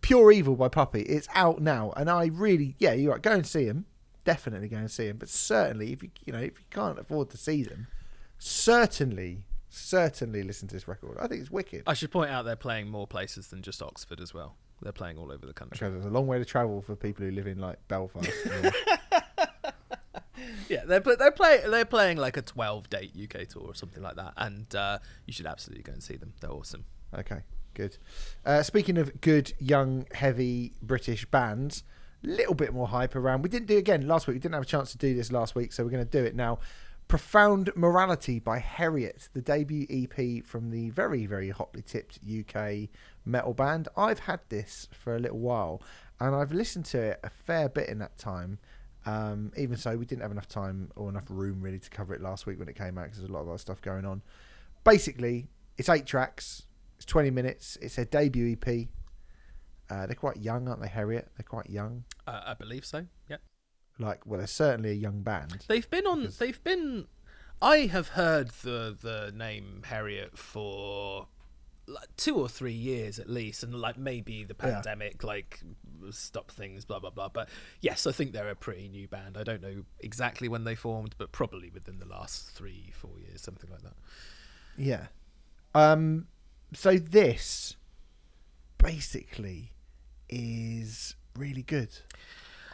Pure 0.00 0.32
Evil 0.32 0.56
by 0.56 0.68
Puppy. 0.68 1.02
It's 1.02 1.28
out 1.34 1.60
now, 1.60 1.92
and 1.96 2.10
I 2.10 2.26
really, 2.26 2.76
yeah, 2.78 2.92
you're 2.92 3.12
right. 3.12 3.22
Go 3.22 3.32
and 3.32 3.46
see 3.46 3.64
him. 3.64 3.86
Definitely 4.24 4.68
go 4.68 4.76
and 4.76 4.90
see 4.90 5.06
him. 5.06 5.16
But 5.18 5.28
certainly, 5.28 5.92
if 5.92 6.02
you, 6.02 6.10
you 6.24 6.32
know, 6.32 6.40
if 6.40 6.58
you 6.58 6.66
can't 6.70 6.98
afford 6.98 7.30
to 7.30 7.36
see 7.36 7.62
them, 7.62 7.86
certainly, 8.38 9.44
certainly 9.68 10.42
listen 10.42 10.68
to 10.68 10.74
this 10.74 10.88
record. 10.88 11.16
I 11.20 11.28
think 11.28 11.40
it's 11.40 11.50
wicked. 11.50 11.84
I 11.86 11.94
should 11.94 12.10
point 12.10 12.30
out 12.30 12.44
they're 12.44 12.56
playing 12.56 12.90
more 12.90 13.06
places 13.06 13.48
than 13.48 13.62
just 13.62 13.82
Oxford 13.82 14.20
as 14.20 14.34
well. 14.34 14.56
They're 14.82 14.92
playing 14.92 15.16
all 15.16 15.32
over 15.32 15.46
the 15.46 15.54
country. 15.54 15.86
Okay, 15.86 15.92
there's 15.92 16.04
a 16.04 16.10
long 16.10 16.26
way 16.26 16.38
to 16.38 16.44
travel 16.44 16.82
for 16.82 16.94
people 16.96 17.24
who 17.24 17.30
live 17.30 17.46
in 17.46 17.58
like 17.58 17.78
Belfast. 17.88 18.30
Yeah. 20.68 20.84
They're 20.84 21.00
they're 21.00 21.30
playing 21.30 21.70
they're 21.70 21.84
playing 21.84 22.18
like 22.18 22.36
a 22.36 22.42
twelve 22.42 22.90
date 22.90 23.12
UK 23.20 23.48
tour 23.48 23.64
or 23.64 23.74
something 23.74 24.02
like 24.02 24.16
that, 24.16 24.32
and 24.36 24.72
uh, 24.74 24.98
you 25.26 25.32
should 25.32 25.46
absolutely 25.46 25.82
go 25.82 25.92
and 25.92 26.02
see 26.02 26.16
them. 26.16 26.32
They're 26.40 26.52
awesome. 26.52 26.84
okay, 27.16 27.40
good. 27.74 27.96
Uh, 28.44 28.62
speaking 28.62 28.98
of 28.98 29.20
good 29.20 29.52
young 29.58 30.06
heavy 30.12 30.72
British 30.82 31.24
bands, 31.26 31.82
little 32.22 32.54
bit 32.54 32.72
more 32.72 32.88
hype 32.88 33.14
around. 33.14 33.42
We 33.42 33.48
didn't 33.48 33.66
do 33.68 33.78
again 33.78 34.06
last 34.06 34.26
week. 34.26 34.34
We 34.34 34.40
didn't 34.40 34.54
have 34.54 34.62
a 34.62 34.66
chance 34.66 34.92
to 34.92 34.98
do 34.98 35.14
this 35.14 35.32
last 35.32 35.54
week, 35.54 35.72
so 35.72 35.84
we're 35.84 35.90
going 35.90 36.04
to 36.04 36.10
do 36.10 36.24
it 36.24 36.34
now. 36.34 36.58
Profound 37.08 37.70
Morality 37.76 38.40
by 38.40 38.58
Heriot, 38.58 39.28
the 39.32 39.40
debut 39.40 39.86
EP 39.88 40.44
from 40.44 40.70
the 40.70 40.90
very, 40.90 41.24
very 41.24 41.50
hotly 41.50 41.82
tipped 41.82 42.18
UK 42.28 42.88
metal 43.24 43.54
band. 43.54 43.86
I've 43.96 44.18
had 44.20 44.40
this 44.48 44.88
for 44.90 45.14
a 45.14 45.20
little 45.20 45.38
while 45.38 45.80
and 46.18 46.34
I've 46.34 46.52
listened 46.52 46.84
to 46.86 46.98
it 46.98 47.20
a 47.22 47.30
fair 47.30 47.68
bit 47.68 47.88
in 47.88 47.98
that 47.98 48.18
time. 48.18 48.58
Um, 49.06 49.52
even 49.56 49.76
so, 49.76 49.96
we 49.96 50.04
didn't 50.04 50.22
have 50.22 50.32
enough 50.32 50.48
time 50.48 50.90
or 50.96 51.08
enough 51.08 51.24
room 51.30 51.60
really 51.62 51.78
to 51.78 51.88
cover 51.90 52.12
it 52.14 52.20
last 52.20 52.44
week 52.46 52.58
when 52.58 52.68
it 52.68 52.74
came 52.76 52.98
out 52.98 53.04
because 53.04 53.18
there's 53.18 53.30
a 53.30 53.32
lot 53.32 53.42
of 53.42 53.48
other 53.48 53.58
stuff 53.58 53.80
going 53.80 54.04
on. 54.04 54.20
Basically, 54.84 55.48
it's 55.78 55.88
eight 55.88 56.06
tracks, 56.06 56.64
it's 56.96 57.04
20 57.06 57.30
minutes, 57.30 57.78
it's 57.80 57.96
their 57.96 58.04
debut 58.04 58.56
EP. 58.60 58.88
Uh, 59.88 60.06
they're 60.06 60.16
quite 60.16 60.38
young, 60.38 60.66
aren't 60.68 60.80
they, 60.82 60.88
Heriot? 60.88 61.28
They're 61.36 61.44
quite 61.48 61.70
young. 61.70 62.04
Uh, 62.26 62.40
I 62.46 62.54
believe 62.54 62.84
so. 62.84 63.06
Yeah, 63.28 63.36
Like, 64.00 64.26
well, 64.26 64.38
they're 64.38 64.46
certainly 64.48 64.90
a 64.90 64.94
young 64.94 65.22
band. 65.22 65.64
they've 65.68 65.88
been 65.88 66.06
on. 66.06 66.28
They've 66.38 66.62
been. 66.64 67.06
I 67.62 67.86
have 67.86 68.08
heard 68.08 68.50
the 68.62 68.96
the 69.00 69.32
name 69.34 69.82
Heriot 69.86 70.36
for 70.36 71.28
like 71.88 72.08
two 72.16 72.36
or 72.36 72.48
three 72.48 72.72
years 72.72 73.18
at 73.18 73.28
least, 73.30 73.62
and 73.62 73.74
like 73.74 73.96
maybe 73.96 74.42
the 74.44 74.56
Yeah. 74.58 74.72
pandemic 74.74 75.22
like 75.22 75.60
stopped 76.10 76.52
things, 76.52 76.84
blah 76.84 76.98
blah 76.98 77.10
blah. 77.10 77.28
But 77.28 77.48
yes, 77.80 78.06
I 78.06 78.12
think 78.12 78.32
they're 78.32 78.48
a 78.50 78.56
pretty 78.56 78.88
new 78.88 79.06
band. 79.08 79.36
I 79.38 79.44
don't 79.44 79.62
know 79.62 79.84
exactly 80.00 80.48
when 80.48 80.64
they 80.64 80.74
formed, 80.74 81.14
but 81.18 81.32
probably 81.32 81.70
within 81.70 81.98
the 81.98 82.06
last 82.06 82.50
three 82.50 82.90
four 82.94 83.18
years, 83.20 83.40
something 83.42 83.70
like 83.70 83.82
that. 83.82 83.96
Yeah. 84.76 85.06
Um. 85.74 86.26
So 86.74 86.98
this 86.98 87.76
basically 88.78 89.72
is 90.28 91.14
really 91.36 91.62
good. 91.62 91.90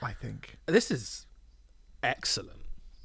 I 0.00 0.12
think. 0.12 0.56
This 0.66 0.90
is 0.90 1.26
excellent. 2.02 2.60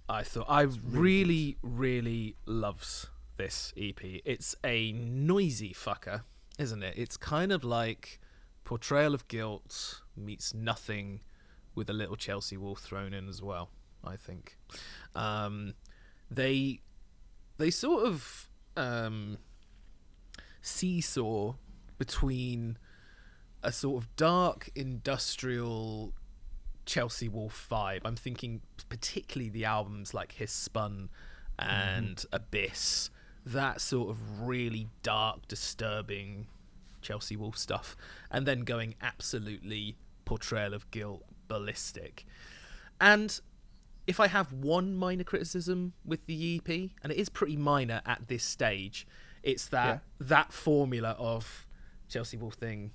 I 0.09 0.23
thought 0.23 0.45
I 0.47 0.61
really, 0.61 1.57
really 1.61 2.37
loves 2.45 3.07
this 3.37 3.73
EP. 3.77 3.99
It's 4.25 4.55
a 4.63 4.91
noisy 4.91 5.73
fucker, 5.73 6.23
isn't 6.59 6.83
it? 6.83 6.95
It's 6.97 7.17
kind 7.17 7.51
of 7.51 7.63
like 7.63 8.19
Portrayal 8.63 9.13
of 9.13 9.27
Guilt 9.27 10.01
meets 10.15 10.53
nothing 10.53 11.21
with 11.75 11.89
a 11.89 11.93
little 11.93 12.15
Chelsea 12.15 12.57
Wolfe 12.57 12.79
thrown 12.79 13.13
in 13.13 13.29
as 13.29 13.41
well. 13.41 13.69
I 14.03 14.15
think 14.15 14.57
um, 15.15 15.73
they 16.29 16.81
they 17.57 17.69
sort 17.69 18.05
of 18.05 18.49
um, 18.75 19.37
seesaw 20.61 21.55
between 21.97 22.77
a 23.63 23.71
sort 23.71 24.03
of 24.03 24.15
dark 24.15 24.69
industrial 24.75 26.13
Chelsea 26.85 27.27
Wolfe 27.27 27.67
vibe. 27.69 28.01
I'm 28.05 28.15
thinking 28.15 28.61
particularly 28.89 29.49
the 29.49 29.65
albums 29.65 30.13
like 30.13 30.33
Hiss 30.33 30.51
Spun 30.51 31.09
and 31.59 32.17
mm-hmm. 32.17 32.35
Abyss, 32.35 33.09
that 33.53 33.81
sort 33.81 34.09
of 34.09 34.47
really 34.47 34.87
dark, 35.03 35.47
disturbing 35.47 36.47
Chelsea 37.01 37.35
Wolfe 37.35 37.57
stuff, 37.57 37.95
and 38.29 38.45
then 38.45 38.61
going 38.61 38.95
absolutely 39.01 39.95
portrayal 40.25 40.73
of 40.73 40.89
guilt 40.91 41.23
ballistic. 41.47 42.25
And 42.99 43.39
if 44.05 44.19
I 44.19 44.27
have 44.27 44.51
one 44.51 44.95
minor 44.95 45.23
criticism 45.23 45.93
with 46.05 46.25
the 46.25 46.57
EP, 46.57 46.69
and 47.01 47.11
it 47.11 47.17
is 47.17 47.29
pretty 47.29 47.55
minor 47.55 48.01
at 48.05 48.27
this 48.27 48.43
stage, 48.43 49.07
it's 49.43 49.67
that 49.69 49.85
yeah. 49.85 49.99
that 50.19 50.51
formula 50.51 51.15
of 51.17 51.65
Chelsea 52.09 52.37
Wolfe 52.37 52.55
thing, 52.55 52.91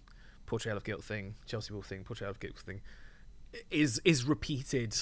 portrayal 0.47 0.77
of 0.77 0.85
guilt 0.85 1.05
thing, 1.05 1.37
Chelsea 1.47 1.73
Wolfe 1.73 1.87
thing, 1.87 2.05
portrayal 2.05 2.31
of 2.31 2.41
guilt 2.41 2.59
thing, 2.59 2.81
is 3.71 4.01
is 4.05 4.25
repeated 4.25 4.95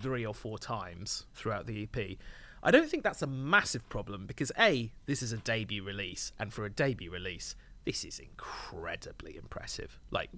three 0.00 0.24
or 0.24 0.34
four 0.34 0.58
times 0.58 1.26
throughout 1.34 1.66
the 1.66 1.82
EP. 1.82 2.16
I 2.64 2.70
don't 2.70 2.88
think 2.88 3.02
that's 3.02 3.20
a 3.20 3.26
massive 3.26 3.86
problem 3.90 4.26
because 4.26 4.50
a 4.58 4.90
this 5.04 5.22
is 5.22 5.32
a 5.32 5.36
debut 5.36 5.84
release, 5.84 6.32
and 6.38 6.52
for 6.52 6.64
a 6.64 6.70
debut 6.70 7.10
release, 7.10 7.54
this 7.84 8.04
is 8.04 8.18
incredibly 8.18 9.36
impressive, 9.36 10.00
like 10.10 10.30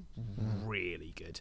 really 0.65 1.13
good. 1.15 1.41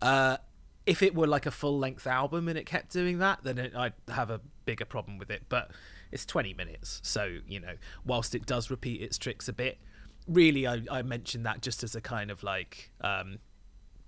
Uh, 0.00 0.38
if 0.86 1.02
it 1.02 1.14
were 1.14 1.26
like 1.26 1.44
a 1.44 1.50
full 1.50 1.78
length 1.78 2.06
album 2.06 2.48
and 2.48 2.58
it 2.58 2.64
kept 2.64 2.90
doing 2.90 3.18
that, 3.18 3.44
then 3.44 3.58
it, 3.58 3.76
I'd 3.76 3.92
have 4.08 4.30
a 4.30 4.40
bigger 4.64 4.86
problem 4.86 5.18
with 5.18 5.30
it. 5.30 5.44
But 5.48 5.70
it's 6.10 6.24
20 6.24 6.54
minutes, 6.54 7.00
so 7.02 7.38
you 7.46 7.60
know, 7.60 7.74
whilst 8.06 8.34
it 8.34 8.46
does 8.46 8.70
repeat 8.70 9.02
its 9.02 9.18
tricks 9.18 9.46
a 9.46 9.52
bit, 9.52 9.78
really, 10.26 10.66
I, 10.66 10.82
I 10.90 11.02
mentioned 11.02 11.44
that 11.44 11.60
just 11.60 11.84
as 11.84 11.94
a 11.94 12.00
kind 12.00 12.30
of 12.30 12.42
like, 12.42 12.90
um, 13.02 13.38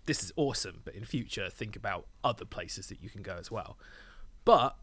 this 0.07 0.23
is 0.23 0.33
awesome, 0.37 0.81
but 0.85 0.95
in 0.95 1.05
future, 1.05 1.51
think 1.51 1.77
about 1.77 2.07
other 2.25 2.47
places 2.47 2.87
that 2.87 3.03
you 3.03 3.11
can 3.11 3.23
go 3.23 3.37
as 3.39 3.51
well. 3.51 3.77
But 4.45 4.77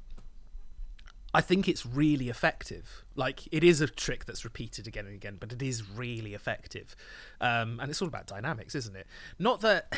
I 1.34 1.42
think 1.42 1.68
it's 1.68 1.86
really 1.86 2.30
effective. 2.30 3.04
Like 3.16 3.48
it 3.52 3.64
is 3.64 3.82
a 3.82 3.88
trick 3.88 4.26
that's 4.26 4.44
repeated 4.44 4.88
again 4.88 5.06
and 5.06 5.16
again, 5.16 5.38
but 5.40 5.52
it 5.52 5.62
is 5.62 5.88
really 5.90 6.34
effective. 6.34 6.96
Um, 7.42 7.80
and 7.80 7.90
it's 7.90 8.02
all 8.02 8.08
about 8.08 8.28
dynamics, 8.28 8.76
isn't 8.76 8.96
it? 8.96 9.08
Not 9.40 9.62
that 9.62 9.96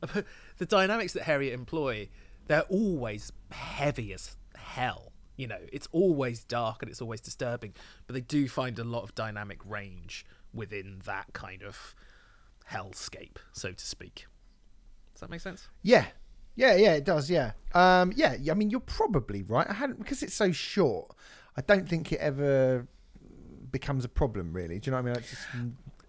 the 0.58 0.66
dynamics 0.66 1.14
that 1.14 1.22
Heriot 1.22 1.52
employ, 1.52 2.08
they're 2.46 2.62
always 2.62 3.32
heavy 3.50 4.12
as 4.12 4.36
hell. 4.56 5.12
You 5.36 5.46
know, 5.46 5.58
it's 5.72 5.88
always 5.92 6.44
dark 6.44 6.82
and 6.82 6.90
it's 6.90 7.00
always 7.00 7.20
disturbing, 7.20 7.72
but 8.06 8.14
they 8.14 8.20
do 8.20 8.48
find 8.48 8.78
a 8.78 8.84
lot 8.84 9.04
of 9.04 9.14
dynamic 9.14 9.60
range 9.64 10.26
within 10.52 11.00
that 11.06 11.32
kind 11.32 11.62
of 11.62 11.94
hellscape, 12.70 13.36
so 13.52 13.72
to 13.72 13.86
speak. 13.86 14.26
Does 15.14 15.20
that 15.20 15.30
make 15.30 15.40
sense? 15.40 15.68
Yeah, 15.82 16.06
yeah, 16.58 16.74
yeah, 16.74 16.94
it 16.94 17.04
does. 17.04 17.30
Yeah, 17.30 17.52
um, 17.72 18.12
yeah. 18.16 18.36
I 18.50 18.54
mean, 18.54 18.68
you're 18.68 18.80
probably 18.80 19.44
right. 19.44 19.66
I 19.70 19.74
hadn't 19.74 19.98
because 19.98 20.24
it's 20.24 20.34
so 20.34 20.50
short. 20.50 21.14
I 21.56 21.60
don't 21.60 21.88
think 21.88 22.12
it 22.12 22.18
ever 22.18 22.88
becomes 23.70 24.04
a 24.04 24.08
problem. 24.08 24.52
Really, 24.52 24.80
do 24.80 24.90
you 24.90 24.96
know 24.96 25.02
what 25.02 25.10
I 25.10 25.14
mean? 25.14 25.22
Just... 25.22 25.46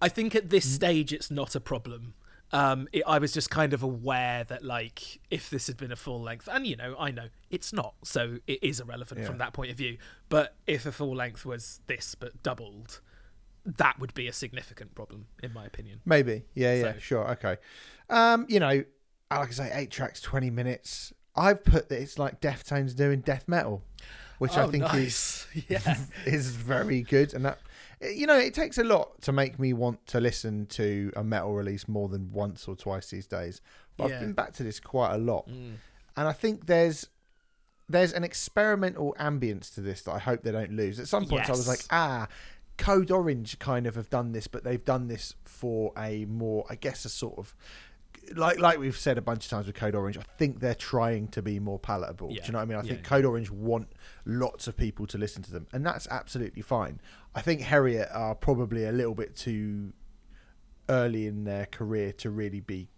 I 0.01 0.09
think 0.09 0.33
at 0.33 0.49
this 0.49 0.65
stage, 0.65 1.13
it's 1.13 1.29
not 1.29 1.53
a 1.53 1.59
problem. 1.59 2.15
Um, 2.51 2.87
it, 2.91 3.03
I 3.05 3.19
was 3.19 3.31
just 3.31 3.51
kind 3.51 3.73
of 3.73 3.83
aware 3.83 4.43
that, 4.45 4.65
like, 4.65 5.19
if 5.29 5.51
this 5.51 5.67
had 5.67 5.77
been 5.77 5.91
a 5.91 5.95
full 5.95 6.19
length, 6.19 6.49
and 6.51 6.65
you 6.65 6.75
know, 6.75 6.95
I 6.97 7.11
know 7.11 7.27
it's 7.51 7.71
not, 7.71 7.93
so 8.03 8.39
it 8.47 8.63
is 8.63 8.79
irrelevant 8.79 9.21
yeah. 9.21 9.27
from 9.27 9.37
that 9.37 9.53
point 9.53 9.69
of 9.69 9.77
view. 9.77 9.99
But 10.29 10.55
if 10.65 10.87
a 10.87 10.91
full 10.91 11.15
length 11.15 11.45
was 11.45 11.81
this 11.85 12.15
but 12.15 12.41
doubled, 12.41 13.01
that 13.65 13.99
would 13.99 14.15
be 14.15 14.27
a 14.27 14.33
significant 14.33 14.95
problem, 14.95 15.27
in 15.43 15.53
my 15.53 15.65
opinion. 15.65 16.01
Maybe, 16.05 16.45
yeah, 16.55 16.73
yeah, 16.73 16.93
sure, 16.97 17.29
okay. 17.33 17.57
Um, 18.09 18.47
you 18.49 18.59
know, 18.59 18.83
like 19.37 19.49
I 19.49 19.51
say, 19.51 19.71
eight 19.73 19.91
tracks, 19.91 20.21
twenty 20.21 20.49
minutes. 20.49 21.13
I've 21.35 21.63
put 21.63 21.89
that 21.89 22.01
it's 22.01 22.19
like 22.19 22.41
Deftones 22.41 22.95
doing 22.95 23.21
death 23.21 23.47
metal, 23.47 23.83
which 24.39 24.57
oh, 24.57 24.63
I 24.63 24.67
think 24.67 24.83
nice. 24.83 25.47
is 25.53 25.65
yeah 25.69 25.97
is 26.25 26.51
very 26.51 27.01
good, 27.01 27.33
and 27.33 27.45
that 27.45 27.59
you 28.01 28.25
know 28.25 28.37
it 28.37 28.53
takes 28.53 28.77
a 28.77 28.83
lot 28.83 29.21
to 29.21 29.31
make 29.31 29.59
me 29.59 29.73
want 29.73 30.05
to 30.07 30.19
listen 30.19 30.65
to 30.67 31.11
a 31.15 31.23
metal 31.23 31.53
release 31.53 31.87
more 31.87 32.09
than 32.09 32.31
once 32.31 32.67
or 32.67 32.75
twice 32.75 33.09
these 33.09 33.27
days. 33.27 33.61
But 33.97 34.09
yeah. 34.09 34.15
I've 34.15 34.21
been 34.21 34.33
back 34.33 34.53
to 34.53 34.63
this 34.63 34.79
quite 34.79 35.13
a 35.13 35.17
lot, 35.17 35.47
mm. 35.47 35.73
and 36.17 36.27
I 36.27 36.33
think 36.33 36.65
there's 36.65 37.07
there's 37.87 38.13
an 38.13 38.23
experimental 38.23 39.15
ambience 39.19 39.73
to 39.75 39.81
this 39.81 40.03
that 40.03 40.11
I 40.11 40.19
hope 40.19 40.43
they 40.43 40.51
don't 40.51 40.71
lose. 40.71 40.99
At 40.99 41.07
some 41.07 41.25
points, 41.25 41.47
yes. 41.47 41.49
I 41.49 41.51
was 41.51 41.67
like, 41.67 41.81
ah. 41.91 42.27
Code 42.77 43.11
Orange 43.11 43.59
kind 43.59 43.85
of 43.85 43.95
have 43.95 44.09
done 44.09 44.31
this, 44.31 44.47
but 44.47 44.63
they've 44.63 44.85
done 44.85 45.09
this 45.09 45.35
for 45.43 45.91
a 45.97 46.23
more, 46.23 46.63
I 46.69 46.75
guess, 46.75 47.03
a 47.03 47.09
sort 47.09 47.37
of 47.37 47.53
like 48.35 48.59
like 48.59 48.79
we've 48.79 48.97
said 48.97 49.17
a 49.17 49.21
bunch 49.21 49.45
of 49.45 49.49
times 49.49 49.67
with 49.67 49.75
Code 49.75 49.95
Orange, 49.95 50.17
I 50.17 50.23
think 50.37 50.59
they're 50.59 50.75
trying 50.75 51.27
to 51.29 51.41
be 51.41 51.59
more 51.59 51.79
palatable. 51.79 52.29
Yeah. 52.31 52.41
Do 52.41 52.47
you 52.47 52.51
know 52.53 52.59
what 52.59 52.63
I 52.63 52.65
mean? 52.65 52.77
I 52.77 52.81
yeah, 52.83 52.93
think. 52.93 53.03
Code 53.03 53.25
Orange 53.25 53.49
want 53.49 53.89
lots 54.25 54.67
of 54.67 54.77
people 54.77 55.07
to 55.07 55.17
listen 55.17 55.43
to 55.43 55.51
them, 55.51 55.67
and 55.73 55.85
that's 55.85 56.07
absolutely 56.09 56.61
fine. 56.61 56.99
I 57.35 57.41
think 57.41 57.61
Heriot 57.61 58.09
are 58.13 58.35
probably 58.35 58.85
a 58.85 58.91
little 58.91 59.15
bit 59.15 59.35
too 59.35 59.93
early 60.89 61.27
in 61.27 61.43
their 61.43 61.67
career 61.67 62.11
to 62.13 62.29
really 62.29 62.59
be 62.59 62.89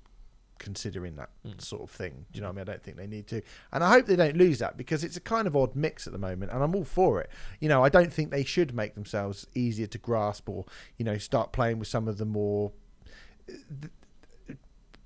considering 0.62 1.16
that 1.16 1.30
mm. 1.46 1.60
sort 1.60 1.82
of 1.82 1.90
thing. 1.90 2.26
Do 2.32 2.38
you 2.38 2.42
know 2.42 2.48
what 2.48 2.54
I 2.54 2.56
mean? 2.58 2.62
I 2.62 2.72
don't 2.72 2.84
think 2.84 2.98
they 2.98 3.08
need 3.08 3.28
to. 3.28 3.42
And 3.74 3.84
I 3.84 3.90
hope 3.90 4.06
they 4.06 4.16
don't 4.16 4.38
lose 4.38 4.60
that 4.60 4.78
because 4.78 5.04
it's 5.04 5.18
a 5.18 5.22
kind 5.22 5.48
of 5.48 5.56
odd 5.56 5.76
mix 5.76 6.06
at 6.06 6.14
the 6.14 6.20
moment 6.20 6.52
and 6.52 6.64
I'm 6.64 6.76
all 6.76 6.84
for 6.84 7.20
it. 7.20 7.32
You 7.60 7.68
know, 7.68 7.84
I 7.84 7.90
don't 7.90 8.14
think 8.14 8.30
they 8.30 8.44
should 8.44 8.74
make 8.74 8.94
themselves 8.94 9.48
easier 9.56 9.88
to 9.88 9.98
grasp 9.98 10.48
or, 10.48 10.66
you 10.98 11.04
know, 11.04 11.18
start 11.18 11.52
playing 11.52 11.80
with 11.80 11.88
some 11.88 12.08
of 12.08 12.20
the 12.20 12.26
more 12.26 12.72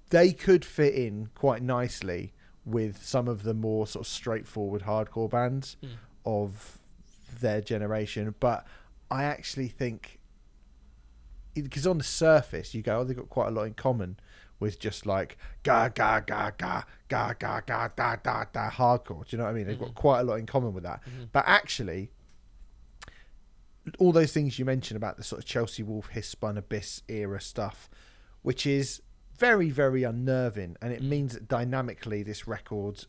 they 0.10 0.32
could 0.32 0.64
fit 0.64 0.93
in 0.93 1.30
quite 1.36 1.62
nicely 1.62 2.34
with 2.66 3.03
some 3.06 3.28
of 3.28 3.43
the 3.43 3.53
more 3.53 3.86
sort 3.86 4.06
of 4.06 4.12
straightforward 4.12 4.84
hardcore 4.84 5.30
bands 5.30 5.78
mm. 5.84 5.89
of 6.26 6.80
their 7.39 7.62
generation. 7.62 8.34
But 8.39 8.66
I 9.10 9.24
actually 9.24 9.68
think 9.68 10.20
because 11.53 11.88
on 11.88 11.97
the 11.97 12.03
surface 12.03 12.74
you 12.74 12.82
go, 12.82 12.99
oh, 12.99 13.03
they've 13.03 13.16
got 13.16 13.30
quite 13.30 13.47
a 13.47 13.51
lot 13.51 13.64
in 13.64 13.74
common 13.74 14.18
with 14.60 14.80
just 14.80 15.06
like 15.06 15.38
ga 15.64 15.89
ga 15.89 16.22
ga 16.22 16.51
ga 16.58 16.84
ga 17.08 17.34
ga 17.38 17.62
ga 17.66 17.89
da 17.95 18.16
da 18.16 18.45
da 18.51 18.70
hardcore. 18.70 19.28
Do 19.28 19.36
you 19.36 19.38
know 19.38 19.45
what 19.45 19.51
I 19.51 19.53
mean? 19.53 19.68
They've 19.68 19.76
mm-hmm. 19.76 19.86
got 19.86 19.95
quite 19.95 20.20
a 20.22 20.24
lot 20.24 20.39
in 20.39 20.45
common 20.45 20.74
with 20.74 20.84
that. 20.84 21.01
Mm-hmm. 21.01 21.26
But 21.32 21.43
actually, 21.47 22.12
all 23.99 24.12
those 24.12 24.32
things 24.32 24.58
you 24.58 24.66
mentioned 24.66 24.97
about 24.97 25.18
the 25.18 25.24
sort 25.24 25.41
of 25.41 25.45
Chelsea 25.45 25.84
Wolfe, 25.84 26.10
Hiss 26.10 26.28
Spun 26.28 26.58
Abyss 26.58 27.03
era 27.08 27.41
stuff, 27.41 27.89
which 28.41 28.66
is 28.66 29.01
very 29.38 29.69
very 29.69 30.03
unnerving 30.03 30.77
and 30.81 30.93
it 30.93 31.01
mm. 31.01 31.09
means 31.09 31.33
that 31.33 31.47
dynamically 31.47 32.23
this 32.23 32.47
record 32.47 33.05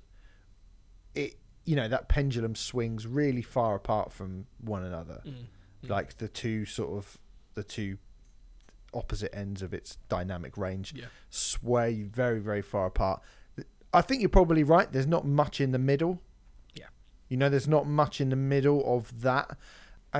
it 1.14 1.36
you 1.64 1.76
know 1.76 1.88
that 1.88 2.08
pendulum 2.08 2.54
swings 2.54 3.06
really 3.06 3.42
far 3.42 3.74
apart 3.74 4.12
from 4.12 4.46
one 4.60 4.84
another 4.84 5.20
mm. 5.24 5.32
Mm. 5.84 5.90
like 5.90 6.18
the 6.18 6.28
two 6.28 6.64
sort 6.64 6.96
of 6.96 7.18
the 7.54 7.64
two 7.64 7.98
opposite 8.94 9.34
ends 9.36 9.62
of 9.62 9.74
its 9.74 9.96
dynamic 10.08 10.56
range 10.56 10.94
yeah. 10.96 11.06
sway 11.28 12.02
very 12.02 12.40
very 12.40 12.62
far 12.62 12.86
apart 12.86 13.20
i 13.92 14.00
think 14.00 14.20
you're 14.20 14.28
probably 14.28 14.62
right 14.62 14.92
there's 14.92 15.06
not 15.06 15.26
much 15.26 15.60
in 15.60 15.72
the 15.72 15.78
middle 15.78 16.22
yeah 16.74 16.86
you 17.28 17.36
know 17.36 17.48
there's 17.48 17.68
not 17.68 17.86
much 17.86 18.20
in 18.20 18.30
the 18.30 18.36
middle 18.36 18.82
of 18.86 19.22
that 19.22 19.56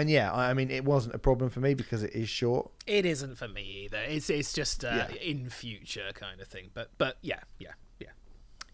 and 0.00 0.10
yeah, 0.10 0.32
I 0.32 0.54
mean, 0.54 0.70
it 0.70 0.84
wasn't 0.84 1.14
a 1.14 1.18
problem 1.18 1.50
for 1.50 1.60
me 1.60 1.74
because 1.74 2.02
it 2.02 2.12
is 2.14 2.28
short. 2.28 2.70
It 2.86 3.06
isn't 3.06 3.36
for 3.36 3.48
me 3.48 3.84
either. 3.84 3.98
It's 4.06 4.30
it's 4.30 4.52
just 4.52 4.84
uh, 4.84 5.06
yeah. 5.10 5.16
in 5.20 5.48
future 5.48 6.10
kind 6.14 6.40
of 6.40 6.48
thing. 6.48 6.70
But 6.74 6.90
but 6.98 7.16
yeah, 7.22 7.40
yeah, 7.58 7.72
yeah, 7.98 8.10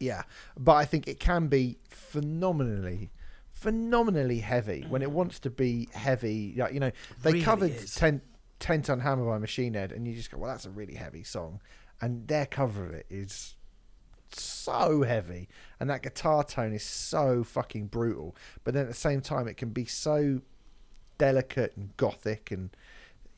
yeah. 0.00 0.22
But 0.58 0.72
I 0.72 0.84
think 0.84 1.08
it 1.08 1.20
can 1.20 1.48
be 1.48 1.78
phenomenally, 1.88 3.12
phenomenally 3.50 4.40
heavy 4.40 4.84
when 4.88 5.02
it 5.02 5.10
wants 5.10 5.38
to 5.40 5.50
be 5.50 5.88
heavy. 5.92 6.54
Like 6.56 6.74
you 6.74 6.80
know, 6.80 6.92
they 7.22 7.32
really 7.32 7.44
covered 7.44 7.70
is. 7.70 7.94
10, 7.94 8.20
10 8.58 8.82
ton 8.82 9.00
hammer 9.00 9.26
by 9.26 9.38
Machine 9.38 9.74
Head, 9.74 9.92
and 9.92 10.06
you 10.06 10.14
just 10.14 10.30
go, 10.30 10.38
well, 10.38 10.50
that's 10.50 10.66
a 10.66 10.70
really 10.70 10.94
heavy 10.94 11.24
song, 11.24 11.60
and 12.00 12.26
their 12.28 12.46
cover 12.46 12.84
of 12.84 12.94
it 12.94 13.06
is 13.08 13.56
so 14.34 15.02
heavy 15.02 15.46
and 15.78 15.90
that 15.90 16.02
guitar 16.02 16.42
tone 16.42 16.72
is 16.72 16.82
so 16.82 17.44
fucking 17.44 17.86
brutal 17.86 18.34
but 18.64 18.72
then 18.72 18.84
at 18.84 18.88
the 18.88 18.94
same 18.94 19.20
time 19.20 19.46
it 19.46 19.58
can 19.58 19.68
be 19.68 19.84
so 19.84 20.40
delicate 21.18 21.76
and 21.76 21.96
gothic 21.96 22.50
and 22.50 22.70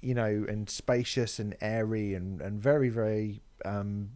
you 0.01 0.15
know 0.15 0.45
and 0.49 0.69
spacious 0.69 1.39
and 1.39 1.57
airy 1.61 2.15
and 2.15 2.41
and 2.41 2.61
very 2.61 2.89
very 2.89 3.41
um 3.65 4.11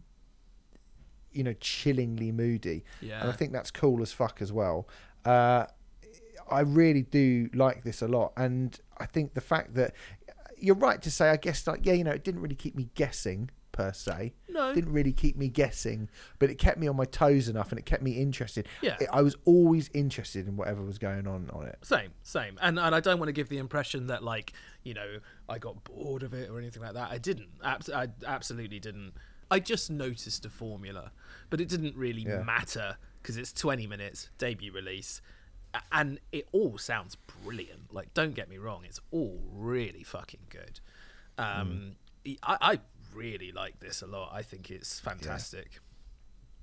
you 1.31 1.43
know 1.43 1.53
chillingly 1.53 2.31
moody. 2.31 2.83
Yeah 3.01 3.21
and 3.21 3.29
i 3.29 3.33
think 3.33 3.51
that's 3.51 3.71
cool 3.71 4.01
as 4.01 4.11
fuck 4.11 4.41
as 4.41 4.51
well. 4.51 4.87
Uh 5.25 5.65
i 6.49 6.61
really 6.61 7.03
do 7.03 7.49
like 7.53 7.83
this 7.83 8.01
a 8.01 8.07
lot. 8.07 8.33
And 8.37 8.79
i 8.97 9.05
think 9.05 9.33
the 9.33 9.41
fact 9.41 9.75
that 9.75 9.93
you're 10.57 10.75
right 10.75 11.01
to 11.01 11.09
say 11.09 11.29
i 11.29 11.37
guess 11.37 11.65
like 11.67 11.85
yeah 11.85 11.93
you 11.93 12.03
know 12.03 12.11
it 12.11 12.23
didn't 12.23 12.41
really 12.41 12.55
keep 12.55 12.75
me 12.75 12.89
guessing 12.93 13.49
per 13.79 13.93
se. 13.93 14.33
No. 14.49 14.73
didn't 14.73 14.91
really 14.91 15.13
keep 15.13 15.37
me 15.37 15.47
guessing, 15.47 16.09
but 16.37 16.49
it 16.49 16.55
kept 16.55 16.77
me 16.77 16.87
on 16.87 16.95
my 16.97 17.05
toes 17.05 17.47
enough, 17.47 17.69
and 17.71 17.79
it 17.79 17.85
kept 17.85 18.03
me 18.03 18.11
interested. 18.17 18.67
Yeah. 18.81 18.97
It- 18.99 19.07
I 19.13 19.21
was 19.21 19.35
always 19.45 19.89
interested 19.93 20.47
in 20.47 20.57
whatever 20.57 20.81
was 20.83 20.97
going 20.97 21.27
on 21.27 21.49
on 21.53 21.65
it. 21.67 21.77
Same, 21.83 22.11
same. 22.23 22.57
And 22.61 22.77
and 22.77 22.93
I 22.93 22.99
don't 22.99 23.19
want 23.19 23.29
to 23.29 23.33
give 23.33 23.47
the 23.49 23.57
impression 23.57 24.07
that 24.07 24.21
like 24.23 24.51
you 24.83 24.93
know 24.93 25.19
I 25.47 25.59
got 25.59 25.83
bored 25.85 26.23
of 26.23 26.33
it 26.33 26.49
or 26.49 26.57
anything 26.59 26.81
like 26.81 26.93
that. 26.93 27.09
I 27.09 27.17
didn't. 27.17 27.49
Abs- 27.63 27.89
I 27.89 28.09
absolutely 28.27 28.79
didn't. 28.79 29.13
I 29.51 29.59
just 29.59 29.89
noticed 29.89 30.45
a 30.45 30.49
formula, 30.49 31.11
but 31.49 31.61
it 31.61 31.69
didn't 31.69 31.95
really 31.95 32.23
Yeah. 32.23 32.43
matter 32.43 32.97
because 33.21 33.37
it's 33.37 33.51
20 33.53 33.87
minutes 33.87 34.29
debut 34.37 34.71
release, 34.73 35.21
and 35.91 36.19
it 36.31 36.47
all 36.51 36.77
sounds 36.77 37.15
brilliant. 37.43 37.93
Like, 37.93 38.13
don't 38.13 38.33
get 38.35 38.49
me 38.49 38.57
wrong, 38.57 38.83
it's 38.85 38.99
all 39.11 39.41
really 39.51 40.03
fucking 40.03 40.47
good. 40.49 40.79
Um, 41.37 41.95
I, 42.43 42.57
I 42.73 42.79
really 43.13 43.51
like 43.51 43.79
this 43.79 44.01
a 44.01 44.07
lot. 44.07 44.31
I 44.33 44.41
think 44.41 44.69
it's 44.71 44.99
fantastic. 44.99 45.79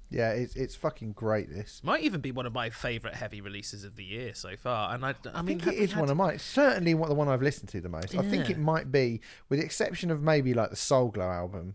Yeah, 0.08 0.30
it's 0.30 0.54
it's 0.54 0.76
fucking 0.76 1.12
great. 1.12 1.50
This. 1.50 1.80
Might 1.82 2.02
even 2.02 2.20
be 2.20 2.30
one 2.30 2.46
of 2.46 2.52
my 2.52 2.70
favorite 2.70 3.14
heavy 3.14 3.40
releases 3.40 3.82
of 3.82 3.96
the 3.96 4.04
year 4.04 4.34
so 4.34 4.56
far. 4.56 4.94
And 4.94 5.04
I, 5.04 5.10
I 5.10 5.14
I 5.38 5.42
mean, 5.42 5.58
think 5.58 5.74
it 5.74 5.80
is 5.80 5.92
had- 5.92 6.00
one 6.00 6.10
of 6.10 6.16
mine. 6.16 6.34
It's 6.36 6.44
certainly 6.44 6.94
one, 6.94 7.08
the 7.08 7.14
one 7.16 7.28
I've 7.28 7.42
listened 7.42 7.68
to 7.70 7.80
the 7.80 7.88
most. 7.88 8.14
I 8.14 8.22
think 8.22 8.48
it 8.48 8.58
might 8.58 8.92
be, 8.92 9.20
with 9.48 9.58
the 9.58 9.64
exception 9.64 10.10
of 10.12 10.22
maybe 10.22 10.54
like 10.54 10.70
the 10.70 10.76
Soul 10.76 11.08
Glo 11.08 11.28
album, 11.28 11.74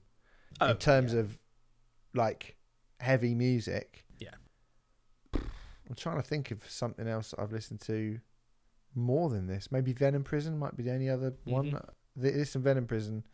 Oh, 0.62 0.72
in 0.72 0.78
terms 0.78 1.14
of 1.14 1.40
like 2.14 2.56
heavy 3.02 3.36
music. 3.36 4.06
Yeah. 4.20 4.30
I'm 5.34 5.96
trying 5.96 6.18
to 6.22 6.24
think 6.28 6.52
of 6.52 6.64
something 6.70 7.08
else 7.08 7.32
that 7.32 7.40
I've 7.42 7.52
listened 7.52 7.82
to 7.82 8.20
more 8.96 9.30
than 9.30 9.48
this. 9.48 9.72
Maybe 9.72 9.92
Venom 9.94 10.24
Prison 10.24 10.58
might 10.58 10.78
be 10.78 10.84
the 10.84 10.94
only 10.94 11.10
other 11.10 11.34
one. 11.44 11.72
Mhm. 11.72 11.72
Th- 12.22 12.34
This 12.34 12.56
and 12.56 12.64
Venom 12.64 12.88
Prison 12.88 13.26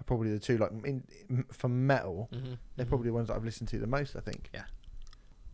are 0.00 0.04
probably 0.04 0.30
the 0.32 0.38
two. 0.38 0.58
Like 0.58 0.70
in, 0.84 1.04
in- 1.28 1.44
for 1.52 1.68
metal, 1.68 2.28
Mhm, 2.32 2.58
they're 2.76 2.86
mhm. 2.86 2.88
probably 2.88 3.08
the 3.08 3.14
ones 3.14 3.28
that 3.28 3.34
I've 3.36 3.44
listened 3.44 3.68
to 3.70 3.78
the 3.78 3.86
most. 3.86 4.16
I 4.16 4.20
think. 4.20 4.50
Yeah. 4.54 4.64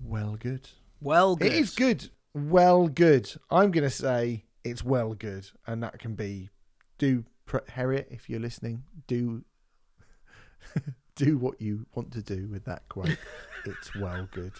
Well, 0.02 0.36
good. 0.38 0.68
well 1.00 1.36
good. 1.36 1.46
It 1.52 1.54
is 1.54 1.74
good. 1.74 2.10
Well, 2.34 2.88
good. 2.88 3.32
I'm 3.50 3.70
gonna 3.70 3.90
say 3.90 4.44
it's 4.64 4.84
well 4.84 5.14
good, 5.14 5.48
and 5.66 5.82
that 5.82 5.98
can 5.98 6.14
be 6.14 6.50
do 6.98 7.24
Heriot 7.48 8.06
if 8.10 8.28
you're 8.28 8.40
listening. 8.40 8.84
Do 9.06 9.44
do 11.14 11.38
what 11.38 11.60
you 11.60 11.86
want 11.94 12.12
to 12.12 12.22
do 12.22 12.48
with 12.48 12.64
that 12.64 12.88
quote. 12.88 13.16
it's 13.64 13.94
well 13.94 14.28
good. 14.30 14.52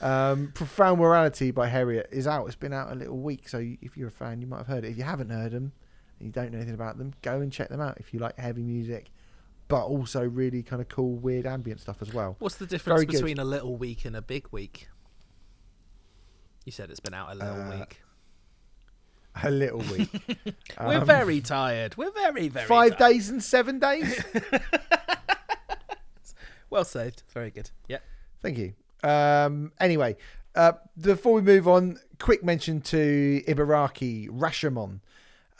Um, 0.00 0.50
Profound 0.54 0.98
Morality 1.00 1.50
by 1.50 1.68
Heriot 1.68 2.06
is 2.10 2.26
out. 2.26 2.46
It's 2.46 2.56
been 2.56 2.72
out 2.72 2.90
a 2.92 2.94
little 2.94 3.18
week, 3.18 3.48
so 3.48 3.58
if 3.58 3.96
you're 3.96 4.08
a 4.08 4.12
fan, 4.12 4.40
you 4.40 4.46
might 4.46 4.58
have 4.58 4.66
heard 4.66 4.84
it. 4.84 4.90
If 4.90 4.96
you 4.98 5.04
haven't 5.04 5.30
heard 5.30 5.52
them 5.52 5.72
and 6.18 6.26
you 6.26 6.32
don't 6.32 6.50
know 6.52 6.58
anything 6.58 6.74
about 6.74 6.98
them, 6.98 7.12
go 7.22 7.40
and 7.40 7.52
check 7.52 7.68
them 7.68 7.80
out 7.80 7.98
if 7.98 8.12
you 8.14 8.20
like 8.20 8.38
heavy 8.38 8.62
music, 8.62 9.10
but 9.68 9.84
also 9.84 10.22
really 10.22 10.62
kind 10.62 10.80
of 10.82 10.88
cool, 10.88 11.14
weird 11.16 11.46
ambient 11.46 11.80
stuff 11.80 12.00
as 12.02 12.12
well. 12.12 12.36
What's 12.38 12.56
the 12.56 12.66
difference 12.66 12.98
Very 12.98 13.06
good. 13.06 13.12
between 13.18 13.38
a 13.38 13.44
little 13.44 13.76
week 13.76 14.04
and 14.04 14.14
a 14.16 14.22
big 14.22 14.46
week? 14.50 14.88
You 16.64 16.72
said 16.72 16.90
it's 16.90 17.00
been 17.00 17.14
out 17.14 17.30
a 17.32 17.34
little 17.34 17.60
Uh, 17.60 17.78
week. 17.78 18.00
A 19.42 19.50
little 19.50 19.80
week. 19.80 20.10
We're 20.80 20.98
Um, 21.00 21.06
very 21.06 21.40
tired. 21.40 21.96
We're 21.96 22.12
very, 22.12 22.48
very 22.48 22.66
five 22.66 22.96
tired. 22.96 23.12
days 23.12 23.28
and 23.30 23.42
seven 23.42 23.78
days. 23.78 24.22
Well 26.70 26.84
saved. 26.84 27.22
Very 27.32 27.50
good. 27.52 27.70
Yeah. 27.86 27.98
Thank 28.42 28.58
you. 28.58 28.74
Um, 29.08 29.70
anyway, 29.78 30.16
uh, 30.56 30.72
before 31.00 31.34
we 31.34 31.40
move 31.40 31.68
on, 31.68 32.00
quick 32.18 32.42
mention 32.42 32.80
to 32.80 33.42
Ibaraki 33.46 34.28
Rashomon, 34.28 34.98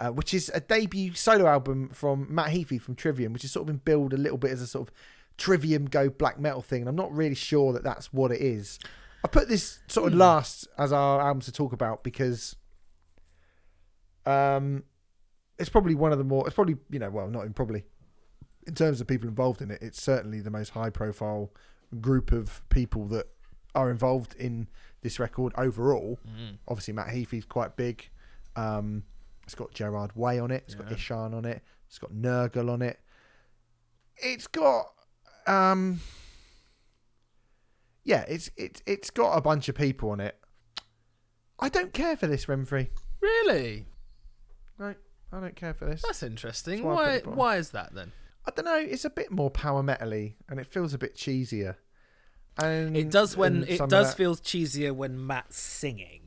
uh, 0.05 0.11
which 0.11 0.35
is 0.35 0.51
a 0.53 0.61
debut 0.61 1.15
solo 1.15 1.47
album 1.47 1.89
from 1.89 2.27
Matt 2.29 2.49
Heafy 2.51 2.79
from 2.79 2.95
Trivium, 2.95 3.33
which 3.33 3.41
has 3.41 3.53
sort 3.53 3.63
of 3.63 3.67
been 3.69 3.81
billed 3.85 4.13
a 4.13 4.19
little 4.19 4.37
bit 4.37 4.51
as 4.51 4.61
a 4.61 4.67
sort 4.67 4.89
of 4.89 4.95
Trivium 5.39 5.87
go 5.87 6.11
black 6.11 6.39
metal 6.39 6.61
thing. 6.61 6.83
And 6.83 6.89
I'm 6.89 6.97
not 6.97 7.11
really 7.11 7.35
sure 7.35 7.73
that 7.73 7.85
that's 7.85 8.13
what 8.13 8.31
it 8.31 8.43
is. 8.43 8.79
I 9.25 9.29
put 9.29 9.49
this 9.49 9.81
sort 9.87 10.13
of 10.13 10.19
last 10.19 10.69
as 10.77 10.93
our 10.93 11.23
album 11.23 11.41
to 11.41 11.53
talk 11.53 11.73
about 11.73 12.05
because 12.05 12.55
um, 14.27 14.85
it's 15.59 15.71
probably 15.71 15.95
one 15.95 16.13
of 16.13 16.19
the 16.19 16.25
more, 16.25 16.47
it's 16.47 16.55
probably, 16.55 16.77
you 16.91 16.99
know, 16.99 17.09
well, 17.09 17.29
not 17.29 17.41
even 17.41 17.55
probably, 17.55 17.85
in 18.67 18.75
terms 18.75 19.01
of 19.01 19.07
people 19.07 19.27
involved 19.27 19.63
in 19.63 19.71
it, 19.71 19.79
it's 19.81 20.03
certainly 20.03 20.41
the 20.41 20.51
most 20.51 20.71
high 20.71 20.91
profile 20.91 21.51
group 21.99 22.31
of 22.31 22.61
people 22.69 23.07
that 23.07 23.27
are 23.75 23.91
involved 23.91 24.35
in 24.35 24.69
this 25.01 25.19
record 25.19 25.55
overall. 25.57 26.19
Mm. 26.29 26.59
Obviously, 26.69 26.93
Matt 26.93 27.09
Heafy's 27.09 27.47
quite 27.47 27.75
big. 27.77 28.11
Um, 28.55 29.05
it's 29.45 29.55
got 29.55 29.73
Gerard 29.73 30.15
Way 30.17 30.39
on 30.39 30.51
it. 30.51 30.65
It's 30.67 30.75
got 30.75 30.89
Ihsahn 30.89 31.35
on 31.35 31.45
it. 31.45 31.63
It's 31.87 31.99
got 31.99 32.13
Nergal 32.13 32.71
on 32.71 32.83
it. 32.83 32.99
It's 34.17 34.47
got, 34.47 34.87
um, 35.47 36.01
yeah, 38.05 38.25
it's 38.29 38.51
it's 38.57 38.83
it's 38.87 39.11
got 39.11 39.37
a 39.37 39.41
bunch 39.41 39.69
of 39.69 39.75
people 39.75 40.11
on 40.11 40.21
it. 40.21 40.37
I 41.59 41.69
don't 41.69 41.93
care 41.93 42.17
for 42.17 42.27
this 42.27 42.47
Remfry. 42.47 42.89
Really? 43.21 43.87
No, 44.79 44.95
I 45.33 45.41
don't 45.41 45.57
care 45.57 45.75
for 45.75 45.85
this. 45.87 46.03
That's 46.03 46.23
interesting. 46.23 46.77
That's 46.83 46.85
why 46.85 47.19
Why? 47.25 47.35
Why 47.35 47.57
is 47.57 47.71
that 47.71 47.95
then? 47.95 48.13
I 48.47 48.51
don't 48.51 48.67
know. 48.67 48.77
It's 48.77 49.05
a 49.05 49.11
bit 49.11 49.31
more 49.31 49.51
power 49.51 49.83
metally, 49.83 50.35
and 50.49 50.61
it 50.61 50.67
feels 50.67 50.93
a 50.95 50.99
bit 50.99 51.17
cheesier. 51.17 51.77
And 52.63 52.97
It 52.97 53.11
does 53.11 53.37
when 53.37 53.65
it 53.65 53.79
does 53.89 54.09
that- 54.11 54.17
feel 54.17 54.37
cheesier 54.37 54.95
when 54.95 55.27
Matt's 55.27 55.59
singing. 55.59 56.21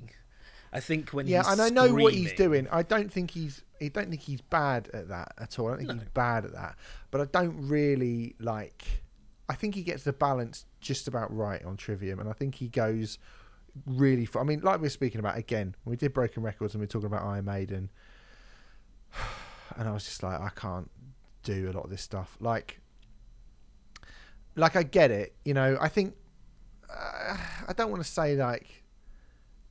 I 0.74 0.80
think 0.80 1.11
when 1.11 1.28
yeah, 1.28 1.43
and 1.45 1.61
I 1.61 1.70
know 1.70 1.93
what 1.93 2.13
he's 2.13 2.34
doing. 2.34 2.68
I 2.72 2.84
don't 2.84 3.11
think 3.11 3.32
he's. 3.32 3.63
I 3.82 3.89
don't 3.89 4.09
think 4.09 4.22
he's 4.22 4.41
bad 4.41 4.89
at 4.93 5.07
that 5.09 5.34
at 5.38 5.57
all. 5.59 5.68
I 5.68 5.70
don't 5.72 5.78
think 5.80 5.89
No. 5.89 5.95
he's 5.95 6.09
bad 6.09 6.45
at 6.45 6.53
that. 6.53 6.76
But 7.11 7.22
I 7.22 7.26
don't 7.26 7.68
really 7.68 8.36
like. 8.39 8.84
I 9.49 9.53
think 9.55 9.76
he 9.76 9.84
gets 9.84 10.03
the 10.03 10.11
balance 10.13 10.65
just 10.82 11.07
about 11.07 11.34
right 11.36 11.63
on 11.63 11.78
Trivium, 11.78 12.20
and 12.20 12.28
I 12.30 12.34
think 12.34 12.55
he 12.55 12.68
goes 12.68 13.18
really. 13.86 14.26
Far. 14.26 14.41
I 14.41 14.45
mean, 14.45 14.59
like 14.61 14.80
we 14.80 14.86
were 14.86 14.89
speaking 14.89 15.20
about 15.20 15.38
again, 15.38 15.76
we 15.86 15.95
did 15.95 16.13
Broken 16.13 16.43
Records 16.43 16.74
and 16.74 16.82
we 16.82 16.86
are 16.86 16.88
talking 16.88 17.07
about 17.07 17.24
Iron 17.24 17.45
Maiden, 17.45 17.89
and 19.78 19.88
I 19.88 19.91
was 19.91 20.03
just 20.05 20.22
like, 20.24 20.39
I 20.39 20.49
can't 20.49 20.89
do 21.43 21.70
a 21.70 21.74
lot 21.74 21.86
of 21.86 21.89
this 21.89 22.01
stuff. 22.01 22.36
Like, 22.41 22.82
like 24.55 24.76
I 24.76 24.84
get 24.84 25.11
it. 25.11 25.36
You 25.45 25.53
know, 25.53 25.78
I 25.80 25.88
think 25.88 26.15
uh, 26.89 27.38
I 27.68 27.74
don't 27.74 27.89
want 27.91 28.03
to 28.03 28.09
say 28.09 28.36
like 28.36 28.84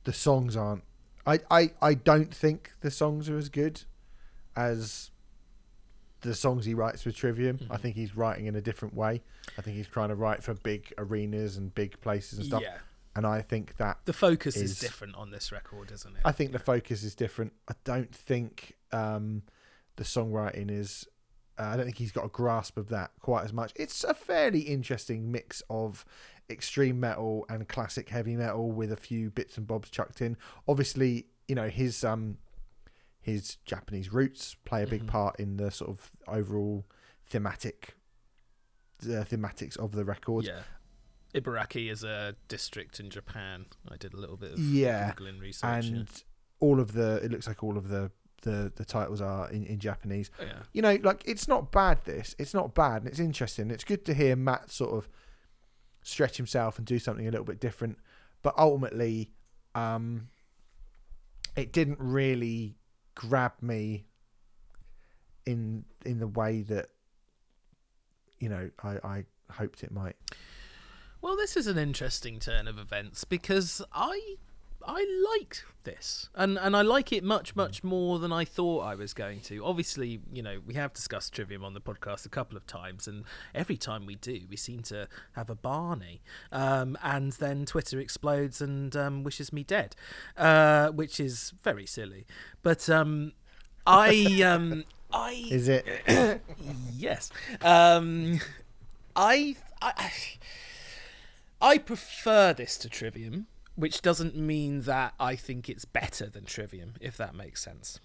the 0.07 0.13
songs 0.13 0.55
aren't. 0.55 0.83
I, 1.25 1.39
I, 1.51 1.71
I 1.81 1.93
don't 1.93 2.33
think 2.33 2.71
the 2.79 2.89
songs 2.89 3.27
are 3.27 3.37
as 3.37 3.49
good 3.49 3.81
as 4.55 5.11
the 6.21 6.33
songs 6.33 6.63
he 6.65 6.73
writes 6.73 7.03
with 7.05 7.15
Trivium. 7.15 7.59
I 7.69 7.75
Mhm. 7.75 7.81
think 7.81 7.95
he's 7.97 8.15
writing 8.15 8.45
in 8.45 8.55
a 8.55 8.61
different 8.61 8.93
way. 8.95 9.21
I 9.57 9.61
think 9.61 9.75
he's 9.75 9.87
trying 9.87 10.09
to 10.09 10.15
write 10.15 10.43
for 10.43 10.53
big 10.53 10.93
arenas 10.97 11.57
and 11.57 11.73
big 11.75 11.99
places 11.99 12.39
and 12.39 12.47
stuff. 12.47 12.61
Yeah, 12.63 12.77
And 13.15 13.25
I 13.27 13.41
think 13.41 13.75
that 13.77 13.99
the 14.05 14.13
focus 14.13 14.55
is, 14.55 14.71
is- 14.71 14.79
different 14.79 15.15
on 15.15 15.31
this 15.31 15.51
record, 15.51 15.91
isn't 15.91 16.15
it? 16.15 16.21
I 16.23 16.31
think 16.31 16.53
the 16.53 16.59
focus 16.59 17.03
is 17.03 17.13
different. 17.13 17.51
I 17.67 17.73
don't 17.83 18.13
think 18.15 18.75
um, 18.93 19.43
the 19.97 20.03
songwriting 20.05 20.71
is. 20.71 21.05
Uh, 21.59 21.63
I 21.63 21.75
don't 21.75 21.85
think 21.85 21.97
he's 21.97 22.11
got 22.11 22.23
a 22.23 22.29
grasp 22.29 22.77
of 22.77 22.87
that 22.89 23.11
quite 23.19 23.43
as 23.43 23.51
much. 23.51 23.73
It's 23.75 24.03
a 24.05 24.13
fairly 24.13 24.61
interesting 24.61 25.31
mix 25.31 25.61
of 25.69 26.05
extreme 26.49 26.99
metal 26.99 27.45
and 27.49 27.67
classic 27.67 28.09
heavy 28.09 28.35
metal 28.35 28.71
with 28.71 28.91
a 28.91 28.95
few 28.97 29.29
bits 29.29 29.57
and 29.57 29.67
bobs 29.67 29.89
chucked 29.89 30.21
in. 30.21 30.37
Obviously, 30.67 31.27
you 31.47 31.55
know 31.55 31.67
his 31.69 32.03
um 32.03 32.37
his 33.21 33.57
Japanese 33.65 34.13
roots 34.13 34.55
play 34.65 34.83
a 34.83 34.87
big 34.87 35.03
Mhm. 35.03 35.07
part 35.07 35.39
in 35.39 35.57
the 35.57 35.69
sort 35.71 35.89
of 35.89 36.11
overall 36.27 36.85
thematic 37.25 37.95
the 38.99 39.25
thematics 39.29 39.77
of 39.77 39.91
the 39.91 40.05
record. 40.05 40.45
Yeah. 40.45 40.63
Ibaraki 41.35 41.91
is 41.91 42.03
a 42.03 42.35
district 42.47 42.99
in 42.99 43.09
Japan. 43.09 43.65
I 43.89 43.97
did 43.97 44.13
a 44.13 44.17
little 44.17 44.37
bit 44.37 44.53
of 44.53 44.59
Yeah, 44.59 45.11
googling 45.13 45.39
research. 45.41 45.85
yeah. 45.85 45.95
and 45.97 46.23
all 46.59 46.79
of 46.79 46.93
the 46.93 47.19
it 47.23 47.31
looks 47.31 47.47
like 47.47 47.63
all 47.63 47.77
of 47.77 47.89
the 47.89 48.11
the 48.43 48.71
the 48.75 48.85
titles 48.85 49.19
are 49.19 49.49
in, 49.51 49.65
in 49.65 49.79
Japanese. 49.79 50.31
Oh, 50.39 50.43
yeah. 50.45 50.63
You 50.71 50.81
know, 50.81 50.97
like 51.03 51.21
it's 51.25 51.47
not 51.47 51.71
bad. 51.71 52.05
This 52.05 52.35
it's 52.39 52.53
not 52.53 52.73
bad, 52.73 53.01
and 53.01 53.07
it's 53.07 53.19
interesting. 53.19 53.69
It's 53.71 53.83
good 53.83 54.05
to 54.05 54.13
hear 54.13 54.35
Matt 54.35 54.71
sort 54.71 54.93
of 54.93 55.09
stretch 56.07 56.37
himself 56.37 56.77
and 56.77 56.87
do 56.87 56.99
something 56.99 57.27
a 57.27 57.31
little 57.31 57.45
bit 57.45 57.59
different. 57.59 57.97
But 58.41 58.57
ultimately, 58.57 59.33
um, 59.75 60.29
it 61.55 61.73
didn't 61.73 61.99
really 61.99 62.77
grab 63.15 63.53
me 63.61 64.05
in 65.45 65.83
in 66.05 66.19
the 66.19 66.27
way 66.27 66.61
that 66.61 66.89
you 68.39 68.47
know 68.47 68.69
I, 68.81 68.97
I 69.03 69.25
hoped 69.51 69.83
it 69.83 69.91
might. 69.91 70.15
Well, 71.21 71.35
this 71.35 71.57
is 71.57 71.67
an 71.67 71.77
interesting 71.77 72.39
turn 72.39 72.67
of 72.67 72.77
events 72.77 73.23
because 73.23 73.81
I 73.91 74.37
I 74.87 75.05
liked 75.33 75.65
this, 75.83 76.29
and 76.33 76.57
and 76.57 76.75
I 76.75 76.81
like 76.81 77.11
it 77.11 77.21
much 77.23 77.57
much 77.57 77.83
more 77.83 78.19
than 78.19 78.31
I 78.31 78.45
thought 78.45 78.85
I 78.85 78.95
was 78.95 79.13
going 79.13 79.41
to. 79.41 79.65
Obviously, 79.65 80.21
you 80.31 80.41
know 80.41 80.59
we 80.65 80.75
have 80.75 80.93
discussed 80.93 81.33
Trivium 81.33 81.65
on 81.65 81.73
the 81.73 81.81
podcast 81.81 82.25
a 82.25 82.29
couple 82.29 82.55
of 82.55 82.65
times, 82.65 83.05
and 83.05 83.25
every 83.53 83.75
time 83.75 84.05
we 84.05 84.15
do, 84.15 84.41
we 84.49 84.55
seem 84.55 84.81
to 84.83 85.09
have 85.33 85.49
a 85.49 85.55
Barney, 85.55 86.21
um, 86.53 86.97
and 87.03 87.33
then 87.33 87.65
Twitter 87.65 87.99
explodes 87.99 88.61
and 88.61 88.95
um, 88.95 89.23
wishes 89.23 89.51
me 89.51 89.63
dead, 89.63 89.93
uh, 90.37 90.89
which 90.89 91.19
is 91.19 91.53
very 91.61 91.85
silly. 91.85 92.25
But 92.63 92.89
um, 92.89 93.33
I 93.85 94.41
um, 94.45 94.85
I 95.11 95.47
Is 95.49 95.67
it? 95.67 95.85
yes. 96.95 97.29
Um, 97.61 98.39
I, 99.17 99.57
I 99.81 100.11
I 101.61 101.77
prefer 101.77 102.53
this 102.53 102.77
to 102.77 102.89
Trivium, 102.89 103.47
which 103.77 104.01
doesn't 104.01 104.35
mean 104.35 104.81
that 104.81 105.13
I 105.19 105.37
think 105.37 105.69
it's 105.69 105.85
better 105.85 106.27
than 106.29 106.43
Trivium, 106.43 106.95
if 106.99 107.15
that 107.15 107.33
makes 107.33 107.61
sense. 107.63 107.99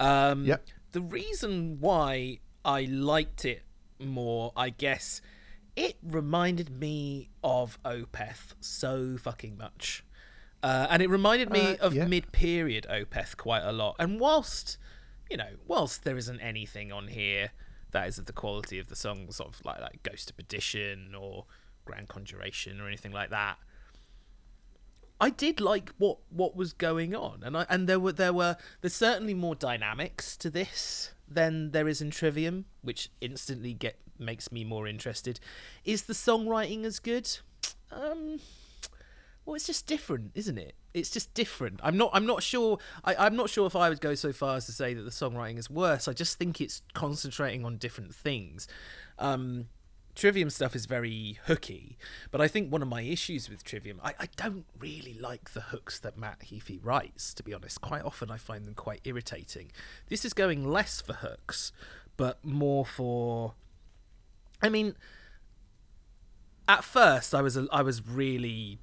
Um, 0.00 0.44
Yep. 0.46 0.66
The 0.92 1.00
reason 1.00 1.78
why 1.80 2.40
I 2.64 2.82
liked 2.86 3.44
it 3.44 3.62
more, 4.00 4.52
I 4.56 4.70
guess, 4.70 5.20
it 5.76 5.96
reminded 6.02 6.70
me 6.70 7.30
of 7.42 7.78
Opeth 7.84 8.54
so 8.60 9.16
fucking 9.16 9.56
much. 9.56 10.04
Uh, 10.62 10.86
and 10.88 11.02
it 11.02 11.08
reminded 11.10 11.50
me 11.50 11.76
Uh, 11.76 11.86
of 11.86 11.94
yeah. 11.94 12.06
mid-period 12.06 12.86
Opeth 12.88 13.36
quite 13.36 13.62
a 13.62 13.72
lot. 13.72 13.96
And 13.98 14.18
whilst, 14.18 14.78
you 15.30 15.36
know, 15.36 15.56
whilst 15.66 16.04
there 16.04 16.16
isn't 16.16 16.40
anything 16.40 16.90
on 16.90 17.08
here 17.08 17.50
that 17.90 18.08
is 18.08 18.18
of 18.18 18.26
the 18.26 18.32
quality 18.32 18.78
of 18.78 18.88
the 18.88 18.96
songs 18.96 19.40
of 19.40 19.60
like 19.64 19.80
like 19.80 20.02
Ghost 20.02 20.30
of 20.30 20.36
Perdition 20.36 21.14
or 21.14 21.46
Grand 21.84 22.08
Conjuration 22.08 22.80
or 22.80 22.86
anything 22.88 23.12
like 23.12 23.30
that, 23.30 23.58
I 25.20 25.30
did 25.30 25.60
like 25.60 25.90
what 25.98 26.18
what 26.30 26.56
was 26.56 26.72
going 26.72 27.14
on, 27.14 27.42
and 27.44 27.56
I 27.56 27.66
and 27.68 27.88
there 27.88 28.00
were 28.00 28.12
there 28.12 28.32
were 28.32 28.56
there's 28.80 28.94
certainly 28.94 29.34
more 29.34 29.54
dynamics 29.54 30.36
to 30.38 30.50
this 30.50 31.12
than 31.28 31.70
there 31.70 31.88
is 31.88 32.00
in 32.00 32.10
Trivium, 32.10 32.66
which 32.82 33.10
instantly 33.20 33.72
get 33.72 33.98
makes 34.18 34.50
me 34.52 34.64
more 34.64 34.86
interested. 34.86 35.40
Is 35.84 36.04
the 36.04 36.14
songwriting 36.14 36.84
as 36.84 36.98
good? 36.98 37.28
Um, 37.90 38.40
well, 39.44 39.54
it's 39.54 39.66
just 39.66 39.86
different, 39.86 40.32
isn't 40.34 40.58
it? 40.58 40.74
It's 40.94 41.10
just 41.10 41.34
different. 41.34 41.80
I'm 41.82 41.96
not. 41.96 42.10
I'm 42.12 42.26
not 42.26 42.42
sure. 42.42 42.78
I, 43.04 43.14
I'm 43.14 43.36
not 43.36 43.50
sure 43.50 43.66
if 43.66 43.76
I 43.76 43.88
would 43.88 44.00
go 44.00 44.14
so 44.14 44.32
far 44.32 44.56
as 44.56 44.66
to 44.66 44.72
say 44.72 44.94
that 44.94 45.02
the 45.02 45.10
songwriting 45.10 45.58
is 45.58 45.68
worse. 45.68 46.08
I 46.08 46.12
just 46.12 46.38
think 46.38 46.60
it's 46.60 46.82
concentrating 46.92 47.64
on 47.64 47.76
different 47.76 48.14
things. 48.14 48.68
Um, 49.18 49.66
Trivium 50.14 50.48
stuff 50.48 50.76
is 50.76 50.86
very 50.86 51.38
hooky, 51.46 51.98
but 52.30 52.40
I 52.40 52.46
think 52.46 52.70
one 52.70 52.82
of 52.82 52.88
my 52.88 53.02
issues 53.02 53.48
with 53.50 53.64
Trivium, 53.64 54.00
I, 54.02 54.14
I 54.20 54.28
don't 54.36 54.64
really 54.78 55.14
like 55.14 55.50
the 55.50 55.60
hooks 55.60 55.98
that 56.00 56.16
Matt 56.16 56.40
Heafy 56.40 56.78
writes, 56.80 57.34
to 57.34 57.42
be 57.42 57.52
honest. 57.52 57.80
Quite 57.80 58.04
often 58.04 58.30
I 58.30 58.36
find 58.36 58.64
them 58.64 58.74
quite 58.74 59.00
irritating. 59.04 59.72
This 60.08 60.24
is 60.24 60.32
going 60.32 60.68
less 60.68 61.00
for 61.00 61.14
hooks, 61.14 61.72
but 62.16 62.44
more 62.44 62.86
for. 62.86 63.54
I 64.62 64.68
mean, 64.68 64.94
at 66.68 66.84
first 66.84 67.34
I 67.34 67.42
was 67.42 67.58
I 67.72 67.82
was 67.82 68.06
really. 68.06 68.78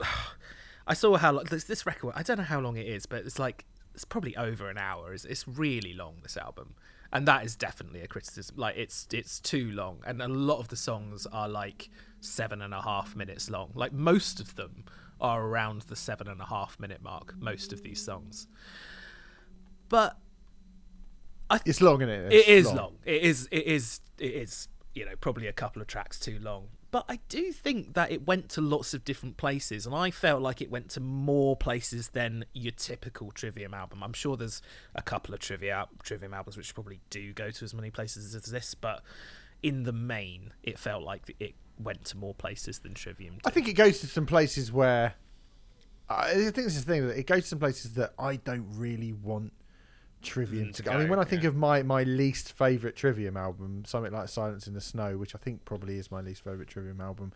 I 0.86 0.94
saw 0.94 1.18
how 1.18 1.32
long 1.32 1.44
this, 1.44 1.64
this 1.64 1.84
record. 1.86 2.14
I 2.16 2.22
don't 2.22 2.38
know 2.38 2.44
how 2.44 2.60
long 2.60 2.76
it 2.76 2.86
is, 2.86 3.06
but 3.06 3.24
it's 3.24 3.38
like 3.38 3.66
it's 3.94 4.04
probably 4.04 4.36
over 4.36 4.70
an 4.70 4.78
hour. 4.78 5.12
It's, 5.12 5.24
it's 5.24 5.46
really 5.46 5.92
long. 5.92 6.16
This 6.22 6.36
album, 6.38 6.74
and 7.12 7.26
that 7.26 7.44
is 7.44 7.56
definitely 7.56 8.00
a 8.00 8.06
criticism. 8.06 8.56
Like 8.58 8.76
it's 8.76 9.06
it's 9.12 9.40
too 9.40 9.70
long, 9.72 10.00
and 10.06 10.20
a 10.22 10.28
lot 10.28 10.58
of 10.58 10.68
the 10.68 10.76
songs 10.76 11.26
are 11.26 11.48
like 11.48 11.90
seven 12.20 12.62
and 12.62 12.72
a 12.74 12.82
half 12.82 13.16
minutes 13.16 13.50
long. 13.50 13.70
Like 13.74 13.92
most 13.92 14.40
of 14.40 14.56
them 14.56 14.84
are 15.20 15.42
around 15.44 15.82
the 15.82 15.96
seven 15.96 16.28
and 16.28 16.40
a 16.40 16.46
half 16.46 16.78
minute 16.78 17.02
mark. 17.02 17.34
Most 17.38 17.72
of 17.72 17.82
these 17.82 18.02
songs, 18.04 18.46
but 19.88 20.16
It's 21.64 21.80
long, 21.80 22.00
isn't 22.02 22.08
it? 22.08 22.32
it 22.32 22.36
It's 22.36 22.48
is 22.48 22.72
long. 22.72 22.96
It 23.04 23.22
is. 23.22 23.48
It 23.50 23.66
is. 23.66 24.00
It 24.18 24.32
is. 24.32 24.68
You 24.94 25.04
know, 25.04 25.12
probably 25.20 25.46
a 25.46 25.52
couple 25.52 25.80
of 25.82 25.88
tracks 25.88 26.18
too 26.18 26.38
long. 26.40 26.68
But 26.90 27.04
I 27.08 27.20
do 27.28 27.52
think 27.52 27.94
that 27.94 28.10
it 28.10 28.26
went 28.26 28.48
to 28.50 28.60
lots 28.60 28.94
of 28.94 29.04
different 29.04 29.36
places, 29.36 29.86
and 29.86 29.94
I 29.94 30.10
felt 30.10 30.42
like 30.42 30.60
it 30.60 30.70
went 30.70 30.88
to 30.90 31.00
more 31.00 31.54
places 31.56 32.08
than 32.08 32.44
your 32.52 32.72
typical 32.72 33.30
Trivium 33.30 33.74
album. 33.74 34.02
I'm 34.02 34.12
sure 34.12 34.36
there's 34.36 34.60
a 34.94 35.02
couple 35.02 35.32
of 35.32 35.40
trivia 35.40 35.86
Trivium 36.02 36.34
albums 36.34 36.56
which 36.56 36.74
probably 36.74 37.00
do 37.10 37.32
go 37.32 37.50
to 37.50 37.64
as 37.64 37.74
many 37.74 37.90
places 37.90 38.34
as 38.34 38.44
this, 38.46 38.74
but 38.74 39.02
in 39.62 39.84
the 39.84 39.92
main, 39.92 40.52
it 40.62 40.78
felt 40.78 41.02
like 41.04 41.34
it 41.38 41.54
went 41.78 42.04
to 42.06 42.16
more 42.16 42.34
places 42.34 42.80
than 42.80 42.94
Trivium. 42.94 43.34
Did. 43.34 43.46
I 43.46 43.50
think 43.50 43.68
it 43.68 43.74
goes 43.74 44.00
to 44.00 44.06
some 44.06 44.26
places 44.26 44.72
where 44.72 45.14
I 46.08 46.34
think 46.34 46.54
this 46.54 46.76
is 46.76 46.84
the 46.84 46.92
thing 46.92 47.06
that 47.06 47.16
it 47.16 47.26
goes 47.26 47.42
to 47.42 47.48
some 47.50 47.60
places 47.60 47.94
that 47.94 48.14
I 48.18 48.36
don't 48.36 48.66
really 48.74 49.12
want 49.12 49.52
Trivium 50.22 50.68
Mm, 50.68 50.74
to 50.76 50.82
go. 50.82 50.90
I 50.92 50.98
mean, 50.98 51.08
when 51.08 51.18
I 51.18 51.24
think 51.24 51.42
yeah. 51.42 51.48
of 51.48 51.56
my 51.56 51.82
my 51.82 52.02
least 52.02 52.52
favorite 52.52 52.96
Trivium 52.96 53.36
album, 53.36 53.84
something 53.86 54.12
like 54.12 54.28
Silence 54.28 54.66
in 54.66 54.74
the 54.74 54.80
Snow, 54.80 55.16
which 55.16 55.34
I 55.34 55.38
think 55.38 55.64
probably 55.64 55.98
is 55.98 56.10
my 56.10 56.20
least 56.20 56.44
favorite 56.44 56.68
Trivium 56.68 57.00
album, 57.00 57.32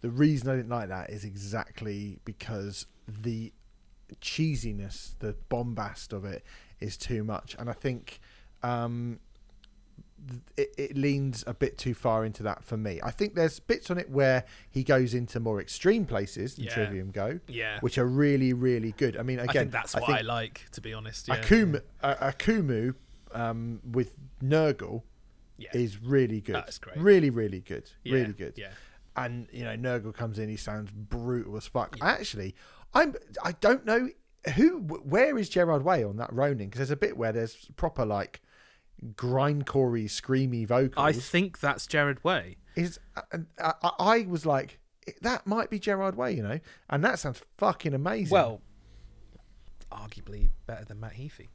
the 0.00 0.10
reason 0.10 0.48
I 0.48 0.56
didn't 0.56 0.70
like 0.70 0.88
that 0.88 1.10
is 1.10 1.24
exactly 1.24 2.18
because 2.24 2.86
the 3.06 3.52
cheesiness, 4.20 5.14
the 5.18 5.34
bombast 5.48 6.12
of 6.12 6.24
it 6.24 6.44
is 6.80 6.96
too 6.96 7.24
much, 7.24 7.56
and 7.58 7.68
I 7.68 7.74
think. 7.74 8.20
Um, 8.62 9.20
it, 10.56 10.74
it 10.76 10.96
leans 10.96 11.44
a 11.46 11.54
bit 11.54 11.78
too 11.78 11.94
far 11.94 12.24
into 12.24 12.42
that 12.42 12.64
for 12.64 12.76
me. 12.76 13.00
I 13.02 13.10
think 13.10 13.34
there's 13.34 13.58
bits 13.60 13.90
on 13.90 13.98
it 13.98 14.10
where 14.10 14.44
he 14.68 14.82
goes 14.84 15.14
into 15.14 15.40
more 15.40 15.60
extreme 15.60 16.04
places 16.04 16.56
than 16.56 16.66
Yeah. 16.66 16.74
Trivium 16.74 17.10
go, 17.10 17.40
yeah, 17.48 17.78
which 17.80 17.98
are 17.98 18.06
really, 18.06 18.52
really 18.52 18.92
good. 18.92 19.16
I 19.16 19.22
mean, 19.22 19.38
again, 19.38 19.48
I 19.48 19.52
think 19.52 19.72
that's 19.72 19.94
what 19.94 20.10
I, 20.10 20.20
like, 20.20 20.66
to 20.72 20.80
be 20.80 20.92
honest. 20.92 21.28
Yeah. 21.28 21.40
Akumu, 21.40 21.82
uh, 22.02 22.14
Akumu 22.32 22.94
um, 23.32 23.80
with 23.90 24.16
Nergal 24.42 25.02
yeah. 25.56 25.68
is 25.72 26.00
really 26.02 26.40
good. 26.40 26.56
That's 26.56 26.78
great. 26.78 26.96
Really, 26.96 27.30
really 27.30 27.60
good. 27.60 27.90
yeah. 28.04 28.14
Really 28.14 28.32
good. 28.32 28.54
Yeah. 28.56 28.70
And 29.16 29.48
you 29.52 29.64
know, 29.64 29.76
Nergal 29.76 30.14
comes 30.14 30.38
in. 30.38 30.48
He 30.48 30.56
sounds 30.56 30.90
brutal 30.92 31.56
as 31.56 31.66
fuck. 31.66 31.96
Actually, 32.00 32.54
I'm. 32.94 33.14
I 33.42 33.52
don't 33.52 33.84
know 33.84 34.08
who. 34.54 34.78
Where 34.78 35.36
is 35.36 35.48
Gerard 35.48 35.82
Way 35.82 36.04
on 36.04 36.16
that 36.18 36.32
Ronin? 36.32 36.68
Because 36.68 36.78
there's 36.78 36.90
a 36.92 36.96
bit 36.96 37.16
where 37.16 37.32
there's 37.32 37.66
proper 37.76 38.06
like 38.06 38.40
grindcorey, 39.14 40.04
screamy 40.06 40.66
vocals. 40.66 41.04
I 41.04 41.12
think 41.12 41.60
that's 41.60 41.86
Gerard 41.86 42.22
Way. 42.24 42.56
is 42.76 42.98
I, 43.16 43.38
I, 43.60 43.90
I 43.98 44.26
was 44.28 44.44
like 44.46 44.78
that 45.22 45.46
might 45.46 45.70
be 45.70 45.78
Gerard 45.78 46.16
Way, 46.16 46.32
you 46.34 46.42
know, 46.42 46.60
and 46.88 47.04
that 47.04 47.18
sounds 47.18 47.42
fucking 47.58 47.94
amazing. 47.94 48.30
Well, 48.32 48.60
arguably 49.90 50.50
better 50.66 50.84
than 50.84 51.00
Matt 51.00 51.14
Heafy. 51.14 51.48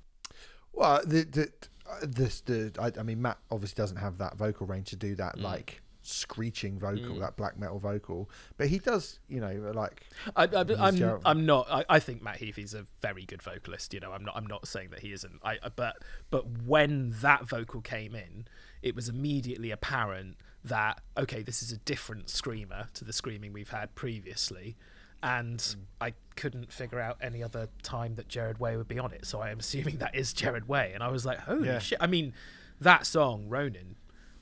well, 0.73 1.01
the 1.05 1.23
the 1.23 1.51
uh, 1.89 1.99
this 2.03 2.41
the 2.41 2.71
I, 2.79 2.91
I 2.99 3.03
mean 3.03 3.21
Matt 3.21 3.37
obviously 3.51 3.75
doesn't 3.81 3.97
have 3.97 4.17
that 4.17 4.35
vocal 4.37 4.67
range 4.67 4.89
to 4.89 4.95
do 4.95 5.13
Mm. 5.13 5.17
that 5.17 5.39
like 5.39 5.81
screeching 6.07 6.77
vocal, 6.79 7.19
that 7.19 7.35
black 7.37 7.57
metal 7.57 7.79
vocal, 7.79 8.29
but 8.57 8.67
he 8.67 8.79
does, 8.79 9.19
you 9.27 9.39
know, 9.39 9.71
like 9.73 10.03
I, 10.35 10.43
I, 10.45 10.65
I'm. 10.79 11.19
I'm 11.25 11.45
not. 11.45 11.67
I, 11.69 11.85
I 11.89 11.99
think 11.99 12.21
Matt 12.21 12.37
Heafy's 12.37 12.73
a 12.73 12.85
very 13.01 13.25
good 13.25 13.41
vocalist. 13.41 13.93
You 13.93 13.99
know, 13.99 14.11
I'm 14.11 14.23
not. 14.23 14.35
I'm 14.35 14.47
not 14.47 14.67
saying 14.67 14.89
that 14.91 14.99
he 14.99 15.11
isn't. 15.13 15.39
I, 15.43 15.57
but 15.75 15.97
but 16.29 16.45
when 16.65 17.15
that 17.21 17.47
vocal 17.47 17.81
came 17.81 18.15
in, 18.15 18.47
it 18.81 18.95
was 18.95 19.09
immediately 19.09 19.71
apparent 19.71 20.37
that 20.63 21.01
okay, 21.17 21.41
this 21.43 21.61
is 21.61 21.71
a 21.71 21.77
different 21.77 22.29
screamer 22.29 22.89
to 22.95 23.03
the 23.05 23.13
screaming 23.13 23.53
we've 23.53 23.69
had 23.69 23.93
previously, 23.95 24.75
and 25.21 25.59
Mm. 25.59 25.75
I 26.01 26.13
couldn't 26.35 26.71
figure 26.71 26.99
out 26.99 27.17
any 27.21 27.41
other 27.43 27.69
time 27.83 28.15
that 28.15 28.27
Gerard 28.27 28.59
Way 28.59 28.75
would 28.77 28.87
be 28.87 28.99
on 28.99 29.11
it. 29.13 29.25
So 29.25 29.39
I 29.41 29.49
am 29.51 29.59
assuming 29.59 29.97
that 29.97 30.15
is 30.15 30.33
Gerard 30.33 30.67
Way, 30.67 30.91
and 30.93 31.01
I 31.03 31.07
was 31.09 31.25
like, 31.25 31.39
holy 31.39 31.67
Yeah. 31.67 31.79
shit! 31.79 31.97
I 32.01 32.07
mean, 32.07 32.33
that 32.81 33.05
song 33.05 33.47
Ronin 33.47 33.95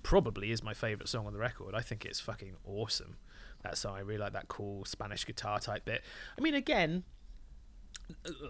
probably 0.03 0.51
is 0.51 0.63
my 0.63 0.73
favorite 0.73 1.09
song 1.09 1.25
on 1.25 1.33
the 1.33 1.39
record. 1.39 1.73
I 1.75 1.81
think 1.81 2.05
it's 2.05 2.19
fucking 2.19 2.55
awesome. 2.65 3.17
That 3.63 3.77
song, 3.77 3.95
I 3.95 4.01
really 4.01 4.19
like 4.19 4.33
that 4.33 4.49
cool 4.49 4.85
Spanish 4.85 5.25
guitar 5.25 5.59
type 5.59 5.85
bit. 5.85 6.03
I 6.37 6.41
mean, 6.41 6.53
again, 6.53 7.03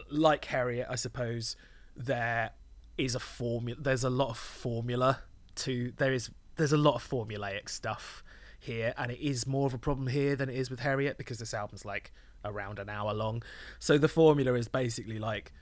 like 0.10 0.46
Heriot, 0.46 0.88
I 0.90 0.96
suppose 0.96 1.56
there 1.96 2.52
is 2.98 3.16
a 3.16 3.20
formula. 3.20 3.80
There's 3.80 4.04
a 4.04 4.10
lot 4.10 4.30
of 4.30 4.38
formula 4.38 5.20
to 5.56 5.94
there 5.98 6.14
is 6.14 6.32
there's 6.56 6.74
a 6.74 6.78
lot 6.78 6.96
of 6.96 7.08
formulaic 7.08 7.70
stuff 7.70 8.24
here, 8.60 8.94
and 8.98 9.12
it 9.12 9.20
is 9.20 9.46
more 9.46 9.68
of 9.68 9.74
a 9.74 9.78
problem 9.78 10.08
here 10.08 10.36
than 10.36 10.50
it 10.50 10.56
is 10.56 10.70
with 10.70 10.80
Heriot 10.80 11.18
because 11.18 11.38
this 11.38 11.54
album's 11.54 11.86
like 11.86 12.12
around 12.46 12.80
an 12.80 12.90
hour 12.90 13.14
long. 13.14 13.44
So 13.80 13.98
the 13.98 14.08
formula 14.08 14.54
is 14.54 14.68
basically 14.68 15.20
like 15.20 15.54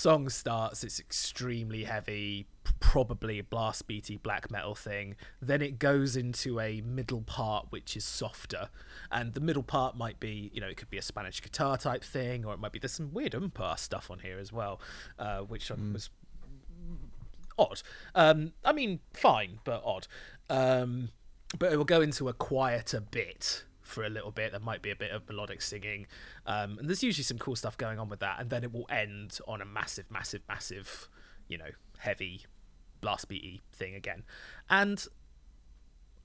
song 0.00 0.30
starts 0.30 0.82
it's 0.82 0.98
extremely 0.98 1.84
heavy 1.84 2.46
probably 2.80 3.38
a 3.38 3.44
blast 3.44 3.86
beaty 3.86 4.16
black 4.16 4.50
metal 4.50 4.74
thing. 4.74 5.14
Then 5.42 5.60
it 5.60 5.78
goes 5.78 6.16
into 6.16 6.58
a 6.58 6.80
middle 6.80 7.20
part 7.20 7.66
which 7.68 7.96
is 7.96 8.04
softer. 8.04 8.70
And 9.12 9.34
the 9.34 9.40
middle 9.40 9.62
part 9.62 9.98
might 9.98 10.18
be 10.18 10.50
you 10.54 10.60
know 10.60 10.68
it 10.68 10.78
could 10.78 10.88
be 10.88 10.96
a 10.96 11.02
spanish 11.02 11.42
guitar 11.42 11.76
type 11.76 12.02
thing 12.02 12.46
or 12.46 12.54
it 12.54 12.60
might 12.60 12.72
be 12.72 12.78
there's 12.78 12.92
some 12.92 13.12
weird 13.12 13.34
umpire 13.34 13.76
stuff 13.76 14.10
on 14.10 14.20
here 14.20 14.38
as 14.38 14.52
well 14.52 14.80
uh, 15.18 15.40
which 15.40 15.70
was 15.70 16.08
odd. 17.58 17.82
Um, 18.14 18.52
i 18.64 18.72
mean 18.72 19.00
fine 19.12 19.60
but 19.64 19.82
odd. 19.84 20.06
Um, 20.48 21.10
but 21.58 21.72
it 21.72 21.76
will 21.76 21.84
go 21.84 22.00
into 22.00 22.28
a 22.28 22.32
quieter 22.32 23.00
bit 23.00 23.64
for 23.90 24.04
a 24.04 24.08
little 24.08 24.30
bit. 24.30 24.52
There 24.52 24.60
might 24.60 24.82
be 24.82 24.90
a 24.90 24.96
bit 24.96 25.10
of 25.10 25.28
melodic 25.28 25.60
singing, 25.62 26.06
um, 26.46 26.78
and 26.78 26.88
there's 26.88 27.02
usually 27.02 27.24
some 27.24 27.38
cool 27.38 27.56
stuff 27.56 27.76
going 27.76 27.98
on 27.98 28.08
with 28.08 28.20
that. 28.20 28.40
And 28.40 28.50
then 28.50 28.64
it 28.64 28.72
will 28.72 28.86
end 28.88 29.38
on 29.46 29.60
a 29.60 29.64
massive, 29.64 30.10
massive, 30.10 30.42
massive, 30.48 31.08
you 31.48 31.58
know, 31.58 31.70
heavy 31.98 32.46
blast 33.00 33.28
beaty 33.28 33.60
thing 33.72 33.94
again. 33.94 34.22
And 34.68 35.04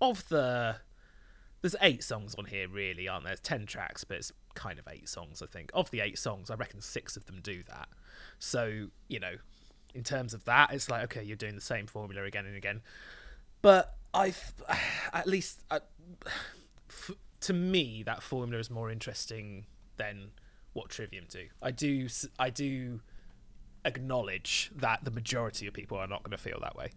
of 0.01 0.27
the 0.29 0.77
there's 1.61 1.75
eight 1.81 2.03
songs 2.03 2.35
on 2.35 2.45
here, 2.45 2.67
really, 2.67 3.07
aren't 3.07 3.23
there? 3.23 3.31
There's 3.31 3.39
ten 3.39 3.65
tracks, 3.65 4.03
but 4.03 4.17
it's 4.17 4.31
kind 4.53 4.77
of 4.77 4.87
eight 4.87 5.09
songs, 5.09 5.41
I 5.41 5.47
think. 5.47 5.71
Of 5.73 5.89
the 5.89 5.99
eight 5.99 6.19
songs, 6.19 6.51
I 6.51 6.55
reckon 6.55 6.79
six 6.81 7.17
of 7.17 7.25
them 7.25 7.39
do 7.41 7.63
that. 7.69 7.89
So 8.39 8.87
you 9.07 9.19
know, 9.19 9.35
in 9.93 10.03
terms 10.03 10.33
of 10.33 10.45
that, 10.45 10.71
it's 10.73 10.89
like 10.89 11.03
okay, 11.05 11.23
you're 11.23 11.35
doing 11.35 11.55
the 11.55 11.61
same 11.61 11.87
formula 11.87 12.23
again 12.23 12.45
and 12.45 12.55
again. 12.55 12.81
but 13.61 13.95
I've 14.13 14.53
at 15.13 15.27
least 15.27 15.63
to 17.41 17.53
me, 17.53 18.03
that 18.03 18.23
formula 18.23 18.59
is 18.59 18.69
more 18.69 18.89
interesting 18.89 19.65
than 19.97 20.31
what 20.73 20.89
Trivium 20.89 21.25
do. 21.29 21.47
I 21.61 21.71
do, 21.71 22.07
I 22.37 22.49
do 22.49 23.01
acknowledge 23.85 24.71
that 24.75 25.05
the 25.05 25.11
majority 25.11 25.67
of 25.67 25.73
people 25.73 25.97
are 25.97 26.07
not 26.07 26.23
going 26.23 26.31
to 26.31 26.41
feel 26.41 26.59
that 26.61 26.75
way. 26.75 26.89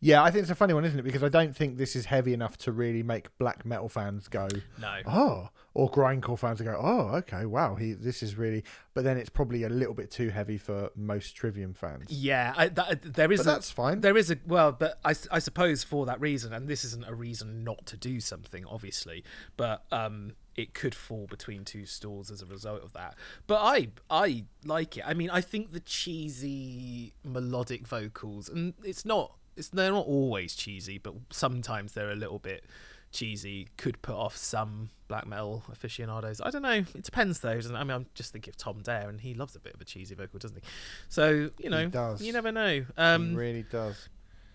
Yeah, 0.00 0.22
I 0.22 0.30
think 0.30 0.42
it's 0.42 0.50
a 0.50 0.54
funny 0.54 0.74
one, 0.74 0.84
isn't 0.84 0.98
it? 0.98 1.02
Because 1.02 1.22
I 1.22 1.28
don't 1.30 1.56
think 1.56 1.78
this 1.78 1.96
is 1.96 2.04
heavy 2.06 2.34
enough 2.34 2.58
to 2.58 2.72
really 2.72 3.02
make 3.02 3.36
black 3.38 3.64
metal 3.64 3.88
fans 3.88 4.28
go, 4.28 4.48
No. 4.78 4.98
oh, 5.06 5.48
or 5.72 5.90
grindcore 5.90 6.38
fans 6.38 6.58
to 6.58 6.64
go, 6.64 6.78
oh, 6.78 7.16
okay, 7.16 7.46
wow, 7.46 7.74
he 7.76 7.94
this 7.94 8.22
is 8.22 8.36
really. 8.36 8.64
But 8.92 9.04
then 9.04 9.16
it's 9.16 9.30
probably 9.30 9.62
a 9.64 9.68
little 9.70 9.94
bit 9.94 10.10
too 10.10 10.28
heavy 10.28 10.58
for 10.58 10.90
most 10.94 11.34
Trivium 11.36 11.72
fans. 11.74 12.10
Yeah, 12.10 12.52
I, 12.56 12.68
that, 12.68 13.14
there 13.14 13.32
is. 13.32 13.40
But 13.40 13.46
a- 13.46 13.50
that's 13.54 13.70
fine. 13.70 14.00
There 14.02 14.16
is 14.16 14.30
a 14.30 14.36
well, 14.46 14.72
but 14.72 14.98
I, 15.04 15.10
s- 15.12 15.26
I 15.30 15.38
suppose 15.38 15.82
for 15.82 16.04
that 16.06 16.20
reason, 16.20 16.52
and 16.52 16.68
this 16.68 16.84
isn't 16.84 17.06
a 17.08 17.14
reason 17.14 17.64
not 17.64 17.86
to 17.86 17.96
do 17.96 18.20
something, 18.20 18.66
obviously, 18.66 19.24
but 19.56 19.84
um, 19.90 20.32
it 20.54 20.74
could 20.74 20.94
fall 20.94 21.26
between 21.26 21.64
two 21.64 21.86
stools 21.86 22.30
as 22.30 22.42
a 22.42 22.46
result 22.46 22.84
of 22.84 22.92
that. 22.92 23.14
But 23.46 23.60
I 23.62 23.88
I 24.10 24.44
like 24.66 24.98
it. 24.98 25.04
I 25.06 25.14
mean, 25.14 25.30
I 25.30 25.40
think 25.40 25.72
the 25.72 25.80
cheesy 25.80 27.14
melodic 27.24 27.86
vocals, 27.86 28.48
and 28.48 28.74
it's 28.84 29.04
not 29.04 29.32
it's 29.56 29.68
they're 29.68 29.92
not 29.92 30.06
always 30.06 30.54
cheesy, 30.54 30.98
but 30.98 31.14
sometimes 31.30 31.92
they're 31.92 32.10
a 32.10 32.16
little 32.16 32.38
bit 32.38 32.64
cheesy. 33.12 33.68
Could 33.76 34.02
put 34.02 34.14
off 34.14 34.36
some 34.36 34.90
black 35.08 35.26
metal 35.26 35.62
aficionados. 35.70 36.40
I 36.42 36.50
don't 36.50 36.62
know. 36.62 36.84
It 36.94 37.02
depends 37.02 37.40
though. 37.40 37.54
Doesn't 37.54 37.74
it? 37.74 37.78
I 37.78 37.84
mean, 37.84 37.92
I'm 37.92 38.06
just 38.14 38.32
thinking 38.32 38.50
of 38.50 38.56
Tom 38.56 38.80
Dare, 38.82 39.08
and 39.08 39.20
he 39.20 39.34
loves 39.34 39.56
a 39.56 39.60
bit 39.60 39.74
of 39.74 39.80
a 39.80 39.84
cheesy 39.84 40.14
vocal, 40.14 40.38
doesn't 40.38 40.56
he? 40.56 40.62
So 41.08 41.50
you 41.58 41.70
know, 41.70 41.88
does. 41.88 42.20
you 42.20 42.32
never 42.32 42.52
know. 42.52 42.84
Um, 42.96 43.30
he 43.30 43.36
really 43.36 43.62
does. 43.62 44.08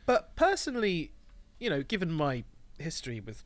but 0.06 0.36
personally, 0.36 1.12
you 1.60 1.70
know, 1.70 1.82
given 1.82 2.12
my 2.12 2.44
history 2.78 3.20
with 3.20 3.44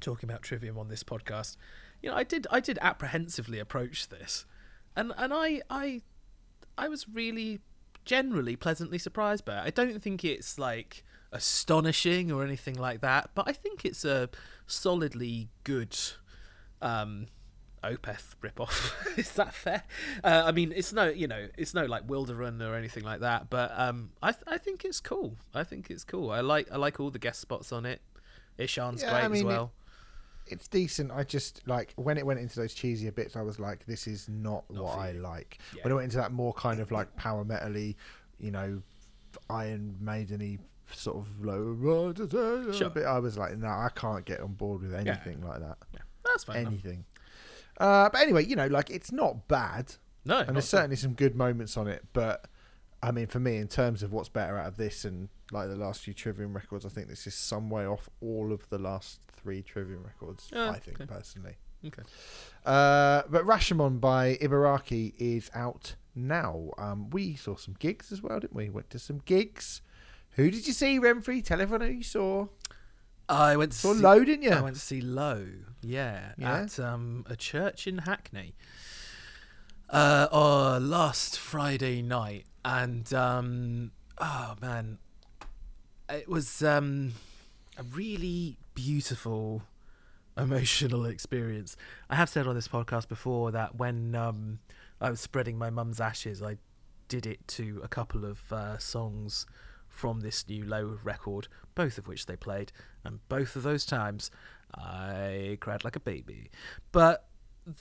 talking 0.00 0.28
about 0.28 0.42
Trivium 0.42 0.78
on 0.78 0.88
this 0.88 1.02
podcast, 1.02 1.56
you 2.02 2.10
know, 2.10 2.16
I 2.16 2.24
did 2.24 2.46
I 2.50 2.60
did 2.60 2.78
apprehensively 2.82 3.58
approach 3.58 4.08
this, 4.08 4.44
and 4.96 5.12
and 5.16 5.32
I 5.32 5.62
I 5.70 6.02
I 6.76 6.88
was 6.88 7.08
really 7.08 7.60
generally 8.04 8.56
pleasantly 8.56 8.98
surprised 8.98 9.44
by 9.44 9.58
it. 9.58 9.62
I 9.66 9.70
don't 9.70 10.02
think 10.02 10.24
it's 10.24 10.58
like 10.58 11.04
astonishing 11.32 12.30
or 12.32 12.44
anything 12.44 12.74
like 12.74 13.00
that, 13.00 13.30
but 13.34 13.48
I 13.48 13.52
think 13.52 13.84
it's 13.84 14.04
a 14.04 14.28
solidly 14.66 15.48
good 15.64 15.96
um 16.82 17.26
Opeth 17.82 18.34
ripoff. 18.42 18.92
Is 19.18 19.32
that 19.32 19.54
fair? 19.54 19.84
Uh, 20.22 20.42
I 20.44 20.52
mean, 20.52 20.72
it's 20.76 20.92
no, 20.92 21.08
you 21.08 21.26
know, 21.26 21.48
it's 21.56 21.72
no 21.72 21.86
like 21.86 22.06
Wilderun 22.06 22.60
or 22.60 22.74
anything 22.74 23.04
like 23.04 23.20
that. 23.20 23.48
But 23.48 23.72
um, 23.74 24.10
I 24.22 24.32
th- 24.32 24.44
I 24.46 24.58
think 24.58 24.84
it's 24.84 25.00
cool. 25.00 25.36
I 25.54 25.64
think 25.64 25.90
it's 25.90 26.04
cool. 26.04 26.30
I 26.30 26.40
like 26.40 26.70
I 26.70 26.76
like 26.76 27.00
all 27.00 27.10
the 27.10 27.18
guest 27.18 27.40
spots 27.40 27.72
on 27.72 27.86
it. 27.86 28.02
Ihsahn's 28.58 29.02
Yeah, 29.02 29.10
great 29.10 29.24
I 29.24 29.28
mean, 29.28 29.38
as 29.38 29.44
well. 29.44 29.72
It's 30.52 30.68
decent. 30.68 31.10
I 31.12 31.24
just 31.24 31.66
like 31.66 31.92
when 31.96 32.18
it 32.18 32.26
went 32.26 32.40
into 32.40 32.58
those 32.58 32.74
cheesier 32.74 33.14
bits. 33.14 33.36
I 33.36 33.42
was 33.42 33.58
like, 33.60 33.86
"This 33.86 34.06
is 34.06 34.28
not, 34.28 34.64
Not 34.70 34.84
what 34.84 34.98
I 34.98 35.12
like." 35.12 35.58
Yeah. 35.74 35.82
When 35.84 35.92
it 35.92 35.94
went 35.96 36.04
into 36.04 36.16
that 36.18 36.32
more 36.32 36.52
kind 36.54 36.80
of 36.80 36.90
like 36.90 37.14
power 37.16 37.44
metally, 37.44 37.96
you 38.38 38.50
know, 38.50 38.82
Iron 39.48 39.96
Maideny 40.02 40.58
sort 40.92 41.16
of 41.18 41.44
low 41.44 42.12
Sure. 42.72 42.90
bit, 42.90 43.04
I 43.04 43.18
was 43.18 43.38
like, 43.38 43.56
"No, 43.56 43.68
I 43.68 43.90
can't 43.94 44.24
get 44.24 44.40
on 44.40 44.54
board 44.54 44.82
with 44.82 44.94
anything 44.94 45.40
like 45.42 45.60
that. 45.60 45.78
Yeah, 45.94 46.00
that's 46.24 46.44
fine. 46.44 46.66
Anything." 46.66 47.04
Uh, 47.78 48.10
but 48.10 48.20
anyway, 48.20 48.44
you 48.44 48.56
know, 48.56 48.66
like 48.66 48.90
it's 48.90 49.10
not 49.12 49.48
bad, 49.48 49.94
No, 50.24 50.38
and 50.40 50.48
there's 50.56 50.64
all. 50.74 50.78
certainly 50.80 50.96
some 50.96 51.14
good 51.14 51.34
moments 51.34 51.76
on 51.76 51.88
it. 51.88 52.04
But 52.12 52.46
I 53.02 53.10
mean, 53.12 53.26
for 53.28 53.40
me, 53.40 53.56
in 53.56 53.68
terms 53.68 54.02
of 54.02 54.12
what's 54.12 54.28
better 54.28 54.58
out 54.58 54.66
of 54.66 54.76
this 54.76 55.04
and 55.04 55.28
like 55.52 55.68
the 55.68 55.76
last 55.76 56.02
few 56.02 56.12
Trivium 56.12 56.52
records, 56.54 56.84
I 56.84 56.90
think 56.90 57.08
this 57.08 57.26
is 57.26 57.34
some 57.34 57.70
way 57.70 57.86
off 57.86 58.08
all 58.20 58.52
of 58.52 58.68
the 58.68 58.78
last 58.78 59.20
three 59.42 59.62
Trivium 59.62 60.02
records. 60.04 60.50
Oh, 60.52 60.70
I 60.70 60.78
think 60.78 61.00
okay. 61.00 61.12
personally. 61.12 61.56
Okay. 61.86 62.02
Uh, 62.66 63.22
but 63.28 63.44
Rashomon 63.44 64.00
by 64.00 64.36
Ibaraki 64.36 65.14
is 65.18 65.50
out 65.54 65.94
now. 66.14 66.70
Um, 66.76 67.08
we 67.10 67.34
saw 67.36 67.56
some 67.56 67.74
gigs 67.78 68.12
as 68.12 68.22
well, 68.22 68.40
didn't 68.40 68.54
we? 68.54 68.68
Went 68.68 68.90
to 68.90 68.98
some 68.98 69.20
gigs. 69.24 69.80
Who 70.32 70.50
did 70.50 70.66
you 70.66 70.72
see, 70.72 71.00
Remfry? 71.00 71.42
Tell 71.44 71.60
everyone 71.60 71.86
who 71.86 71.94
you 71.94 72.02
saw. 72.02 72.46
I 73.28 73.56
went 73.56 73.72
to 73.72 73.78
Saw 73.78 73.94
see, 73.94 74.00
Low, 74.00 74.24
didn't 74.24 74.42
you? 74.42 74.50
I 74.50 74.60
went 74.60 74.74
to 74.74 74.80
see 74.82 75.00
Low, 75.00 75.46
yeah, 75.82 76.32
Yeah? 76.36 76.62
at 76.62 76.80
um, 76.80 77.24
a 77.30 77.36
church 77.36 77.86
in 77.86 77.98
Hackney. 77.98 78.54
Uh, 79.88 80.26
oh, 80.32 80.78
last 80.80 81.38
Friday 81.38 82.02
night, 82.02 82.46
and 82.64 83.12
um, 83.14 83.92
oh 84.18 84.54
man, 84.60 84.98
it 86.08 86.28
was 86.28 86.62
um, 86.62 87.12
a 87.78 87.82
really 87.82 88.56
beautiful, 88.74 89.62
emotional 90.36 91.06
experience. 91.06 91.76
I 92.08 92.16
have 92.16 92.28
said 92.28 92.46
on 92.46 92.54
this 92.54 92.68
podcast 92.68 93.08
before 93.08 93.50
that 93.52 93.76
when 93.76 94.14
um, 94.14 94.58
I 95.00 95.10
was 95.10 95.20
spreading 95.20 95.58
my 95.58 95.70
mum's 95.70 96.00
ashes, 96.00 96.42
I 96.42 96.58
did 97.08 97.26
it 97.26 97.46
to 97.48 97.80
a 97.82 97.88
couple 97.88 98.24
of 98.24 98.52
uh, 98.52 98.78
songs 98.78 99.46
from 99.88 100.20
this 100.20 100.48
new 100.48 100.64
Low 100.64 100.98
record, 101.02 101.48
both 101.74 101.98
of 101.98 102.06
which 102.06 102.26
they 102.26 102.36
played, 102.36 102.72
and 103.04 103.18
both 103.28 103.56
of 103.56 103.62
those 103.62 103.84
times 103.84 104.30
I 104.74 105.58
cried 105.60 105.84
like 105.84 105.96
a 105.96 106.00
baby. 106.00 106.50
But 106.92 107.26
th- 107.66 107.76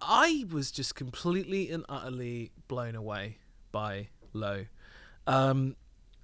I 0.00 0.46
was 0.50 0.70
just 0.70 0.94
completely 0.94 1.70
and 1.70 1.84
utterly 1.88 2.52
blown 2.68 2.94
away 2.94 3.38
by 3.70 4.08
Low. 4.32 4.64
Um, 5.26 5.76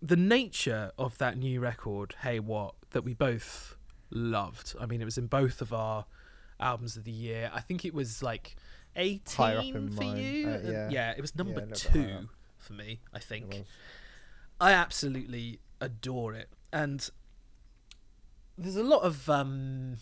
the 0.07 0.17
nature 0.17 0.93
of 0.99 1.19
that 1.19 1.37
new 1.37 1.61
record, 1.61 2.15
Hey 2.23 2.39
What, 2.39 2.75
that 2.91 3.03
we 3.03 3.13
both 3.13 3.77
loved. 4.11 4.75
I 4.81 4.87
mean, 4.87 5.01
it 5.01 5.05
was 5.05 5.19
in 5.19 5.27
both 5.27 5.61
of 5.61 5.73
our 5.73 6.05
albums 6.61 6.97
of 6.97 7.05
the 7.05 7.11
year. 7.11 7.51
I 7.53 7.61
think 7.61 7.85
it 7.85 7.93
was 7.93 8.23
like 8.23 8.57
18 8.95 9.21
Higher 9.37 9.59
up 9.59 9.65
in 9.65 9.91
for 9.91 10.03
mine. 10.03 10.17
you. 10.17 10.49
Uh, 10.49 10.61
yeah. 10.65 10.89
yeah, 10.91 11.11
it 11.17 11.21
was 11.21 11.35
number 11.35 11.61
bit 11.61 11.75
two 11.75 12.29
for 12.57 12.73
me, 12.73 13.01
I 13.13 13.19
think. 13.19 13.65
I 14.61 14.73
absolutely 14.73 15.61
adore 15.81 16.35
it, 16.35 16.49
and 16.73 17.09
there's 18.57 18.77
a 18.77 18.85
lot 18.85 19.03
of 19.03 19.29
um, 19.29 19.97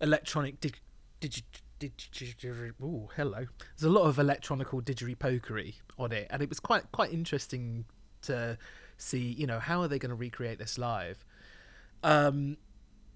electronic 0.00 0.60
dig, 0.60 0.78
digi, 1.20 1.42
ooh, 2.82 3.08
hello. 3.16 3.46
There's 3.76 3.90
a 3.90 3.90
lot 3.90 4.04
of 4.04 4.18
electronical 4.18 4.80
pokery 4.82 5.74
on 5.98 6.12
it, 6.12 6.28
and 6.30 6.42
it 6.42 6.48
was 6.48 6.60
quite 6.60 6.92
quite 6.92 7.12
interesting 7.12 7.86
to 8.22 8.58
see. 8.96 9.32
You 9.32 9.46
know, 9.46 9.58
how 9.58 9.80
are 9.82 9.88
they 9.88 9.98
going 9.98 10.10
to 10.10 10.16
recreate 10.16 10.58
this 10.58 10.78
live? 10.78 11.24
Um, 12.02 12.56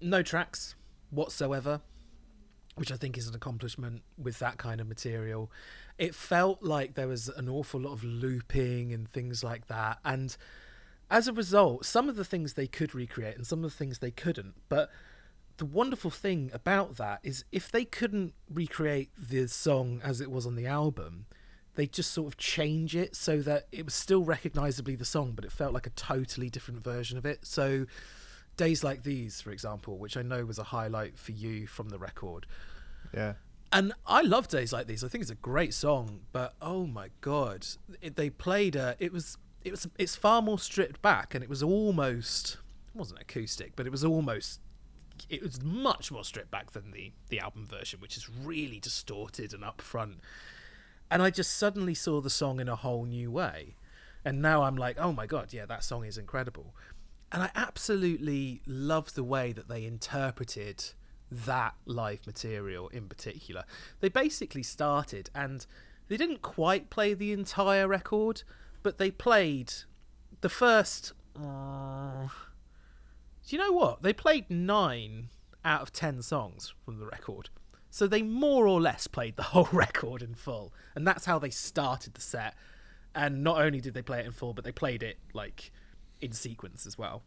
no 0.01 0.21
tracks 0.21 0.75
whatsoever, 1.09 1.81
which 2.75 2.91
I 2.91 2.95
think 2.95 3.17
is 3.17 3.27
an 3.27 3.35
accomplishment 3.35 4.03
with 4.17 4.39
that 4.39 4.57
kind 4.57 4.81
of 4.81 4.87
material. 4.87 5.51
It 5.97 6.15
felt 6.15 6.63
like 6.63 6.95
there 6.95 7.07
was 7.07 7.29
an 7.29 7.47
awful 7.47 7.79
lot 7.79 7.93
of 7.93 8.03
looping 8.03 8.91
and 8.91 9.09
things 9.09 9.43
like 9.43 9.67
that, 9.67 9.99
and 10.03 10.35
as 11.09 11.27
a 11.27 11.33
result, 11.33 11.85
some 11.85 12.09
of 12.09 12.15
the 12.15 12.25
things 12.25 12.53
they 12.53 12.65
could 12.65 12.95
recreate 12.95 13.35
and 13.35 13.45
some 13.45 13.63
of 13.63 13.69
the 13.69 13.77
things 13.77 13.99
they 13.99 14.09
couldn't. 14.09 14.55
But 14.67 14.89
the 15.57 15.65
wonderful 15.65 16.09
thing 16.09 16.49
about 16.53 16.97
that 16.97 17.19
is 17.21 17.45
if 17.51 17.71
they 17.71 17.85
couldn't 17.85 18.33
recreate 18.51 19.11
the 19.15 19.47
song 19.47 20.01
as 20.03 20.21
it 20.21 20.31
was 20.31 20.47
on 20.47 20.55
the 20.55 20.65
album, 20.65 21.27
they 21.75 21.87
just 21.87 22.11
sort 22.11 22.27
of 22.27 22.37
change 22.37 22.95
it 22.95 23.15
so 23.15 23.39
that 23.41 23.67
it 23.71 23.85
was 23.85 23.93
still 23.93 24.23
recognizably 24.23 24.95
the 24.95 25.05
song, 25.05 25.33
but 25.35 25.45
it 25.45 25.51
felt 25.51 25.73
like 25.73 25.87
a 25.87 25.91
totally 25.91 26.49
different 26.49 26.83
version 26.83 27.17
of 27.17 27.25
it. 27.25 27.45
So, 27.45 27.85
Days 28.57 28.83
Like 28.83 29.03
These, 29.03 29.41
for 29.41 29.51
example, 29.51 29.97
which 29.97 30.15
I 30.15 30.21
know 30.21 30.45
was 30.45 30.59
a 30.59 30.63
highlight 30.63 31.17
for 31.17 31.31
you 31.31 31.65
from 31.65 31.89
the 31.89 31.97
record. 31.97 32.45
Yeah. 33.13 33.33
And 33.71 33.93
I 34.05 34.21
love 34.21 34.47
Days 34.47 34.71
Like 34.71 34.85
These. 34.85 35.03
I 35.03 35.07
think 35.07 35.23
it's 35.23 35.31
a 35.31 35.35
great 35.35 35.73
song, 35.73 36.21
but 36.31 36.53
oh 36.61 36.85
my 36.85 37.09
god, 37.21 37.65
it, 38.01 38.15
they 38.15 38.29
played 38.29 38.75
a. 38.75 38.95
It 38.99 39.11
was 39.11 39.37
it 39.63 39.71
was 39.71 39.87
it's 39.97 40.15
far 40.15 40.41
more 40.41 40.59
stripped 40.59 41.01
back, 41.01 41.33
and 41.33 41.43
it 41.43 41.49
was 41.49 41.63
almost 41.63 42.57
it 42.93 42.97
wasn't 42.97 43.19
acoustic, 43.19 43.75
but 43.75 43.87
it 43.87 43.91
was 43.91 44.05
almost 44.05 44.59
it 45.29 45.41
was 45.41 45.61
much 45.63 46.11
more 46.11 46.23
stripped 46.23 46.51
back 46.51 46.71
than 46.71 46.91
the 46.91 47.13
the 47.29 47.39
album 47.39 47.65
version, 47.65 47.99
which 47.99 48.15
is 48.15 48.29
really 48.29 48.79
distorted 48.79 49.53
and 49.53 49.63
upfront. 49.63 50.17
And 51.09 51.21
I 51.21 51.29
just 51.29 51.57
suddenly 51.57 51.93
saw 51.93 52.21
the 52.21 52.29
song 52.29 52.59
in 52.59 52.67
a 52.67 52.75
whole 52.75 53.05
new 53.05 53.29
way, 53.29 53.75
and 54.25 54.41
now 54.41 54.63
I'm 54.63 54.75
like, 54.75 54.97
oh 54.99 55.11
my 55.11 55.27
god, 55.27 55.53
yeah, 55.53 55.65
that 55.65 55.83
song 55.83 56.05
is 56.05 56.17
incredible. 56.17 56.73
And 57.31 57.43
I 57.43 57.49
absolutely 57.55 58.61
love 58.67 59.13
the 59.15 59.23
way 59.23 59.51
that 59.53 59.67
they 59.67 59.85
interpreted 59.85 60.85
that 61.31 61.73
live 61.85 62.27
material 62.27 62.89
in 62.89 63.07
particular. 63.09 63.63
They 63.99 64.09
basically 64.09 64.63
started 64.63 65.29
and 65.33 65.65
they 66.07 66.17
didn't 66.17 66.41
quite 66.41 66.89
play 66.89 67.13
the 67.13 67.31
entire 67.31 67.87
record, 67.87 68.43
but 68.83 68.97
they 68.97 69.09
played 69.09 69.73
the 70.41 70.49
first. 70.49 71.13
Uh, 71.35 72.27
do 73.47 73.55
you 73.55 73.57
know 73.57 73.71
what? 73.71 74.03
They 74.03 74.13
played 74.13 74.49
nine 74.49 75.29
out 75.65 75.81
of 75.81 75.91
ten 75.91 76.21
songs 76.21 76.73
from 76.85 76.99
the 76.99 77.05
record. 77.05 77.49
So 77.93 78.07
they 78.07 78.23
more 78.23 78.65
or 78.65 78.81
less 78.81 79.05
played 79.05 79.35
the 79.35 79.43
whole 79.53 79.69
record 79.71 80.23
in 80.23 80.33
full. 80.33 80.73
And 80.95 81.05
that's 81.05 81.25
how 81.25 81.37
they 81.37 81.51
started 81.51 82.15
the 82.15 82.21
set. 82.21 82.55
And 83.13 83.43
not 83.43 83.61
only 83.61 83.79
did 83.79 83.93
they 83.93 84.01
play 84.01 84.21
it 84.21 84.25
in 84.25 84.31
full, 84.31 84.55
but 84.55 84.65
they 84.65 84.71
played 84.71 85.03
it 85.03 85.19
like 85.31 85.71
in 86.19 86.31
sequence 86.31 86.87
as 86.87 86.97
well. 86.97 87.21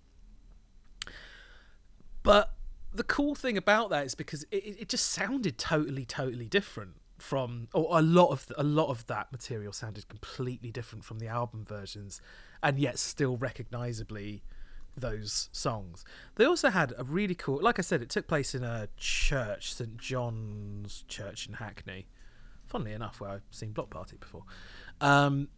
But 2.25 2.53
the 2.93 3.05
cool 3.05 3.37
thing 3.37 3.57
about 3.57 3.91
that 3.91 4.07
is 4.07 4.17
because 4.17 4.43
it, 4.51 4.81
it 4.81 4.89
just 4.89 5.13
sounded 5.13 5.57
totally, 5.57 6.05
totally 6.05 6.49
different 6.49 6.97
from, 7.17 7.69
or 7.73 7.97
a 7.97 8.03
lot 8.03 8.31
of 8.31 8.51
a 8.59 8.65
lot 8.65 8.89
of 8.89 9.07
that 9.07 9.31
material 9.31 9.73
sounded 9.73 10.09
completely 10.09 10.73
different 10.73 11.05
from 11.05 11.21
the 11.21 11.29
album 11.29 11.65
versions, 11.65 12.21
and 12.61 12.81
yet 12.81 12.99
still 12.99 13.37
recognizably 13.37 14.43
those 14.97 15.49
songs. 15.53 16.05
They 16.37 16.45
also 16.45 16.71
had 16.71 16.95
a 16.97 17.05
really 17.05 17.35
cool, 17.35 17.61
like 17.61 17.79
I 17.79 17.83
said, 17.83 18.03
it 18.03 18.09
took 18.09 18.27
place 18.27 18.55
in 18.55 18.65
a 18.65 18.89
church, 18.97 19.75
St 19.75 19.97
John's 19.97 21.05
Church 21.09 21.47
in 21.47 21.55
Hackney. 21.55 22.07
Funnily 22.67 22.93
enough, 22.93 23.21
where 23.21 23.31
I've 23.31 23.43
seen 23.51 23.73
Bloc 23.73 23.91
Party 23.91 24.17
before. 24.17 24.43
Um, 25.01 25.49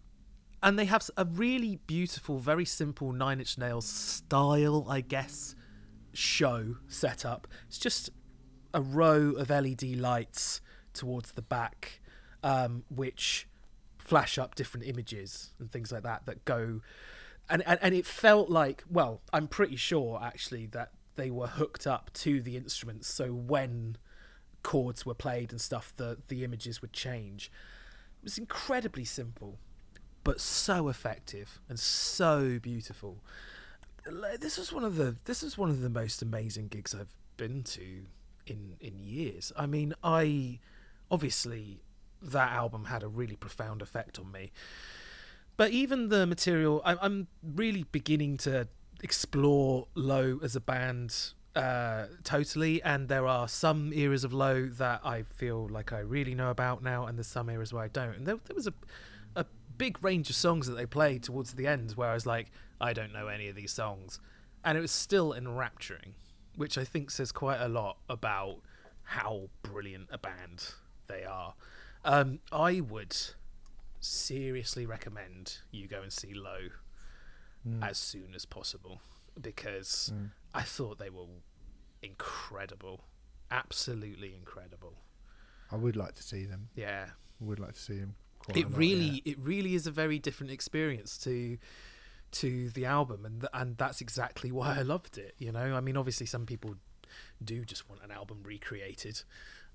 and 0.62 0.78
they 0.78 0.84
have 0.86 1.08
a 1.16 1.24
really 1.24 1.78
beautiful, 1.86 2.38
very 2.38 2.64
simple 2.64 3.12
Nine 3.12 3.38
Inch 3.38 3.56
Nails 3.56 3.86
style, 3.86 4.86
I 4.88 5.00
guess, 5.00 5.54
show 6.12 6.76
set 6.88 7.24
up. 7.24 7.46
It's 7.68 7.78
just 7.78 8.10
a 8.74 8.80
row 8.80 9.32
of 9.32 9.50
LED 9.50 9.82
lights 9.96 10.60
towards 10.92 11.32
the 11.32 11.42
back, 11.42 12.00
um, 12.42 12.84
which 12.94 13.48
flash 13.98 14.38
up 14.38 14.54
different 14.54 14.86
images 14.86 15.52
and 15.58 15.70
things 15.70 15.92
like 15.92 16.02
that 16.02 16.26
that 16.26 16.44
go. 16.44 16.80
And, 17.50 17.62
and, 17.66 17.78
and 17.82 17.94
it 17.94 18.06
felt 18.06 18.50
like, 18.50 18.84
well, 18.90 19.22
I'm 19.32 19.48
pretty 19.48 19.76
sure 19.76 20.20
actually 20.22 20.66
that 20.66 20.92
they 21.16 21.30
were 21.30 21.46
hooked 21.46 21.86
up 21.86 22.10
to 22.14 22.40
the 22.40 22.56
instruments. 22.56 23.08
So 23.08 23.32
when 23.32 23.96
chords 24.62 25.06
were 25.06 25.14
played 25.14 25.50
and 25.50 25.60
stuff, 25.60 25.92
the, 25.96 26.18
the 26.28 26.44
images 26.44 26.82
would 26.82 26.92
change. 26.92 27.50
It 28.20 28.24
was 28.24 28.38
incredibly 28.38 29.04
simple 29.04 29.58
but 30.28 30.42
so 30.42 30.88
effective 30.88 31.58
and 31.70 31.80
so 31.80 32.58
beautiful. 32.60 33.24
This 34.38 34.58
was 34.58 34.70
one 34.70 34.84
of 34.84 34.96
the 34.96 35.16
this 35.24 35.42
was 35.42 35.56
one 35.56 35.70
of 35.70 35.80
the 35.80 35.88
most 35.88 36.20
amazing 36.20 36.68
gigs 36.68 36.94
I've 36.94 37.14
been 37.38 37.62
to 37.62 38.02
in 38.46 38.74
in 38.78 38.98
years. 38.98 39.52
I 39.56 39.64
mean, 39.64 39.94
I 40.04 40.58
obviously 41.10 41.80
that 42.20 42.52
album 42.52 42.86
had 42.86 43.02
a 43.02 43.08
really 43.08 43.36
profound 43.36 43.80
effect 43.80 44.18
on 44.18 44.30
me. 44.30 44.52
But 45.58 45.72
even 45.72 46.08
the 46.08 46.26
material, 46.26 46.80
I'm, 46.84 46.98
I'm 47.02 47.26
really 47.42 47.84
beginning 47.92 48.38
to 48.38 48.66
explore 49.02 49.88
Low 49.94 50.40
as 50.42 50.56
a 50.56 50.60
band 50.60 51.14
uh, 51.54 52.06
totally, 52.24 52.82
and 52.82 53.08
there 53.08 53.26
are 53.26 53.48
some 53.48 53.92
eras 53.92 54.24
of 54.24 54.32
Low 54.32 54.66
that 54.66 55.02
I 55.04 55.22
feel 55.22 55.68
like 55.68 55.92
I 55.92 55.98
really 55.98 56.34
know 56.34 56.48
about 56.48 56.82
now, 56.82 57.04
and 57.04 57.18
there's 57.18 57.26
some 57.26 57.50
eras 57.50 57.72
where 57.74 57.84
I 57.84 57.88
don't. 57.88 58.16
And 58.16 58.26
there, 58.26 58.38
there 58.46 58.54
was 58.54 58.66
a 58.66 58.72
a 59.36 59.46
big 59.76 60.02
range 60.02 60.28
of 60.30 60.36
songs 60.36 60.66
that 60.66 60.74
they 60.74 60.86
played 60.86 61.22
towards 61.22 61.54
the 61.54 61.66
end 61.66 61.92
where 61.92 62.10
I 62.10 62.14
was 62.14 62.26
like, 62.26 62.50
I 62.80 62.92
don't 62.92 63.12
know 63.12 63.28
any 63.28 63.48
of 63.48 63.56
these 63.56 63.72
songs. 63.72 64.20
And 64.64 64.76
it 64.76 64.80
was 64.80 64.90
still 64.90 65.32
enrapturing, 65.32 66.14
which 66.56 66.76
I 66.76 66.84
think 66.84 67.10
says 67.10 67.32
quite 67.32 67.60
a 67.60 67.68
lot 67.68 67.98
about 68.08 68.58
how 69.04 69.48
brilliant 69.62 70.08
a 70.10 70.18
band 70.18 70.74
they 71.06 71.24
are. 71.24 71.54
Um, 72.04 72.40
I 72.50 72.80
would 72.80 73.16
seriously 74.00 74.86
recommend 74.86 75.58
you 75.70 75.88
go 75.88 76.02
and 76.02 76.12
see 76.12 76.34
Low 76.34 76.68
mm. 77.66 77.82
as 77.86 77.98
soon 77.98 78.34
as 78.34 78.44
possible 78.44 79.00
because 79.40 80.12
mm. 80.14 80.30
I 80.54 80.62
thought 80.62 80.98
they 80.98 81.10
were 81.10 81.26
incredible. 82.02 83.04
Absolutely 83.50 84.34
incredible. 84.34 84.94
I 85.70 85.76
would 85.76 85.96
like 85.96 86.14
to 86.14 86.22
see 86.22 86.44
them. 86.44 86.68
Yeah. 86.74 87.06
I 87.40 87.44
would 87.44 87.58
like 87.58 87.74
to 87.74 87.80
see 87.80 87.98
them 87.98 88.14
it 88.54 88.66
really 88.70 89.22
it 89.24 89.38
really 89.38 89.74
is 89.74 89.86
a 89.86 89.90
very 89.90 90.18
different 90.18 90.52
experience 90.52 91.18
to 91.18 91.58
to 92.30 92.70
the 92.70 92.84
album 92.84 93.24
and 93.24 93.40
th- 93.40 93.50
and 93.54 93.76
that's 93.78 94.00
exactly 94.00 94.52
why 94.52 94.76
I 94.78 94.82
loved 94.82 95.18
it 95.18 95.34
you 95.38 95.52
know 95.52 95.74
I 95.76 95.80
mean 95.80 95.96
obviously 95.96 96.26
some 96.26 96.46
people 96.46 96.74
do 97.42 97.64
just 97.64 97.88
want 97.88 98.02
an 98.02 98.10
album 98.10 98.42
recreated 98.44 99.22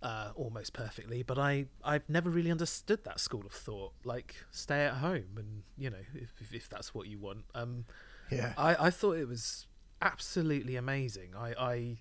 uh, 0.03 0.31
almost 0.35 0.73
perfectly 0.73 1.23
but 1.23 1.39
I 1.39 1.65
I've 1.83 2.07
never 2.07 2.29
really 2.29 2.51
understood 2.51 3.03
that 3.05 3.19
school 3.19 3.45
of 3.45 3.53
thought. 3.53 3.93
Like 4.03 4.35
stay 4.51 4.85
at 4.85 4.95
home 4.95 5.37
and 5.37 5.63
you 5.77 5.89
know 5.89 6.03
if, 6.13 6.33
if, 6.39 6.53
if 6.53 6.69
that's 6.69 6.93
what 6.93 7.07
you 7.07 7.17
want. 7.17 7.45
Um 7.55 7.85
yeah. 8.29 8.53
I, 8.57 8.87
I 8.87 8.89
thought 8.89 9.13
it 9.13 9.27
was 9.27 9.67
absolutely 10.01 10.75
amazing. 10.75 11.29
I 11.35 11.53
I 11.57 11.97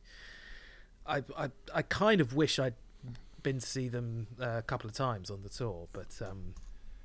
I 1.07 1.23
I, 1.37 1.51
I 1.75 1.83
kind 1.83 2.21
of 2.21 2.35
wish 2.35 2.59
I'd 2.59 2.75
been 3.43 3.59
to 3.59 3.67
see 3.67 3.89
them 3.89 4.29
uh, 4.41 4.59
a 4.59 4.63
couple 4.63 4.89
of 4.89 4.95
times 4.95 5.31
on 5.31 5.43
the 5.43 5.49
tour, 5.49 5.89
but 5.93 6.21
um, 6.23 6.55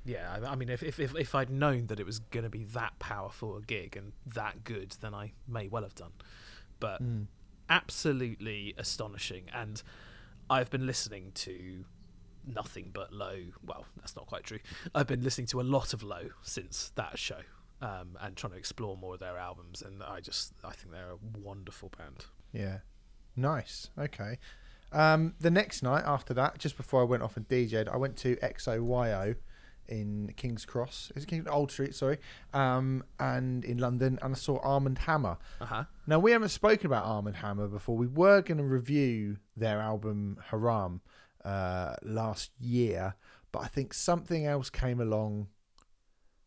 yeah, 0.04 0.36
I, 0.40 0.52
I, 0.52 0.54
mean, 0.54 0.68
if, 0.68 0.82
if 0.82 1.00
if 1.00 1.14
if 1.16 1.34
I'd 1.34 1.50
known 1.50 1.86
that 1.88 2.00
it 2.00 2.06
was 2.06 2.18
going 2.18 2.44
to 2.44 2.50
be 2.50 2.64
that 2.64 2.98
powerful 2.98 3.56
a 3.56 3.62
gig 3.62 3.96
and 3.96 4.12
that 4.34 4.64
good, 4.64 4.96
then 5.00 5.14
I 5.14 5.32
may 5.46 5.68
well 5.68 5.82
have 5.82 5.94
done. 5.94 6.12
But 6.80 7.02
mm. 7.02 7.26
absolutely 7.68 8.74
astonishing, 8.78 9.44
and 9.52 9.82
I've 10.50 10.70
been 10.70 10.86
listening 10.86 11.32
to 11.34 11.84
nothing 12.46 12.90
but 12.92 13.12
low. 13.12 13.38
Well, 13.64 13.86
that's 13.96 14.16
not 14.16 14.26
quite 14.26 14.44
true. 14.44 14.58
I've 14.94 15.06
been 15.06 15.22
listening 15.22 15.46
to 15.48 15.60
a 15.60 15.62
lot 15.62 15.92
of 15.92 16.02
low 16.02 16.30
since 16.42 16.92
that 16.96 17.18
show. 17.18 17.40
Um, 17.80 18.18
and 18.20 18.36
trying 18.36 18.54
to 18.54 18.58
explore 18.58 18.96
more 18.96 19.14
of 19.14 19.20
their 19.20 19.38
albums, 19.38 19.82
and 19.82 20.02
I 20.02 20.18
just 20.18 20.52
I 20.64 20.72
think 20.72 20.90
they're 20.90 21.12
a 21.12 21.38
wonderful 21.38 21.92
band. 21.96 22.24
Yeah, 22.52 22.78
nice. 23.36 23.90
Okay, 23.96 24.38
um, 24.92 25.34
the 25.40 25.50
next 25.50 25.82
night 25.82 26.04
after 26.06 26.34
that, 26.34 26.58
just 26.58 26.76
before 26.76 27.02
I 27.02 27.04
went 27.04 27.22
off 27.22 27.36
and 27.36 27.46
DJed, 27.48 27.88
I 27.88 27.96
went 27.96 28.16
to 28.18 28.36
XOYO 28.36 29.36
in 29.88 30.32
King's 30.36 30.64
Cross. 30.64 31.12
Is 31.16 31.24
it 31.24 31.26
King 31.26 31.46
Old 31.48 31.70
Street? 31.70 31.94
Sorry, 31.94 32.18
um, 32.52 33.04
and 33.18 33.64
in 33.64 33.78
London, 33.78 34.18
and 34.22 34.34
I 34.34 34.36
saw 34.36 34.58
Armand 34.62 34.98
Hammer. 34.98 35.38
Uh-huh. 35.60 35.84
Now 36.06 36.18
we 36.18 36.32
haven't 36.32 36.50
spoken 36.50 36.86
about 36.86 37.04
Armand 37.04 37.36
Hammer 37.36 37.68
before. 37.68 37.96
We 37.96 38.06
were 38.06 38.42
going 38.42 38.58
to 38.58 38.64
review 38.64 39.38
their 39.56 39.80
album 39.80 40.38
Haram 40.50 41.00
uh, 41.44 41.94
last 42.02 42.50
year, 42.60 43.14
but 43.52 43.60
I 43.60 43.66
think 43.66 43.94
something 43.94 44.46
else 44.46 44.70
came 44.70 45.00
along, 45.00 45.48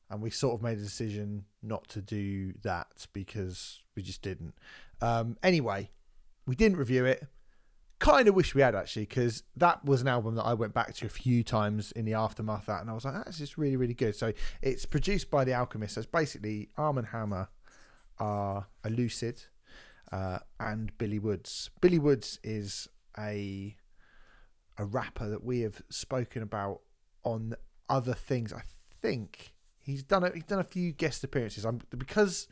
and 0.09 0.21
we 0.21 0.29
sort 0.29 0.53
of 0.53 0.61
made 0.61 0.77
a 0.77 0.81
decision 0.81 1.45
not 1.63 1.87
to 1.89 2.01
do 2.01 2.53
that 2.63 3.07
because 3.13 3.83
we 3.95 4.01
just 4.03 4.21
didn't. 4.21 4.53
Um, 5.01 5.37
anyway, 5.41 5.89
we 6.45 6.55
didn't 6.55 6.77
review 6.77 7.05
it 7.05 7.27
kind 8.01 8.27
of 8.27 8.33
wish 8.33 8.55
we 8.55 8.61
had 8.61 8.73
actually 8.73 9.03
because 9.03 9.43
that 9.55 9.85
was 9.85 10.01
an 10.01 10.07
album 10.07 10.33
that 10.35 10.43
I 10.43 10.55
went 10.55 10.73
back 10.73 10.95
to 10.95 11.05
a 11.05 11.09
few 11.09 11.43
times 11.43 11.91
in 11.91 12.03
the 12.03 12.15
aftermath 12.15 12.61
of 12.61 12.65
that, 12.65 12.81
and 12.81 12.89
I 12.89 12.93
was 12.93 13.05
like, 13.05 13.13
that's 13.13 13.37
just 13.37 13.57
really, 13.57 13.77
really 13.77 13.93
good. 13.93 14.15
So 14.15 14.33
it's 14.61 14.85
produced 14.85 15.29
by 15.29 15.43
The 15.43 15.53
Alchemist. 15.53 15.93
So 15.93 15.99
it's 15.99 16.09
basically 16.09 16.69
Armand 16.77 17.07
Hammer 17.07 17.49
are 18.17 18.67
Elucid 18.83 19.45
uh, 20.11 20.39
and 20.59 20.97
Billy 20.97 21.19
Woods. 21.19 21.69
Billy 21.79 21.99
Woods 21.99 22.39
is 22.43 22.87
a 23.17 23.77
a 24.77 24.85
rapper 24.85 25.29
that 25.29 25.43
we 25.43 25.61
have 25.61 25.83
spoken 25.89 26.41
about 26.41 26.81
on 27.23 27.53
other 27.87 28.13
things. 28.13 28.51
I 28.51 28.63
think 29.01 29.53
he's 29.77 30.01
done 30.01 30.23
a, 30.23 30.31
he's 30.31 30.45
done 30.45 30.59
a 30.59 30.63
few 30.63 30.91
guest 30.91 31.23
appearances. 31.23 31.65
I'm 31.65 31.81
because 31.95 32.47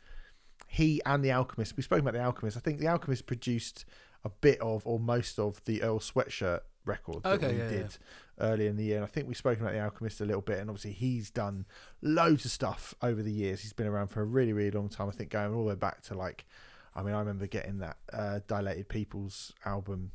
he 0.68 1.00
and 1.04 1.24
the 1.24 1.32
Alchemist. 1.32 1.76
We've 1.76 1.84
spoken 1.84 2.06
about 2.06 2.16
the 2.16 2.24
Alchemist. 2.24 2.56
I 2.56 2.60
think 2.60 2.78
the 2.78 2.86
Alchemist 2.86 3.26
produced 3.26 3.84
a 4.24 4.28
bit 4.28 4.60
of 4.60 4.86
or 4.86 4.98
most 4.98 5.38
of 5.38 5.64
the 5.64 5.82
Earl 5.82 5.98
Sweatshirt 5.98 6.60
record 6.84 7.22
that 7.22 7.34
okay, 7.34 7.52
we 7.52 7.58
yeah, 7.58 7.68
did 7.68 7.98
yeah. 8.38 8.46
early 8.46 8.66
in 8.66 8.76
the 8.76 8.84
year. 8.84 8.96
And 8.96 9.04
I 9.04 9.08
think 9.08 9.26
we've 9.26 9.36
spoken 9.36 9.62
about 9.62 9.74
the 9.74 9.80
Alchemist 9.80 10.20
a 10.20 10.24
little 10.24 10.42
bit, 10.42 10.58
and 10.58 10.70
obviously 10.70 10.92
he's 10.92 11.30
done 11.30 11.66
loads 12.02 12.44
of 12.44 12.50
stuff 12.50 12.94
over 13.02 13.22
the 13.22 13.32
years. 13.32 13.62
He's 13.62 13.72
been 13.72 13.86
around 13.86 14.08
for 14.08 14.20
a 14.20 14.24
really, 14.24 14.52
really 14.52 14.70
long 14.70 14.88
time. 14.88 15.08
I 15.08 15.12
think 15.12 15.30
going 15.30 15.54
all 15.54 15.62
the 15.62 15.70
way 15.70 15.74
back 15.74 16.02
to 16.02 16.14
like, 16.14 16.46
I 16.94 17.02
mean, 17.02 17.14
I 17.14 17.20
remember 17.20 17.46
getting 17.46 17.78
that 17.78 17.96
uh, 18.12 18.40
Dilated 18.46 18.88
Peoples 18.88 19.52
album 19.64 20.12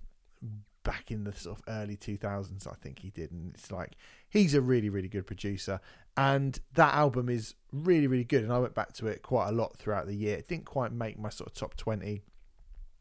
back 0.83 1.09
in 1.09 1.23
the 1.23 1.33
sort 1.33 1.57
of 1.57 1.63
early 1.67 1.97
2000s. 1.97 2.67
I 2.67 2.75
think 2.75 2.99
he 2.99 3.09
did, 3.09 3.31
and 3.31 3.53
it's 3.53 3.71
like 3.71 3.93
he's 4.29 4.53
a 4.53 4.61
really, 4.61 4.89
really 4.89 5.09
good 5.09 5.25
producer. 5.25 5.79
And 6.17 6.57
that 6.75 6.93
album 6.93 7.27
is 7.27 7.55
really, 7.73 8.07
really 8.07 8.23
good. 8.23 8.43
And 8.43 8.53
I 8.53 8.59
went 8.59 8.73
back 8.73 8.93
to 8.93 9.07
it 9.07 9.21
quite 9.21 9.49
a 9.49 9.51
lot 9.51 9.75
throughout 9.75 10.07
the 10.07 10.15
year. 10.15 10.37
It 10.37 10.47
didn't 10.47 10.65
quite 10.65 10.93
make 10.93 11.19
my 11.19 11.29
sort 11.29 11.49
of 11.49 11.55
top 11.55 11.75
20 11.75 12.21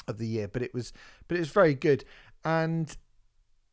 of 0.09 0.18
the 0.18 0.26
year, 0.26 0.48
but 0.48 0.62
it 0.62 0.74
was 0.74 0.92
but 1.28 1.36
it 1.36 1.40
was 1.40 1.50
very 1.50 1.74
good. 1.74 2.05
And 2.44 2.94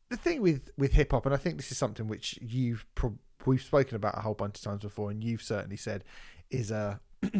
the 0.08 0.16
thing 0.16 0.42
with 0.42 0.70
with 0.76 0.92
hip 0.92 1.12
hop, 1.12 1.26
and 1.26 1.34
I 1.34 1.38
think 1.38 1.56
this 1.56 1.72
is 1.72 1.78
something 1.78 2.06
which 2.06 2.38
you've 2.40 2.86
pro- 2.94 3.18
we've 3.46 3.62
spoken 3.62 3.96
about 3.96 4.16
a 4.16 4.20
whole 4.20 4.34
bunch 4.34 4.58
of 4.58 4.62
times 4.62 4.82
before, 4.82 5.10
and 5.10 5.22
you've 5.22 5.42
certainly 5.42 5.76
said 5.76 6.04
is 6.50 6.70
a 6.70 7.00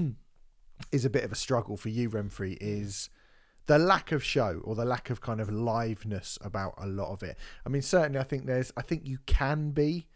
is 0.93 1.05
a 1.05 1.11
bit 1.11 1.25
of 1.25 1.33
a 1.33 1.37
struggle 1.37 1.77
for 1.77 1.89
you, 1.89 2.11
Remfry, 2.11 2.57
is 2.61 3.11
the 3.67 3.79
lack 3.79 4.11
of 4.11 4.25
show 4.25 4.61
or 4.65 4.75
the 4.75 4.85
lack 4.85 5.11
of 5.11 5.21
kind 5.21 5.41
of 5.41 5.49
liveness 5.49 6.39
about 6.45 6.75
a 6.79 6.87
lot 6.87 7.13
of 7.13 7.23
it. 7.23 7.37
I 7.65 7.69
mean, 7.69 7.83
certainly, 7.83 8.19
I 8.19 8.25
think 8.25 8.47
there's, 8.47 8.73
I 8.77 8.83
think 8.83 9.07
you 9.07 9.19
can 9.27 9.71
be 9.71 10.09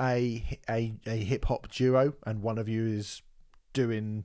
a 0.00 0.58
a, 0.68 0.94
a 1.06 1.16
hip 1.16 1.46
hop 1.46 1.70
duo, 1.70 2.14
and 2.26 2.42
one 2.42 2.58
of 2.58 2.68
you 2.68 2.86
is 2.86 3.22
doing, 3.72 4.24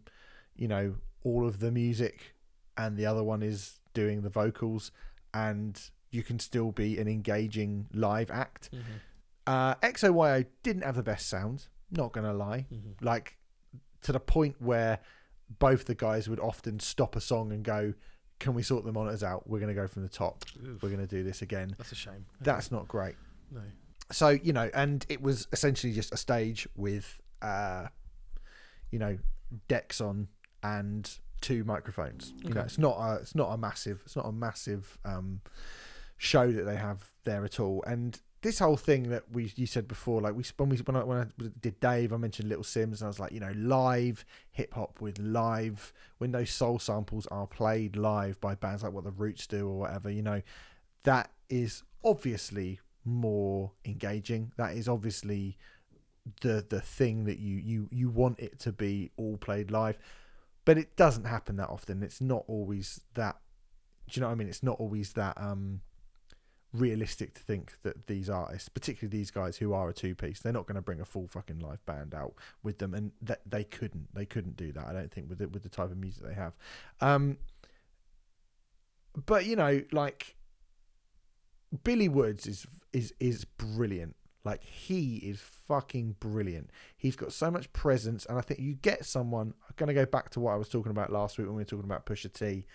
you 0.56 0.68
know, 0.68 0.96
all 1.24 1.48
of 1.48 1.60
the 1.60 1.72
music, 1.72 2.36
and 2.78 2.98
the 2.98 3.06
other 3.06 3.24
one 3.24 3.44
is 3.44 3.79
doing 3.94 4.22
the 4.22 4.30
vocals, 4.30 4.92
and 5.34 5.80
you 6.12 6.24
can 6.24 6.40
still 6.40 6.72
be 6.72 6.98
an 6.98 7.08
engaging 7.08 7.88
live 7.94 8.32
act. 8.32 8.70
Mm-hmm. 8.74 8.92
Uh, 9.48 9.76
XOYO 9.76 10.46
didn't 10.64 10.84
have 10.84 10.96
the 10.96 11.04
best 11.04 11.28
sound, 11.28 11.68
not 11.92 12.12
gonna 12.12 12.34
lie. 12.34 12.66
Mm-hmm. 12.74 13.06
Like 13.06 13.38
to 14.04 14.12
the 14.12 14.20
point 14.20 14.56
where 14.60 15.00
both 15.58 15.86
the 15.86 15.96
guys 15.96 16.30
would 16.30 16.40
often 16.40 16.80
stop 16.80 17.16
a 17.16 17.22
song 17.22 17.52
and 17.52 17.64
go, 17.64 17.94
"Can 18.40 18.54
we 18.54 18.62
sort 18.64 18.86
the 18.86 18.92
monitors 18.92 19.24
out? 19.24 19.50
We're 19.50 19.60
going 19.60 19.74
to 19.76 19.80
go 19.82 19.88
from 19.88 20.04
the 20.04 20.10
top. 20.10 20.46
Oof, 20.64 20.84
We're 20.84 20.90
going 20.90 21.02
to 21.02 21.08
do 21.08 21.24
this 21.24 21.42
again." 21.42 21.74
that's 21.78 21.92
a 21.92 21.96
shame. 21.96 22.26
That's 22.42 22.72
not 22.72 22.88
great. 22.88 23.16
no. 23.52 23.62
So 24.12 24.30
you 24.30 24.54
know, 24.54 24.70
and 24.74 25.06
it 25.10 25.22
was 25.22 25.48
essentially 25.52 25.94
just 25.94 26.14
a 26.14 26.18
stage 26.18 26.68
with, 26.76 27.22
uh, 27.42 27.88
you 28.92 29.00
know, 29.00 29.18
decks 29.68 30.02
on 30.02 30.28
and 30.64 31.10
two 31.42 31.64
microphones. 31.64 32.34
You 32.44 32.54
know, 32.54 32.62
it's 32.62 32.78
not 32.78 32.98
a 32.98 33.16
it's 33.16 33.36
not 33.36 33.52
a 33.52 33.58
massive 33.58 34.02
it's 34.06 34.16
not 34.16 34.26
a 34.26 34.32
massive 34.32 34.98
um, 35.06 35.42
show 36.18 36.52
that 36.52 36.64
they 36.64 36.76
have 36.76 37.12
there 37.24 37.46
at 37.46 37.60
all. 37.60 37.84
And 37.86 38.20
this 38.42 38.60
whole 38.60 38.78
thing 38.78 39.10
that 39.10 39.24
we 39.32 39.52
you 39.56 39.66
said 39.66 39.88
before, 39.88 40.22
like 40.22 40.36
we 40.36 40.44
when 40.58 40.70
we 40.70 40.78
when 40.78 40.96
I, 40.96 41.04
when 41.04 41.18
I 41.18 41.26
did 41.62 41.80
Dave, 41.80 42.14
I 42.14 42.18
mentioned 42.18 42.50
Little 42.50 42.64
Simz, 42.64 43.00
and 43.00 43.04
I 43.04 43.08
was 43.08 43.20
like, 43.20 43.32
you 43.32 43.40
know, 43.40 43.54
live 43.56 44.24
hip 44.52 44.74
hop 44.74 45.02
with 45.02 45.20
live 45.20 45.94
when 46.20 46.32
those 46.32 46.50
soul 46.50 46.80
samples 46.80 47.28
are 47.28 47.48
played 47.48 47.96
live 47.96 48.40
by 48.40 48.56
bands 48.56 48.84
like 48.84 48.94
what 48.94 49.04
the 49.04 49.12
Roots 49.12 49.48
do 49.48 49.68
or 49.68 49.80
whatever. 49.80 50.10
You 50.10 50.22
know, 50.22 50.42
that 51.04 51.32
is 51.50 51.84
obviously 52.04 52.80
more 53.04 53.72
engaging. 53.86 54.52
That 54.58 54.74
is 54.74 54.88
obviously 54.88 55.58
the 56.42 56.66
the 56.70 56.82
thing 56.82 57.26
that 57.26 57.40
you 57.40 57.58
you 57.58 57.88
you 57.92 58.10
want 58.10 58.40
it 58.40 58.60
to 58.60 58.72
be 58.72 59.12
all 59.18 59.38
played 59.38 59.72
live 59.72 59.98
but 60.70 60.78
it 60.78 60.96
doesn't 60.96 61.24
happen 61.24 61.56
that 61.56 61.70
often. 61.70 62.04
It's 62.04 62.22
not 62.22 62.44
always 62.48 63.02
that 63.16 63.38
do 64.08 64.20
you 64.20 64.22
know 64.22 64.28
what 64.28 64.34
i 64.34 64.36
mean? 64.36 64.50
It's 64.50 64.62
not 64.62 64.80
always 64.80 65.14
that 65.14 65.36
um 65.42 65.82
realistic 66.74 67.34
to 67.34 67.42
think 67.42 67.74
that 67.82 68.06
these 68.06 68.30
artists 68.30 68.70
particularly 68.70 69.18
these 69.18 69.32
guys 69.32 69.58
who 69.58 69.74
are 69.74 69.90
a 69.90 69.94
two 69.94 70.14
piece 70.14 70.42
they're 70.42 70.54
not 70.54 70.68
going 70.68 70.76
to 70.76 70.82
bring 70.84 71.02
a 71.02 71.06
full 71.06 71.28
fucking 71.28 71.58
live 71.58 71.84
band 71.88 72.14
out 72.14 72.36
with 72.62 72.78
them 72.78 72.94
and 72.94 73.14
that 73.20 73.42
they 73.48 73.64
couldn't. 73.64 74.14
They 74.14 74.28
couldn't 74.28 74.58
do 74.58 74.72
that 74.74 74.86
i 74.86 74.94
don't 74.94 75.12
think 75.12 75.28
with 75.28 75.42
it 75.42 75.52
with 75.52 75.64
the 75.64 75.70
type 75.70 75.90
of 75.90 75.98
music 75.98 76.24
they 76.24 76.36
have. 76.36 76.54
Um 77.02 77.40
but 79.26 79.48
you 79.48 79.56
know 79.56 79.82
like 79.92 80.36
billy 81.84 82.10
woods 82.10 82.46
is 82.46 82.68
is 82.94 83.12
is 83.20 83.44
brilliant 83.44 84.16
like 84.44 84.64
he 84.64 85.18
is 85.18 85.42
fucking 85.68 86.16
brilliant. 86.20 86.70
He's 86.98 87.16
got 87.16 87.34
so 87.34 87.52
much 87.52 87.72
presence, 87.74 88.26
and 88.26 88.38
I 88.38 88.42
think 88.42 88.60
you 88.60 88.74
get 88.74 89.06
someone. 89.06 89.54
I'm 89.68 89.74
gonna 89.76 89.94
go 89.94 90.06
back 90.06 90.30
to 90.32 90.40
what 90.40 90.54
I 90.54 90.56
was 90.56 90.70
talking 90.70 90.92
about 90.92 91.12
last 91.12 91.38
week 91.38 91.48
when 91.48 91.56
we 91.56 91.62
were 91.62 91.66
talking 91.66 91.86
about 91.86 92.06
Pusha 92.06 92.32
T, 92.32 92.66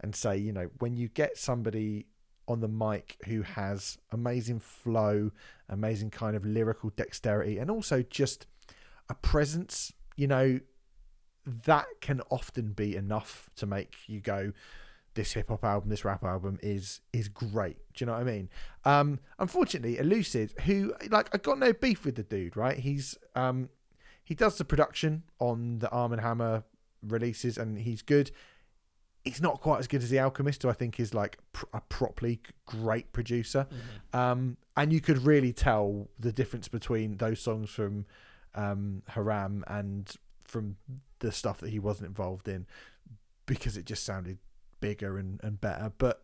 and 0.00 0.14
say 0.14 0.36
you 0.36 0.52
know 0.52 0.68
when 0.78 0.96
you 0.96 1.08
get 1.08 1.38
somebody 1.38 2.06
on 2.48 2.60
the 2.60 2.68
mic 2.68 3.16
who 3.26 3.42
has 3.42 3.98
amazing 4.12 4.60
flow, 4.60 5.32
amazing 5.68 6.10
kind 6.10 6.36
of 6.36 6.44
lyrical 6.44 6.90
dexterity, 6.90 7.58
and 7.58 7.70
also 7.70 8.02
just 8.02 8.46
a 9.08 9.14
presence. 9.14 9.92
You 10.16 10.26
know 10.26 10.60
that 11.46 11.86
can 12.00 12.20
often 12.30 12.72
be 12.72 12.96
enough 12.96 13.48
to 13.56 13.66
make 13.66 13.96
you 14.06 14.20
go, 14.20 14.52
this 15.16 15.32
hip 15.32 15.48
hop 15.48 15.64
album, 15.64 15.90
this 15.90 16.04
rap 16.04 16.22
album 16.22 16.58
is 16.62 17.00
is 17.12 17.28
great. 17.28 17.78
Do 17.94 18.04
you 18.04 18.06
know 18.06 18.12
what 18.12 18.20
I 18.20 18.24
mean? 18.24 18.48
Um, 18.84 19.18
unfortunately, 19.40 19.96
Elucid, 19.96 20.60
who 20.60 20.94
like 21.10 21.34
I 21.34 21.38
got 21.38 21.58
no 21.58 21.72
beef 21.72 22.04
with 22.04 22.14
the 22.14 22.22
dude, 22.22 22.56
right? 22.56 22.78
He's 22.78 23.18
um, 23.34 23.70
he 24.22 24.34
does 24.34 24.58
the 24.58 24.64
production 24.64 25.24
on 25.40 25.80
the 25.80 25.90
Armand 25.90 26.22
Hammer 26.22 26.62
releases, 27.02 27.58
and 27.58 27.78
he's 27.78 28.02
good. 28.02 28.30
He's 29.24 29.42
not 29.42 29.60
quite 29.60 29.80
as 29.80 29.88
good 29.88 30.04
as 30.04 30.10
the 30.10 30.20
Alchemist, 30.20 30.62
who 30.62 30.68
I 30.68 30.72
think 30.72 31.00
is 31.00 31.12
like 31.12 31.38
pr- 31.52 31.64
a 31.72 31.80
properly 31.80 32.40
great 32.64 33.12
producer. 33.12 33.66
Um, 34.12 34.56
and 34.76 34.92
you 34.92 35.00
could 35.00 35.18
really 35.18 35.52
tell 35.52 36.08
the 36.16 36.30
difference 36.30 36.68
between 36.68 37.16
those 37.16 37.40
songs 37.40 37.70
from 37.70 38.06
um, 38.54 39.02
Haram 39.08 39.64
and 39.66 40.14
from 40.44 40.76
the 41.18 41.32
stuff 41.32 41.58
that 41.58 41.70
he 41.70 41.80
wasn't 41.80 42.06
involved 42.06 42.46
in 42.46 42.66
because 43.46 43.76
it 43.76 43.84
just 43.84 44.04
sounded 44.04 44.38
bigger 44.80 45.18
and, 45.18 45.40
and 45.42 45.60
better. 45.60 45.92
But 45.98 46.22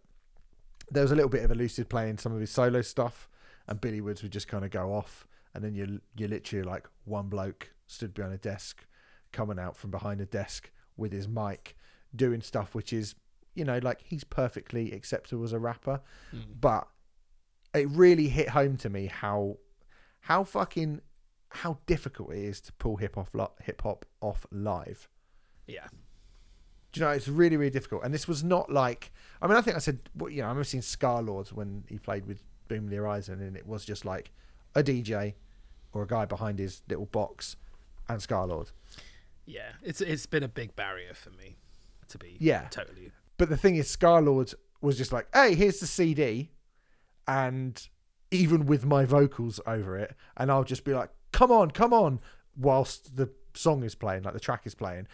there 0.90 1.02
was 1.02 1.12
a 1.12 1.14
little 1.14 1.30
bit 1.30 1.44
of 1.44 1.50
a 1.50 1.54
Elucid 1.54 1.88
playing 1.88 2.18
some 2.18 2.32
of 2.32 2.40
his 2.40 2.50
solo 2.50 2.82
stuff, 2.82 3.28
and 3.66 3.80
Billy 3.80 4.00
Woods 4.00 4.22
would 4.22 4.32
just 4.32 4.48
kind 4.48 4.64
of 4.64 4.70
go 4.70 4.92
off, 4.92 5.26
and 5.54 5.62
then 5.64 5.74
you 5.74 6.00
you 6.16 6.28
literally 6.28 6.64
like 6.64 6.88
one 7.04 7.28
bloke 7.28 7.72
stood 7.86 8.14
behind 8.14 8.34
a 8.34 8.38
desk, 8.38 8.86
coming 9.32 9.58
out 9.58 9.76
from 9.76 9.90
behind 9.90 10.20
a 10.20 10.26
desk 10.26 10.70
with 10.96 11.12
his 11.12 11.26
mic, 11.28 11.76
doing 12.14 12.40
stuff 12.40 12.74
which 12.74 12.92
is 12.92 13.14
you 13.54 13.64
know 13.64 13.78
like 13.82 14.00
he's 14.04 14.24
perfectly 14.24 14.92
acceptable 14.92 15.44
as 15.44 15.52
a 15.52 15.58
rapper, 15.58 16.00
Mm. 16.34 16.60
but 16.60 16.88
it 17.74 17.88
really 17.90 18.28
hit 18.28 18.50
home 18.50 18.76
to 18.78 18.90
me 18.90 19.06
how 19.06 19.56
how 20.20 20.44
fucking 20.44 21.00
how 21.50 21.78
difficult 21.86 22.32
it 22.32 22.38
is 22.38 22.60
to 22.62 22.72
pull 22.74 22.96
hip 22.96 23.14
hop 23.14 23.62
hip 23.62 23.82
hop 23.82 24.04
off 24.20 24.46
live. 24.50 25.08
Yeah. 25.66 25.86
Do 26.92 27.00
you 27.00 27.06
know 27.06 27.12
it's 27.12 27.28
really 27.28 27.56
really 27.56 27.70
difficult? 27.70 28.04
And 28.04 28.12
this 28.12 28.28
was 28.28 28.44
not 28.44 28.70
like 28.70 29.10
I 29.40 29.46
mean 29.46 29.56
I 29.56 29.60
think 29.62 29.76
I 29.76 29.80
said 29.80 29.98
well, 30.16 30.30
you 30.30 30.38
know 30.38 30.44
I 30.44 30.48
remember 30.48 30.64
seeing 30.64 30.82
Scarlxrd's 30.82 31.52
when 31.52 31.84
he 31.88 31.98
played 31.98 32.26
with 32.26 32.42
Boom 32.68 32.88
the 32.88 32.96
Horizon 32.96 33.40
and 33.40 33.56
it 33.56 33.66
was 33.66 33.84
just 33.84 34.04
like 34.04 34.30
a 34.74 34.82
DJ 34.82 35.34
or 35.92 36.02
a 36.02 36.06
guy 36.06 36.24
behind 36.24 36.58
his 36.58 36.82
little 36.88 37.06
box 37.06 37.56
and 38.08 38.20
Scarlxrd. 38.20 38.72
Yeah. 39.46 39.72
It's 39.82 40.00
it's 40.00 40.26
been 40.26 40.42
a 40.42 40.48
big 40.48 40.76
barrier 40.76 41.14
for 41.14 41.30
me 41.30 41.56
to 42.08 42.18
be 42.18 42.36
Yeah. 42.38 42.68
totally 42.68 43.12
But 43.38 43.48
the 43.48 43.56
thing 43.56 43.76
is, 43.76 43.94
Scarlxrd 43.94 44.54
was 44.80 44.98
just 44.98 45.12
like, 45.12 45.26
"Hey, 45.34 45.54
here's 45.54 45.80
the 45.80 45.86
CD," 45.86 46.50
and 47.26 47.88
even 48.30 48.66
with 48.66 48.84
my 48.84 49.04
vocals 49.04 49.60
over 49.66 49.96
it, 49.96 50.14
and 50.36 50.50
I'll 50.50 50.64
just 50.64 50.84
be 50.84 50.92
like, 50.94 51.10
"Come 51.32 51.50
on, 51.50 51.70
come 51.70 51.92
on," 51.92 52.20
whilst 52.56 53.16
the 53.16 53.30
song 53.54 53.82
is 53.82 53.94
playing, 53.94 54.22
like 54.22 54.34
the 54.34 54.40
track 54.40 54.66
is 54.66 54.74
playing. 54.74 55.06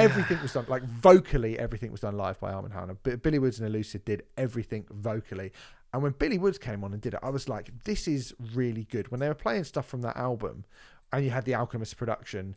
Everything 0.00 0.40
was 0.42 0.52
done 0.52 0.66
like 0.68 0.82
vocally. 0.84 1.58
Everything 1.58 1.90
was 1.90 2.00
done 2.00 2.16
live 2.16 2.38
by 2.40 2.52
Armand 2.52 2.74
Hammer. 2.74 2.94
B- 3.02 3.16
Billy 3.16 3.38
Woods 3.38 3.60
and 3.60 3.68
Elucid 3.72 4.04
did 4.04 4.22
everything 4.36 4.86
vocally. 4.90 5.52
And 5.92 6.02
when 6.02 6.12
Billy 6.12 6.38
Woods 6.38 6.58
came 6.58 6.82
on 6.84 6.92
and 6.92 7.02
did 7.02 7.14
it, 7.14 7.20
I 7.22 7.28
was 7.30 7.48
like, 7.48 7.70
"This 7.84 8.08
is 8.08 8.34
really 8.54 8.84
good." 8.84 9.10
When 9.10 9.20
they 9.20 9.28
were 9.28 9.34
playing 9.34 9.64
stuff 9.64 9.86
from 9.86 10.00
that 10.02 10.16
album, 10.16 10.64
and 11.12 11.24
you 11.24 11.30
had 11.30 11.44
the 11.44 11.54
Alchemist 11.54 11.96
production, 11.96 12.56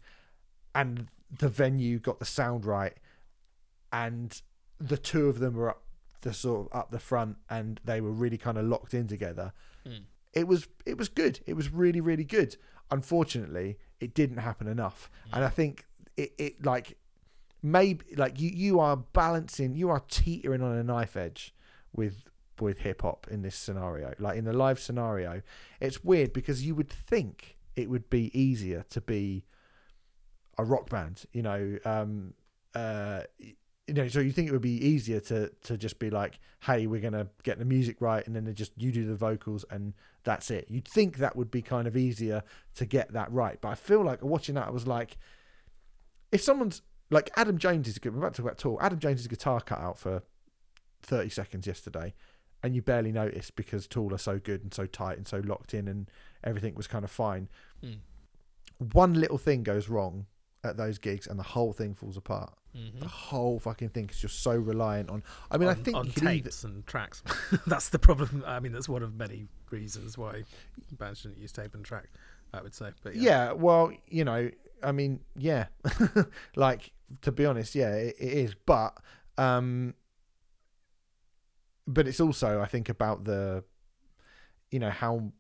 and 0.73 1.07
the 1.38 1.49
venue 1.49 1.99
got 1.99 2.19
the 2.19 2.25
sound 2.25 2.65
right, 2.65 2.93
and 3.91 4.41
the 4.79 4.97
two 4.97 5.27
of 5.27 5.39
them 5.39 5.55
were 5.55 5.69
up 5.69 5.81
the 6.21 6.33
sort 6.33 6.67
of 6.71 6.77
up 6.79 6.89
the 6.91 6.99
front 6.99 7.38
and 7.49 7.79
they 7.86 8.01
were 8.01 8.11
really 8.11 8.38
kind 8.38 8.57
of 8.57 8.65
locked 8.65 8.93
in 8.95 9.07
together 9.07 9.53
Mm. 9.86 10.05
it 10.33 10.47
was 10.47 10.67
it 10.86 10.97
was 10.97 11.07
good 11.07 11.39
it 11.45 11.53
was 11.53 11.71
really 11.71 12.01
really 12.01 12.23
good 12.23 12.57
unfortunately 12.89 13.77
it 13.99 14.15
didn't 14.15 14.38
happen 14.38 14.67
enough 14.67 15.11
and 15.31 15.45
i 15.45 15.49
think 15.49 15.86
it, 16.17 16.33
it 16.39 16.65
like 16.65 16.97
maybe 17.66 18.05
like 18.16 18.39
you 18.39 18.51
you 18.53 18.80
are 18.80 18.95
balancing 18.95 19.74
you 19.74 19.89
are 19.89 20.03
teetering 20.07 20.61
on 20.61 20.78
a 20.78 20.84
knife 20.84 21.18
edge 21.18 21.51
with 21.95 22.26
with 22.59 22.78
hip 22.80 23.01
hop 23.01 23.28
in 23.32 23.41
this 23.41 23.55
scenario 23.55 24.13
like 24.20 24.38
in 24.38 24.45
the 24.45 24.53
live 24.53 24.80
scenario. 24.80 25.41
It's 25.82 26.03
weird 26.03 26.32
because 26.32 26.63
you 26.63 26.76
would 26.76 26.89
think 26.89 27.57
it 27.76 27.89
would 27.89 28.07
be 28.09 28.30
easier 28.39 28.86
to 28.89 29.01
be 29.01 29.45
a 30.57 30.63
rock 30.63 30.89
band 30.89 31.26
you 31.34 31.41
know 31.41 31.78
um 31.84 32.34
uh 32.76 33.22
you 33.39 33.93
know 33.93 34.07
so 34.07 34.20
you 34.20 34.32
think 34.32 34.47
it 34.47 34.51
would 34.51 34.61
be 34.61 34.88
easier 34.88 35.20
to 35.20 35.49
to 35.63 35.76
just 35.76 35.97
be 35.97 36.11
like 36.11 36.39
hey 36.61 36.86
we're 36.86 37.01
gonna 37.01 37.28
get 37.41 37.57
the 37.57 37.66
music 37.66 37.97
right 37.99 38.26
and 38.28 38.36
then 38.36 38.45
they 38.45 38.53
just 38.53 38.74
you 38.78 38.91
do 38.91 39.05
the 39.07 39.16
vocals 39.16 39.66
and 39.72 39.93
that's 40.24 40.51
it. 40.51 40.68
You'd 40.70 40.88
think 40.88 41.18
that 41.18 41.36
would 41.36 41.49
be 41.49 41.63
kind 41.63 41.88
of 41.88 41.97
easier 41.97 42.43
to 42.76 42.86
get 42.86 43.11
that 43.13 43.32
right 43.32 43.59
but 43.59 43.70
i 43.70 43.76
feel 43.76 44.03
like 44.03 44.24
watching 44.24 44.53
that 44.53 44.68
i 44.68 44.72
was 44.72 44.86
like 44.86 45.18
if 46.32 46.41
someone's 46.41 46.82
like 47.10 47.30
adam 47.38 47.58
jones 47.58 47.88
is 47.88 47.97
good 47.99 48.14
we're 48.14 48.20
about 48.20 48.34
to 48.34 48.41
talk 48.41 48.45
about 48.51 48.58
tool 48.58 48.78
adam 48.82 48.99
jones' 48.99 49.28
guitar 49.28 49.62
cut 49.62 49.80
out 49.80 49.97
for 49.97 50.24
30 51.03 51.30
seconds 51.30 51.68
yesterday 51.68 52.14
and 52.64 52.76
you 52.76 52.82
barely 52.82 53.12
noticed 53.12 53.56
because 53.56 53.88
tool 53.88 54.14
are 54.14 54.18
so 54.18 54.39
good 54.39 54.62
and 54.64 54.74
so 54.74 54.86
tight 54.86 55.18
and 55.18 55.28
so 55.28 55.38
locked 55.45 55.74
in 55.74 55.88
and 55.88 56.10
everything 56.43 56.74
was 56.76 56.88
kind 56.88 57.03
of 57.06 57.12
fine 57.12 57.47
Mm. 57.84 57.97
one 58.93 59.14
little 59.14 59.38
thing 59.38 59.64
goes 59.64 59.89
wrong 59.89 60.26
at 60.64 60.78
those 60.78 60.97
gigs 60.97 61.28
and 61.28 61.38
the 61.38 61.43
whole 61.43 61.74
thing 61.74 61.93
falls 61.93 62.18
apart 62.18 62.53
Mhm. 62.76 62.99
the 62.99 63.08
whole 63.08 63.60
fucking 63.60 63.89
thing 63.89 64.10
is 64.10 64.20
just 64.20 64.41
so 64.43 64.53
reliant 64.53 65.10
on. 65.10 65.24
I 65.49 65.58
mean, 65.58 65.70
I 65.70 65.76
think 65.76 65.95
on 65.95 66.12
could 66.12 66.24
either, 66.24 66.43
tapes 66.43 66.66
and 66.66 66.86
tracks. 66.86 67.24
that's 67.68 67.88
the 67.88 67.99
problem. 67.99 68.43
I 68.45 68.60
mean, 68.60 68.74
that's 68.74 68.89
one 68.89 69.01
of 69.01 69.14
many 69.16 69.47
reasons 69.72 70.18
why 70.18 70.43
bands 70.91 71.22
shouldn't 71.22 71.39
use 71.39 71.53
tape 71.53 71.74
and 71.74 71.86
track. 71.86 72.10
I 72.53 72.62
would 72.62 72.76
say, 72.76 72.91
but 73.01 73.16
yeah, 73.16 73.22
yeah. 73.22 73.51
Well, 73.53 73.93
you 74.10 74.26
know, 74.26 74.51
I 74.84 74.91
mean, 74.91 75.22
yeah. 75.38 75.68
like 76.58 76.91
to 77.22 77.32
be 77.32 77.45
honest, 77.45 77.76
yeah, 77.76 77.93
it, 77.93 78.16
it 78.20 78.34
is. 78.34 78.56
But, 78.66 78.97
um, 79.38 79.93
but 81.88 82.08
it's 82.08 82.20
also, 82.20 82.62
I 82.62 82.66
think, 82.66 82.89
about 82.89 83.26
the, 83.26 83.64
you 84.72 84.80
know, 84.80 84.89
how 84.89 85.32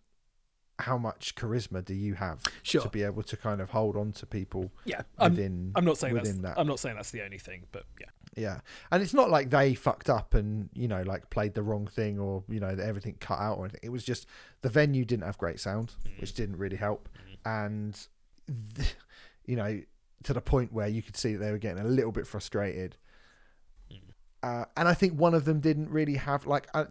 how 0.79 0.97
much 0.97 1.35
charisma 1.35 1.83
do 1.83 1.93
you 1.93 2.15
have 2.15 2.41
sure, 2.63 2.81
to 2.81 2.89
be 2.89 3.03
able 3.03 3.23
to 3.23 3.37
kind 3.37 3.61
of 3.61 3.69
hold 3.69 3.95
on 3.95 4.11
to 4.11 4.25
people 4.25 4.71
yeah. 4.83 5.01
I'm, 5.17 5.31
within 5.31 5.71
I'm 5.75 5.85
not 5.85 5.97
saying 5.97 6.15
that's. 6.15 6.27
within 6.27 6.41
that. 6.43 6.59
I'm 6.59 6.67
not 6.67 6.79
saying 6.79 6.95
that's 6.95 7.11
the 7.11 7.23
only 7.23 7.37
thing, 7.37 7.63
but 7.71 7.85
yeah, 7.99 8.07
Yeah, 8.35 8.59
and 8.91 9.01
it's 9.01 9.13
not 9.13 9.29
like 9.29 9.49
they 9.49 9.73
fucked 9.73 10.09
up 10.09 10.33
and 10.33 10.69
you 10.73 10.87
know 10.87 11.01
like 11.03 11.29
played 11.29 11.53
the 11.53 11.63
wrong 11.63 11.87
thing 11.87 12.19
or 12.19 12.43
you 12.49 12.59
know 12.59 12.75
that 12.75 12.85
everything 12.85 13.15
cut 13.19 13.39
out 13.39 13.57
or 13.57 13.65
anything. 13.65 13.81
It 13.83 13.91
was 13.91 14.03
just 14.03 14.27
the 14.61 14.69
venue 14.69 15.05
didn't 15.05 15.25
have 15.25 15.37
great 15.37 15.59
sound, 15.59 15.93
which 16.19 16.33
didn't 16.33 16.57
really 16.57 16.77
help, 16.77 17.07
and 17.45 17.97
th- 18.75 18.95
you 19.45 19.55
know 19.55 19.81
to 20.23 20.33
the 20.33 20.41
point 20.41 20.73
where 20.73 20.87
you 20.87 21.01
could 21.01 21.17
see 21.17 21.33
that 21.33 21.39
they 21.39 21.51
were 21.51 21.57
getting 21.57 21.83
a 21.83 21.87
little 21.87 22.11
bit 22.11 22.25
frustrated. 22.27 22.97
Mm. 23.91 23.99
Uh, 24.41 24.65
and 24.77 24.87
I 24.87 24.93
think 24.93 25.13
one 25.19 25.33
of 25.33 25.45
them 25.45 25.59
didn't 25.59 25.89
really 25.89 26.15
have 26.15 26.45
like. 26.45 26.67
I, 26.73 26.85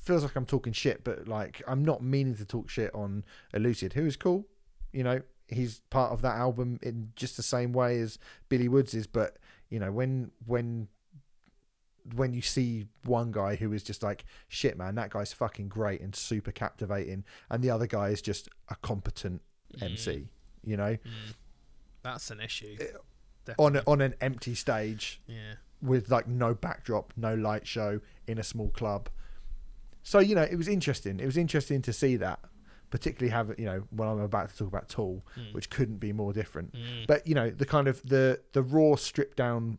feels 0.00 0.22
like 0.22 0.36
I'm 0.36 0.46
talking 0.46 0.72
shit, 0.72 1.02
but 1.02 1.26
like 1.26 1.62
I'm 1.66 1.84
not 1.84 2.02
meaning 2.02 2.36
to 2.36 2.44
talk 2.44 2.68
shit 2.70 2.94
on 2.94 3.24
Elucid, 3.54 3.94
who 3.94 4.06
is 4.06 4.16
cool. 4.16 4.46
You 4.92 5.02
know, 5.02 5.22
he's 5.48 5.80
part 5.90 6.12
of 6.12 6.22
that 6.22 6.36
album 6.36 6.78
in 6.82 7.12
just 7.16 7.36
the 7.36 7.42
same 7.42 7.72
way 7.72 7.98
as 8.00 8.18
Billy 8.48 8.68
Woods 8.68 8.94
is. 8.94 9.06
But 9.06 9.38
you 9.70 9.78
know, 9.78 9.90
when 9.90 10.30
when 10.46 10.88
when 12.14 12.32
you 12.32 12.42
see 12.42 12.86
one 13.04 13.30
guy 13.30 13.54
who 13.56 13.72
is 13.72 13.82
just 13.82 14.02
like 14.02 14.24
shit, 14.48 14.76
man, 14.76 14.94
that 14.96 15.10
guy's 15.10 15.32
fucking 15.32 15.68
great 15.68 16.00
and 16.00 16.14
super 16.14 16.52
captivating, 16.52 17.24
and 17.50 17.62
the 17.62 17.70
other 17.70 17.86
guy 17.86 18.08
is 18.08 18.20
just 18.22 18.48
a 18.68 18.76
competent 18.76 19.42
MC. 19.80 20.28
You 20.64 20.76
know, 20.76 20.92
Mm. 20.92 21.34
That's 22.02 22.30
an 22.30 22.40
issue. 22.40 22.76
Eh, 22.80 23.52
on 23.58 23.76
a, 23.76 23.82
on 23.86 24.00
an 24.00 24.14
empty 24.20 24.54
stage 24.54 25.20
yeah. 25.26 25.54
with 25.80 26.10
like 26.10 26.28
no 26.28 26.54
backdrop, 26.54 27.12
no 27.16 27.34
light 27.34 27.66
show 27.66 28.00
in 28.26 28.38
a 28.38 28.42
small 28.42 28.68
club. 28.68 29.08
So 30.02 30.18
you 30.18 30.34
know, 30.34 30.42
it 30.42 30.56
was 30.56 30.68
interesting. 30.68 31.20
It 31.20 31.26
was 31.26 31.36
interesting 31.36 31.82
to 31.82 31.92
see 31.92 32.16
that, 32.16 32.40
particularly 32.90 33.30
have 33.32 33.54
you 33.58 33.64
know 33.64 33.84
when 33.90 34.08
I'm 34.08 34.20
about 34.20 34.50
to 34.50 34.56
talk 34.56 34.68
about 34.68 34.88
Tool, 34.88 35.24
Mm. 35.36 35.54
which 35.54 35.70
couldn't 35.70 35.98
be 35.98 36.12
more 36.12 36.32
different. 36.32 36.72
Mm. 36.72 37.06
But 37.06 37.26
you 37.26 37.34
know, 37.34 37.50
the 37.50 37.66
kind 37.66 37.88
of 37.88 38.02
the 38.02 38.40
the 38.52 38.62
raw, 38.62 38.96
stripped 38.96 39.36
down, 39.36 39.78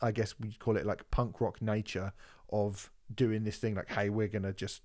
I 0.00 0.12
guess 0.12 0.34
we'd 0.38 0.58
call 0.58 0.76
it 0.76 0.86
like 0.86 1.10
punk 1.10 1.40
rock 1.40 1.60
nature 1.62 2.12
of 2.50 2.90
doing 3.14 3.44
this 3.44 3.56
thing. 3.58 3.74
Like, 3.74 3.90
hey, 3.90 4.08
we're 4.10 4.28
gonna 4.28 4.52
just. 4.52 4.82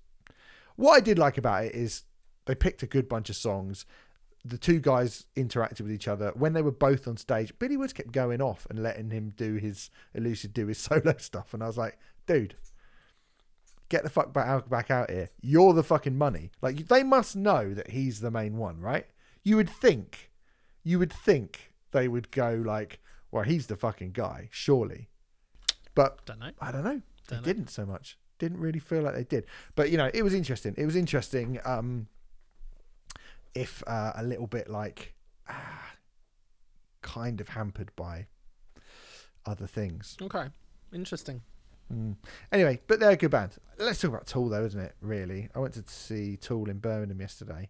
What 0.76 0.92
I 0.92 1.00
did 1.00 1.18
like 1.18 1.38
about 1.38 1.64
it 1.64 1.74
is 1.74 2.04
they 2.46 2.54
picked 2.54 2.82
a 2.82 2.86
good 2.86 3.08
bunch 3.08 3.28
of 3.30 3.36
songs. 3.36 3.84
The 4.44 4.58
two 4.58 4.80
guys 4.80 5.26
interacted 5.36 5.82
with 5.82 5.92
each 5.92 6.08
other 6.08 6.30
when 6.34 6.52
they 6.52 6.62
were 6.62 6.70
both 6.72 7.06
on 7.08 7.16
stage. 7.16 7.52
Billy 7.58 7.76
Woods 7.76 7.92
kept 7.92 8.12
going 8.12 8.40
off 8.40 8.66
and 8.70 8.82
letting 8.82 9.10
him 9.10 9.32
do 9.36 9.54
his 9.56 9.90
Elucid, 10.16 10.52
do 10.52 10.66
his 10.68 10.78
solo 10.88 11.14
stuff, 11.18 11.52
and 11.54 11.62
I 11.62 11.66
was 11.66 11.76
like, 11.76 11.98
dude, 12.26 12.54
get 13.88 14.04
the 14.04 14.10
fuck 14.10 14.32
back 14.32 14.46
out, 14.46 14.70
back 14.70 14.90
out 14.90 15.10
here. 15.10 15.30
You're 15.40 15.72
the 15.72 15.82
fucking 15.82 16.16
money. 16.16 16.50
Like 16.62 16.88
they 16.88 17.02
must 17.02 17.36
know 17.36 17.74
that 17.74 17.90
he's 17.90 18.20
the 18.20 18.30
main 18.30 18.56
one, 18.56 18.80
right? 18.80 19.06
You 19.42 19.56
would 19.56 19.70
think, 19.70 20.30
you 20.84 20.98
would 20.98 21.12
think 21.12 21.72
they 21.92 22.06
would 22.08 22.30
go 22.30 22.62
like, 22.64 23.00
well, 23.30 23.44
he's 23.44 23.66
the 23.66 23.76
fucking 23.76 24.12
guy, 24.12 24.48
surely. 24.50 25.08
But 25.94 26.24
Don't 26.26 26.38
know. 26.40 26.50
I 26.60 26.70
don't 26.70 26.84
know. 26.84 27.02
They 27.28 27.36
Don't 27.36 27.40
know. 27.40 27.44
didn't 27.44 27.70
so 27.70 27.84
much. 27.84 28.18
Didn't 28.38 28.60
really 28.60 28.78
feel 28.78 29.02
like 29.02 29.14
they 29.14 29.24
did. 29.24 29.46
But 29.74 29.90
you 29.90 29.96
know, 29.96 30.10
it 30.14 30.22
was 30.22 30.32
interesting. 30.32 30.74
It 30.78 30.86
was 30.86 30.94
interesting. 30.96 31.58
Um, 31.64 32.06
if 33.58 33.82
uh, 33.86 34.12
a 34.14 34.22
little 34.22 34.46
bit 34.46 34.70
like, 34.70 35.14
ah, 35.48 35.92
kind 37.02 37.40
of 37.40 37.48
hampered 37.48 37.90
by 37.96 38.26
other 39.44 39.66
things. 39.66 40.16
Okay. 40.22 40.46
Interesting. 40.92 41.42
Mm. 41.92 42.16
Anyway, 42.52 42.80
but 42.86 43.00
they're 43.00 43.10
a 43.10 43.16
good 43.16 43.30
band. 43.30 43.56
Let's 43.78 44.00
talk 44.00 44.10
about 44.10 44.26
Tool, 44.26 44.48
though, 44.48 44.64
isn't 44.64 44.80
it? 44.80 44.94
Really, 45.00 45.48
I 45.54 45.58
went 45.58 45.74
to 45.74 45.82
see 45.86 46.36
Tool 46.36 46.70
in 46.70 46.78
Birmingham 46.78 47.20
yesterday. 47.20 47.68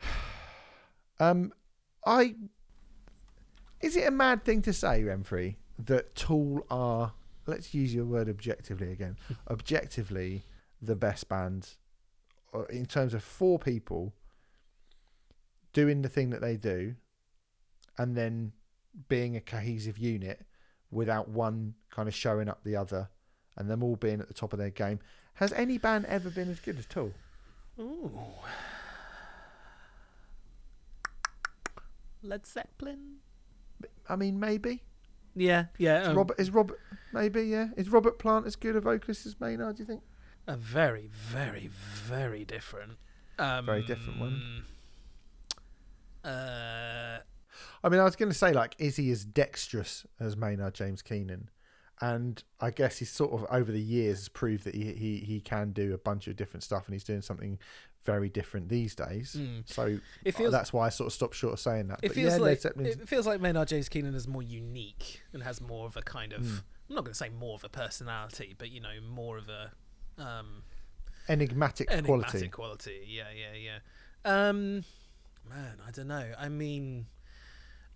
um, 1.20 1.52
I 2.04 2.34
is 3.80 3.96
it 3.96 4.06
a 4.06 4.10
mad 4.10 4.44
thing 4.44 4.62
to 4.62 4.72
say, 4.72 5.02
Remfry, 5.02 5.56
that 5.78 6.14
Tool 6.14 6.66
are? 6.70 7.12
Let's 7.46 7.74
use 7.74 7.94
your 7.94 8.06
word 8.06 8.28
objectively 8.28 8.90
again. 8.92 9.16
objectively, 9.50 10.42
the 10.80 10.96
best 10.96 11.28
band 11.28 11.68
uh, 12.54 12.64
in 12.64 12.86
terms 12.86 13.14
of 13.14 13.22
four 13.22 13.58
people 13.58 14.14
doing 15.74 16.00
the 16.00 16.08
thing 16.08 16.30
that 16.30 16.40
they 16.40 16.56
do, 16.56 16.94
and 17.98 18.16
then 18.16 18.52
being 19.08 19.36
a 19.36 19.40
cohesive 19.40 19.98
unit 19.98 20.40
without 20.90 21.28
one 21.28 21.74
kind 21.90 22.08
of 22.08 22.14
showing 22.14 22.48
up 22.48 22.64
the 22.64 22.76
other 22.76 23.10
and 23.56 23.68
them 23.68 23.82
all 23.82 23.96
being 23.96 24.20
at 24.20 24.28
the 24.28 24.34
top 24.34 24.52
of 24.52 24.58
their 24.58 24.70
game. 24.70 24.98
Has 25.34 25.52
any 25.52 25.76
band 25.76 26.06
ever 26.06 26.30
been 26.30 26.48
as 26.48 26.60
good 26.60 26.78
as 26.78 26.86
Tool? 26.86 27.12
Ooh. 27.78 28.10
Led 32.22 32.46
Zeppelin. 32.46 33.16
I 34.08 34.16
mean, 34.16 34.40
maybe. 34.40 34.82
Yeah, 35.36 35.66
yeah. 35.78 36.02
Is 36.02 36.08
um, 36.08 36.16
Robert 36.16 36.40
is 36.40 36.50
Robert 36.50 36.80
maybe, 37.12 37.42
yeah. 37.42 37.68
Is 37.76 37.88
Robert 37.90 38.18
Plant 38.18 38.46
as 38.46 38.56
good 38.56 38.76
a 38.76 38.80
vocalist 38.80 39.26
as 39.26 39.38
Maynard, 39.40 39.76
do 39.76 39.82
you 39.82 39.86
think? 39.86 40.02
a 40.46 40.56
very, 40.56 41.08
very, 41.10 41.70
very 41.72 42.44
different. 42.44 42.98
Um, 43.38 43.66
Very 43.66 43.82
different 43.82 44.20
one. 44.20 44.64
Uh, 46.24 47.18
I 47.82 47.88
mean, 47.88 48.00
I 48.00 48.04
was 48.04 48.16
going 48.16 48.30
to 48.30 48.38
say, 48.38 48.52
like, 48.52 48.74
is 48.78 48.96
he 48.96 49.10
as 49.10 49.24
dexterous 49.24 50.06
as 50.18 50.36
Maynard 50.36 50.74
James 50.74 51.02
Keenan? 51.02 51.50
And 52.00 52.42
I 52.60 52.70
guess 52.70 52.98
he's 52.98 53.10
sort 53.10 53.32
of 53.32 53.46
over 53.50 53.70
the 53.70 53.80
years 53.80 54.18
has 54.18 54.28
proved 54.28 54.64
that 54.64 54.74
he, 54.74 54.92
he, 54.92 55.18
he 55.18 55.40
can 55.40 55.72
do 55.72 55.94
a 55.94 55.98
bunch 55.98 56.26
of 56.26 56.36
different 56.36 56.62
stuff, 56.64 56.86
and 56.86 56.94
he's 56.94 57.04
doing 57.04 57.22
something 57.22 57.58
very 58.04 58.28
different 58.28 58.68
these 58.68 58.94
days. 58.94 59.36
mm. 59.38 59.62
So 59.66 59.98
It 60.24 60.32
feels 60.34 60.52
that's 60.52 60.72
why 60.72 60.86
I 60.86 60.88
sort 60.90 61.06
of 61.06 61.12
stopped 61.12 61.34
short 61.36 61.54
of 61.54 61.60
saying 61.60 61.88
that. 61.88 62.00
It 62.02 62.08
But 62.08 62.14
feels 62.16 62.32
yeah, 62.32 62.38
like 62.38 62.64
it 62.64 63.08
feels 63.08 63.26
like 63.26 63.40
Maynard 63.40 63.68
James 63.68 63.88
Keenan 63.88 64.14
is 64.14 64.26
more 64.28 64.42
unique 64.42 65.22
and 65.32 65.42
has 65.42 65.60
more 65.60 65.86
of 65.86 65.96
a 65.96 66.02
kind 66.02 66.32
of 66.32 66.42
Mm. 66.42 66.62
I'm 66.88 66.96
not 66.96 67.04
going 67.04 67.12
to 67.12 67.18
say 67.18 67.30
more 67.30 67.54
of 67.54 67.64
a 67.64 67.70
personality, 67.70 68.54
but 68.58 68.70
you 68.70 68.80
know, 68.80 69.00
more 69.08 69.38
of 69.38 69.48
a 69.48 69.72
um, 70.18 70.64
enigmatic, 71.28 71.88
quality. 71.88 72.08
enigmatic 72.08 72.52
quality. 72.52 72.90
quality. 72.90 73.06
Yeah, 73.08 73.28
yeah, 73.34 73.54
yeah. 74.24 74.48
Um, 74.48 74.84
man, 75.48 75.78
I 75.86 75.90
don't 75.90 76.08
know. 76.08 76.32
I 76.38 76.48
mean, 76.48 77.06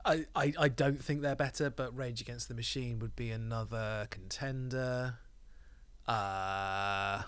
I, 0.05 0.27
I 0.35 0.53
I 0.59 0.69
don't 0.69 1.03
think 1.03 1.23
they're 1.23 1.37
better, 1.37 1.71
but 1.71 1.97
Rage 1.97 2.21
Against 2.21 2.49
the 2.49 2.55
Machine 2.55 2.99
would 3.01 3.15
be 3.17 3.31
another 3.31 4.07
contender. 4.11 5.19
Uh, 6.07 7.23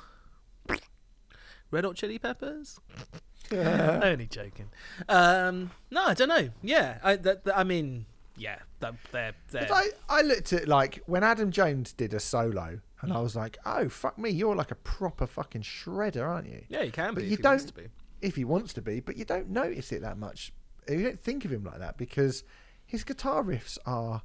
Red 1.70 1.84
Hot 1.84 1.94
Chili 1.96 2.18
Peppers. 2.18 2.78
Only 3.52 4.26
joking. 4.26 4.70
Um, 5.08 5.70
no, 5.90 6.04
I 6.06 6.14
don't 6.14 6.28
know. 6.28 6.50
Yeah, 6.62 6.98
I 7.02 7.16
that, 7.16 7.44
that- 7.44 7.58
I 7.58 7.64
mean, 7.64 8.06
yeah, 8.36 8.58
that, 8.80 8.94
they're 9.12 9.34
they're. 9.50 9.68
I, 9.72 9.88
I 10.08 10.22
looked 10.22 10.52
at 10.52 10.68
like 10.68 11.02
when 11.06 11.22
Adam 11.24 11.50
Jones 11.50 11.92
did 11.92 12.14
a 12.14 12.20
solo, 12.20 12.80
and 13.02 13.12
I 13.12 13.20
was 13.20 13.34
like, 13.36 13.58
"Oh 13.66 13.88
fuck 13.88 14.18
me, 14.18 14.30
you're 14.30 14.54
like 14.56 14.70
a 14.70 14.76
proper 14.76 15.26
fucking 15.26 15.62
shredder, 15.62 16.26
aren't 16.28 16.46
you?" 16.48 16.62
yeah, 16.68 16.82
you 16.82 16.92
can 16.92 17.14
but 17.14 17.24
be. 17.24 17.28
you 17.28 17.36
don't- 17.36 17.66
to 17.66 17.74
be. 17.74 17.88
If 18.20 18.36
he 18.36 18.44
wants 18.44 18.72
to 18.74 18.82
be, 18.82 19.00
but 19.00 19.16
you 19.16 19.24
don't 19.24 19.48
notice 19.48 19.92
it 19.92 20.02
that 20.02 20.18
much. 20.18 20.52
You 20.88 21.02
don't 21.02 21.20
think 21.20 21.44
of 21.44 21.52
him 21.52 21.64
like 21.64 21.78
that 21.78 21.96
because 21.96 22.44
his 22.86 23.04
guitar 23.04 23.42
riffs 23.42 23.78
are 23.86 24.22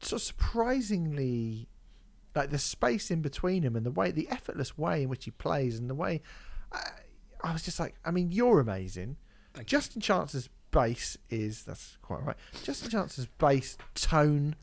so 0.00 0.16
surprisingly 0.18 1.68
like 2.34 2.50
the 2.50 2.58
space 2.58 3.10
in 3.10 3.22
between 3.22 3.62
him 3.62 3.74
and 3.76 3.84
the 3.84 3.90
way, 3.90 4.10
the 4.10 4.28
effortless 4.28 4.78
way 4.78 5.02
in 5.02 5.08
which 5.08 5.24
he 5.24 5.30
plays, 5.30 5.78
and 5.78 5.90
the 5.90 5.94
way 5.94 6.22
I, 6.72 6.82
I 7.42 7.52
was 7.52 7.62
just 7.62 7.80
like, 7.80 7.96
I 8.04 8.10
mean, 8.10 8.30
you're 8.30 8.60
amazing. 8.60 9.16
Thank 9.54 9.70
you. 9.70 9.78
Justin 9.78 10.00
Chancellor's 10.00 10.48
bass 10.70 11.16
is 11.28 11.64
that's 11.64 11.98
quite 12.02 12.22
right. 12.22 12.36
Justin 12.62 12.90
Chancellor's 12.90 13.28
bass 13.38 13.76
tone, 13.94 14.54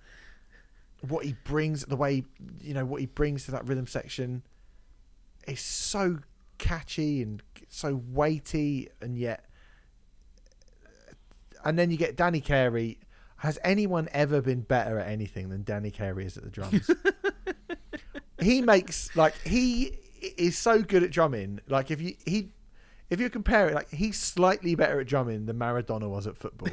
what 1.08 1.26
he 1.26 1.36
brings, 1.44 1.84
the 1.86 1.98
way 1.98 2.24
you 2.62 2.74
know 2.74 2.86
what 2.86 3.02
he 3.02 3.08
brings 3.08 3.46
to 3.46 3.52
that 3.52 3.68
rhythm 3.68 3.88
section, 3.88 4.44
is 5.48 5.60
so 5.60 6.20
catchy 6.58 7.22
and 7.22 7.42
so 7.70 8.02
weighty, 8.10 8.90
and 9.02 9.18
yet, 9.18 9.46
and 11.64 11.78
then 11.78 11.92
you 11.92 11.98
get 11.98 12.16
Danny 12.16 12.42
Carey. 12.42 13.00
Has 13.38 13.60
anyone 13.64 14.10
ever 14.14 14.42
been 14.42 14.62
better 14.62 14.98
at 14.98 15.08
anything 15.08 15.50
than 15.50 15.64
Danny 15.64 15.92
Carey 15.92 16.26
is 16.26 16.38
at 16.38 16.44
the 16.44 16.50
drums? 16.50 16.90
he 18.42 18.62
makes 18.62 19.16
like 19.16 19.36
he 19.44 19.98
is 20.38 20.58
so 20.58 20.82
good 20.82 21.04
at 21.04 21.12
drumming. 21.12 21.60
Like 21.68 21.92
if 21.92 22.02
you 22.02 22.16
he 22.26 22.50
if 23.10 23.20
you 23.20 23.30
compare 23.30 23.70
it, 23.70 23.76
like 23.76 23.90
he's 23.90 24.20
slightly 24.20 24.76
better 24.76 25.00
at 25.00 25.08
drumming 25.08 25.46
than 25.46 25.58
Maradona 25.58 26.10
was 26.10 26.26
at 26.28 26.36
football. 26.38 26.70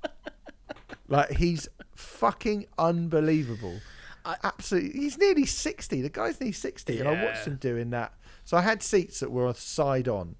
like 1.08 1.32
he's 1.32 1.68
fucking 1.94 2.66
unbelievable. 2.78 3.80
I- 4.24 4.36
Absolutely, 4.42 5.00
he's 5.00 5.18
nearly 5.18 5.46
sixty. 5.46 6.00
The 6.00 6.10
guy's 6.10 6.40
nearly 6.40 6.52
sixty, 6.52 7.00
and 7.00 7.08
I 7.08 7.24
watched 7.24 7.46
him 7.46 7.56
doing 7.56 7.90
that. 7.90 8.14
So 8.50 8.56
I 8.56 8.62
had 8.62 8.82
seats 8.82 9.20
that 9.20 9.30
were 9.30 9.54
side 9.54 10.08
on. 10.08 10.34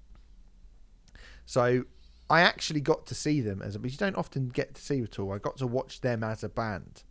So 1.45 1.85
I 2.29 2.41
actually 2.41 2.81
got 2.81 3.05
to 3.05 3.15
see 3.15 3.39
them 3.39 3.61
as, 3.61 3.77
a, 3.77 3.79
but 3.79 3.89
you 3.89 3.97
don't 3.97 4.17
often 4.17 4.49
get 4.49 4.75
to 4.75 4.81
see 4.81 5.01
at 5.01 5.17
all. 5.17 5.31
I 5.31 5.37
got 5.37 5.55
to 5.59 5.65
watch 5.65 6.01
them 6.01 6.21
as 6.21 6.43
a 6.43 6.49
band 6.49 7.03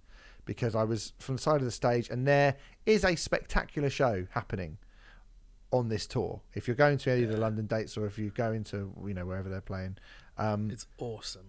because 0.45 0.75
I 0.75 0.85
was 0.85 1.15
from 1.19 1.37
the 1.37 1.41
side 1.41 1.57
of 1.57 1.65
the 1.65 1.71
stage, 1.71 2.11
and 2.11 2.27
there 2.29 2.57
is 2.85 3.03
a 3.03 3.17
spectacular 3.17 3.89
show 3.89 4.27
happening 4.33 4.77
on 5.71 5.89
this 5.89 6.07
tour. 6.07 6.43
If 6.53 6.69
you're 6.69 6.77
going 6.77 6.99
to 6.99 7.11
any 7.11 7.23
of 7.23 7.31
the 7.31 7.39
London 7.39 7.65
dates, 7.65 7.97
or 7.97 8.05
if 8.05 8.19
you're 8.19 8.29
going 8.29 8.65
to 8.65 8.93
you 9.07 9.15
know 9.15 9.25
wherever 9.25 9.49
they're 9.49 9.63
playing, 9.63 9.97
um, 10.37 10.71
It's 10.71 10.87
awesome. 10.99 11.47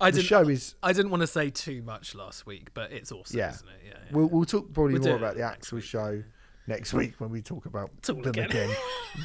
I 0.00 0.10
the 0.10 0.16
didn't. 0.16 0.26
show 0.26 0.48
is. 0.48 0.74
I 0.82 0.92
didn't 0.92 1.12
want 1.12 1.20
to 1.20 1.28
say 1.28 1.50
too 1.50 1.82
much 1.84 2.16
last 2.16 2.46
week, 2.46 2.74
but 2.74 2.90
it's 2.90 3.12
awesome, 3.12 3.38
Yeah. 3.38 3.52
isn't 3.52 3.68
it? 3.68 3.80
Yeah. 3.86 3.92
yeah. 3.92 4.10
We'll, 4.10 4.26
we'll 4.26 4.44
talk 4.44 4.72
probably 4.72 4.94
We'll 4.94 5.04
more 5.10 5.16
about 5.18 5.36
the 5.36 5.42
actual 5.42 5.78
show 5.78 6.10
yeah. 6.10 6.22
Next 6.66 6.92
week 6.92 7.14
when 7.18 7.30
we 7.30 7.42
talk 7.42 7.66
about 7.66 7.90
them 8.02 8.18
again. 8.30 8.50
again. 8.50 8.76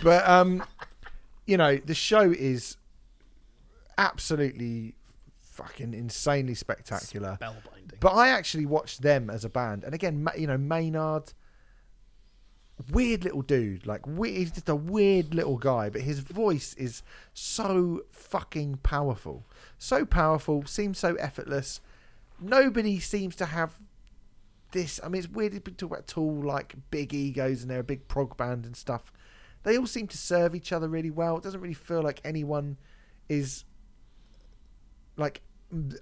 but 0.04 0.28
um, 0.28 0.64
you 1.46 1.58
know, 1.58 1.78
the 1.78 1.96
show 1.96 2.32
is 2.32 2.78
absolutely 3.98 4.96
fucking 5.40 5.94
insanely 5.94 6.54
spectacular. 6.56 7.38
Spellbinding. 7.42 8.00
But 8.00 8.14
I 8.14 8.30
actually 8.30 8.66
watched 8.66 9.02
them 9.02 9.30
as 9.30 9.44
a 9.46 9.50
band, 9.50 9.84
and 9.84 9.94
again, 9.94 10.28
you 10.38 10.48
know, 10.48 10.58
Maynard, 10.58 11.34
weird 12.92 13.24
little 13.24 13.42
dude. 13.44 13.86
Like, 13.86 14.08
we- 14.08 14.32
he's 14.38 14.52
just 14.52 14.70
a 14.70 14.76
weird 14.76 15.34
little 15.36 15.58
guy, 15.58 15.90
but 15.90 16.02
his 16.02 16.20
voice 16.20 16.74
is 16.76 17.04
so 17.34 18.02
fucking 18.12 18.78
powerful, 18.78 19.46
so 19.78 20.06
powerful. 20.06 20.66
Seems 20.66 20.98
so 20.98 21.16
effortless. 21.16 21.80
Nobody 22.40 23.00
seems 23.00 23.36
to 23.36 23.46
have 23.48 23.80
this. 24.72 25.00
I 25.04 25.10
mean, 25.10 25.20
it's 25.20 25.32
weird 25.32 25.54
to 25.54 25.60
talk 25.60 25.92
about 25.92 26.08
Tool 26.08 26.44
like 26.44 26.76
big 26.90 27.14
egos 27.14 27.62
and 27.62 27.72
they're 27.72 27.80
a 27.80 27.84
big 27.84 28.08
prog 28.08 28.38
band 28.38 28.66
and 28.66 28.76
stuff. 28.76 29.12
They 29.64 29.78
all 29.78 29.88
seem 29.88 30.08
to 30.08 30.18
serve 30.18 30.56
each 30.56 30.72
other 30.72 30.88
really 30.88 31.12
well. 31.12 31.38
It 31.38 31.44
doesn't 31.44 31.62
really 31.62 31.74
feel 31.74 32.02
like 32.02 32.20
anyone 32.24 32.78
is 33.30 33.64
like 35.18 35.42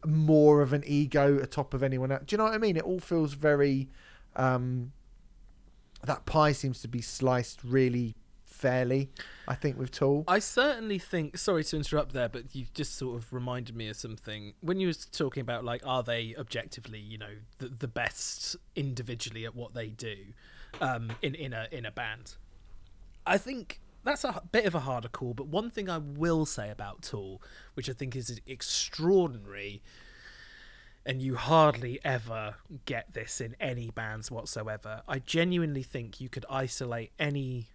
more 0.05 0.61
of 0.61 0.73
an 0.73 0.83
ego 0.85 1.37
atop 1.39 1.73
of 1.73 1.83
anyone 1.83 2.11
else. 2.11 2.23
Do 2.25 2.33
you 2.33 2.37
know 2.37 2.45
what 2.45 2.53
I 2.53 2.57
mean? 2.57 2.77
It 2.77 2.83
all 2.83 2.99
feels 2.99 3.33
very. 3.33 3.89
Um, 4.35 4.93
that 6.03 6.25
pie 6.25 6.53
seems 6.53 6.81
to 6.81 6.87
be 6.87 7.01
sliced 7.01 7.61
really 7.63 8.15
fairly. 8.59 9.09
I 9.47 9.55
think 9.55 9.79
with 9.79 9.91
Tool. 9.91 10.25
I 10.27 10.39
certainly 10.39 10.99
think. 10.99 11.37
Sorry 11.37 11.63
to 11.63 11.77
interrupt 11.77 12.13
there, 12.13 12.29
but 12.29 12.53
you 12.53 12.65
just 12.73 12.95
sort 12.95 13.17
of 13.17 13.31
reminded 13.33 13.75
me 13.75 13.87
of 13.87 13.95
something 13.95 14.53
when 14.61 14.79
you 14.79 14.87
were 14.87 14.93
talking 15.11 15.41
about 15.41 15.63
like, 15.63 15.81
are 15.85 16.03
they 16.03 16.35
objectively, 16.37 16.99
you 16.99 17.17
know, 17.17 17.35
the, 17.57 17.69
the 17.69 17.87
best 17.87 18.55
individually 18.75 19.45
at 19.45 19.55
what 19.55 19.73
they 19.73 19.87
do, 19.87 20.17
um, 20.81 21.11
in 21.21 21.35
in 21.35 21.53
a 21.53 21.67
in 21.71 21.85
a 21.85 21.91
band. 21.91 22.35
I 23.25 23.37
think 23.37 23.79
that's 24.03 24.23
a 24.23 24.41
bit 24.51 24.65
of 24.65 24.75
a 24.75 24.81
harder 24.81 25.09
call. 25.09 25.33
But 25.33 25.47
one 25.47 25.69
thing 25.69 25.89
I 25.89 25.97
will 25.97 26.45
say 26.45 26.69
about 26.69 27.01
Tool, 27.01 27.41
which 27.73 27.89
I 27.89 27.93
think 27.93 28.15
is 28.15 28.41
extraordinary, 28.45 29.81
and 31.05 31.21
you 31.21 31.35
hardly 31.35 31.99
ever 32.03 32.55
get 32.85 33.13
this 33.13 33.41
in 33.41 33.55
any 33.59 33.89
bands 33.89 34.29
whatsoever. 34.29 35.01
I 35.07 35.19
genuinely 35.19 35.83
think 35.83 36.21
you 36.21 36.29
could 36.29 36.45
isolate 36.49 37.11
any 37.17 37.67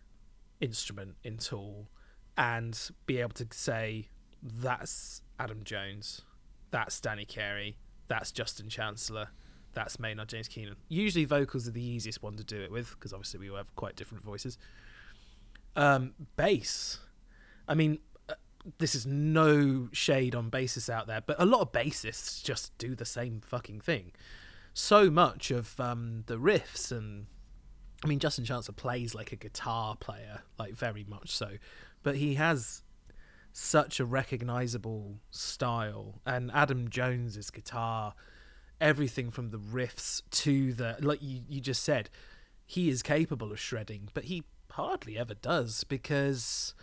instrument 0.64 1.16
in 1.22 1.36
Tool 1.36 1.88
and 2.36 2.90
be 3.06 3.18
able 3.20 3.34
to 3.34 3.46
say 3.52 4.08
that's 4.42 5.22
Adam 5.38 5.62
Jones, 5.62 6.22
that's 6.70 7.00
Danny 7.00 7.24
Carey, 7.24 7.76
that's 8.08 8.32
Justin 8.32 8.68
Chancellor, 8.68 9.28
that's 9.74 9.98
Maynard 9.98 10.28
James 10.28 10.48
Keenan. 10.48 10.76
Usually 10.88 11.24
vocals 11.24 11.68
are 11.68 11.72
the 11.72 11.84
easiest 11.84 12.22
one 12.22 12.36
to 12.36 12.44
do 12.44 12.60
it 12.60 12.70
with 12.70 12.90
because 12.90 13.12
obviously 13.12 13.40
we 13.40 13.50
all 13.50 13.56
have 13.56 13.74
quite 13.76 13.96
different 13.96 14.24
voices. 14.24 14.58
Um, 15.76 16.14
bass. 16.36 16.98
I 17.68 17.74
mean, 17.74 17.98
uh, 18.28 18.34
this 18.78 18.94
is 18.94 19.06
no 19.06 19.88
shade 19.92 20.34
on 20.34 20.50
bassists 20.50 20.88
out 20.88 21.06
there, 21.06 21.20
but 21.20 21.36
a 21.38 21.44
lot 21.44 21.60
of 21.60 21.72
bassists 21.72 22.42
just 22.42 22.76
do 22.78 22.94
the 22.94 23.04
same 23.04 23.40
fucking 23.44 23.80
thing. 23.80 24.12
So 24.72 25.10
much 25.10 25.50
of 25.50 25.78
um, 25.78 26.24
the 26.26 26.36
riffs 26.36 26.90
and 26.90 27.26
I 28.02 28.06
mean, 28.06 28.18
Justin 28.18 28.44
Chancellor 28.44 28.74
plays 28.74 29.14
like 29.14 29.32
a 29.32 29.36
guitar 29.36 29.96
player, 29.96 30.42
like 30.58 30.74
very 30.74 31.04
much 31.08 31.30
so, 31.30 31.52
but 32.02 32.16
he 32.16 32.34
has 32.34 32.82
such 33.52 34.00
a 34.00 34.04
recognizable 34.04 35.20
style. 35.30 36.20
And 36.26 36.50
Adam 36.52 36.90
Jones's 36.90 37.50
guitar, 37.50 38.14
everything 38.80 39.30
from 39.30 39.50
the 39.50 39.58
riffs 39.58 40.22
to 40.30 40.72
the 40.72 40.96
like 41.00 41.22
you, 41.22 41.42
you 41.48 41.60
just 41.60 41.82
said, 41.82 42.10
he 42.66 42.90
is 42.90 43.02
capable 43.02 43.52
of 43.52 43.60
shredding, 43.60 44.08
but 44.12 44.24
he 44.24 44.44
hardly 44.70 45.16
ever 45.16 45.34
does 45.34 45.84
because 45.84 46.74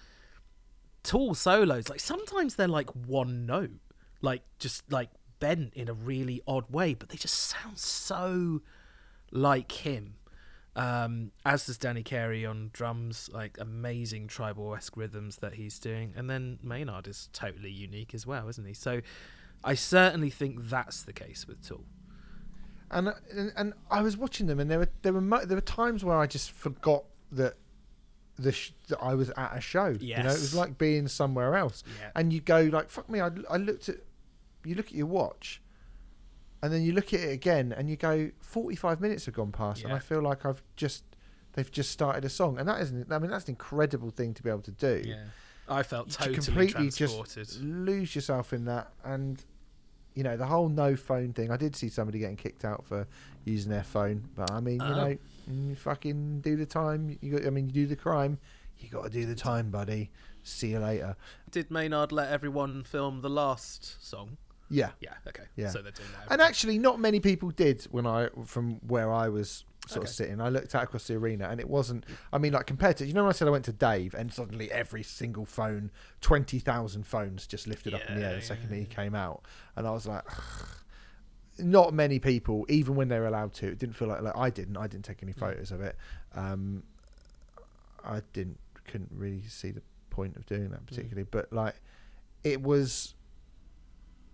Tool 1.04 1.34
solos, 1.34 1.90
like 1.90 2.00
sometimes 2.00 2.56
they're 2.56 2.68
like 2.68 2.90
one 2.92 3.46
note, 3.46 3.80
like 4.22 4.44
just 4.60 4.90
like 4.92 5.10
bent 5.40 5.74
in 5.74 5.90
a 5.90 5.94
really 5.94 6.42
odd 6.48 6.72
way, 6.72 6.94
but 6.94 7.10
they 7.10 7.18
just 7.18 7.36
sound 7.36 7.78
so 7.80 8.62
like 9.32 9.72
him. 9.72 10.16
Um, 10.76 11.32
as 11.46 11.66
does 11.66 11.78
Danny 11.78 12.02
Carey 12.04 12.46
on 12.46 12.70
drums, 12.72 13.30
like 13.34 13.58
amazing 13.60 14.28
tribal 14.28 14.74
esque 14.74 14.96
rhythms 14.96 15.38
that 15.38 15.56
he's 15.56 15.80
doing, 15.80 16.14
and 16.16 16.30
then 16.30 16.60
Maynard 16.64 17.08
is 17.08 17.30
totally 17.34 17.72
unique 17.72 18.14
as 18.14 18.26
well, 18.26 18.48
isn't 18.48 18.66
he? 18.66 18.74
So, 18.74 19.02
I 19.64 19.74
certainly 19.76 20.30
think 20.30 20.70
that's 20.70 21.04
the 21.04 21.14
case 21.14 21.46
with 21.48 21.62
Tool. 21.68 21.84
and 22.90 23.10
and, 23.32 23.52
and 23.58 23.74
I 23.90 24.02
was 24.02 24.16
watching 24.16 24.48
them, 24.48 24.60
and 24.62 24.72
there 24.72 24.80
were 24.80 24.90
there 25.02 25.14
were 25.14 25.22
mo- 25.22 25.46
there 25.46 25.58
were 25.58 25.62
times 25.62 26.06
where 26.06 26.18
I 26.18 26.26
just 26.26 26.52
forgot 26.52 27.04
that 27.34 27.56
the 28.38 28.54
sh- 28.54 28.72
that 28.88 29.00
I 29.02 29.14
was 29.14 29.30
at 29.32 29.56
a 29.58 29.62
show. 29.62 29.96
You 30.20 30.24
know, 30.24 30.30
it 30.30 30.40
was 30.40 30.56
like 30.56 30.78
being 30.78 31.08
somewhere 31.10 31.56
else. 31.56 31.84
Yeah. 32.00 32.12
And 32.16 32.32
you 32.32 32.40
go 32.40 32.62
like, 32.72 32.90
"Fuck 32.90 33.10
me!" 33.10 33.20
I, 33.20 33.30
I 33.50 33.58
looked 33.58 33.90
at 33.90 33.98
you 34.64 34.76
look 34.76 34.88
at 34.88 34.94
your 34.94 35.08
watch, 35.08 35.61
and 36.62 36.72
then 36.72 36.82
you 36.84 36.92
look 36.94 37.14
at 37.14 37.20
it 37.22 37.32
again, 37.32 37.74
and 37.76 37.90
you 37.90 37.96
go, 37.98 38.32
"45 38.40 39.02
minutes 39.02 39.26
have 39.26 39.36
gone 39.36 39.52
past," 39.52 39.84
and 39.84 39.94
I 39.94 40.00
feel 40.00 40.22
like 40.22 40.46
I've 40.46 40.62
just 40.76 41.04
they've 41.54 41.72
just 41.72 41.92
started 41.92 42.24
a 42.26 42.30
song, 42.30 42.58
and 42.60 42.68
that 42.68 42.82
isn't. 42.82 43.12
I 43.12 43.20
mean, 43.20 43.32
that's 43.32 43.46
an 43.46 43.52
incredible 43.52 44.10
thing 44.12 44.34
to 44.36 44.44
be 44.44 44.50
able 44.50 44.62
to 44.62 44.72
do. 44.72 45.02
Yeah, 45.06 45.24
I 45.68 45.84
felt 45.84 46.08
You 46.08 46.14
totally 46.14 46.36
completely 46.36 46.90
transported. 46.92 47.48
just 47.48 47.62
lose 47.62 48.16
yourself 48.16 48.54
in 48.54 48.66
that 48.66 48.92
and 49.04 49.44
you 50.14 50.24
know 50.24 50.36
the 50.36 50.46
whole 50.46 50.68
no 50.68 50.94
phone 50.94 51.32
thing 51.32 51.50
i 51.52 51.56
did 51.56 51.74
see 51.74 51.88
somebody 51.88 52.20
getting 52.20 52.36
kicked 52.36 52.66
out 52.66 52.84
for 52.86 53.08
using 53.46 53.72
their 53.72 53.82
phone 53.86 54.28
but 54.36 54.52
i 54.52 54.60
mean 54.60 54.82
you 54.82 54.86
Oh. 54.88 54.94
know 54.96 55.18
mm, 55.50 55.70
you 55.70 55.76
fucking 55.76 56.42
do 56.42 56.58
the 56.58 56.66
time 56.66 57.18
you 57.22 57.32
got, 57.38 57.48
i 57.48 57.50
mean 57.50 57.68
you 57.68 57.72
do 57.72 57.88
the 57.88 57.96
crime 57.96 58.38
you 58.78 58.90
got 58.90 59.04
to 59.06 59.10
do 59.10 59.26
the 59.26 59.36
time 59.36 59.72
buddy 59.72 60.12
see 60.44 60.72
you 60.72 60.80
later 60.80 61.16
Did 61.50 61.72
Maynard 61.72 62.12
let 62.12 62.30
everyone 62.30 62.84
film 62.84 63.22
the 63.22 63.30
last 63.30 64.06
song? 64.06 64.36
Yeah. 64.72 64.92
Yeah, 65.02 65.14
okay. 65.28 65.44
Yeah. 65.56 65.70
So 65.70 65.82
they're 65.82 65.92
doing 65.92 66.08
that. 66.18 66.32
and 66.34 66.42
actually 66.42 66.78
not 66.80 67.00
many 67.00 67.20
people 67.20 67.50
did 67.52 67.84
when 67.92 68.06
i 68.08 68.30
from 68.46 68.76
where 68.88 69.12
i 69.14 69.28
was 69.30 69.66
sort 69.88 69.98
Okay. 70.04 70.04
of 70.06 70.10
sitting. 70.10 70.40
I 70.42 70.50
looked 70.50 70.74
out 70.76 70.84
across 70.84 71.08
the 71.08 71.16
arena 71.16 71.50
and 71.50 71.60
it 71.60 71.68
wasn't 71.70 72.06
i 72.32 72.38
mean 72.38 72.54
like 72.54 72.68
compared 72.68 72.98
to 72.98 73.06
you 73.06 73.14
know 73.14 73.24
when 73.24 73.30
i 73.30 73.34
said 73.34 73.48
i 73.48 73.52
went 73.52 73.66
to 73.66 73.74
dave 73.74 74.14
and 74.14 74.32
suddenly 74.32 74.72
every 74.72 75.04
single 75.04 75.46
phone 75.46 75.92
20000 76.22 77.06
phones 77.06 77.46
just 77.48 77.68
lifted 77.68 77.94
up 77.94 78.02
in 78.08 78.20
the 78.20 78.26
air 78.26 78.36
the 78.36 78.42
second 78.42 78.70
yeah, 78.72 78.78
he 78.78 78.86
came 78.86 79.14
out. 79.16 79.44
And 79.76 79.86
i 79.88 79.92
was 79.92 80.06
like 80.08 80.24
not 81.60 81.94
many 81.94 82.18
people 82.20 82.66
even 82.70 82.96
when 82.96 83.08
they 83.10 83.20
were 83.20 83.28
allowed 83.28 83.54
to 83.54 83.68
it 83.68 83.78
didn't 83.78 83.96
feel 83.96 84.08
like, 84.08 84.22
like 84.22 84.38
i 84.38 84.50
didn't. 84.50 84.78
I 84.78 84.88
didn't 84.88 85.06
take 85.06 85.22
any 85.22 85.34
photos 85.34 85.72
of 85.72 85.82
it. 85.82 85.96
Um 86.34 86.84
i 88.04 88.22
didn't 88.34 88.58
couldn't 88.88 89.12
really 89.14 89.44
see 89.48 89.72
the 89.72 89.82
point 90.10 90.36
of 90.38 90.46
doing 90.46 90.70
that 90.72 90.86
particularly. 90.86 91.28
But 91.30 91.52
like 91.54 91.76
it 92.44 92.62
was 92.62 93.14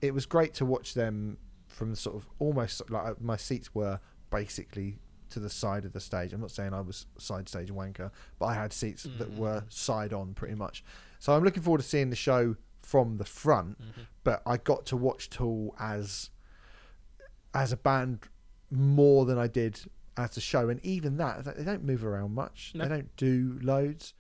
it 0.01 0.13
was 0.13 0.25
great 0.25 0.53
to 0.55 0.65
watch 0.65 0.93
them 0.93 1.37
from 1.67 1.95
sort 1.95 2.15
of 2.15 2.27
almost 2.39 2.89
like 2.89 3.05
uh, 3.05 3.13
my 3.19 3.35
seats 3.37 3.73
were 3.75 3.99
basically 4.31 4.99
to 5.29 5.39
the 5.39 5.49
side 5.49 5.83
of 5.85 5.93
the 5.93 5.99
stage. 5.99 6.31
I'm 6.33 6.39
not 6.41 6.51
saying 6.51 6.73
I 6.73 6.81
was 6.81 7.05
side 7.17 7.49
stage 7.49 7.69
wanker, 7.71 8.11
but 8.39 8.45
I 8.45 8.53
had 8.53 8.71
seats 8.71 9.03
that 9.17 9.31
Mm. 9.33 9.37
were 9.37 9.63
side 9.69 10.13
on 10.13 10.33
pretty 10.33 10.55
much. 10.55 10.83
So 11.19 11.33
I'm 11.35 11.43
looking 11.43 11.63
forward 11.63 11.81
to 11.81 11.87
seeing 11.87 12.09
the 12.09 12.15
show 12.15 12.55
from 12.81 13.17
the 13.17 13.25
front. 13.25 13.77
Mhm. 13.81 14.05
But 14.23 14.41
I 14.45 14.57
got 14.57 14.85
to 14.87 14.97
watch 14.97 15.29
Tool 15.29 15.75
as 15.79 16.29
as 17.53 17.71
a 17.71 17.77
band 17.77 18.19
more 18.69 19.25
than 19.25 19.37
I 19.37 19.47
did 19.47 19.79
as 20.15 20.37
a 20.37 20.41
show, 20.41 20.69
and 20.69 20.79
even 20.85 21.17
that 21.17 21.43
they 21.57 21.63
don't 21.63 21.83
move 21.83 22.05
around 22.05 22.33
much. 22.33 22.71
No. 22.75 22.83
They 22.83 22.89
don't 22.89 23.15
do 23.15 23.59
loads. 23.61 24.13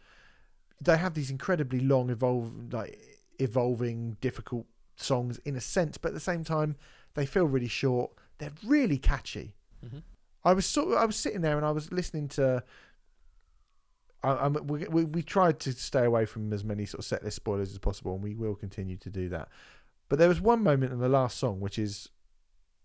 They 0.81 0.97
have 0.97 1.13
these 1.13 1.29
incredibly 1.31 1.79
long, 1.79 2.09
evolve 2.09 2.73
like 2.73 2.99
evolving, 3.39 4.17
difficult 4.21 4.65
songs 4.97 5.39
in 5.45 5.55
a 5.55 5.61
sense, 5.61 5.97
but 5.97 6.09
at 6.09 6.13
the 6.13 6.19
same 6.19 6.43
time, 6.43 6.75
they 7.13 7.25
feel 7.25 7.45
really 7.45 7.67
short. 7.69 8.11
They're 8.39 8.51
really 8.65 8.97
catchy. 8.97 9.55
Mhm. 9.85 10.03
I 10.43 10.53
was 10.53 10.65
sort 10.65 10.89
of, 10.89 10.93
I 10.97 11.05
was 11.05 11.15
sitting 11.15 11.41
there 11.41 11.57
and 11.57 11.65
I 11.65 11.71
was 11.71 11.91
listening 11.91 12.27
to. 12.29 12.63
I, 14.23 14.31
I'm, 14.31 14.53
we, 14.67 14.85
we 14.87 15.03
we 15.03 15.21
tried 15.23 15.59
to 15.61 15.73
stay 15.73 16.03
away 16.03 16.25
from 16.25 16.51
as 16.51 16.63
many 16.63 16.85
sort 16.85 16.99
of 16.99 17.05
set 17.05 17.23
list 17.23 17.35
spoilers 17.35 17.71
as 17.71 17.79
possible, 17.79 18.15
and 18.15 18.23
we 18.23 18.33
will 18.35 18.55
continue 18.55 18.97
to 18.97 19.09
do 19.09 19.29
that. 19.29 19.49
But 20.09 20.19
there 20.19 20.27
was 20.29 20.41
one 20.41 20.63
moment 20.63 20.91
in 20.93 20.99
the 20.99 21.09
last 21.09 21.37
song 21.37 21.59
which 21.59 21.77
is 21.77 22.09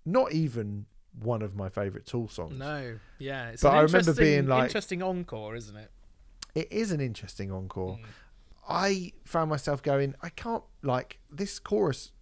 not 0.04 0.32
even 0.32 0.86
one 1.18 1.40
of 1.42 1.54
my 1.54 1.68
favourite 1.68 2.04
Tool 2.06 2.26
songs. 2.28 2.58
No, 2.58 2.98
yeah. 3.18 3.50
It's 3.50 3.62
But 3.62 3.72
an 3.72 3.78
I 3.78 3.80
remember 3.82 4.14
being 4.14 4.46
like- 4.46 4.64
interesting 4.64 5.02
encore, 5.02 5.54
isn't 5.56 5.76
it? 5.76 5.90
It 6.54 6.70
is 6.72 6.90
an 6.92 7.00
interesting 7.00 7.50
encore. 7.52 7.96
Mm. 7.98 8.04
I 8.68 9.12
found 9.24 9.50
myself 9.50 9.82
going, 9.82 10.14
I 10.22 10.28
can't 10.28 10.62
like 10.82 11.18
this 11.30 11.58
chorus. 11.58 12.12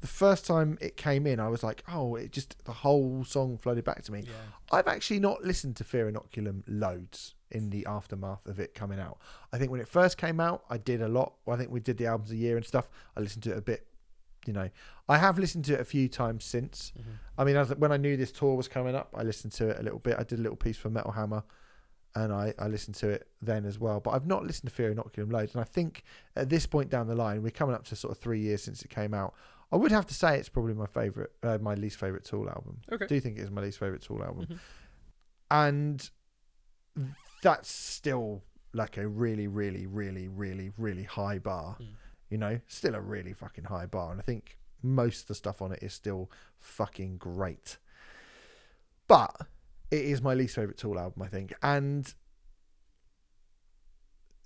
The 0.00 0.06
first 0.06 0.46
time 0.46 0.78
it 0.80 0.96
came 0.96 1.26
in, 1.26 1.40
I 1.40 1.48
was 1.48 1.62
like, 1.62 1.82
oh, 1.92 2.14
it 2.16 2.32
just 2.32 2.64
the 2.64 2.72
whole 2.72 3.22
song 3.24 3.58
flooded 3.58 3.84
back 3.84 4.02
to 4.04 4.12
me. 4.12 4.20
Yeah. 4.26 4.32
I've 4.72 4.88
actually 4.88 5.20
not 5.20 5.42
listened 5.44 5.76
to 5.76 5.84
Fear 5.84 6.10
Inoculum 6.12 6.62
loads 6.66 7.34
in 7.50 7.68
the 7.70 7.84
aftermath 7.86 8.46
of 8.46 8.58
it 8.60 8.74
coming 8.74 8.98
out. 8.98 9.18
I 9.52 9.58
think 9.58 9.70
when 9.70 9.80
it 9.80 9.88
first 9.88 10.16
came 10.16 10.40
out, 10.40 10.64
I 10.70 10.78
did 10.78 11.02
a 11.02 11.08
lot. 11.08 11.34
I 11.46 11.56
think 11.56 11.70
we 11.70 11.80
did 11.80 11.98
the 11.98 12.06
albums 12.06 12.30
a 12.30 12.36
year 12.36 12.56
and 12.56 12.64
stuff. 12.64 12.88
I 13.16 13.20
listened 13.20 13.42
to 13.44 13.52
it 13.52 13.58
a 13.58 13.62
bit. 13.62 13.86
You 14.46 14.54
know, 14.54 14.70
I 15.06 15.18
have 15.18 15.38
listened 15.38 15.66
to 15.66 15.74
it 15.74 15.80
a 15.80 15.84
few 15.84 16.08
times 16.08 16.44
since. 16.44 16.92
Mhm. 16.98 17.02
I 17.36 17.44
mean, 17.44 17.56
as, 17.56 17.74
when 17.74 17.92
I 17.92 17.98
knew 17.98 18.16
this 18.16 18.32
tour 18.32 18.54
was 18.54 18.68
coming 18.68 18.94
up, 18.94 19.12
I 19.14 19.22
listened 19.22 19.52
to 19.54 19.68
it 19.68 19.78
a 19.78 19.82
little 19.82 19.98
bit. 19.98 20.16
I 20.18 20.22
did 20.22 20.38
a 20.38 20.42
little 20.42 20.56
piece 20.56 20.78
for 20.78 20.88
Metal 20.88 21.10
Hammer, 21.12 21.42
and 22.14 22.32
I, 22.32 22.52
I 22.58 22.66
listened 22.68 22.96
to 22.96 23.08
it 23.08 23.28
then 23.40 23.64
as 23.64 23.78
well. 23.78 24.00
But 24.00 24.10
I've 24.10 24.26
not 24.26 24.44
listened 24.44 24.68
to 24.68 24.74
Fear 24.74 24.94
Inoculum 24.94 25.32
loads. 25.32 25.54
And 25.54 25.60
I 25.60 25.64
think 25.64 26.02
at 26.36 26.48
this 26.48 26.66
point 26.66 26.90
down 26.90 27.06
the 27.06 27.14
line, 27.14 27.42
we're 27.42 27.50
coming 27.50 27.74
up 27.74 27.84
to 27.86 27.96
sort 27.96 28.12
of 28.12 28.18
three 28.18 28.40
years 28.40 28.62
since 28.62 28.82
it 28.82 28.88
came 28.88 29.14
out. 29.14 29.34
I 29.72 29.76
would 29.76 29.92
have 29.92 30.06
to 30.06 30.14
say 30.14 30.36
it's 30.36 30.48
probably 30.48 30.74
my 30.74 30.86
favorite, 30.86 31.30
uh, 31.44 31.58
my 31.60 31.74
least 31.74 31.98
favorite 31.98 32.24
Tool 32.24 32.48
album. 32.48 32.80
Okay. 32.92 33.04
I 33.04 33.08
do 33.08 33.20
think 33.20 33.38
it 33.38 33.42
is 33.42 33.50
my 33.50 33.60
least 33.62 33.78
favorite 33.78 34.02
Tool 34.02 34.22
album, 34.24 34.46
Mhm. 34.46 34.58
and 35.50 36.10
that's 37.42 37.70
still 37.70 38.42
like 38.72 38.96
a 38.96 39.06
really, 39.06 39.46
really, 39.46 39.86
really, 39.86 40.26
really, 40.28 40.72
really 40.76 41.04
high 41.04 41.38
bar. 41.38 41.76
Mm. 41.80 41.86
You 42.30 42.38
know, 42.38 42.60
still 42.68 42.94
a 42.94 43.00
really 43.00 43.32
fucking 43.32 43.64
high 43.64 43.86
bar, 43.86 44.10
and 44.10 44.20
I 44.20 44.24
think 44.24 44.58
most 44.82 45.22
of 45.22 45.26
the 45.28 45.34
stuff 45.36 45.60
on 45.62 45.72
it 45.72 45.82
is 45.82 45.92
still 45.92 46.30
fucking 46.58 47.18
great. 47.18 47.78
But 49.06 49.46
it 49.90 50.04
is 50.04 50.22
my 50.22 50.34
least 50.34 50.54
favorite 50.54 50.78
Tool 50.78 50.98
album, 50.98 51.22
I 51.22 51.28
think, 51.28 51.52
and 51.62 52.12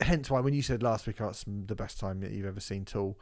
hence 0.01 0.31
why 0.31 0.41
when 0.41 0.55
you 0.55 0.63
said 0.63 0.83
last 0.83 1.07
week 1.07 1.17
that's 1.19 1.45
the 1.47 1.75
best 1.75 2.01
time 2.01 2.21
that 2.21 2.31
you've 2.31 2.47
ever 2.47 2.61
seen 2.61 2.85
Tool, 2.85 3.19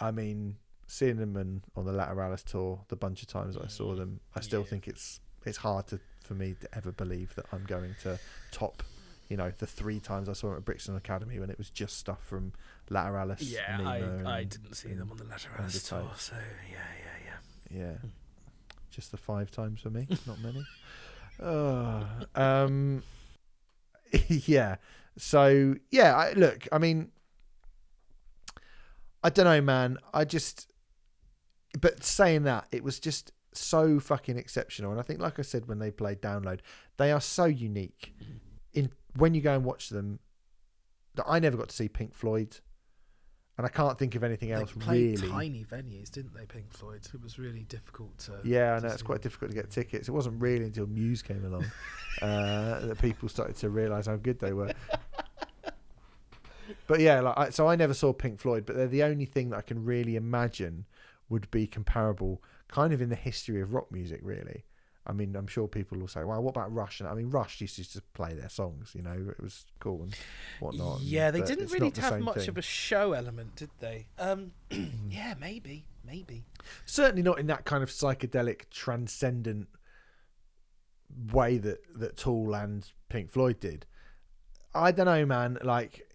I 0.00 0.10
mean, 0.10 0.56
seeing 0.86 1.16
them 1.16 1.36
and 1.36 1.62
on 1.76 1.84
the 1.84 1.92
Lateralus 1.92 2.44
tour, 2.44 2.84
the 2.88 2.96
bunch 2.96 3.22
of 3.22 3.28
times 3.28 3.54
that 3.54 3.64
I 3.64 3.68
saw 3.68 3.94
mm. 3.94 3.98
them, 3.98 4.20
I 4.34 4.40
still 4.40 4.60
Yeah. 4.60 4.66
think 4.66 4.88
it's 4.88 5.20
it's 5.46 5.58
hard 5.58 5.86
to 5.88 6.00
for 6.20 6.34
me 6.34 6.54
to 6.60 6.74
ever 6.74 6.90
believe 6.90 7.34
that 7.34 7.46
I'm 7.52 7.64
going 7.64 7.94
to 8.02 8.18
top. 8.50 8.82
You 9.28 9.36
know, 9.36 9.50
the 9.50 9.66
three 9.66 10.00
times 10.00 10.28
I 10.28 10.32
saw 10.32 10.48
them 10.48 10.56
at 10.58 10.64
Brixton 10.64 10.96
Academy 10.96 11.38
when 11.38 11.50
it 11.50 11.58
was 11.58 11.70
just 11.70 11.98
stuff 11.98 12.22
from 12.22 12.52
Lateralus. 12.90 13.38
Yeah, 13.40 13.80
I, 13.82 14.38
I 14.38 14.44
didn't 14.44 14.74
see 14.74 14.92
them 14.92 15.10
on 15.10 15.16
the 15.16 15.24
Lateralus 15.24 15.88
tour, 15.88 16.10
so 16.16 16.36
yeah, 16.70 16.76
yeah, 16.76 17.30
yeah. 17.72 17.78
Yeah. 17.78 17.96
Just 18.90 19.10
the 19.10 19.16
five 19.16 19.50
times 19.50 19.80
for 19.80 19.90
me, 19.90 20.06
not 20.26 20.40
many. 20.40 20.64
Uh, 21.40 22.04
um, 22.34 23.02
yeah. 24.28 24.76
So 25.16 25.74
yeah, 25.90 26.14
I, 26.16 26.32
look, 26.32 26.66
I 26.72 26.78
mean, 26.78 27.10
I 29.22 29.30
don't 29.30 29.46
know, 29.46 29.60
man. 29.60 29.98
I 30.12 30.24
just, 30.24 30.72
but 31.80 32.04
saying 32.04 32.42
that, 32.44 32.66
it 32.72 32.84
was 32.84 32.98
just 32.98 33.32
so 33.52 34.00
fucking 34.00 34.36
exceptional, 34.36 34.90
and 34.90 35.00
I 35.00 35.02
think, 35.02 35.20
like 35.20 35.38
I 35.38 35.42
said, 35.42 35.66
when 35.66 35.78
they 35.78 35.90
played 35.90 36.20
Download, 36.20 36.60
they 36.96 37.12
are 37.12 37.20
so 37.20 37.44
unique. 37.44 38.14
In 38.72 38.90
when 39.16 39.34
you 39.34 39.40
go 39.40 39.54
and 39.54 39.64
watch 39.64 39.88
them, 39.88 40.18
that 41.14 41.24
I 41.28 41.38
never 41.38 41.56
got 41.56 41.68
to 41.68 41.74
see 41.74 41.88
Pink 41.88 42.14
Floyd, 42.14 42.58
and 43.56 43.66
I 43.66 43.68
can't 43.68 43.98
think 43.98 44.14
of 44.14 44.24
anything 44.24 44.50
else 44.50 44.72
they 44.72 44.80
played 44.80 45.20
really. 45.20 45.32
tiny 45.32 45.64
venues, 45.64 46.10
didn't 46.10 46.34
they, 46.34 46.46
Pink 46.46 46.72
Floyd? 46.72 47.06
It 47.12 47.22
was 47.22 47.38
really 47.38 47.62
difficult 47.62 48.18
to. 48.20 48.40
Yeah, 48.42 48.74
I 48.74 48.80
know 48.80 48.88
it's 48.88 49.02
quite 49.02 49.22
difficult 49.22 49.50
to 49.50 49.56
get 49.56 49.70
tickets. 49.70 50.08
It 50.08 50.12
wasn't 50.12 50.40
really 50.40 50.64
until 50.64 50.86
Muse 50.86 51.22
came 51.22 51.44
along 51.44 51.64
uh, 52.22 52.86
that 52.86 52.98
people 53.00 53.28
started 53.28 53.56
to 53.56 53.70
realise 53.70 54.06
how 54.06 54.16
good 54.16 54.40
they 54.40 54.52
were. 54.52 54.72
But 56.86 57.00
yeah, 57.00 57.20
like 57.20 57.38
I, 57.38 57.50
so 57.50 57.68
I 57.68 57.76
never 57.76 57.94
saw 57.94 58.12
Pink 58.12 58.40
Floyd, 58.40 58.64
but 58.66 58.76
they're 58.76 58.88
the 58.88 59.02
only 59.02 59.24
thing 59.24 59.50
that 59.50 59.58
I 59.58 59.62
can 59.62 59.84
really 59.84 60.16
imagine 60.16 60.84
would 61.28 61.50
be 61.50 61.66
comparable, 61.66 62.42
kind 62.68 62.92
of 62.92 63.00
in 63.00 63.08
the 63.08 63.16
history 63.16 63.60
of 63.60 63.72
rock 63.72 63.90
music. 63.90 64.20
Really, 64.22 64.64
I 65.06 65.12
mean, 65.12 65.36
I'm 65.36 65.46
sure 65.46 65.68
people 65.68 65.98
will 65.98 66.08
say, 66.08 66.24
"Well, 66.24 66.42
what 66.42 66.50
about 66.50 66.72
Rush?" 66.72 67.00
And 67.00 67.08
I 67.08 67.14
mean, 67.14 67.28
Rush 67.28 67.60
used 67.60 67.76
to 67.76 67.82
just 67.82 68.12
play 68.14 68.32
their 68.32 68.48
songs. 68.48 68.92
You 68.94 69.02
know, 69.02 69.12
it 69.12 69.42
was 69.42 69.66
cool 69.78 70.02
and 70.02 70.16
whatnot. 70.60 71.00
Yeah, 71.02 71.30
they 71.30 71.42
didn't 71.42 71.70
really 71.72 71.90
the 71.90 72.00
have 72.00 72.20
much 72.20 72.36
thing. 72.36 72.48
of 72.48 72.58
a 72.58 72.62
show 72.62 73.12
element, 73.12 73.56
did 73.56 73.70
they? 73.80 74.06
Um, 74.18 74.52
yeah, 75.10 75.34
maybe, 75.38 75.84
maybe. 76.04 76.44
certainly 76.86 77.22
not 77.22 77.38
in 77.38 77.46
that 77.48 77.64
kind 77.64 77.82
of 77.82 77.90
psychedelic 77.90 78.70
transcendent 78.70 79.68
way 81.32 81.58
that 81.58 81.80
that 81.98 82.16
Tool 82.16 82.54
and 82.54 82.90
Pink 83.08 83.30
Floyd 83.30 83.60
did. 83.60 83.86
I 84.74 84.90
don't 84.90 85.06
know, 85.06 85.24
man. 85.24 85.58
Like, 85.62 86.08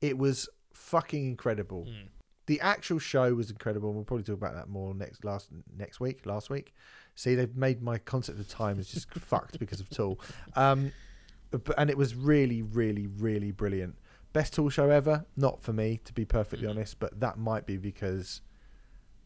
it 0.00 0.16
was 0.16 0.48
fucking 0.72 1.26
incredible. 1.26 1.86
Mm. 1.88 2.08
The 2.46 2.60
actual 2.60 3.00
show 3.00 3.34
was 3.34 3.50
incredible. 3.50 3.88
and 3.88 3.96
We'll 3.96 4.04
probably 4.04 4.24
talk 4.24 4.36
about 4.36 4.54
that 4.54 4.68
more 4.68 4.94
next 4.94 5.24
last 5.24 5.48
next 5.76 5.98
week. 6.00 6.26
Last 6.26 6.48
week, 6.50 6.72
see, 7.16 7.34
they've 7.34 7.56
made 7.56 7.82
my 7.82 7.98
concept 7.98 8.38
of 8.38 8.48
time 8.48 8.78
is 8.78 8.88
just 8.88 9.12
fucked 9.14 9.58
because 9.58 9.80
of 9.80 9.90
Tool. 9.90 10.20
Um, 10.54 10.92
but, 11.50 11.74
and 11.76 11.90
it 11.90 11.96
was 11.98 12.14
really, 12.14 12.62
really, 12.62 13.06
really 13.08 13.50
brilliant. 13.50 13.96
Best 14.32 14.52
Tool 14.54 14.68
show 14.68 14.90
ever? 14.90 15.24
Not 15.36 15.60
for 15.62 15.72
me, 15.72 16.00
to 16.04 16.12
be 16.12 16.24
perfectly 16.24 16.66
Mhm. 16.66 16.70
honest. 16.70 16.98
But 17.00 17.18
that 17.20 17.38
might 17.38 17.66
be 17.66 17.76
because 17.78 18.42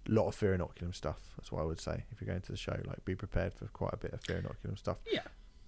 a 0.08 0.12
lot 0.12 0.28
of 0.28 0.34
fear 0.34 0.54
and 0.54 0.62
inoculum 0.62 0.94
stuff. 0.94 1.18
That's 1.36 1.50
what 1.52 1.60
I 1.60 1.64
would 1.64 1.80
say. 1.80 2.04
If 2.10 2.20
you're 2.20 2.26
going 2.28 2.40
to 2.42 2.52
the 2.52 2.56
show, 2.58 2.80
like 2.86 3.04
be 3.04 3.14
prepared 3.14 3.52
for 3.52 3.66
quite 3.68 3.92
a 3.92 3.96
bit 3.96 4.12
of 4.12 4.20
fear 4.22 4.36
and 4.38 4.46
inoculum 4.46 4.78
stuff. 4.78 4.98
Yeah, 5.10 5.22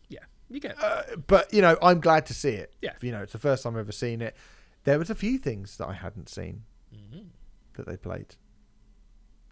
yeah. 0.09 0.21
You 0.49 0.61
get. 0.61 0.77
Uh, 0.83 1.03
but 1.27 1.53
you 1.53 1.61
know, 1.61 1.77
I'm 1.83 2.01
glad 2.01 2.27
to 2.27 2.35
see 2.35 2.51
it. 2.51 2.73
Yeah. 2.81 2.93
You 3.01 3.11
know, 3.13 3.23
it's 3.23 3.33
the 3.33 3.39
first 3.39 3.63
time 3.65 3.75
I've 3.75 3.81
ever 3.81 3.93
seen 3.93 4.21
it. 4.23 4.37
There 4.85 4.99
was 4.99 5.11
a 5.11 5.15
few 5.15 5.39
things 5.39 5.77
that 5.79 5.89
I 5.89 5.95
hadn't 5.95 6.29
seen 6.29 6.65
Mhm. 6.95 7.27
that 7.75 7.87
they 7.87 7.97
played. 7.97 8.37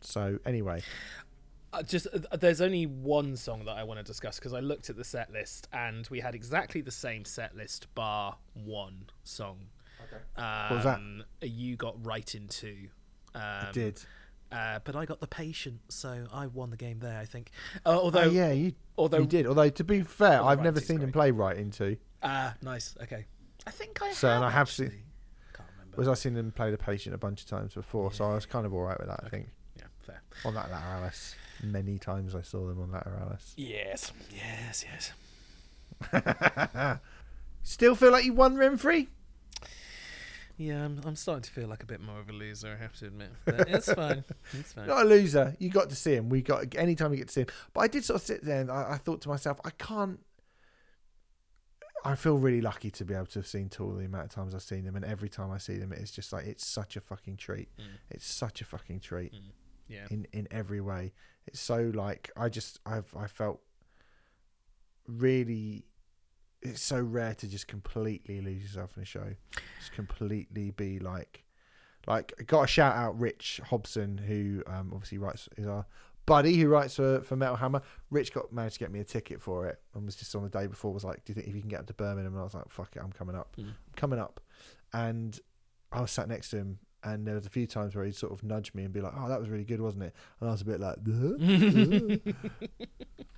So 0.00 0.38
anyway, 0.46 0.82
just 1.86 2.06
uh, 2.12 2.36
there's 2.36 2.60
only 2.60 2.86
one 2.86 3.36
song 3.36 3.64
that 3.64 3.76
I 3.76 3.84
want 3.84 3.98
to 3.98 4.04
discuss 4.04 4.38
because 4.38 4.52
I 4.52 4.60
looked 4.60 4.90
at 4.90 4.96
the 4.96 5.04
set 5.04 5.30
list 5.32 5.68
and 5.72 6.06
we 6.10 6.20
had 6.20 6.34
exactly 6.34 6.80
the 6.80 6.90
same 6.90 7.24
set 7.24 7.56
list 7.56 7.86
bar 7.94 8.36
one 8.54 9.04
song. 9.24 9.58
Okay. 10.04 10.22
Um, 10.42 10.76
was 10.76 10.84
that? 10.84 11.48
You 11.48 11.76
got 11.76 12.04
Right 12.04 12.34
in 12.34 12.48
Two. 12.48 12.88
Um, 13.34 13.42
I 13.42 13.68
did. 13.72 14.00
Uh, 14.50 14.80
but 14.82 14.96
I 14.96 15.04
got 15.06 15.20
the 15.20 15.28
patient, 15.28 15.78
so 15.90 16.26
I 16.32 16.46
won 16.48 16.70
the 16.70 16.76
game 16.76 16.98
there. 16.98 17.18
I 17.20 17.24
think. 17.24 17.52
Uh, 17.86 17.90
although, 17.90 18.22
oh 18.22 18.30
yeah, 18.30 18.50
you 18.50 18.72
although 18.98 19.18
you 19.18 19.26
did. 19.26 19.46
Although 19.46 19.68
to 19.70 19.84
be 19.84 20.02
fair, 20.02 20.42
I've 20.42 20.58
Right 20.58 20.64
never 20.64 20.80
seen 20.80 20.96
them 20.98 21.10
great. 21.10 21.12
play 21.12 21.30
Right 21.30 21.56
in 21.56 21.70
Two. 21.70 21.96
Ah, 22.22 22.54
nice. 22.62 22.96
Okay. 23.02 23.26
I 23.66 23.70
think 23.70 24.02
I 24.02 24.12
So, 24.12 24.26
have. 24.28 24.36
and 24.38 24.44
I 24.44 24.50
have 24.50 24.68
seen- 24.70 24.86
actually. 24.86 25.04
Can't 25.52 25.68
remember. 25.76 25.96
Was 25.98 26.08
I 26.08 26.14
seen 26.14 26.34
them 26.34 26.50
play 26.50 26.70
the 26.72 26.78
patient 26.78 27.14
a 27.14 27.18
bunch 27.18 27.42
of 27.42 27.48
times 27.48 27.74
before? 27.74 28.10
So 28.12 28.24
I 28.24 28.34
was 28.34 28.44
kind 28.46 28.66
of 28.66 28.74
all 28.74 28.82
right 28.82 28.98
with 28.98 29.06
that. 29.08 29.20
I 29.22 29.26
Okay. 29.26 29.36
think 29.36 29.48
yeah, 29.76 29.84
fair. 30.02 30.20
on 30.44 30.54
that 30.54 30.70
Lateralus, 30.70 31.34
many 31.62 31.98
times 31.98 32.34
I 32.34 32.42
saw 32.42 32.66
them 32.66 32.80
on 32.80 32.88
Lateralus. 32.90 33.52
Yes, 33.56 34.12
yes, 34.34 34.84
yes. 36.12 36.98
Still 37.62 37.94
feel 37.94 38.10
like 38.12 38.24
you 38.24 38.32
won 38.32 38.56
Remfry? 38.56 39.08
Yeah, 40.56 40.84
I'm, 40.84 41.00
I'm 41.06 41.16
starting 41.16 41.42
to 41.42 41.50
feel 41.50 41.68
like 41.68 41.82
a 41.82 41.86
bit 41.86 42.00
more 42.02 42.20
of 42.20 42.28
a 42.28 42.32
loser. 42.32 42.76
I 42.78 42.82
have 42.82 42.94
to 42.98 43.06
admit, 43.06 43.30
but 43.46 43.68
it's 43.70 43.90
fine. 43.94 44.24
It's 44.52 44.72
fine. 44.74 44.86
Not 44.86 45.02
a 45.02 45.08
loser. 45.08 45.56
You 45.58 45.70
got 45.70 45.88
to 45.90 45.96
see 45.96 46.14
him. 46.14 46.28
We 46.28 46.42
got 46.42 46.74
anytime 46.76 47.10
we 47.10 47.16
get 47.16 47.28
to 47.28 47.32
see 47.32 47.40
him. 47.42 47.46
But 47.72 47.80
I 47.80 47.88
did 47.88 48.04
sort 48.04 48.20
of 48.20 48.26
sit 48.26 48.44
there 48.44 48.60
and 48.60 48.70
I, 48.70 48.92
I 48.92 48.96
thought 48.98 49.20
to 49.22 49.28
myself, 49.28 49.58
I 49.64 49.70
can't. 49.70 50.20
I 52.02 52.14
feel 52.14 52.36
really 52.38 52.62
lucky 52.62 52.90
to 52.92 53.04
be 53.04 53.12
able 53.14 53.26
to 53.26 53.38
have 53.40 53.46
seen 53.46 53.68
Tool 53.68 53.94
the 53.96 54.06
amount 54.06 54.24
of 54.24 54.30
times 54.30 54.54
I've 54.54 54.62
seen 54.62 54.84
them, 54.84 54.96
and 54.96 55.04
every 55.04 55.28
time 55.28 55.50
I 55.50 55.58
see 55.58 55.76
them, 55.76 55.92
it's 55.92 56.10
just 56.10 56.32
like 56.32 56.46
it's 56.46 56.64
such 56.66 56.96
a 56.96 57.00
fucking 57.00 57.36
treat. 57.36 57.68
Mm, 57.78 57.84
It's 58.10 58.26
such 58.26 58.62
a 58.62 58.64
fucking 58.64 59.00
treat 59.00 59.32
mm, 59.34 59.38
yeah. 59.90 60.06
in 60.10 60.26
in 60.32 60.48
every 60.50 60.80
way. 60.80 61.12
It's 61.46 61.60
so 61.60 61.90
like 61.94 62.30
I 62.36 62.48
just 62.48 62.78
I've 62.86 63.12
I 63.16 63.26
felt 63.26 63.60
really. 65.06 65.84
It's 66.62 66.82
so 66.82 67.00
rare 67.00 67.34
to 67.36 67.48
just 67.48 67.68
completely 67.68 68.42
lose 68.42 68.62
yourself 68.62 68.96
in 68.96 69.02
a 69.02 69.06
show. 69.06 69.34
Just 69.78 69.92
completely 69.92 70.72
be 70.72 70.98
like, 70.98 71.42
like 72.06 72.34
got 72.46 72.64
a 72.64 72.66
shout 72.66 72.94
out 72.94 73.18
Rich 73.18 73.62
Hobson 73.64 74.18
who 74.18 74.62
um, 74.66 74.90
obviously 74.92 75.16
writes 75.16 75.48
is 75.56 75.66
our 75.66 75.86
buddy 76.26 76.56
who 76.56 76.68
writes 76.68 76.96
for, 76.96 77.22
for 77.22 77.34
Metal 77.36 77.56
Hammer. 77.56 77.82
Rich 78.10 78.32
got 78.32 78.52
managed 78.52 78.74
to 78.74 78.80
get 78.80 78.92
me 78.92 79.00
a 79.00 79.04
ticket 79.04 79.40
for 79.40 79.66
it 79.66 79.80
and 79.94 80.06
was 80.06 80.16
just 80.16 80.34
on 80.34 80.42
the 80.42 80.48
day 80.48 80.66
before 80.66 80.92
was 80.92 81.02
like, 81.02 81.24
do 81.24 81.30
you 81.30 81.34
think 81.34 81.48
if 81.48 81.54
you 81.54 81.60
can 81.60 81.70
get 81.70 81.80
up 81.80 81.86
to 81.86 81.94
Birmingham? 81.94 82.34
And 82.34 82.40
I 82.40 82.44
was 82.44 82.54
like, 82.54 82.68
fuck 82.68 82.94
it, 82.94 83.02
I'm 83.02 83.12
coming 83.12 83.34
up. 83.34 83.56
Mm. 83.58 83.68
I'm 83.68 83.74
coming 83.96 84.18
up, 84.18 84.40
and 84.92 85.38
I 85.90 86.00
was 86.00 86.10
sat 86.10 86.28
next 86.28 86.50
to 86.50 86.58
him. 86.58 86.78
And 87.02 87.26
there 87.26 87.34
was 87.34 87.46
a 87.46 87.50
few 87.50 87.66
times 87.66 87.94
where 87.94 88.04
he'd 88.04 88.14
sort 88.14 88.32
of 88.32 88.42
nudge 88.42 88.74
me 88.74 88.84
and 88.84 88.92
be 88.92 89.00
like, 89.00 89.14
"Oh, 89.16 89.28
that 89.28 89.40
was 89.40 89.48
really 89.48 89.64
good, 89.64 89.80
wasn't 89.80 90.04
it?" 90.04 90.14
And 90.40 90.48
I 90.48 90.52
was 90.52 90.60
a 90.60 90.66
bit 90.66 90.80
like, 90.80 90.96
"Duh?" 91.02 92.32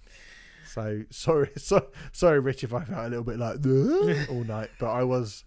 So 0.72 1.04
sorry, 1.10 1.50
so, 1.56 1.88
sorry, 2.12 2.40
Rich, 2.40 2.64
if 2.64 2.72
I 2.72 2.84
felt 2.84 3.06
a 3.06 3.08
little 3.08 3.24
bit 3.24 3.38
like 3.38 3.58
all 4.30 4.44
night, 4.44 4.70
but 4.80 4.90
I 4.90 5.04
was 5.04 5.44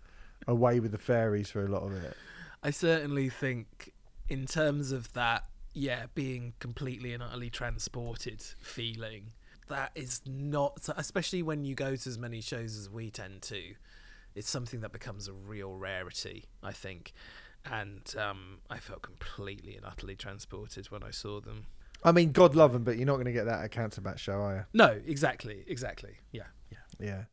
away 0.47 0.79
with 0.79 0.91
the 0.91 0.99
fairies 0.99 1.49
for 1.49 1.65
a 1.65 1.67
lot 1.67 1.81
of 1.81 1.93
it. 1.93 2.15
I 2.61 2.69
certainly 2.69 3.29
think, 3.29 3.91
in 4.29 4.45
terms 4.45 4.91
of 4.91 5.11
that, 5.13 5.45
yeah, 5.73 6.05
being 6.13 6.53
completely 6.59 7.11
and 7.11 7.23
utterly 7.23 7.49
transported 7.49 8.41
feeling, 8.41 9.31
that 9.67 9.91
is 9.95 10.21
not, 10.27 10.87
especially 10.95 11.41
when 11.41 11.65
you 11.65 11.73
go 11.73 11.95
to 11.95 12.09
as 12.09 12.19
many 12.19 12.39
shows 12.39 12.77
as 12.77 12.87
we 12.87 13.09
tend 13.09 13.41
to, 13.43 13.73
it's 14.35 14.49
something 14.49 14.81
that 14.81 14.91
becomes 14.91 15.27
a 15.27 15.33
real 15.33 15.73
rarity, 15.75 16.45
I 16.61 16.71
think. 16.71 17.13
And 17.71 18.13
um, 18.17 18.59
I 18.69 18.77
felt 18.77 19.01
completely 19.01 19.75
and 19.75 19.85
utterly 19.85 20.15
transported 20.15 20.91
when 20.91 21.03
I 21.03 21.11
saw 21.11 21.39
them. 21.41 21.65
I 22.03 22.11
mean, 22.11 22.31
God 22.31 22.55
love 22.55 22.73
them, 22.73 22.83
but 22.83 22.97
you're 22.97 23.07
not 23.07 23.15
going 23.15 23.25
to 23.25 23.31
get 23.31 23.45
that 23.45 23.63
at 23.63 23.71
Cancer 23.71 24.01
show, 24.17 24.33
are 24.33 24.55
you? 24.55 24.65
No, 24.73 24.99
exactly, 25.05 25.63
exactly. 25.67 26.17
Yeah, 26.31 26.43
yeah. 26.71 26.77
Yeah. 26.99 27.23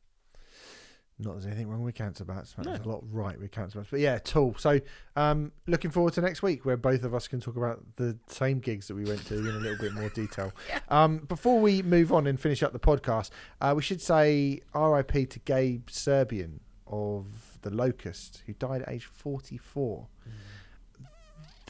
Not 1.18 1.32
there's 1.34 1.46
anything 1.46 1.68
wrong 1.68 1.82
with 1.82 1.94
Cancer 1.94 2.24
Bats. 2.24 2.54
There's 2.56 2.78
No. 2.80 2.84
a 2.84 2.88
lot 2.88 3.04
right 3.12 3.38
with 3.38 3.50
Cancer 3.52 3.78
Bats, 3.78 3.90
but 3.90 4.00
yeah, 4.00 4.18
Tool. 4.18 4.54
So, 4.59 4.80
um, 5.14 5.52
looking 5.66 5.90
forward 5.90 6.14
to 6.14 6.20
next 6.22 6.42
week 6.42 6.64
where 6.64 6.76
both 6.76 7.04
of 7.04 7.14
us 7.14 7.28
can 7.28 7.38
talk 7.40 7.56
about 7.56 7.84
the 7.96 8.18
same 8.28 8.59
gigs 8.60 8.88
that 8.88 8.94
we 8.94 9.04
went 9.04 9.24
to 9.26 9.38
in 9.38 9.46
a 9.46 9.50
little 9.59 9.78
bit 9.78 9.92
more 9.92 10.09
detail. 10.14 10.52
Um, 10.88 11.18
before 11.18 11.60
we 11.60 11.82
move 11.82 12.12
on 12.12 12.26
and 12.26 12.40
finish 12.40 12.62
up 12.62 12.72
the 12.72 12.80
podcast, 12.80 13.30
uh, 13.60 13.74
we 13.76 13.82
should 13.82 14.00
say 14.00 14.60
R.I.P. 14.74 15.26
to 15.26 15.38
Gabe 15.40 15.90
Serbian 15.90 16.60
of 16.86 17.51
the 17.62 17.70
Locust, 17.70 18.43
who 18.47 18.52
died 18.52 18.82
at 18.82 18.89
age 18.89 19.05
44. 19.05 20.06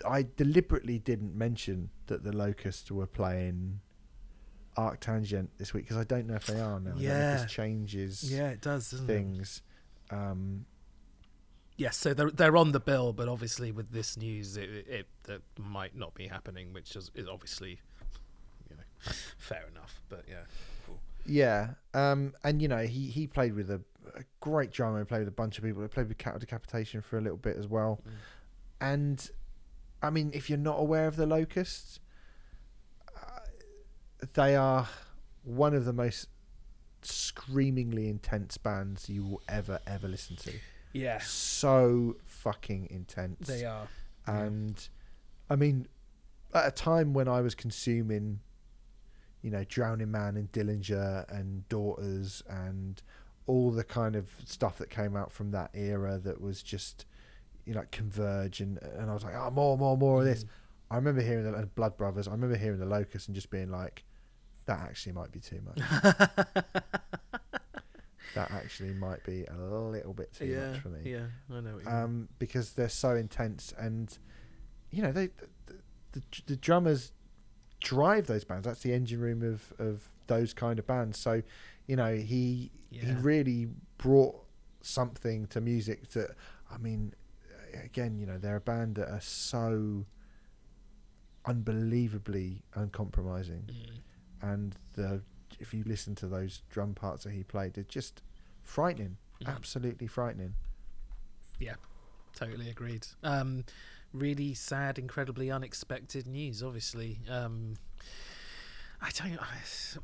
I 0.07 0.27
deliberately 0.37 0.99
didn't 0.99 1.37
mention 1.37 1.91
that 2.07 2.25
the 2.25 2.33
Locusts 2.33 2.91
were 2.91 3.07
playing 3.07 3.81
Arctangent 4.77 5.49
this 5.59 5.73
week 5.75 5.85
because 5.85 5.99
I 5.99 6.05
don't 6.05 6.27
know 6.27 6.35
if 6.35 6.47
they 6.47 6.61
are 6.61 6.81
now. 6.81 6.95
Yeah. 6.97 7.37
this 7.37 7.53
changes 7.53 8.33
Yeah, 8.33 8.49
it 8.49 8.61
does, 8.61 8.91
doesn't 8.91 9.09
it? 9.09 9.13
things. 9.13 9.63
Um, 10.11 10.67
Yes, 11.77 11.97
so 11.97 12.13
they're 12.15 12.31
they're 12.31 12.57
on 12.57 12.73
the 12.73 12.81
bill, 12.81 13.13
but 13.13 13.29
obviously 13.29 13.73
with 13.73 13.91
this 13.93 14.17
news, 14.17 14.57
it 14.57 14.69
it, 14.87 15.07
that 15.25 15.41
might 15.59 15.97
not 15.97 16.15
be 16.15 16.27
happening, 16.29 16.73
which 16.73 16.95
is, 16.95 17.11
is 17.15 17.27
obviously, 17.27 17.81
you 18.71 18.77
know, 18.77 19.13
fair 19.39 19.65
enough. 19.71 20.01
But 20.09 20.25
yeah, 20.29 20.45
cool. 20.87 21.01
Yeah, 21.27 21.71
um, 21.95 22.35
and 22.45 22.61
you 22.61 22.69
know 22.69 22.85
he 22.85 23.07
he 23.09 23.27
played 23.27 23.55
with 23.55 23.71
a, 23.71 23.81
a 24.17 24.23
great 24.41 24.71
drummer. 24.71 24.99
He 25.01 25.05
played 25.05 25.21
with 25.21 25.29
a 25.29 25.33
bunch 25.33 25.59
of 25.59 25.65
people. 25.65 25.83
He 25.83 25.89
played 25.89 26.09
with 26.09 26.19
Cattle 26.19 26.39
Decapitation 26.41 27.01
for 27.03 27.19
a 27.19 27.21
little 27.21 27.39
bit 27.39 27.57
as 27.57 27.67
well. 27.67 28.01
Mm. 28.07 28.13
And 28.81 29.31
I 30.03 30.11
mean, 30.11 30.31
if 30.35 30.49
you're 30.49 30.59
not 30.59 30.79
aware 30.79 31.07
of 31.07 31.17
the 31.17 31.27
Locusts, 31.27 32.01
uh, 33.17 33.41
they 34.35 34.57
are 34.57 34.89
one 35.45 35.75
of 35.75 35.85
the 35.85 35.93
most 35.93 36.29
screamingly 37.03 38.09
intense 38.09 38.57
bands 38.57 39.09
you 39.09 39.25
will 39.25 39.43
ever 39.49 39.81
ever 39.87 40.07
listen 40.09 40.37
to. 40.37 40.53
yeah, 40.93 41.19
So 41.19 42.17
fucking 42.25 42.89
intense. 42.91 43.49
they 43.49 43.65
are. 43.65 43.89
And 44.27 44.89
I 45.51 45.57
mean, 45.57 45.87
at 46.55 46.67
a 46.67 46.71
time 46.71 47.13
when 47.13 47.29
I 47.29 47.41
was 47.41 47.55
consuming, 47.55 48.41
you 49.43 49.51
know, 49.51 49.65
Drowningman 49.65 50.37
and 50.37 50.53
Dillinger 50.53 51.29
and 51.29 51.69
Daughters 51.69 52.43
and 52.49 53.03
all 53.47 53.71
the 53.71 53.85
kind 53.85 54.17
of 54.17 54.31
stuff 54.45 54.79
that 54.79 54.91
came 54.91 55.17
out 55.17 55.33
from 55.33 55.51
that 55.51 55.71
era 55.75 56.19
that 56.19 56.41
was 56.41 56.63
just, 56.63 57.07
you 57.65 57.75
know, 57.75 57.85
Converge 57.91 58.61
and 58.61 58.79
and 58.83 59.11
I 59.11 59.15
was 59.15 59.25
like, 59.25 59.35
oh, 59.35 59.51
more, 59.51 59.77
more, 59.77 59.97
more 59.97 60.21
of 60.21 60.25
this. 60.25 60.45
Mm. 60.45 60.49
I 60.91 60.97
remember 60.97 61.23
hearing 61.23 61.51
the 61.51 61.57
uh, 61.57 61.65
Blood 61.75 61.97
Brothers. 61.97 62.29
I 62.29 62.33
remember 62.33 62.57
hearing 62.57 62.79
the 62.79 62.87
Locust 62.87 63.29
and 63.29 63.35
just 63.35 63.51
being 63.51 63.71
like, 63.71 64.05
that 64.67 64.81
actually 64.81 65.13
might 65.13 65.33
be 65.33 65.41
too 65.41 65.61
much. 65.65 65.79
that 68.35 68.51
actually 68.51 68.93
might 68.95 69.25
be 69.25 69.45
a 69.45 69.57
little 69.57 70.13
bit 70.13 70.33
too 70.33 70.47
yeah, 70.47 70.71
much 70.71 70.81
for 70.81 70.89
me 70.89 71.01
yeah, 71.11 71.27
I 71.51 71.61
know. 71.61 71.75
What 71.75 71.85
you 71.85 71.91
um, 71.91 71.95
mean. 71.95 72.05
um, 72.05 72.29
because 72.39 72.73
they're 72.73 72.89
so 72.89 73.15
intense 73.15 73.75
and 73.79 74.17
you 74.91 75.03
know 75.03 75.13
they 75.13 75.29
the, 75.67 75.77
the, 76.13 76.23
the 76.47 76.57
drummers 76.57 77.13
drive 77.81 78.27
those 78.27 78.45
bands 78.45 78.67
that's 78.67 78.81
the 78.81 78.93
engine 78.93 79.21
room 79.21 79.43
of 79.43 79.73
of 79.79 80.09
those 80.29 80.55
kind 80.55 80.79
of 80.79 80.87
bands 80.87 81.19
so 81.19 81.43
you 81.93 81.97
know 82.03 82.15
he 82.17 82.71
he 82.91 83.13
really 83.31 83.69
brought 83.99 84.37
something 84.81 85.47
to 85.49 85.61
music 85.61 86.09
that 86.17 86.31
i 86.75 86.79
mean 86.79 87.13
again 87.85 88.17
you 88.21 88.25
know 88.29 88.39
they're 88.39 88.57
a 88.57 88.61
band 88.73 88.95
that 88.95 89.09
are 89.17 89.21
so 89.21 90.07
unbelievably 91.45 92.63
uncompromising 92.75 93.65
Mm. 93.69 93.99
and 94.53 94.77
the 94.95 95.23
if 95.61 95.75
you 95.75 95.83
listen 95.85 96.15
to 96.15 96.27
those 96.27 96.63
drum 96.71 96.95
parts 96.95 97.25
that 97.25 97.33
he 97.33 97.43
played 97.45 97.75
they're 97.75 97.85
just 98.01 98.23
frightening 98.63 99.17
Mhm. 99.43 99.49
absolutely 99.57 100.07
frightening 100.07 100.55
Yeah, 101.59 101.77
Totally 102.35 102.71
agreed. 102.71 103.07
Um, 103.23 103.65
really 104.13 104.55
sad, 104.55 104.99
incredibly 104.99 105.49
unexpected 105.51 106.27
news. 106.27 106.63
Obviously, 106.63 107.21
um, 107.29 107.75
I 109.03 109.11
don't. 109.17 109.37
I, 109.41 109.47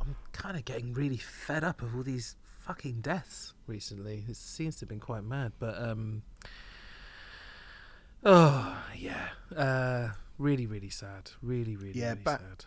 I'm 0.00 0.16
kind 0.32 0.56
of 0.56 0.64
getting 0.64 0.92
really 0.92 1.16
fed 1.18 1.62
up 1.64 1.82
of 1.82 1.94
all 1.94 2.02
these 2.02 2.34
fucking 2.60 3.00
deaths 3.00 3.54
recently. 3.66 4.24
It 4.28 4.36
seems 4.36 4.76
to 4.76 4.80
have 4.82 4.88
been 4.88 4.98
quite 5.00 5.22
mad, 5.24 5.52
but 5.60 5.80
um, 5.80 6.22
oh 8.24 8.76
yeah, 8.96 9.28
uh, 9.56 10.08
really, 10.38 10.66
really 10.66 10.90
sad. 10.90 11.30
Really, 11.42 11.76
really, 11.76 11.98
Yeah, 11.98 12.10
really 12.10 12.20
but- 12.24 12.40
sad. 12.40 12.64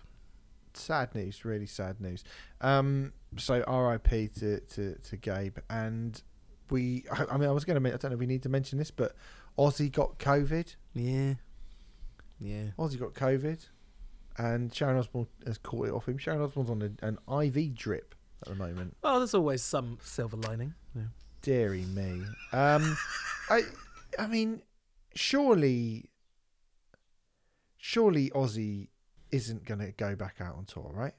sad 0.73 1.15
news, 1.15 1.43
really 1.45 1.65
sad 1.65 1.99
news. 1.99 2.23
Um, 2.61 3.13
so 3.37 3.63
R.I.P. 3.67 4.29
to, 4.39 4.59
to 4.59 4.95
to 4.95 5.17
Gabe, 5.17 5.57
and 5.69 6.21
we. 6.69 7.03
I, 7.11 7.25
I 7.31 7.37
mean, 7.37 7.49
I 7.49 7.51
was 7.51 7.65
going 7.65 7.81
to. 7.81 7.87
I 7.89 7.97
don't 7.97 8.05
know 8.05 8.13
if 8.13 8.19
we 8.19 8.25
need 8.25 8.43
to 8.43 8.49
mention 8.49 8.77
this, 8.77 8.91
but 8.91 9.15
Ozzy 9.57 9.91
got 9.91 10.17
COVID. 10.19 10.75
Yeah, 10.93 11.33
yeah. 12.39 12.63
Ozzy 12.79 12.99
got 12.99 13.13
COVID, 13.13 13.67
and 14.41 14.73
Sharon 14.73 14.97
Osbourne 14.97 15.27
has 15.45 15.59
caught 15.59 15.87
it 15.87 15.91
off 15.91 16.07
him. 16.07 16.17
Sharon 16.17 16.41
Osbourne's 16.41 16.71
on 16.71 16.81
a, 16.81 17.05
an 17.05 17.45
IV 17.45 17.75
drip 17.75 18.15
at 18.41 18.49
the 18.49 18.55
moment. 18.55 18.97
Well, 19.03 19.19
there's 19.19 19.35
always 19.35 19.61
some 19.61 19.99
silver 20.01 20.37
lining. 20.37 20.73
Yeah. 20.95 21.03
Deary 21.43 21.85
me. 21.93 22.23
Um, 22.51 22.97
I, 23.51 23.61
I 24.17 24.25
mean, 24.25 24.63
surely, 25.13 26.09
surely 27.77 28.31
Ozzy 28.31 28.87
isn't 29.31 29.63
going 29.65 29.79
to 29.79 29.91
go 29.91 30.15
back 30.15 30.37
out 30.39 30.55
on 30.55 30.65
tour, 30.65 30.91
right? 30.91 31.13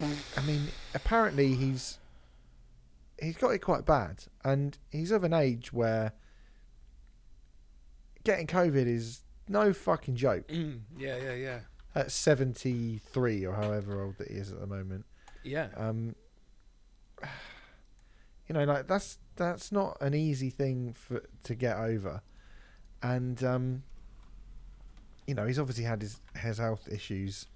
I 0.00 0.42
mean, 0.46 0.68
apparently 0.94 1.54
he's 1.54 1.98
he's 3.18 3.38
got 3.38 3.54
it 3.54 3.60
quite 3.60 3.86
bad, 3.86 4.24
and 4.44 4.76
he's 4.90 5.10
of 5.10 5.24
an 5.24 5.32
age 5.32 5.72
where 5.72 6.12
getting 8.24 8.46
COVID 8.46 8.86
is 8.86 9.22
no 9.48 9.72
fucking 9.72 10.16
joke. 10.16 10.48
Mm, 10.48 10.80
yeah, 10.98 11.16
yeah, 11.16 11.34
yeah, 11.34 11.58
At 11.94 12.10
seventy 12.10 13.00
three 13.12 13.44
or 13.44 13.54
however 13.54 14.02
old 14.02 14.18
that 14.18 14.28
he 14.28 14.34
is 14.34 14.52
at 14.52 14.60
the 14.60 14.66
moment, 14.66 15.06
yeah. 15.44 15.68
um, 15.76 16.14
you 18.48 18.54
know, 18.54 18.64
like 18.64 18.86
that's 18.86 19.18
that's 19.36 19.70
not 19.72 19.96
an 20.00 20.14
easy 20.14 20.50
thing 20.50 20.92
for 20.92 21.22
to 21.44 21.54
get 21.54 21.76
over, 21.76 22.22
and 23.02 23.42
um, 23.44 23.82
you 25.26 25.34
know, 25.34 25.46
he's 25.46 25.58
obviously 25.58 25.84
had 25.84 26.02
his 26.02 26.20
his 26.38 26.58
health 26.58 26.88
issues 26.90 27.46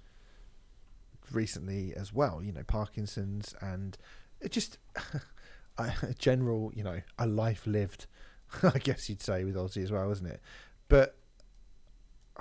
recently 1.31 1.93
as 1.95 2.13
well. 2.13 2.41
You 2.43 2.51
know, 2.51 2.63
Parkinson's 2.63 3.55
and 3.61 3.97
it 4.39 4.51
just 4.51 4.77
a 5.77 6.13
general, 6.17 6.71
you 6.75 6.83
know, 6.83 7.01
a 7.17 7.27
life 7.27 7.65
lived. 7.65 8.07
I 8.63 8.77
guess 8.79 9.09
you'd 9.09 9.21
say 9.21 9.43
with 9.43 9.55
Ozzy 9.55 9.83
as 9.83 9.91
well, 9.91 10.11
isn't 10.11 10.27
it? 10.27 10.41
But 10.89 11.15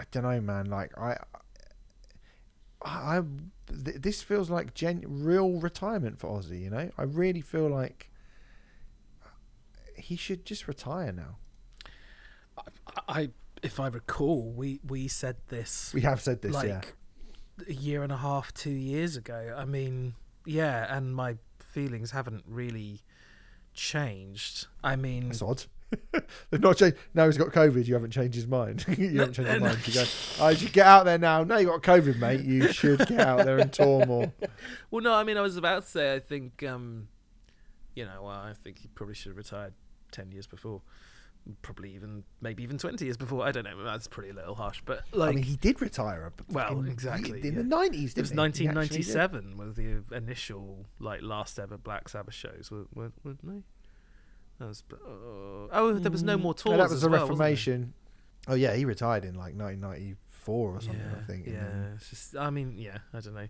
I 0.01 0.05
don't 0.11 0.23
know, 0.23 0.41
man. 0.41 0.67
Like 0.67 0.97
I, 0.99 1.17
I, 2.83 3.19
I 3.19 3.23
th- 3.85 3.99
this 3.99 4.23
feels 4.23 4.49
like 4.49 4.73
gen 4.73 5.05
real 5.07 5.61
retirement 5.61 6.19
for 6.19 6.29
Ozzy. 6.29 6.63
You 6.63 6.71
know, 6.71 6.91
I 6.97 7.03
really 7.03 7.43
feel 7.43 7.69
like 7.69 8.11
he 9.97 10.17
should 10.17 10.47
just 10.47 10.67
retire 10.67 11.13
now. 11.13 11.37
I, 12.57 12.63
I 13.09 13.29
if 13.63 13.79
I 13.79 13.89
recall, 13.89 14.51
we 14.57 14.81
we 14.89 15.07
said 15.07 15.37
this 15.49 15.93
We 15.95 16.01
have 16.01 16.21
said 16.21 16.41
this, 16.41 16.55
like 16.55 16.69
yeah. 16.69 16.81
a 17.69 17.73
year 17.73 18.03
and 18.03 18.11
a 18.11 18.17
half, 18.17 18.55
two 18.55 18.71
years 18.71 19.17
ago. 19.17 19.55
I 19.57 19.67
mean, 19.67 20.15
yeah, 20.47 20.97
and 20.97 21.15
my 21.15 21.37
feelings 21.59 22.13
haven't 22.13 22.45
really 22.47 23.03
changed. 23.75 24.67
I 24.83 24.97
mean, 24.97 25.29
That's 25.29 25.43
odd. 25.43 25.65
They've 26.51 26.61
not 26.61 26.77
changed. 26.77 26.97
Now 27.15 27.27
he's 27.27 27.37
got 27.39 27.49
COVID. 27.49 27.87
You 27.87 27.95
haven't 27.95 28.11
changed 28.13 28.35
his 28.35 28.47
mind. 28.47 28.85
you 28.99 29.19
haven't 29.19 29.35
changed 29.35 29.51
your 29.51 29.61
mind. 29.61 29.79
You 29.87 29.95
go, 29.95 30.05
I 30.41 30.55
should 30.55 30.73
get 30.73 30.87
out 30.87 31.05
there 31.05 31.19
now. 31.19 31.43
No, 31.45 31.59
you 31.59 31.67
got 31.67 31.83
COVID, 31.83 32.19
mate. 32.19 32.41
You 32.43 32.73
should 32.73 32.99
get 33.07 33.21
out 33.21 33.45
there 33.45 33.59
and 33.59 33.73
tour 33.73 34.07
more. 34.07 34.33
well, 34.91 35.03
no, 35.03 35.15
I 35.15 35.25
mean, 35.25 35.37
I 35.37 35.41
was 35.41 35.57
about 35.57 35.83
to 35.85 35.89
say, 35.89 36.15
I 36.15 36.21
think, 36.21 36.63
um, 36.63 37.09
you 37.95 38.05
know, 38.05 38.23
well, 38.23 38.31
I 38.31 38.53
think 38.53 38.79
he 38.79 38.89
probably 38.89 39.15
should 39.15 39.31
have 39.31 39.37
retired 39.37 39.75
ten 40.13 40.31
years 40.31 40.47
before. 40.47 40.83
Probably 41.63 41.95
even, 41.95 42.23
maybe 42.43 42.63
even 42.63 42.77
twenty 42.77 43.07
years 43.07 43.17
before. 43.17 43.45
I 43.45 43.51
don't 43.51 43.65
know. 43.65 43.83
That's 43.83 44.07
pretty 44.07 44.29
a 44.29 44.35
little 44.35 44.55
harsh, 44.55 44.83
but 44.85 45.03
like, 45.13 45.31
I 45.31 45.33
mean, 45.33 45.43
he 45.45 45.57
did 45.57 45.81
retire. 45.81 46.27
a- 46.39 46.53
Well, 46.53 46.81
in- 46.81 46.87
exactly, 46.89 47.41
in 47.41 47.47
yeah. 47.47 47.51
the 47.53 47.65
nineties. 47.65 48.13
It 48.13 48.21
was 48.21 48.31
He 48.31 48.35
actually 48.39 48.67
1997 48.69 49.57
was 49.57 49.75
the 49.75 50.03
initial 50.15 50.85
like 51.01 51.23
last 51.23 51.59
ever 51.59 51.79
Black 51.79 52.11
Sabbath 52.11 52.35
shows, 52.35 52.71
weren't 52.95 53.15
they? 53.25 53.63
That 54.61 54.69
was, 54.69 54.85
oh, 54.93 55.69
oh, 55.73 55.93
there 55.95 56.13
was 56.13 56.23
no 56.23 56.37
more 56.37 56.53
tours. 56.53 56.73
No, 56.73 56.77
that 56.77 56.85
was 56.85 56.93
as 56.93 57.01
the 57.01 57.09
well. 57.09 57.23
Reformation. 57.23 57.95
Oh 58.47 58.55
yeah, 58.55 58.75
he 58.75 58.85
retired 58.85 59.25
in 59.25 59.35
like 59.35 59.55
1994 59.55 60.55
or 60.55 60.81
something. 60.83 61.01
yeah, 61.01 61.19
I 61.19 61.25
think. 61.25 61.47
Yeah, 61.47 61.99
just. 62.11 62.37
I 62.37 62.51
mean, 62.51 62.75
yeah. 62.77 62.99
I 63.15 63.21
don't 63.21 63.35
know. 63.35 63.49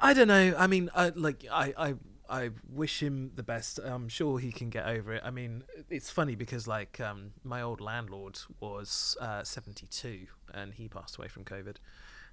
I 0.00 0.14
don't 0.14 0.28
know. 0.28 0.54
I 0.56 0.66
mean, 0.66 0.88
I 0.94 1.10
like. 1.10 1.44
I. 1.52 1.74
I. 1.76 1.94
I 2.30 2.50
wish 2.70 3.02
him 3.02 3.32
the 3.36 3.42
best. 3.42 3.78
I'm 3.82 4.08
sure 4.10 4.38
he 4.38 4.52
can 4.52 4.68
get 4.68 4.86
over 4.86 5.14
it. 5.14 5.22
I 5.24 5.30
mean, 5.30 5.64
it's 5.88 6.10
funny 6.10 6.34
because 6.34 6.66
like 6.66 7.00
um, 7.00 7.32
my 7.42 7.62
old 7.62 7.80
landlord 7.80 8.38
was 8.60 9.16
uh, 9.18 9.42
72 9.42 10.26
and 10.52 10.74
he 10.74 10.88
passed 10.88 11.16
away 11.16 11.28
from 11.28 11.44
COVID. 11.44 11.76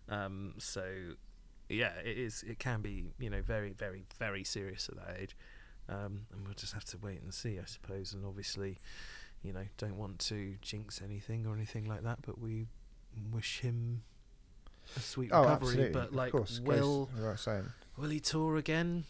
Um, 0.09 0.55
so 0.57 0.85
yeah, 1.69 1.93
it 2.03 2.17
is. 2.17 2.43
It 2.45 2.59
can 2.59 2.81
be 2.81 3.05
you 3.19 3.29
know 3.29 3.41
very 3.41 3.71
very 3.71 4.03
very 4.19 4.43
serious 4.43 4.89
at 4.89 4.95
that 4.97 5.17
age. 5.17 5.35
Um, 5.87 6.21
and 6.33 6.43
we'll 6.45 6.55
just 6.55 6.73
have 6.73 6.85
to 6.85 6.97
wait 6.97 7.21
and 7.21 7.33
see, 7.33 7.59
I 7.59 7.65
suppose. 7.65 8.13
And 8.13 8.25
obviously, 8.25 8.77
you 9.43 9.53
know, 9.53 9.65
don't 9.77 9.97
want 9.97 10.19
to 10.19 10.55
jinx 10.61 11.01
anything 11.03 11.45
or 11.45 11.53
anything 11.53 11.85
like 11.85 12.03
that. 12.03 12.19
But 12.25 12.39
we 12.39 12.65
wish 13.31 13.59
him 13.59 14.01
a 14.95 14.99
sweet 14.99 15.29
Oh, 15.31 15.41
recovery. 15.41 15.67
absolutely. 15.67 15.93
But 15.93 16.13
like, 16.13 16.33
of 16.33 16.39
course, 16.39 16.59
will 16.59 17.05
goes 17.05 17.15
without 17.15 17.39
saying. 17.39 17.65
will 17.97 18.09
he 18.09 18.19
tour 18.19 18.55
again? 18.57 19.03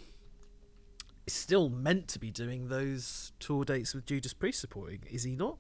He's 1.26 1.34
still 1.34 1.70
meant 1.70 2.08
to 2.10 2.20
be 2.20 2.30
doing 2.30 2.68
those 2.68 3.32
tour 3.40 3.66
dates 3.66 3.96
with 3.96 4.06
Judas 4.06 4.34
Priest 4.34 4.60
supporting, 4.62 5.00
is 5.10 5.24
he 5.24 5.36
not? 5.36 5.58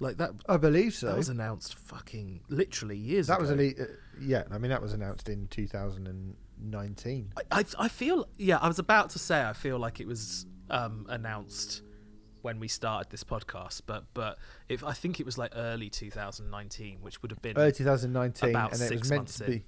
Like 0.00 0.16
that. 0.18 0.32
I 0.48 0.56
believe 0.58 0.92
so. 0.92 1.06
That 1.06 1.16
was 1.16 1.28
announced 1.28 1.76
fucking 1.76 2.40
literally 2.48 2.96
years 2.96 3.28
ago. 3.28 3.38
That 3.38 3.44
ago. 3.44 3.50
was 3.52 3.60
elite. 3.60 3.76
Uh, 3.80 3.84
yeah, 4.20 4.42
I 4.50 4.58
mean 4.58 4.70
that 4.70 4.82
was 4.82 4.92
announced 4.92 5.28
in 5.28 5.46
2019. 6.70 7.32
I, 7.36 7.60
I, 7.60 7.64
I 7.78 7.88
feel 7.88 8.28
yeah. 8.38 8.58
I 8.58 8.68
was 8.68 8.78
about 8.78 9.10
to 9.10 9.18
say 9.18 9.42
I 9.42 9.52
feel 9.52 9.78
like 9.78 10.00
it 10.00 10.06
was 10.06 10.46
um, 10.70 11.06
announced 11.08 11.82
when 12.42 12.60
we 12.60 12.68
started 12.68 13.10
this 13.10 13.24
podcast, 13.24 13.82
but 13.86 14.04
but 14.14 14.38
if 14.68 14.84
I 14.84 14.92
think 14.92 15.20
it 15.20 15.26
was 15.26 15.38
like 15.38 15.52
early 15.54 15.88
2019, 15.90 16.98
which 17.00 17.22
would 17.22 17.30
have 17.30 17.40
been 17.42 17.56
Early 17.56 17.72
2019, 17.72 18.50
About 18.50 18.72
and 18.72 18.80
it 18.82 18.88
six 18.88 19.00
was 19.02 19.10
meant 19.10 19.20
months 19.20 19.38
to 19.38 19.44
in. 19.44 19.50
be. 19.52 19.64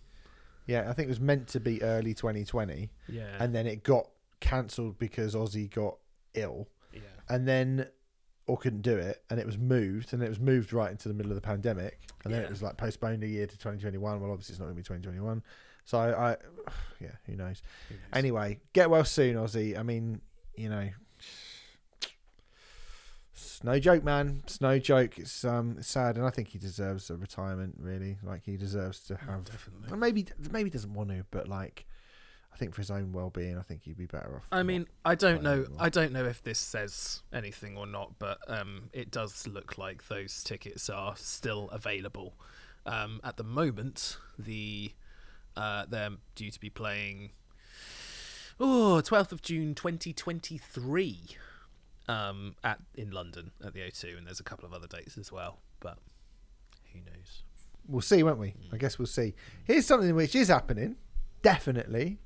Yeah, 0.67 0.91
I 0.91 0.93
think 0.93 1.07
it 1.07 1.11
was 1.11 1.21
meant 1.21 1.49
to 1.49 1.61
be 1.61 1.81
early 1.83 2.13
2020, 2.13 2.91
yeah 3.09 3.25
and 3.39 3.55
then 3.55 3.67
it 3.67 3.83
got 3.85 4.09
cancelled 4.41 4.99
because 4.99 5.35
Ozzy 5.35 5.71
got 5.73 5.97
ill, 6.35 6.69
yeah 6.93 7.01
and 7.29 7.47
then 7.49 7.87
or 8.49 8.57
couldn't 8.57 8.83
do 8.83 8.97
it, 8.97 9.23
and 9.31 9.41
it 9.41 9.47
was 9.47 9.59
moved, 9.59 10.13
and 10.13 10.23
it 10.23 10.29
was 10.29 10.39
moved 10.39 10.73
right 10.73 10.91
into 10.93 11.09
the 11.09 11.15
middle 11.15 11.33
of 11.33 11.37
the 11.37 11.41
pandemic, 11.41 11.99
and 12.25 12.33
then 12.33 12.41
Yeah. 12.43 12.47
it 12.47 12.51
was 12.51 12.63
like 12.63 12.77
postponed 12.77 13.25
a 13.25 13.27
year 13.27 13.45
to 13.47 13.57
2021. 13.59 14.21
Well, 14.21 14.31
obviously 14.31 14.53
it's 14.53 14.61
not 14.61 14.67
going 14.67 14.77
to 14.77 14.81
be 14.81 14.85
2021, 14.85 15.43
so 15.87 15.99
I, 15.99 16.33
I 16.33 16.37
yeah, 17.01 17.13
who 17.25 17.37
knows. 17.37 17.63
Who 17.89 17.95
knows? 17.95 18.05
Anyway, 18.13 18.61
get 18.75 18.91
well 18.91 19.05
soon, 19.05 19.37
Ozzy. 19.37 19.79
I 19.79 19.83
mean, 19.83 20.21
you 20.57 20.69
know, 20.69 20.89
it's 23.33 23.61
no 23.65 23.79
joke, 23.79 24.05
man. 24.05 24.43
It's 24.45 24.61
no 24.61 24.79
joke. 24.79 25.19
It's 25.19 25.45
um 25.45 25.77
it's 25.79 25.89
sad, 25.89 26.17
and 26.17 26.27
I 26.27 26.31
think 26.31 26.49
he 26.49 26.59
deserves 26.59 27.09
a 27.09 27.17
retirement. 27.17 27.77
Really, 27.79 28.19
like 28.23 28.43
he 28.45 28.57
deserves 28.57 29.01
to 29.05 29.17
have. 29.17 29.45
definitely. 29.45 29.89
Well, 29.89 29.99
maybe 29.99 30.27
maybe 30.51 30.69
he 30.69 30.73
doesn't 30.73 30.93
want 30.93 31.11
to, 31.11 31.25
but 31.31 31.47
like, 31.47 31.87
I 32.53 32.57
think 32.57 32.75
for 32.75 32.81
his 32.81 32.91
own 32.91 33.13
well-being, 33.13 33.57
I 33.57 33.63
think 33.63 33.85
he'd 33.85 33.97
be 33.97 34.07
better 34.07 34.35
off. 34.37 34.49
I 34.51 34.65
mean, 34.65 34.89
I 35.05 35.15
don't 35.15 35.43
know. 35.45 35.61
anymore. 35.61 35.79
I 35.79 35.89
don't 35.89 36.13
know 36.13 36.25
if 36.25 36.43
this 36.43 36.59
says 36.59 37.23
anything 37.33 37.77
or 37.77 37.87
not, 37.87 38.19
but 38.19 38.39
um, 38.49 38.91
it 38.93 39.13
does 39.13 39.47
look 39.47 39.79
like 39.79 40.09
those 40.09 40.43
tickets 40.43 40.91
are 40.91 41.15
still 41.17 41.69
available. 41.71 42.35
Um, 42.87 43.21
at 43.25 43.37
the 43.37 43.45
moment, 43.45 44.17
the 44.39 44.93
uh, 45.57 45.87
they're 45.89 46.11
due 46.35 46.51
to 46.51 46.61
be 46.61 46.71
playing. 46.71 47.31
Oh, 48.59 49.03
12th 49.05 49.33
of 49.33 49.43
June 49.43 49.75
2023 49.75 51.21
um, 52.09 52.55
at 52.65 52.79
in 52.95 53.11
London 53.11 53.51
at 53.65 53.75
the 53.75 53.81
O2, 53.81 54.17
and 54.17 54.27
there's 54.27 54.41
a 54.41 54.45
couple 54.45 54.67
of 54.67 54.73
other 54.73 54.87
dates 54.87 55.19
as 55.19 55.31
well, 55.31 55.59
but 55.81 55.99
who 56.93 57.01
knows? 57.01 57.43
we'll 57.89 58.01
see, 58.01 58.23
won't 58.23 58.39
we? 58.39 58.55
I 58.73 58.77
guess 58.77 58.99
we'll 58.99 59.07
see. 59.07 59.35
Here's 59.65 59.87
something 59.87 60.15
which 60.15 60.35
is 60.35 60.49
happening, 60.49 60.97
definitely. 61.43 62.19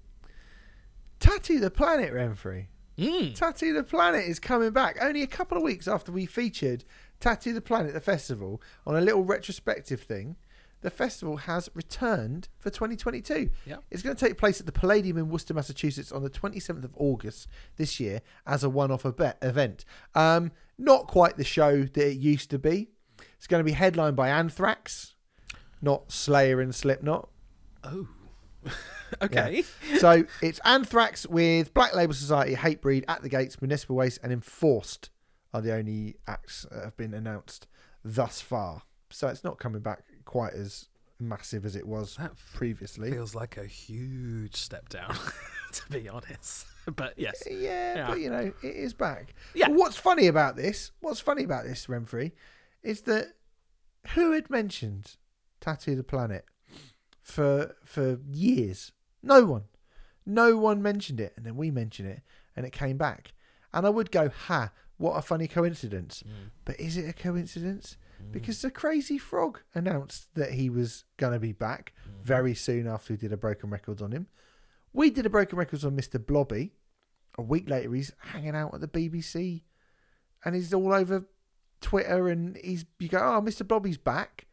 Tattoo 1.19 1.61
the 1.61 1.71
Planet, 1.71 2.13
Remfry. 2.13 2.67
Mm. 2.99 3.35
Tattoo 3.35 3.73
the 3.73 3.83
Planet 3.83 4.25
is 4.25 4.39
coming 4.39 4.71
back 4.71 4.99
only 5.01 5.23
a 5.23 5.27
couple 5.27 5.57
of 5.57 5.63
weeks 5.63 5.87
after 5.89 6.13
we 6.13 6.27
featured 6.27 6.85
Tattoo 7.19 7.53
the 7.53 7.61
Planet, 7.61 7.93
the 7.93 8.01
festival, 8.01 8.61
on 8.87 8.97
a 8.97 9.01
little 9.01 9.25
retrospective 9.25 10.01
thing. 10.01 10.37
The 10.83 10.91
festival 10.91 11.39
has 11.39 11.69
returned 11.75 12.49
for 12.59 12.71
2022. 12.71 13.51
Yeah. 13.67 13.77
It's 13.91 14.03
going 14.03 14.17
to 14.17 14.27
take 14.27 14.39
place 14.39 14.61
at 14.61 14.67
the 14.67 14.73
Palladium 14.73 15.19
in 15.19 15.29
Worcester, 15.29 15.53
Massachusetts 15.53 16.11
on 16.11 16.23
the 16.23 16.31
27th 16.31 16.85
of 16.85 16.95
August 16.97 17.49
this 17.77 18.01
year 18.01 18.23
as 18.47 18.65
a 18.65 18.71
one 18.71 18.91
off 18.91 19.05
event. 19.05 19.85
Um, 20.15 20.53
not 20.79 21.07
quite 21.07 21.37
the 21.37 21.45
show 21.45 21.83
that 21.83 22.07
it 22.09 22.17
used 22.17 22.51
to 22.51 22.59
be. 22.59 22.89
It's 23.37 23.47
going 23.47 23.61
to 23.61 23.65
be 23.65 23.73
headlined 23.73 24.17
by 24.17 24.31
Anthrax, 24.31 25.15
not 25.83 26.11
Slayer 26.11 26.61
and 26.61 26.75
Slipknot. 26.75 27.29
Oh, 27.85 28.09
okay. 29.23 29.65
so 29.99 30.25
it's 30.43 30.61
Anthrax 30.65 31.27
with 31.27 31.75
Black 31.75 31.95
Label 31.95 32.15
Society, 32.15 32.55
Hatebreed, 32.55 33.05
At 33.09 33.23
the 33.23 33.29
Gates, 33.29 33.61
Municipal 33.61 33.97
Waste, 33.97 34.19
and 34.23 34.33
Enforced 34.33 35.11
are 35.53 35.61
the 35.61 35.75
only 35.75 36.17
acts 36.27 36.67
that 36.71 36.85
have 36.85 36.97
been 36.97 37.13
announced 37.13 37.67
thus 38.05 38.41
far. 38.41 38.83
So 39.11 39.29
it's 39.29 39.43
not 39.43 39.59
coming 39.59 39.83
back 39.83 40.05
quite 40.31 40.53
as 40.55 40.89
massive 41.19 41.67
as 41.67 41.75
it 41.77 41.87
was 41.87 42.15
That 42.17 42.33
previously. 42.55 43.11
feels 43.11 43.35
like 43.35 43.57
a 43.57 43.67
huge 43.67 44.55
step 44.57 44.89
down, 44.89 45.15
to 45.73 45.83
be 45.91 46.09
honest. 46.09 46.67
But 46.97 47.15
yes, 47.19 47.43
eh, 47.47 47.55
Yeah, 47.59 47.95
Yeah. 47.97 48.07
but 48.09 48.21
you 48.21 48.31
know, 48.31 48.53
it 48.63 48.75
is 48.87 48.95
back. 48.95 49.35
Yeah. 49.55 49.67
But 49.69 49.77
what's 49.77 49.97
funny 49.97 50.29
about 50.29 50.57
this, 50.57 50.93
what's 51.01 51.21
funny 51.21 51.45
about 51.45 51.65
this, 51.65 51.87
Remfry, 51.89 52.33
is 52.83 53.03
that 53.03 53.35
who 54.15 54.33
had 54.33 54.49
mentioned 54.49 55.17
Tattoo 55.61 55.95
the 55.95 56.03
Planet 56.03 56.45
for 57.23 57.77
for 57.85 58.19
years? 58.31 58.93
No 59.23 59.45
one. 59.45 59.65
No 60.25 60.57
one 60.57 60.81
mentioned 60.83 61.21
it. 61.21 61.35
And 61.37 61.45
then 61.45 61.57
we 61.57 61.71
mentioned 61.71 62.09
it 62.09 62.21
and 62.57 62.65
it 62.65 62.73
came 62.73 62.97
back. 62.97 63.35
And 63.75 63.87
I 63.87 63.91
would 63.91 64.11
go, 64.11 64.31
ha, 64.47 64.71
what 64.97 65.13
a 65.19 65.23
funny 65.23 65.47
coincidence. 65.49 66.23
Mm. 66.27 66.51
But 66.65 66.81
is 66.81 66.97
it 66.97 67.09
a 67.09 67.13
coincidence? 67.13 67.97
Mm. 68.29 68.33
Because 68.33 68.63
the 68.63 68.71
crazy 68.71 69.19
frog 69.19 69.61
announced 69.75 70.35
that 70.35 70.53
he 70.53 70.71
was 70.71 71.05
gonna 71.17 71.39
be 71.39 71.53
back 71.53 71.93
mm. 72.09 72.25
very 72.25 72.55
soon 72.55 72.87
after 72.87 73.13
we 73.13 73.17
did 73.17 73.33
a 73.33 73.37
broken 73.37 73.71
records 73.71 74.03
on 74.03 74.13
him. 74.13 74.27
We 74.93 75.11
did 75.11 75.27
a 75.27 75.31
broken 75.31 75.59
records 75.59 75.85
on 75.85 75.97
Mr. 75.97 76.25
Blobby. 76.25 76.73
A 77.39 77.43
week 77.43 77.71
later, 77.71 77.93
he's 77.95 78.13
hanging 78.19 78.57
out 78.57 78.75
at 78.75 78.81
the 78.81 78.89
BBC, 78.89 79.63
and 80.45 80.55
he's 80.55 80.75
all 80.75 80.93
over 80.93 81.27
Twitter. 81.81 82.29
And 82.29 82.57
he's 82.57 82.85
you 82.99 83.09
go, 83.09 83.19
oh, 83.19 83.41
Mr. 83.41 83.67
Blobby's 83.67 83.99
back. 83.99 84.47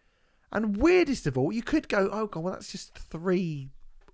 And 0.52 0.78
weirdest 0.78 1.28
of 1.28 1.38
all, 1.38 1.52
you 1.52 1.62
could 1.62 1.90
go, 1.90 2.10
oh 2.12 2.28
god, 2.28 2.44
well 2.44 2.54
that's 2.54 2.72
just 2.72 2.98
three 2.98 3.70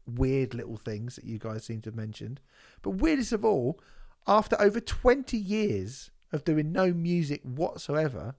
weird 0.06 0.54
little 0.54 0.78
things 0.78 1.16
that 1.16 1.26
you 1.26 1.38
guys 1.38 1.64
seem 1.66 1.82
to 1.82 1.90
have 1.90 1.96
mentioned. 1.96 2.40
But 2.82 2.92
weirdest 2.92 3.34
of 3.34 3.46
all, 3.46 3.80
after 4.28 4.60
over 4.60 4.80
twenty 4.80 5.38
years 5.38 6.10
of 6.32 6.44
doing 6.44 6.72
no 6.72 6.94
music 6.94 7.42
whatsoever, 7.44 8.36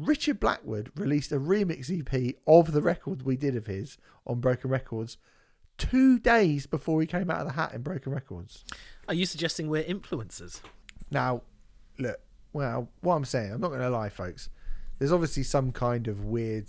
Richard 0.00 0.40
Blackwood 0.40 0.90
released 0.96 1.30
a 1.30 1.38
remix 1.38 1.90
EP 1.90 2.34
of 2.46 2.72
the 2.72 2.80
record 2.80 3.22
we 3.22 3.36
did 3.36 3.54
of 3.54 3.66
his 3.66 3.98
on 4.26 4.40
Broken 4.40 4.70
Records 4.70 5.18
two 5.76 6.18
days 6.18 6.66
before 6.66 7.00
he 7.00 7.06
came 7.06 7.30
out 7.30 7.40
of 7.40 7.46
the 7.46 7.52
hat 7.52 7.74
in 7.74 7.82
Broken 7.82 8.12
Records. 8.12 8.64
are 9.08 9.14
you 9.14 9.26
suggesting 9.26 9.68
we're 9.68 9.84
influencers? 9.84 10.60
Now, 11.10 11.42
look, 11.98 12.18
well, 12.52 12.88
what 13.00 13.14
I'm 13.14 13.24
saying, 13.24 13.52
I'm 13.52 13.60
not 13.60 13.68
going 13.68 13.80
to 13.80 13.90
lie, 13.90 14.08
folks. 14.08 14.48
There's 14.98 15.12
obviously 15.12 15.42
some 15.42 15.70
kind 15.70 16.08
of 16.08 16.24
weird 16.24 16.68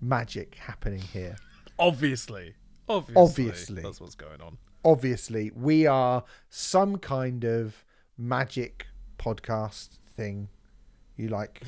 magic 0.00 0.56
happening 0.56 1.00
here. 1.00 1.36
Obviously, 1.78 2.54
obviously, 2.88 3.22
Obviously. 3.22 3.82
that's 3.82 4.00
what's 4.00 4.14
going 4.14 4.40
on. 4.42 4.58
Obviously, 4.84 5.50
we 5.54 5.86
are 5.86 6.24
some 6.50 6.98
kind 6.98 7.44
of 7.44 7.84
magic 8.18 8.86
podcast 9.18 9.98
thing. 10.16 10.48
You 11.16 11.28
like 11.28 11.62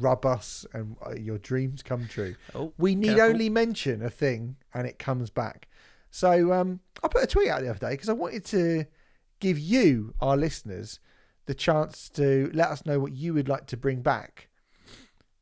rub 0.00 0.24
us 0.26 0.64
and 0.72 0.96
uh, 1.04 1.14
your 1.14 1.38
dreams 1.38 1.82
come 1.82 2.06
true. 2.08 2.34
Oh, 2.54 2.72
We 2.78 2.94
need 2.94 3.16
careful. 3.16 3.24
only 3.32 3.48
mention 3.50 4.02
a 4.02 4.10
thing 4.10 4.56
and 4.74 4.86
it 4.86 4.98
comes 4.98 5.30
back. 5.30 5.68
So 6.10 6.52
um, 6.52 6.80
I 7.02 7.08
put 7.08 7.22
a 7.22 7.26
tweet 7.26 7.48
out 7.48 7.62
the 7.62 7.68
other 7.70 7.78
day 7.78 7.90
because 7.90 8.08
I 8.08 8.14
wanted 8.14 8.44
to 8.46 8.86
give 9.40 9.58
you, 9.58 10.14
our 10.20 10.36
listeners, 10.36 10.98
the 11.46 11.54
chance 11.54 12.08
to 12.10 12.50
let 12.54 12.68
us 12.68 12.86
know 12.86 12.98
what 12.98 13.12
you 13.12 13.34
would 13.34 13.48
like 13.48 13.66
to 13.66 13.76
bring 13.76 14.00
back. 14.02 14.48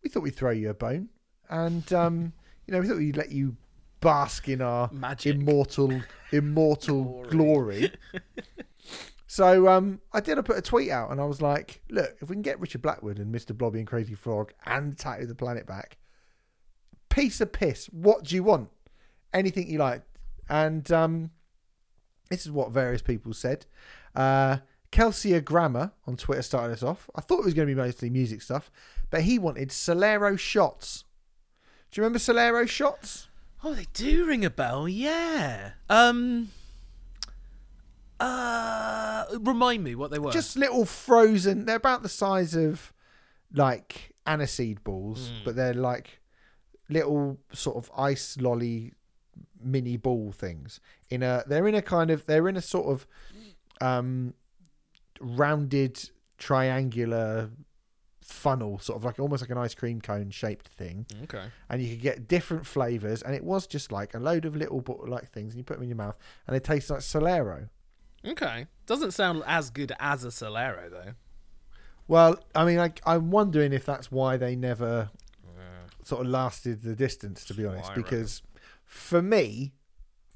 We 0.02 0.10
thought 0.10 0.22
we'd 0.24 0.34
throw 0.34 0.50
you 0.50 0.68
a 0.70 0.74
bone, 0.74 1.08
and 1.48 1.90
um, 1.92 2.32
you 2.66 2.72
know 2.74 2.80
we 2.80 2.88
thought 2.88 2.98
we'd 2.98 3.16
let 3.16 3.30
you 3.32 3.56
bask 4.00 4.48
in 4.50 4.60
our 4.60 4.90
Magic. 4.92 5.34
immortal, 5.36 6.02
immortal 6.32 7.24
glory. 7.30 7.90
So 9.34 9.66
um, 9.66 10.00
I 10.12 10.20
did. 10.20 10.38
I 10.38 10.42
put 10.42 10.58
a 10.58 10.62
tweet 10.62 10.90
out, 10.90 11.10
and 11.10 11.20
I 11.20 11.24
was 11.24 11.42
like, 11.42 11.82
"Look, 11.90 12.14
if 12.20 12.28
we 12.28 12.36
can 12.36 12.42
get 12.42 12.60
Richard 12.60 12.82
Blackwood 12.82 13.18
and 13.18 13.34
Mr. 13.34 13.52
Blobby 13.52 13.80
and 13.80 13.86
Crazy 13.88 14.14
Frog 14.14 14.52
and 14.64 14.96
Tattoo 14.96 15.26
the 15.26 15.34
Planet 15.34 15.66
back, 15.66 15.98
piece 17.08 17.40
of 17.40 17.50
piss. 17.50 17.86
What 17.86 18.22
do 18.22 18.36
you 18.36 18.44
want? 18.44 18.68
Anything 19.32 19.68
you 19.68 19.78
like." 19.78 20.02
And 20.48 20.88
um, 20.92 21.32
this 22.30 22.46
is 22.46 22.52
what 22.52 22.70
various 22.70 23.02
people 23.02 23.32
said. 23.32 23.66
Uh, 24.14 24.58
Grammar 24.92 25.90
on 26.06 26.16
Twitter 26.16 26.42
started 26.42 26.74
us 26.74 26.84
off. 26.84 27.10
I 27.16 27.20
thought 27.20 27.40
it 27.40 27.44
was 27.44 27.54
going 27.54 27.66
to 27.66 27.74
be 27.74 27.80
mostly 27.80 28.10
music 28.10 28.40
stuff, 28.40 28.70
but 29.10 29.22
he 29.22 29.40
wanted 29.40 29.70
Solero 29.70 30.38
shots. 30.38 31.02
Do 31.90 32.00
you 32.00 32.04
remember 32.04 32.20
Solero 32.20 32.68
shots? 32.68 33.26
Oh, 33.64 33.74
they 33.74 33.88
do 33.94 34.26
ring 34.26 34.44
a 34.44 34.50
bell. 34.50 34.88
Yeah. 34.88 35.72
Um. 35.90 36.50
Uh, 38.20 39.24
remind 39.40 39.82
me 39.84 39.94
what 39.94 40.10
they 40.10 40.18
were. 40.18 40.30
Just 40.30 40.56
little 40.56 40.84
frozen. 40.84 41.64
They're 41.66 41.76
about 41.76 42.02
the 42.02 42.08
size 42.08 42.54
of 42.54 42.92
like 43.52 44.14
aniseed 44.26 44.82
balls, 44.84 45.28
Mm. 45.30 45.44
but 45.44 45.56
they're 45.56 45.74
like 45.74 46.20
little 46.88 47.38
sort 47.52 47.76
of 47.76 47.90
ice 47.96 48.36
lolly 48.40 48.92
mini 49.60 49.96
ball 49.96 50.32
things. 50.32 50.80
In 51.10 51.22
a, 51.22 51.42
they're 51.46 51.66
in 51.68 51.74
a 51.74 51.82
kind 51.82 52.10
of, 52.10 52.26
they're 52.26 52.48
in 52.48 52.56
a 52.56 52.62
sort 52.62 52.86
of 52.86 53.06
um 53.80 54.34
rounded 55.20 56.10
triangular 56.38 57.50
funnel, 58.22 58.78
sort 58.78 58.96
of 58.96 59.04
like 59.04 59.18
almost 59.18 59.42
like 59.42 59.50
an 59.50 59.58
ice 59.58 59.74
cream 59.74 60.00
cone 60.00 60.30
shaped 60.30 60.68
thing. 60.68 61.06
okay. 61.24 61.44
and 61.68 61.82
you 61.82 61.90
could 61.90 62.00
get 62.02 62.28
different 62.28 62.64
flavors 62.66 63.22
and 63.22 63.34
it 63.34 63.44
was 63.44 63.66
just 63.66 63.92
like 63.92 64.14
a 64.14 64.18
load 64.18 64.44
of 64.44 64.56
little 64.56 64.82
like 65.06 65.30
things 65.30 65.52
and 65.52 65.58
you 65.58 65.64
put 65.64 65.74
them 65.74 65.82
in 65.82 65.88
your 65.90 65.96
mouth 65.96 66.16
and 66.46 66.54
they 66.54 66.60
taste 66.60 66.88
like 66.90 67.00
solero 67.00 67.68
Okay. 68.26 68.66
Doesn't 68.86 69.12
sound 69.12 69.42
as 69.46 69.70
good 69.70 69.92
as 69.98 70.24
a 70.24 70.28
Solero 70.28 70.90
though. 70.90 71.12
Well, 72.06 72.38
I 72.54 72.64
mean, 72.64 72.78
I, 72.78 72.92
I'm 73.06 73.30
wondering 73.30 73.72
if 73.72 73.86
that's 73.86 74.12
why 74.12 74.36
they 74.36 74.56
never 74.56 75.10
sort 76.02 76.20
of 76.20 76.26
lasted 76.30 76.82
the 76.82 76.94
distance, 76.94 77.44
to 77.46 77.54
be 77.54 77.64
honest. 77.64 77.94
Because 77.94 78.42
for 78.84 79.22
me, 79.22 79.72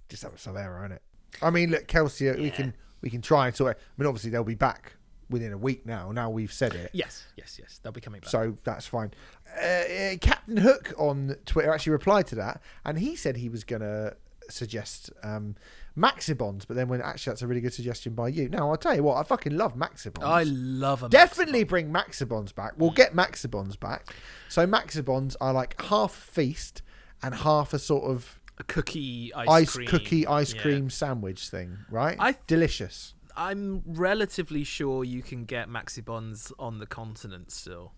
just 0.08 0.22
have 0.22 0.32
a 0.32 0.36
Solero 0.36 0.84
in 0.86 0.92
it. 0.92 1.02
I 1.42 1.50
mean, 1.50 1.70
look, 1.70 1.86
Kelsey, 1.86 2.30
we 2.32 2.50
can 2.50 2.74
we 3.00 3.10
can 3.10 3.22
try 3.22 3.46
and 3.46 3.54
sort 3.54 3.76
it. 3.76 3.80
I 3.80 4.02
mean, 4.02 4.08
obviously 4.08 4.30
they'll 4.30 4.44
be 4.44 4.54
back 4.54 4.94
within 5.30 5.52
a 5.52 5.58
week 5.58 5.84
now. 5.84 6.10
Now 6.10 6.30
we've 6.30 6.52
said 6.52 6.74
it. 6.74 6.90
Yes, 6.92 7.26
yes, 7.36 7.58
yes. 7.60 7.80
They'll 7.82 7.92
be 7.92 8.00
coming 8.00 8.20
back. 8.20 8.30
So 8.30 8.56
that's 8.64 8.86
fine. 8.86 9.12
Uh, 9.56 9.60
uh, 9.62 10.16
Captain 10.20 10.56
Hook 10.56 10.94
on 10.96 11.36
Twitter 11.44 11.72
actually 11.72 11.92
replied 11.92 12.26
to 12.28 12.34
that, 12.36 12.62
and 12.84 12.98
he 12.98 13.14
said 13.14 13.36
he 13.36 13.48
was 13.48 13.64
going 13.64 13.82
to 13.82 14.16
suggest 14.48 15.10
um, 15.22 15.54
Maxibons, 15.98 16.64
but 16.66 16.76
then 16.76 16.88
when 16.88 17.02
actually 17.02 17.32
that's 17.32 17.42
a 17.42 17.46
really 17.46 17.60
good 17.60 17.74
suggestion 17.74 18.14
by 18.14 18.28
you. 18.28 18.48
Now 18.48 18.70
I'll 18.70 18.76
tell 18.76 18.94
you 18.94 19.02
what, 19.02 19.16
I 19.16 19.22
fucking 19.24 19.56
love 19.56 19.74
Maxibons. 19.76 20.22
I 20.24 20.44
love 20.44 21.00
them. 21.00 21.10
Definitely 21.10 21.64
bring 21.64 21.90
Maxibons 21.92 22.54
back. 22.54 22.72
We'll 22.78 22.90
get 22.90 23.14
Maxibons 23.14 23.78
back. 23.78 24.14
So 24.48 24.66
Maxibons 24.66 25.36
are 25.40 25.52
like 25.52 25.80
half 25.82 26.12
feast 26.14 26.82
and 27.22 27.34
half 27.34 27.74
a 27.74 27.78
sort 27.78 28.04
of 28.04 28.40
a 28.58 28.64
cookie 28.64 29.32
ice, 29.34 29.48
ice 29.48 29.74
cream. 29.76 29.88
cookie 29.88 30.26
ice 30.26 30.54
Yeah. 30.54 30.62
cream 30.62 30.90
sandwich 30.90 31.48
thing, 31.48 31.78
right? 31.90 32.16
I 32.18 32.32
th- 32.32 32.44
Delicious. 32.46 33.14
I'm 33.36 33.82
relatively 33.86 34.64
sure 34.64 35.04
you 35.04 35.22
can 35.22 35.44
get 35.44 35.68
Maxibons 35.68 36.52
on 36.58 36.78
the 36.78 36.86
continent 36.86 37.52
still, 37.52 37.92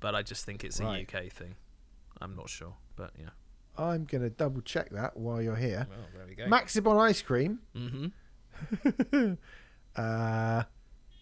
but 0.00 0.14
I 0.14 0.22
just 0.22 0.44
think 0.44 0.64
it's 0.64 0.80
a 0.80 0.84
Right. 0.84 1.00
UK 1.10 1.30
thing. 1.30 1.54
I'm 2.20 2.34
not 2.36 2.48
sure, 2.50 2.74
but 2.94 3.12
yeah. 3.18 3.30
I'm 3.78 4.04
gonna 4.04 4.30
double 4.30 4.60
check 4.62 4.90
that 4.90 5.16
while 5.16 5.40
you're 5.42 5.56
here. 5.56 5.86
Well, 5.88 5.98
there 6.16 6.26
we 6.28 6.34
go. 6.34 6.46
Maxibon 6.46 6.98
ice 7.00 7.22
cream. 7.22 7.60
mm-hmm. 7.74 9.34
Uh, 9.96 10.62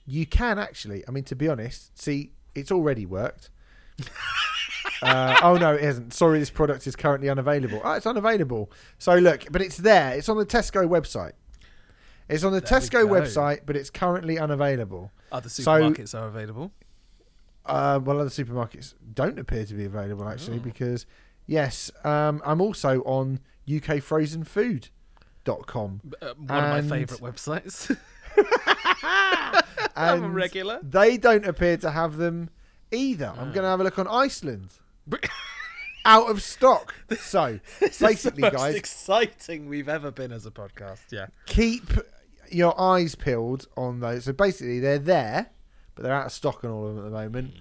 you 0.05 0.27
can 0.27 0.59
actually. 0.59 1.05
I 1.07 1.13
mean, 1.13 1.23
to 1.25 1.37
be 1.37 1.49
honest, 1.49 1.97
see, 2.01 2.33
it's 2.57 2.73
already 2.73 3.07
worked. 3.07 3.51
uh, 5.03 5.39
oh 5.43 5.57
no, 5.57 5.75
it 5.75 5.83
isn't. 5.85 6.13
Sorry, 6.13 6.39
this 6.41 6.51
product 6.51 6.87
is 6.87 6.97
currently 6.97 7.29
unavailable. 7.29 7.81
Oh, 7.85 7.93
it's 7.93 8.07
unavailable. 8.07 8.71
So 8.99 9.15
look, 9.17 9.47
but 9.51 9.63
it's 9.63 9.77
there. 9.77 10.15
It's 10.15 10.29
on 10.29 10.37
the 10.39 10.47
Tesco 10.47 10.89
website. 10.89 11.33
It's 12.29 12.43
on 12.43 12.53
the 12.53 12.61
There 12.61 12.81
Tesco 12.81 13.07
website, 13.09 13.61
but 13.67 13.77
it's 13.77 13.91
currently 13.91 14.39
unavailable. 14.39 15.13
Other 15.31 15.49
So- 15.49 15.63
supermarkets 15.63 16.19
are 16.19 16.27
available. 16.27 16.73
Uh, 17.67 17.99
well, 18.03 18.21
other 18.21 18.29
supermarkets 18.31 18.95
don't 19.15 19.39
appear 19.39 19.65
to 19.65 19.75
be 19.75 19.85
available 19.85 20.29
actually 20.29 20.57
Oh. 20.59 20.61
because 20.63 21.07
yes, 21.47 21.91
um, 22.05 22.43
I'm 22.45 22.61
also 22.61 23.01
on 23.03 23.39
UKFrozenFood.com. 23.69 26.01
Uh, 26.21 26.35
one 26.37 26.65
of 26.65 26.71
my 26.71 26.83
favourite 26.83 27.23
websites. 27.23 27.97
I'm 29.97 30.25
a 30.25 30.29
regular. 30.29 30.81
They 30.83 31.17
don't 31.17 31.47
appear 31.47 31.77
to 31.79 31.91
have 31.91 32.17
them 32.17 32.51
either. 32.91 33.33
I'm 33.37 33.53
going 33.53 33.63
to 33.63 33.69
have 33.69 33.81
a 33.81 33.85
look 33.85 33.99
on 33.99 34.09
Iceland. 34.09 34.71
Out 36.07 36.31
of 36.31 36.43
stock. 36.43 36.95
So 37.19 37.61
basically, 37.81 38.13
is 38.13 38.23
the 38.23 38.41
most 38.41 38.55
guys, 38.55 38.75
exciting 38.75 39.69
we've 39.69 39.89
ever 39.89 40.11
been 40.11 40.33
as 40.33 40.47
a 40.47 40.51
podcast. 40.51 41.05
Yeah. 41.11 41.27
keep 41.47 41.85
your 42.51 42.79
eyes 42.79 43.15
peeled 43.15 43.67
on 43.77 44.01
those. 44.01 44.25
So 44.25 44.33
basically, 44.33 44.81
they're 44.81 44.99
there, 44.99 45.51
but 45.95 46.03
they're 46.03 46.13
out 46.13 46.27
of 46.27 46.33
stock 46.33 46.65
on 46.65 46.71
all 46.71 46.89
of 46.89 46.97
them 46.97 47.07
at 47.07 47.11
the 47.11 47.17
moment. 47.17 47.55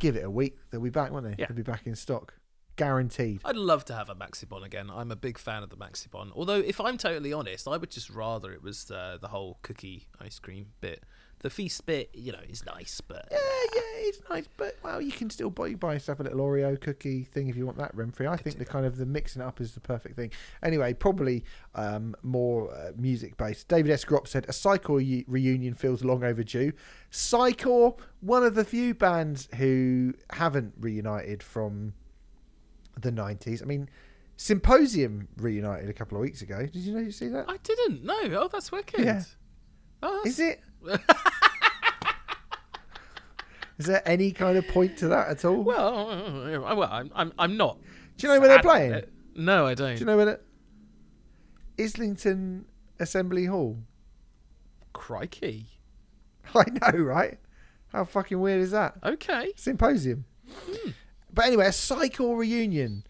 Give 0.00 0.16
it 0.16 0.24
a 0.24 0.30
week, 0.30 0.56
they'll 0.70 0.80
be 0.80 0.90
back, 0.90 1.12
won't 1.12 1.24
they? 1.24 1.32
Mm. 1.32 1.38
Yeah. 1.38 1.46
They'll 1.46 1.56
be 1.56 1.62
back 1.62 1.86
in 1.86 1.94
stock, 1.94 2.34
guaranteed. 2.76 3.40
I'd 3.44 3.56
love 3.56 3.84
to 3.86 3.94
have 3.94 4.08
a 4.08 4.14
Maxibon 4.14 4.64
again. 4.64 4.90
I'm 4.90 5.10
a 5.10 5.16
big 5.16 5.38
fan 5.38 5.62
of 5.62 5.70
the 5.70 5.76
Maxibon. 5.76 6.30
Although, 6.34 6.60
if 6.60 6.80
I'm 6.80 6.98
totally 6.98 7.32
honest, 7.32 7.68
I 7.68 7.76
would 7.76 7.90
just 7.90 8.10
rather 8.10 8.52
it 8.52 8.62
was 8.62 8.90
uh, 8.90 9.18
the 9.20 9.28
whole 9.28 9.58
cookie 9.62 10.08
ice 10.20 10.38
cream 10.38 10.66
bit. 10.80 11.02
The 11.40 11.50
feast 11.50 11.84
bit, 11.84 12.08
you 12.14 12.32
know, 12.32 12.38
is 12.48 12.64
nice, 12.64 13.02
but 13.02 13.28
Yeah, 13.30 13.36
yeah, 13.74 13.80
it's 14.08 14.18
nice, 14.30 14.48
but 14.56 14.78
well, 14.82 15.02
you 15.02 15.12
can 15.12 15.28
still 15.28 15.50
buy, 15.50 15.74
buy 15.74 15.92
yourself 15.92 16.20
a 16.20 16.22
little 16.22 16.38
Oreo 16.38 16.80
cookie 16.80 17.24
thing 17.24 17.48
if 17.48 17.56
you 17.56 17.66
want 17.66 17.76
that 17.76 17.94
Remfry. 17.94 18.26
I 18.26 18.36
think 18.36 18.56
the 18.56 18.64
kind 18.64 18.86
of 18.86 18.96
the 18.96 19.04
mixing 19.04 19.42
it 19.42 19.44
up 19.44 19.60
is 19.60 19.74
the 19.74 19.80
perfect 19.80 20.16
thing. 20.16 20.30
Anyway, 20.62 20.94
probably 20.94 21.44
um, 21.74 22.16
more 22.22 22.74
uh, 22.74 22.92
music 22.96 23.36
based. 23.36 23.68
David 23.68 23.90
S. 23.90 24.06
Grop 24.06 24.26
said 24.26 24.44
a 24.46 24.52
Psychor 24.52 25.24
reunion 25.28 25.74
feels 25.74 26.02
long 26.02 26.24
overdue. 26.24 26.72
Psychor, 27.12 27.98
one 28.20 28.42
of 28.42 28.54
the 28.54 28.64
few 28.64 28.94
bands 28.94 29.46
who 29.56 30.14
haven't 30.30 30.72
reunited 30.80 31.42
from 31.42 31.92
the 33.00 33.10
nineties. 33.10 33.62
I 33.62 33.66
mean, 33.66 33.88
Symposium 34.36 35.28
reunited 35.36 35.88
a 35.88 35.92
couple 35.92 36.18
of 36.18 36.22
weeks 36.22 36.42
ago. 36.42 36.60
Did 36.60 36.76
you 36.76 36.94
know 36.94 37.00
you 37.00 37.12
see 37.12 37.28
that? 37.28 37.46
I 37.48 37.56
didn't 37.58 38.04
know. 38.04 38.20
Oh, 38.40 38.48
that's 38.50 38.72
wicked. 38.72 39.04
Yeah. 39.04 39.22
Oh, 40.02 40.20
that's, 40.24 40.38
Is 40.38 40.40
it? 40.40 40.60
Is 43.78 43.86
there 43.86 44.02
any 44.06 44.30
kind 44.32 44.56
of 44.56 44.68
point 44.68 44.96
to 44.98 45.08
that 45.08 45.28
at 45.28 45.44
all? 45.44 45.62
Well, 45.62 46.10
uh, 46.10 46.74
well, 46.74 46.88
I'm, 46.90 47.10
I'm, 47.14 47.32
I'm 47.38 47.56
not. 47.56 47.78
Do 48.16 48.26
you 48.26 48.32
know 48.32 48.40
where 48.40 48.48
they're 48.48 48.60
playing? 48.60 48.92
it. 48.92 49.12
No, 49.34 49.66
I 49.66 49.74
don't. 49.74 49.94
Do 49.94 50.00
you 50.00 50.06
know 50.06 50.16
where 50.16 50.28
it? 50.28 50.44
Islington 51.78 52.66
Assembly 53.00 53.46
Hall. 53.46 53.78
Crikey. 54.92 55.66
I 56.54 56.64
know, 56.70 56.98
right? 57.00 57.38
How 57.88 58.04
fucking 58.04 58.40
weird 58.40 58.60
is 58.60 58.70
that? 58.70 58.96
Okay. 59.02 59.52
Symposium. 59.56 60.24
But 61.34 61.46
anyway, 61.46 61.66
a 61.66 61.70
Psychor 61.70 62.36
reunion. 62.38 63.04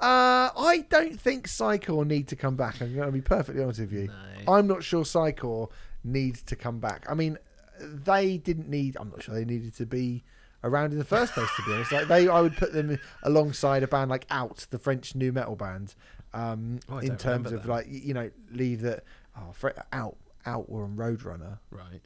Uh, 0.00 0.50
I 0.56 0.84
don't 0.90 1.20
think 1.20 1.46
Psychor 1.48 2.06
need 2.06 2.28
to 2.28 2.36
come 2.36 2.56
back. 2.56 2.80
I'm 2.80 2.94
going 2.94 3.06
to 3.06 3.12
be 3.12 3.20
perfectly 3.20 3.62
honest 3.62 3.80
with 3.80 3.92
you. 3.92 4.08
No. 4.46 4.52
I'm 4.52 4.66
not 4.66 4.82
sure 4.84 5.04
Psychor 5.04 5.70
needs 6.04 6.42
to 6.44 6.56
come 6.56 6.78
back. 6.80 7.06
I 7.08 7.14
mean, 7.14 7.38
they 7.80 8.38
didn't 8.38 8.68
need. 8.68 8.96
I'm 8.98 9.10
not 9.10 9.22
sure 9.22 9.34
they 9.34 9.44
needed 9.44 9.74
to 9.76 9.86
be 9.86 10.24
around 10.64 10.92
in 10.92 10.98
the 10.98 11.04
first 11.04 11.32
place. 11.32 11.48
To 11.56 11.62
be 11.64 11.72
honest, 11.72 11.92
like 11.92 12.08
they, 12.08 12.28
I 12.28 12.40
would 12.40 12.56
put 12.56 12.72
them 12.72 12.98
alongside 13.22 13.82
a 13.82 13.88
band 13.88 14.10
like 14.10 14.26
Out, 14.30 14.66
the 14.70 14.78
French 14.78 15.14
new 15.14 15.32
metal 15.32 15.56
band. 15.56 15.94
Um, 16.34 16.80
Oh, 16.88 16.98
in 16.98 17.16
terms 17.16 17.52
of 17.52 17.62
them. 17.62 17.70
like 17.70 17.86
you 17.88 18.14
know, 18.14 18.30
leave 18.52 18.80
that. 18.82 19.02
Oh, 19.36 19.52
Fre- 19.52 19.68
Out, 19.92 20.16
Out 20.46 20.68
were 20.68 20.84
on 20.84 20.96
Roadrunner, 20.96 21.58
Right. 21.70 22.02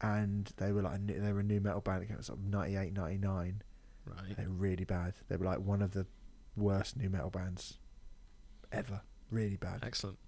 and 0.00 0.50
they 0.56 0.72
were 0.72 0.82
like 0.82 0.96
a 0.96 0.98
new, 0.98 1.20
they 1.20 1.32
were 1.32 1.40
a 1.40 1.44
new 1.44 1.60
metal 1.60 1.80
band. 1.80 2.02
It 2.02 2.06
came 2.06 2.16
out 2.16 2.28
of 2.28 2.40
98, 2.42 2.92
99. 2.94 3.62
Right. 4.08 4.36
They're 4.36 4.48
really 4.48 4.84
bad. 4.84 5.14
They 5.28 5.36
were 5.36 5.44
like 5.46 5.60
one 5.60 5.82
of 5.82 5.92
the 5.92 6.06
worst 6.56 6.96
new 6.96 7.08
metal 7.10 7.30
bands 7.30 7.78
ever. 8.72 9.02
Really 9.30 9.56
bad. 9.56 9.80
Excellent. 9.82 10.18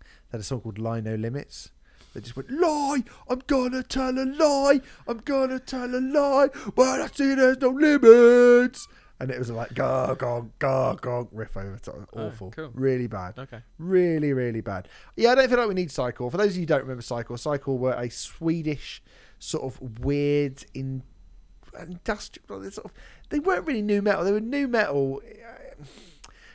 They 0.00 0.04
had 0.32 0.40
a 0.40 0.44
song 0.44 0.60
called 0.60 0.78
Lie 0.78 1.00
No 1.00 1.14
Limits. 1.14 1.70
They 2.14 2.20
just 2.20 2.36
went, 2.36 2.50
Lie! 2.50 3.04
I'm 3.28 3.42
gonna 3.46 3.82
tell 3.82 4.18
a 4.18 4.24
lie! 4.26 4.80
I'm 5.08 5.18
gonna 5.18 5.58
tell 5.58 5.94
a 5.94 5.96
lie! 6.00 6.48
But 6.74 7.00
I 7.00 7.06
see 7.06 7.34
there's 7.34 7.58
no 7.58 7.70
limits! 7.70 8.86
And 9.18 9.30
it 9.30 9.38
was 9.38 9.50
like, 9.50 9.72
gar, 9.74 10.14
gong, 10.16 10.52
gar, 10.58 10.96
gong, 10.96 11.28
riff 11.30 11.56
over 11.56 11.78
top. 11.78 11.94
Oh, 12.12 12.26
Awful. 12.26 12.50
cool. 12.50 12.70
Really 12.74 13.06
bad. 13.06 13.38
Okay. 13.38 13.60
Really, 13.78 14.32
really 14.32 14.60
bad. 14.62 14.88
Yeah, 15.16 15.30
I 15.30 15.34
don't 15.36 15.48
feel 15.48 15.58
like 15.58 15.68
we 15.68 15.74
need 15.74 15.92
Cycle. 15.92 16.28
For 16.28 16.38
those 16.38 16.48
of 16.50 16.54
you 16.56 16.62
who 16.62 16.66
don't 16.66 16.82
remember 16.82 17.02
Cycle, 17.02 17.36
Cycle 17.38 17.78
were 17.78 17.92
a 17.92 18.10
Swedish 18.10 19.00
sort 19.38 19.62
of 19.62 20.00
weird 20.00 20.64
in 20.74 21.04
industrial. 21.80 22.60
they 22.60 22.70
Sort 22.70 22.86
of, 22.86 22.92
they 23.30 23.38
weren't 23.38 23.66
really 23.66 23.82
new 23.82 24.02
metal. 24.02 24.24
They 24.24 24.32
were 24.32 24.40
new 24.40 24.68
metal, 24.68 25.22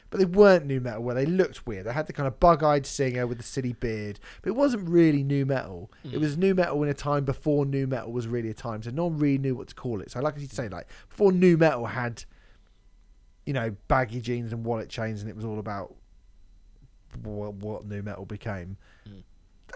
but 0.10 0.20
they 0.20 0.26
weren't 0.26 0.66
new 0.66 0.80
metal. 0.80 1.04
Where 1.04 1.16
they 1.16 1.26
looked 1.26 1.66
weird. 1.68 1.86
They 1.86 1.94
had 1.94 2.08
the 2.08 2.14
kind 2.14 2.28
of 2.28 2.40
bug-eyed 2.40 2.86
singer 2.86 3.26
with 3.28 3.38
the 3.38 3.44
silly 3.44 3.74
beard, 3.74 4.20
but 4.42 4.50
it 4.50 4.56
wasn't 4.56 4.88
really 4.88 5.24
new 5.24 5.46
metal. 5.46 5.92
It 6.04 6.14
Mm. 6.14 6.20
was 6.20 6.38
new 6.38 6.56
metal 6.56 6.82
in 6.84 6.90
a 6.90 6.94
time 6.94 7.26
before 7.26 7.66
new 7.66 7.88
metal 7.88 8.12
was 8.12 8.28
really 8.28 8.50
a 8.50 8.54
time. 8.54 8.82
So 8.84 8.92
no 8.92 9.06
one 9.08 9.18
really 9.18 9.38
knew 9.38 9.56
what 9.56 9.68
to 9.70 9.76
call 9.76 10.02
it. 10.02 10.12
So 10.12 10.20
like 10.22 10.36
I 10.36 10.38
used 10.40 10.52
to 10.52 10.56
say, 10.56 10.70
like 10.70 10.88
before 11.10 11.32
new 11.32 11.58
metal 11.58 11.88
had, 11.88 12.24
you 13.46 13.54
know, 13.54 13.76
baggy 13.88 14.22
jeans 14.22 14.54
and 14.54 14.64
wallet 14.66 14.90
chains, 14.90 15.22
and 15.22 15.30
it 15.30 15.36
was 15.36 15.46
all 15.46 15.60
about 15.60 15.96
what, 17.24 17.56
what 17.56 17.86
new 17.86 18.02
metal 18.04 18.26
became. 18.26 18.78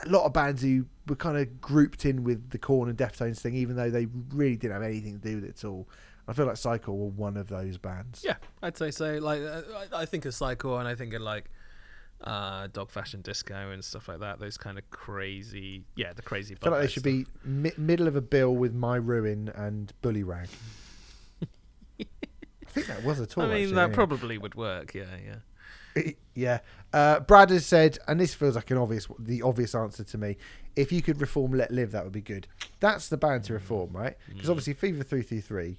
A 0.06 0.10
lot 0.10 0.26
of 0.26 0.34
bands 0.34 0.62
who 0.62 0.86
were 1.08 1.16
kind 1.16 1.38
of 1.38 1.62
grouped 1.62 2.06
in 2.06 2.24
with 2.24 2.50
the 2.50 2.58
Korn 2.58 2.90
and 2.90 2.98
Deftones 2.98 3.40
thing, 3.40 3.56
even 3.56 3.76
though 3.76 3.90
they 3.90 4.08
really 4.34 4.56
didn't 4.56 4.74
have 4.74 4.84
anything 4.84 5.20
to 5.20 5.28
do 5.28 5.36
with 5.36 5.46
it 5.46 5.50
at 5.50 5.66
all. 5.66 5.88
I 6.28 6.34
feel 6.34 6.46
like 6.46 6.58
Cycle 6.58 6.98
were 6.98 7.10
one 7.10 7.36
of 7.36 7.48
those 7.48 7.78
bands. 7.78 8.24
Yeah, 8.24 8.36
I'd 8.62 8.78
say 8.78 8.92
so. 8.92 9.16
Like, 9.16 9.42
uh, 9.42 9.62
I, 9.92 10.02
I 10.02 10.06
think 10.06 10.26
of 10.26 10.34
Psycho 10.34 10.78
and 10.78 10.88
I 10.88 10.96
think 10.96 11.14
of 11.14 11.22
like 11.22 11.50
uh, 12.24 12.68
Dog 12.68 12.90
Fashion 12.90 13.22
Disco 13.22 13.72
and 13.72 13.84
stuff 13.84 14.08
like 14.08 14.20
that. 14.20 14.40
Those 14.40 14.58
kind 14.58 14.78
of 14.78 14.90
crazy, 14.92 15.84
yeah, 15.96 16.14
the 16.14 16.22
crazy. 16.22 16.56
I 16.56 16.64
feel 16.64 16.72
like 16.72 16.82
they 16.82 16.88
should 16.88 17.04
be 17.04 17.26
mi- 17.44 17.74
middle 17.78 18.08
of 18.08 18.16
a 18.16 18.22
bill 18.22 18.56
with 18.56 18.74
My 18.74 18.96
Ruin 18.96 19.52
and 19.56 19.92
Bully 20.02 20.24
Rag. 20.24 20.50
I 22.00 22.06
think 22.68 22.88
that 22.88 23.04
was 23.04 23.20
a 23.20 23.26
tour. 23.26 23.44
I 23.44 23.48
mean, 23.48 23.56
actually, 23.56 23.76
that 23.76 23.90
yeah. 23.90 23.96
probably 23.96 24.38
would 24.38 24.56
work. 24.56 24.94
Yeah, 24.94 25.06
yeah. 25.24 25.36
yeah. 26.36 26.60
Uh, 26.94 27.20
Brad 27.22 27.50
has 27.50 27.66
said, 27.66 27.98
and 28.08 28.20
this 28.20 28.34
feels 28.34 28.56
like 28.56 28.70
an 28.72 28.78
obvious, 28.78 29.08
the 29.20 29.42
obvious 29.42 29.74
answer 29.76 30.04
to 30.04 30.18
me. 30.18 30.38
If 30.76 30.92
you 30.92 31.02
could 31.02 31.20
reform 31.22 31.52
Let 31.54 31.72
Live, 31.72 31.92
that 31.92 32.04
would 32.04 32.14
be 32.14 32.22
good. 32.22 32.48
That's 32.80 33.10
the 33.10 33.18
band 33.18 33.44
to 33.46 33.54
reform, 33.54 33.92
right? 33.92 34.18
Because 34.30 34.48
Mm. 34.48 34.52
obviously 34.52 34.74
Fever 34.74 35.04
Three 35.04 35.22
Three 35.22 35.42
Three, 35.42 35.78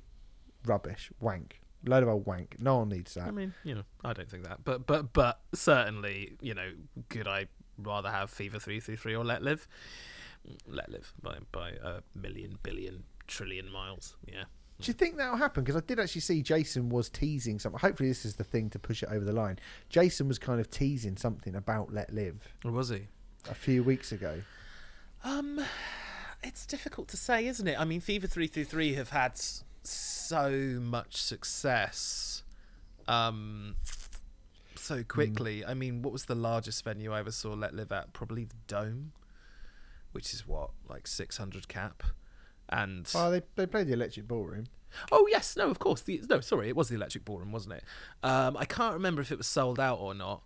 rubbish, 0.67 1.11
wank, 1.21 1.61
load 1.87 2.03
of 2.03 2.09
old 2.11 2.27
wank. 2.27 2.57
No 2.61 2.79
one 2.79 2.89
needs 2.91 3.15
that. 3.15 3.27
I 3.29 3.31
mean, 3.31 3.55
you 3.65 3.75
know, 3.75 3.85
I 4.05 4.13
don't 4.13 4.29
think 4.31 4.45
that, 4.45 4.65
but 4.65 4.87
but 4.87 5.13
but 5.13 5.41
certainly, 5.55 6.37
you 6.41 6.55
know, 6.55 6.73
could 7.09 7.27
I 7.27 7.47
rather 7.79 8.11
have 8.11 8.31
Fever 8.31 8.59
three 8.59 8.81
three 8.81 8.97
three 8.97 9.15
or 9.17 9.25
Let 9.25 9.43
Live? 9.43 9.67
Let 10.67 10.91
Live 10.91 11.15
by 11.23 11.39
by 11.53 11.71
a 11.71 12.01
million 12.15 12.59
billion 12.63 13.05
trillion 13.27 13.71
miles. 13.71 14.17
Yeah. 14.27 14.45
Do 14.83 14.89
you 14.91 14.95
think 14.95 15.17
that'll 15.17 15.37
happen? 15.37 15.63
Because 15.65 15.77
I 15.77 15.85
did 15.87 15.99
actually 16.01 16.21
see 16.23 16.43
Jason 16.43 16.89
was 16.89 17.09
teasing 17.09 17.59
something. 17.59 17.79
Hopefully, 17.81 18.09
this 18.09 18.25
is 18.25 18.37
the 18.37 18.45
thing 18.45 18.69
to 18.71 18.79
push 18.79 19.03
it 19.03 19.09
over 19.11 19.25
the 19.25 19.33
line. 19.33 19.59
Jason 19.89 20.29
was 20.29 20.39
kind 20.39 20.61
of 20.61 20.71
teasing 20.71 21.17
something 21.17 21.55
about 21.55 21.93
Let 21.93 22.13
Live 22.13 22.49
Or 22.65 22.73
was 22.73 22.89
he? 22.89 23.07
a 23.51 23.55
few 23.55 23.83
weeks 23.83 24.13
ago. 24.13 24.41
Um, 25.25 25.61
it's 26.43 26.67
difficult 26.67 27.09
to 27.09 27.17
say, 27.17 27.47
isn't 27.47 27.67
it? 27.67 27.79
I 27.79 27.85
mean, 27.85 28.01
Fever 28.01 28.27
Three 28.27 28.47
Three 28.49 28.65
Three 28.65 28.95
have 28.95 29.11
had 29.11 29.41
so 29.85 30.51
much 30.81 31.17
success, 31.17 32.43
um, 33.09 33.77
so 34.77 35.03
quickly. 35.05 35.65
I 35.65 35.75
mean, 35.75 36.03
what 36.03 36.13
was 36.13 36.25
the 36.27 36.35
largest 36.35 36.85
venue 36.85 37.13
I 37.13 37.21
ever 37.21 37.31
saw 37.33 37.53
Let 37.53 37.75
Live 37.75 37.93
at? 37.93 38.13
Probably 38.13 38.45
the 38.45 38.57
Dome, 38.67 39.13
which 40.13 40.33
is 40.35 40.47
what 40.47 40.71
like 40.89 41.07
six 41.07 41.37
hundred 41.37 41.69
cap, 41.69 42.03
and 42.73 43.09
Oh, 43.15 43.31
they 43.31 43.43
they 43.55 43.67
played 43.67 43.87
the 43.87 43.93
Electric 43.93 44.27
Ballroom. 44.27 44.65
Oh 45.11 45.27
yes, 45.31 45.57
no, 45.57 45.71
of 45.71 45.79
course. 45.79 46.03
The, 46.03 46.21
no, 46.29 46.41
sorry, 46.41 46.69
it 46.69 46.77
was 46.77 46.89
the 46.89 46.97
Electric 46.97 47.25
Ballroom, 47.25 47.53
wasn't 47.53 47.75
it? 47.75 47.85
Um, 48.23 48.57
I 48.57 48.65
can't 48.65 48.95
remember 48.95 49.23
if 49.23 49.31
it 49.31 49.39
was 49.39 49.47
sold 49.47 49.79
out 49.79 49.99
or 49.99 50.15
not. 50.15 50.43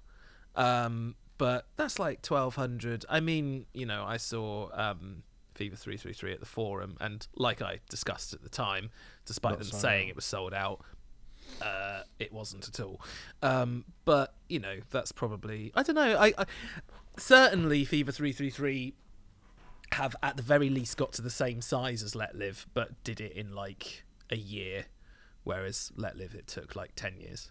Um, 0.54 1.16
but 1.38 1.66
that's 1.76 1.98
like 1.98 2.22
twelve 2.22 2.54
hundred. 2.56 3.04
I 3.08 3.20
mean, 3.20 3.66
you 3.72 3.86
know, 3.86 4.04
I 4.06 4.16
saw 4.18 4.68
um, 4.72 5.22
Fever 5.54 5.76
three 5.76 5.96
three 5.96 6.12
three 6.12 6.32
at 6.32 6.40
the 6.40 6.46
Forum, 6.46 6.96
and 7.00 7.26
like 7.34 7.60
I 7.62 7.80
discussed 7.90 8.32
at 8.34 8.42
the 8.42 8.48
time, 8.48 8.90
despite 9.24 9.58
Not 9.58 9.58
them 9.60 9.68
saying 9.78 10.06
out. 10.06 10.10
it 10.10 10.16
was 10.16 10.24
sold 10.24 10.54
out, 10.54 10.80
uh, 11.60 12.02
it 12.18 12.32
wasn't 12.32 12.68
at 12.68 12.80
all. 12.80 13.00
Um, 13.42 13.84
but 14.04 14.34
you 14.48 14.60
know, 14.60 14.76
that's 14.90 15.12
probably 15.12 15.72
I 15.74 15.82
don't 15.82 15.96
know. 15.96 16.16
I, 16.18 16.32
I 16.38 16.44
certainly 17.18 17.84
Fever 17.84 18.12
three 18.12 18.32
three 18.32 18.50
three 18.50 18.94
have 19.96 20.16
at 20.22 20.36
the 20.36 20.42
very 20.42 20.70
least 20.70 20.96
got 20.96 21.12
to 21.14 21.22
the 21.22 21.30
same 21.30 21.60
size 21.60 22.02
as 22.02 22.14
Let 22.14 22.34
Live, 22.34 22.66
but 22.74 23.02
did 23.04 23.20
it 23.20 23.32
in 23.32 23.52
like 23.54 24.04
a 24.30 24.36
year, 24.36 24.86
whereas 25.44 25.92
Let 25.96 26.16
Live 26.16 26.34
it 26.34 26.46
took 26.46 26.74
like 26.76 26.92
ten 26.96 27.18
years. 27.20 27.50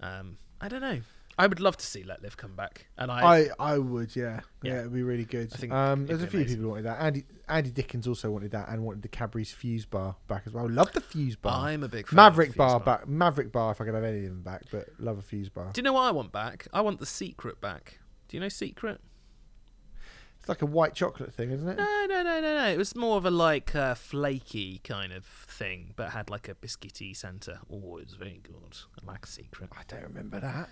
Um, 0.00 0.38
I 0.60 0.68
don't 0.68 0.80
know. 0.80 1.00
I 1.40 1.46
would 1.46 1.60
love 1.60 1.76
to 1.76 1.86
see 1.86 2.02
Let 2.02 2.20
Live 2.20 2.36
come 2.36 2.56
back, 2.56 2.88
and 2.96 3.12
I, 3.12 3.20
I, 3.20 3.48
I 3.74 3.78
would, 3.78 4.16
yeah, 4.16 4.40
yeah, 4.62 4.72
Yeah. 4.72 4.78
it'd 4.80 4.92
be 4.92 5.04
really 5.04 5.24
good. 5.24 5.52
I 5.54 5.56
think 5.56 5.72
um, 5.72 6.04
there's 6.06 6.20
a 6.20 6.26
few 6.26 6.40
amazing. 6.40 6.56
people 6.56 6.70
wanted 6.70 6.86
that. 6.86 7.00
Andy 7.00 7.24
Andy 7.48 7.70
Dickens 7.70 8.08
also 8.08 8.28
wanted 8.30 8.50
that 8.50 8.68
and 8.68 8.82
wanted 8.82 9.02
the 9.02 9.08
Cadbury's 9.08 9.52
Fuse 9.52 9.86
Bar 9.86 10.16
back 10.26 10.42
as 10.46 10.52
well. 10.52 10.68
Love 10.68 10.90
the 10.92 11.00
Fuse 11.00 11.36
Bar. 11.36 11.68
I'm 11.68 11.84
a 11.84 11.88
big 11.88 12.08
fan 12.08 12.16
Maverick 12.16 12.48
of 12.48 12.54
the 12.54 12.58
Bar 12.58 12.80
Fuse 12.80 12.84
back. 12.84 13.08
Maverick 13.08 13.52
Bar 13.52 13.70
if 13.70 13.80
I 13.80 13.84
could 13.84 13.94
have 13.94 14.02
any 14.02 14.24
of 14.24 14.30
them 14.30 14.42
back, 14.42 14.62
but 14.72 14.88
love 14.98 15.18
a 15.18 15.22
Fuse 15.22 15.48
Bar. 15.48 15.70
Do 15.72 15.78
you 15.78 15.84
know 15.84 15.92
what 15.92 16.02
I 16.02 16.10
want 16.10 16.32
back? 16.32 16.66
I 16.72 16.80
want 16.80 16.98
the 16.98 17.06
Secret 17.06 17.60
back. 17.60 18.00
Do 18.26 18.36
you 18.36 18.40
know 18.40 18.48
Secret? 18.48 19.00
It's 20.48 20.62
like 20.62 20.62
a 20.62 20.72
white 20.72 20.94
chocolate 20.94 21.34
thing, 21.34 21.50
isn't 21.50 21.68
it? 21.68 21.76
No, 21.76 22.06
no, 22.08 22.22
no, 22.22 22.40
no, 22.40 22.54
no. 22.54 22.68
It 22.68 22.78
was 22.78 22.96
more 22.96 23.18
of 23.18 23.26
a 23.26 23.30
like 23.30 23.74
uh, 23.74 23.94
flaky 23.94 24.80
kind 24.82 25.12
of 25.12 25.26
thing, 25.26 25.92
but 25.94 26.12
had 26.12 26.30
like 26.30 26.48
a 26.48 26.54
biscuity 26.54 27.14
centre. 27.14 27.58
Oh, 27.70 27.98
it 27.98 28.06
was 28.06 28.14
very 28.14 28.40
good. 28.42 28.78
I 28.98 29.12
like 29.12 29.26
a 29.26 29.28
Secret. 29.28 29.68
I 29.76 29.82
don't 29.86 30.04
remember 30.04 30.40
that. 30.40 30.70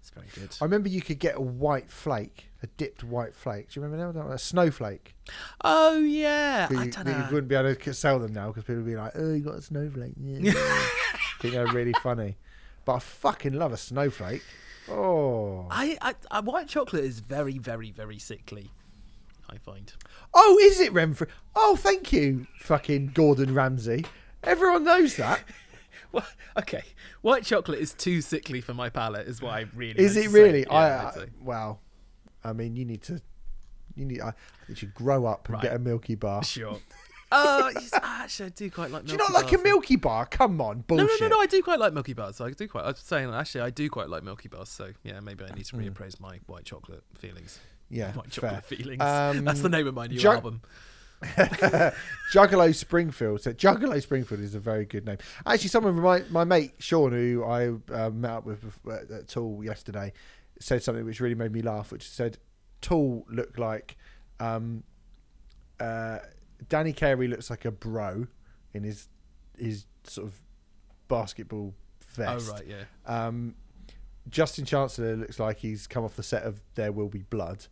It's 0.00 0.10
very 0.10 0.26
good. 0.34 0.56
I 0.60 0.64
remember 0.64 0.88
you 0.88 1.00
could 1.00 1.20
get 1.20 1.36
a 1.36 1.40
white 1.40 1.88
flake, 1.88 2.50
a 2.64 2.66
dipped 2.66 3.04
white 3.04 3.36
flake. 3.36 3.70
Do 3.70 3.78
you 3.78 3.86
remember 3.86 4.12
that? 4.24 4.26
A 4.28 4.38
snowflake. 4.38 5.14
Oh 5.62 6.00
yeah, 6.00 6.66
But 6.68 6.78
I 6.78 6.84
you, 6.86 6.90
don't 6.90 7.04
but 7.04 7.16
you 7.16 7.24
wouldn't 7.26 7.46
be 7.48 7.54
able 7.54 7.76
to 7.76 7.94
sell 7.94 8.18
them 8.18 8.32
now 8.32 8.48
because 8.48 8.64
people 8.64 8.82
would 8.82 8.86
be 8.86 8.96
like, 8.96 9.12
"Oh, 9.14 9.34
you 9.34 9.44
got 9.44 9.54
a 9.54 9.62
snowflake." 9.62 10.14
Yeah. 10.20 10.52
think 11.40 11.54
they're 11.54 11.68
really 11.68 11.94
funny. 12.02 12.38
But 12.84 12.94
I 12.94 12.98
fucking 12.98 13.52
love 13.52 13.72
a 13.72 13.76
snowflake. 13.76 14.42
Oh, 14.90 15.68
I, 15.70 15.96
I, 16.02 16.14
I 16.28 16.40
white 16.40 16.66
chocolate 16.66 17.04
is 17.04 17.20
very, 17.20 17.58
very, 17.58 17.92
very 17.92 18.18
sickly. 18.18 18.72
I 19.48 19.58
find. 19.58 19.92
oh, 20.34 20.58
is 20.62 20.80
it 20.80 20.92
Remfry? 20.92 21.28
Oh, 21.54 21.76
thank 21.76 22.12
you, 22.12 22.46
fucking 22.58 23.08
Gordon 23.08 23.54
Ramsay. 23.54 24.04
Everyone 24.42 24.84
knows 24.84 25.16
that. 25.16 25.40
Well, 26.12 26.26
okay, 26.58 26.82
white 27.22 27.42
chocolate 27.42 27.78
is 27.78 27.94
too 27.94 28.20
sickly 28.20 28.60
for 28.60 28.74
my 28.74 28.90
palate. 28.90 29.26
Is 29.26 29.40
what 29.40 29.54
I 29.54 29.64
really. 29.74 29.98
Is 29.98 30.16
it 30.16 30.30
really? 30.30 30.60
Yeah, 30.60 30.72
I, 30.74 30.82
I 30.82 31.22
uh, 31.22 31.26
well, 31.40 31.80
I 32.44 32.52
mean, 32.52 32.76
you 32.76 32.84
need 32.84 33.02
to, 33.04 33.20
you 33.94 34.04
need. 34.04 34.20
I, 34.20 34.34
you 34.68 34.74
should 34.74 34.92
grow 34.92 35.24
up 35.24 35.48
and 35.48 35.54
Right. 35.54 35.62
get 35.62 35.74
a 35.74 35.78
Milky 35.78 36.14
Bar. 36.14 36.44
Sure. 36.52 36.78
Oh, 37.34 37.70
yes, 37.74 37.90
actually, 37.94 38.46
I 38.46 38.48
do 38.50 38.70
quite 38.70 38.90
like. 38.90 39.06
Do 39.06 39.12
you 39.12 39.18
Milky 39.18 39.32
not 39.32 39.42
like 39.42 39.52
a 39.52 39.62
Milky 39.62 39.96
Bar? 39.96 40.26
Come 40.26 40.60
on, 40.60 40.84
bullshit. 40.86 41.08
no, 41.08 41.14
no, 41.14 41.28
no. 41.30 41.36
no. 41.36 41.42
I 41.42 41.46
do 41.46 41.62
quite 41.62 41.78
like 41.78 41.94
Milky 41.94 42.12
Bars. 42.12 42.42
I 42.42 42.50
do 42.50 42.68
quite. 42.68 42.84
I 42.84 42.88
was 42.88 42.98
saying 42.98 43.32
actually, 43.32 43.62
I 43.62 43.70
do 43.70 43.88
quite 43.88 44.10
like 44.10 44.22
Milky 44.22 44.48
Bars. 44.48 44.68
So 44.68 44.92
yeah, 45.02 45.20
maybe 45.20 45.44
I 45.44 45.54
need 45.54 45.64
to 45.64 45.76
hmm. 45.76 45.82
reappraise 45.82 46.20
my 46.20 46.40
white 46.46 46.66
chocolate 46.66 47.04
feelings. 47.14 47.58
Yeah, 47.92 48.12
white 48.12 48.32
fair. 48.32 48.62
feelings. 48.62 49.02
Um, 49.02 49.44
That's 49.44 49.60
the 49.60 49.68
name 49.68 49.86
of 49.86 49.94
my 49.94 50.06
new 50.06 50.20
album. 50.28 50.62
Juggalo 52.32 52.74
Springfield. 52.74 53.42
So 53.42 53.52
Juggalo 53.52 54.02
Springfield 54.02 54.40
is 54.40 54.54
a 54.54 54.58
very 54.58 54.84
good 54.86 55.06
name. 55.06 55.18
Actually, 55.46 55.68
someone 55.68 56.00
my 56.00 56.24
my 56.30 56.44
mate 56.44 56.72
Sean, 56.78 57.12
who 57.12 57.44
I 57.44 57.68
uh, 57.92 58.10
met 58.10 58.30
up 58.30 58.46
with 58.46 58.64
at 58.90 59.10
at 59.10 59.28
Tool 59.28 59.62
yesterday, 59.62 60.12
said 60.58 60.82
something 60.82 61.04
which 61.04 61.20
really 61.20 61.34
made 61.36 61.52
me 61.52 61.60
laugh. 61.62 61.92
Which 61.92 62.08
said, 62.08 62.38
"Tool 62.80 63.24
look 63.30 63.58
like 63.58 63.96
um, 64.40 64.82
uh, 65.78 66.18
Danny 66.68 66.92
Carey 66.92 67.28
looks 67.28 67.50
like 67.50 67.64
a 67.64 67.70
bro 67.70 68.26
in 68.72 68.84
his 68.84 69.08
his 69.58 69.84
sort 70.04 70.28
of 70.28 70.40
basketball 71.08 71.74
vest. 72.14 72.48
Oh 72.48 72.52
right, 72.54 72.66
yeah. 72.66 72.84
Um, 73.06 73.54
Justin 74.28 74.64
Chancellor 74.64 75.16
looks 75.16 75.38
like 75.38 75.58
he's 75.58 75.86
come 75.86 76.04
off 76.04 76.16
the 76.16 76.22
set 76.22 76.44
of 76.44 76.60
There 76.74 76.92
Will 76.92 77.08
Be 77.08 77.22
Blood, 77.22 77.66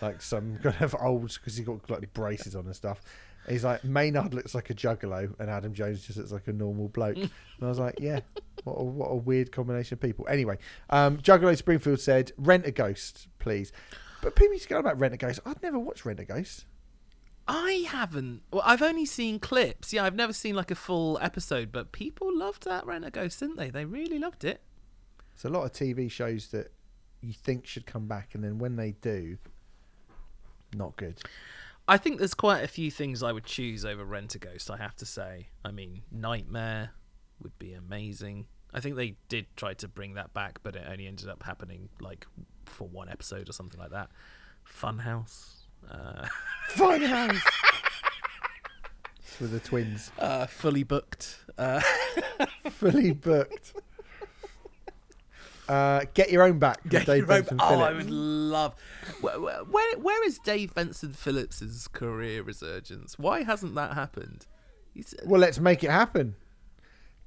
like 0.00 0.22
some 0.22 0.58
kind 0.62 0.80
of 0.80 0.94
old 1.00 1.32
because 1.34 1.56
he's 1.56 1.66
got 1.66 1.88
like 1.90 2.12
braces 2.12 2.54
on 2.54 2.66
and 2.66 2.76
stuff. 2.76 3.00
He's 3.48 3.64
like 3.64 3.84
Maynard 3.84 4.34
looks 4.34 4.54
like 4.54 4.70
a 4.70 4.74
juggalo, 4.74 5.34
and 5.38 5.50
Adam 5.50 5.72
Jones 5.72 6.06
just 6.06 6.18
looks 6.18 6.32
like 6.32 6.46
a 6.48 6.52
normal 6.52 6.88
bloke. 6.88 7.16
and 7.16 7.30
I 7.62 7.66
was 7.66 7.78
like, 7.78 7.98
yeah, 7.98 8.20
what 8.64 8.74
a, 8.74 8.84
what 8.84 9.06
a 9.06 9.16
weird 9.16 9.50
combination 9.50 9.94
of 9.94 10.00
people. 10.00 10.26
Anyway, 10.28 10.58
um, 10.90 11.18
Juggalo 11.18 11.56
Springfield 11.56 12.00
said, 12.00 12.32
"Rentaghost, 12.40 13.28
please." 13.38 13.72
But 14.22 14.36
people 14.36 14.52
used 14.52 14.64
to 14.64 14.68
go 14.68 14.78
about 14.78 14.98
Rentaghost. 14.98 15.40
I'd 15.46 15.62
never 15.62 15.78
watched 15.78 16.04
Rentaghost. 16.04 16.64
I 17.48 17.84
haven't. 17.88 18.42
Well, 18.52 18.62
I've 18.64 18.82
only 18.82 19.06
seen 19.06 19.40
clips. 19.40 19.92
Yeah, 19.92 20.04
I've 20.04 20.14
never 20.14 20.32
seen 20.32 20.54
like 20.54 20.70
a 20.70 20.76
full 20.76 21.18
episode, 21.20 21.72
but 21.72 21.90
people 21.90 22.28
loved 22.36 22.64
that 22.64 22.84
Rentaghost, 22.84 23.40
didn't 23.40 23.56
they? 23.56 23.70
They 23.70 23.84
really 23.84 24.18
loved 24.18 24.44
it. 24.44 24.60
It's 25.34 25.44
a 25.44 25.48
lot 25.48 25.64
of 25.64 25.72
TV 25.72 26.10
shows 26.10 26.48
that 26.48 26.70
you 27.22 27.32
think 27.32 27.66
should 27.66 27.86
come 27.86 28.06
back, 28.06 28.34
and 28.34 28.44
then 28.44 28.58
when 28.58 28.76
they 28.76 28.92
do, 28.92 29.38
not 30.74 30.96
good. 30.96 31.20
I 31.88 31.96
think 31.96 32.18
there's 32.18 32.34
quite 32.34 32.62
a 32.62 32.68
few 32.68 32.90
things 32.90 33.22
I 33.22 33.32
would 33.32 33.44
choose 33.44 33.84
over 33.84 34.04
Rentaghost. 34.04 34.70
I 34.70 34.76
have 34.76 34.94
to 34.96 35.06
say. 35.06 35.48
I 35.64 35.70
mean, 35.72 36.02
Knightmare 36.12 36.90
would 37.42 37.58
be 37.58 37.72
amazing. 37.72 38.46
I 38.72 38.78
think 38.80 38.94
they 38.96 39.16
did 39.28 39.46
try 39.56 39.74
to 39.74 39.88
bring 39.88 40.14
that 40.14 40.32
back, 40.32 40.60
but 40.62 40.76
it 40.76 40.84
only 40.88 41.06
ended 41.08 41.28
up 41.28 41.42
happening 41.42 41.88
like 42.00 42.26
for 42.66 42.86
one 42.86 43.08
episode 43.08 43.48
or 43.48 43.52
something 43.52 43.80
like 43.80 43.90
that. 43.90 44.10
Funhouse. 44.64 45.54
Uh, 45.90 46.26
Fine 46.68 47.02
house. 47.02 47.40
With 49.40 49.50
the 49.52 49.60
twins. 49.60 50.12
uh, 50.18 50.46
fully 50.46 50.82
booked. 50.82 51.38
Uh, 51.58 51.80
fully 52.70 53.12
booked. 53.12 53.72
Uh, 55.70 56.04
get 56.14 56.30
your 56.32 56.42
own 56.42 56.58
back. 56.58 56.80
Get 56.88 57.06
Dave 57.06 57.18
your 57.28 57.32
own- 57.32 57.40
Benson 57.42 57.58
oh, 57.60 57.80
I 57.80 57.92
would 57.92 58.10
love. 58.10 58.74
Where, 59.20 59.38
where- 59.40 59.96
where 59.98 60.26
is 60.26 60.38
Dave 60.40 60.74
Benson 60.74 61.12
Phillips's 61.12 61.86
career 61.88 62.42
resurgence? 62.42 63.18
Why 63.18 63.44
hasn't 63.44 63.74
that 63.76 63.94
happened? 63.94 64.46
He's, 64.92 65.14
Well, 65.24 65.40
let's 65.40 65.60
make 65.60 65.84
it 65.84 65.90
happen. 65.90 66.34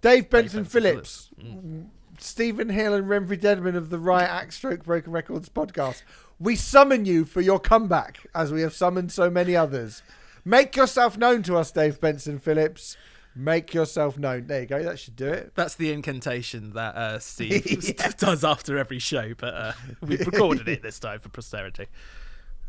Dave 0.01 0.29
Benson, 0.29 0.63
Benson 0.63 0.65
Phillips, 0.65 1.29
Mm. 1.41 1.87
Stephen 2.19 2.67
Hill, 2.69 2.93
and 2.93 3.07
Remfry 3.07 3.39
Dedman 3.39 3.75
of 3.77 3.89
the 3.89 3.97
Riot 3.97 4.29
Act 4.29 4.53
Stroke 4.53 4.83
Broken 4.83 5.13
Records 5.13 5.47
podcast. 5.47 6.03
We 6.39 6.57
summon 6.57 7.05
you 7.05 7.23
for 7.23 7.39
your 7.39 7.59
comeback, 7.59 8.27
as 8.35 8.51
we 8.51 8.61
have 8.61 8.73
summoned 8.73 9.11
so 9.13 9.29
many 9.29 9.55
others. 9.55 10.03
Make 10.43 10.75
yourself 10.75 11.17
known 11.17 11.41
to 11.43 11.55
us, 11.55 11.71
Dave 11.71 12.01
Benson 12.01 12.37
Phillips. 12.39 12.97
Make 13.35 13.73
yourself 13.73 14.17
known. 14.17 14.47
There 14.47 14.61
you 14.61 14.67
go. 14.67 14.83
That 14.83 14.99
should 14.99 15.15
do 15.15 15.27
it. 15.27 15.53
That's 15.55 15.75
the 15.75 15.91
incantation 15.91 16.73
that 16.73 16.95
uh, 16.95 17.19
Steve 17.19 17.95
does 18.17 18.43
after 18.43 18.77
every 18.77 18.99
show, 18.99 19.33
but 19.37 19.53
uh, 19.53 19.71
we've 20.01 20.19
recorded 20.25 20.67
it 20.69 20.83
this 20.83 20.99
time 20.99 21.19
for 21.19 21.29
posterity. 21.29 21.87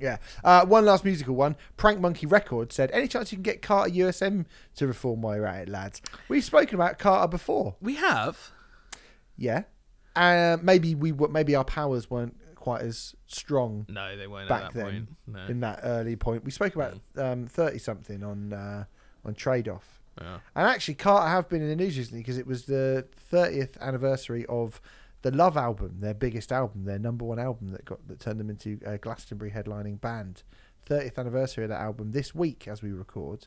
Yeah. 0.00 0.16
Uh, 0.42 0.64
one 0.66 0.84
last 0.84 1.04
musical 1.04 1.34
one. 1.34 1.56
Prank 1.76 2.00
Monkey 2.00 2.26
Records 2.26 2.74
said, 2.74 2.90
"Any 2.92 3.08
chance 3.08 3.30
you 3.30 3.36
can 3.36 3.42
get 3.42 3.62
Carter 3.62 3.90
USM 3.90 4.46
to 4.76 4.86
reform 4.86 5.22
while 5.22 5.36
you're 5.36 5.46
at 5.46 5.62
it, 5.62 5.68
lads? 5.68 6.00
We've 6.28 6.42
spoken 6.44 6.74
about 6.74 6.98
Carter 6.98 7.28
before. 7.28 7.76
We 7.80 7.94
have. 7.96 8.50
Yeah. 9.36 9.64
Uh, 10.16 10.56
maybe 10.62 10.94
we 10.94 11.10
w- 11.10 11.32
maybe 11.32 11.54
our 11.54 11.64
powers 11.64 12.08
weren't 12.08 12.36
quite 12.54 12.82
as 12.82 13.14
strong 13.26 13.84
No, 13.90 14.16
they 14.16 14.26
weren't 14.26 14.48
back 14.48 14.62
at 14.66 14.72
that 14.72 14.78
then 14.84 14.84
point. 14.92 15.08
No. 15.26 15.44
in 15.46 15.60
that 15.60 15.80
early 15.82 16.16
point. 16.16 16.44
We 16.44 16.50
spoke 16.50 16.74
about 16.74 16.94
um, 17.16 17.46
thirty 17.46 17.78
something 17.78 18.22
on 18.22 18.52
uh, 18.52 18.84
on 19.24 19.34
trade 19.34 19.68
off, 19.68 20.00
Yeah. 20.20 20.38
and 20.54 20.68
actually 20.68 20.94
Carter 20.94 21.28
have 21.28 21.48
been 21.48 21.62
in 21.62 21.68
the 21.68 21.76
news 21.76 21.98
recently 21.98 22.20
because 22.20 22.38
it 22.38 22.46
was 22.46 22.66
the 22.66 23.06
thirtieth 23.16 23.76
anniversary 23.80 24.46
of 24.46 24.80
the 25.22 25.30
Love 25.30 25.56
album, 25.56 25.96
their 26.00 26.14
biggest 26.14 26.52
album, 26.52 26.84
their 26.84 26.98
number 26.98 27.24
one 27.24 27.38
album 27.38 27.72
that 27.72 27.84
got 27.84 28.06
that 28.08 28.20
turned 28.20 28.38
them 28.38 28.50
into 28.50 28.78
a 28.84 28.98
Glastonbury 28.98 29.50
headlining 29.50 30.00
band. 30.00 30.42
Thirtieth 30.82 31.18
anniversary 31.18 31.64
of 31.64 31.70
that 31.70 31.80
album 31.80 32.12
this 32.12 32.34
week 32.34 32.68
as 32.68 32.82
we 32.82 32.92
record. 32.92 33.46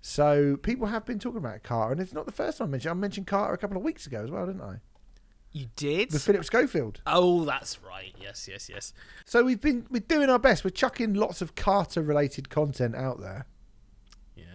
So 0.00 0.56
people 0.56 0.86
have 0.88 1.04
been 1.04 1.18
talking 1.18 1.38
about 1.38 1.62
Carter, 1.62 1.92
and 1.92 2.00
it's 2.00 2.12
not 2.12 2.26
the 2.26 2.32
first 2.32 2.58
time 2.58 2.68
I 2.68 2.70
mentioned. 2.72 2.90
I 2.90 2.94
mentioned 2.94 3.26
Carter 3.26 3.54
a 3.54 3.58
couple 3.58 3.76
of 3.76 3.82
weeks 3.82 4.06
ago 4.06 4.22
as 4.22 4.30
well, 4.30 4.46
didn't 4.46 4.62
I? 4.62 4.76
You 5.52 5.66
did? 5.76 6.12
With 6.12 6.22
Philip 6.22 6.44
Schofield. 6.44 7.00
Oh, 7.06 7.44
that's 7.44 7.82
right. 7.82 8.14
Yes, 8.20 8.48
yes, 8.50 8.68
yes. 8.68 8.94
So 9.26 9.44
we've 9.44 9.60
been 9.60 9.86
we're 9.90 10.00
doing 10.00 10.30
our 10.30 10.38
best. 10.38 10.64
We're 10.64 10.70
chucking 10.70 11.14
lots 11.14 11.42
of 11.42 11.54
Carter 11.54 12.00
related 12.02 12.48
content 12.48 12.96
out 12.96 13.20
there. 13.20 13.46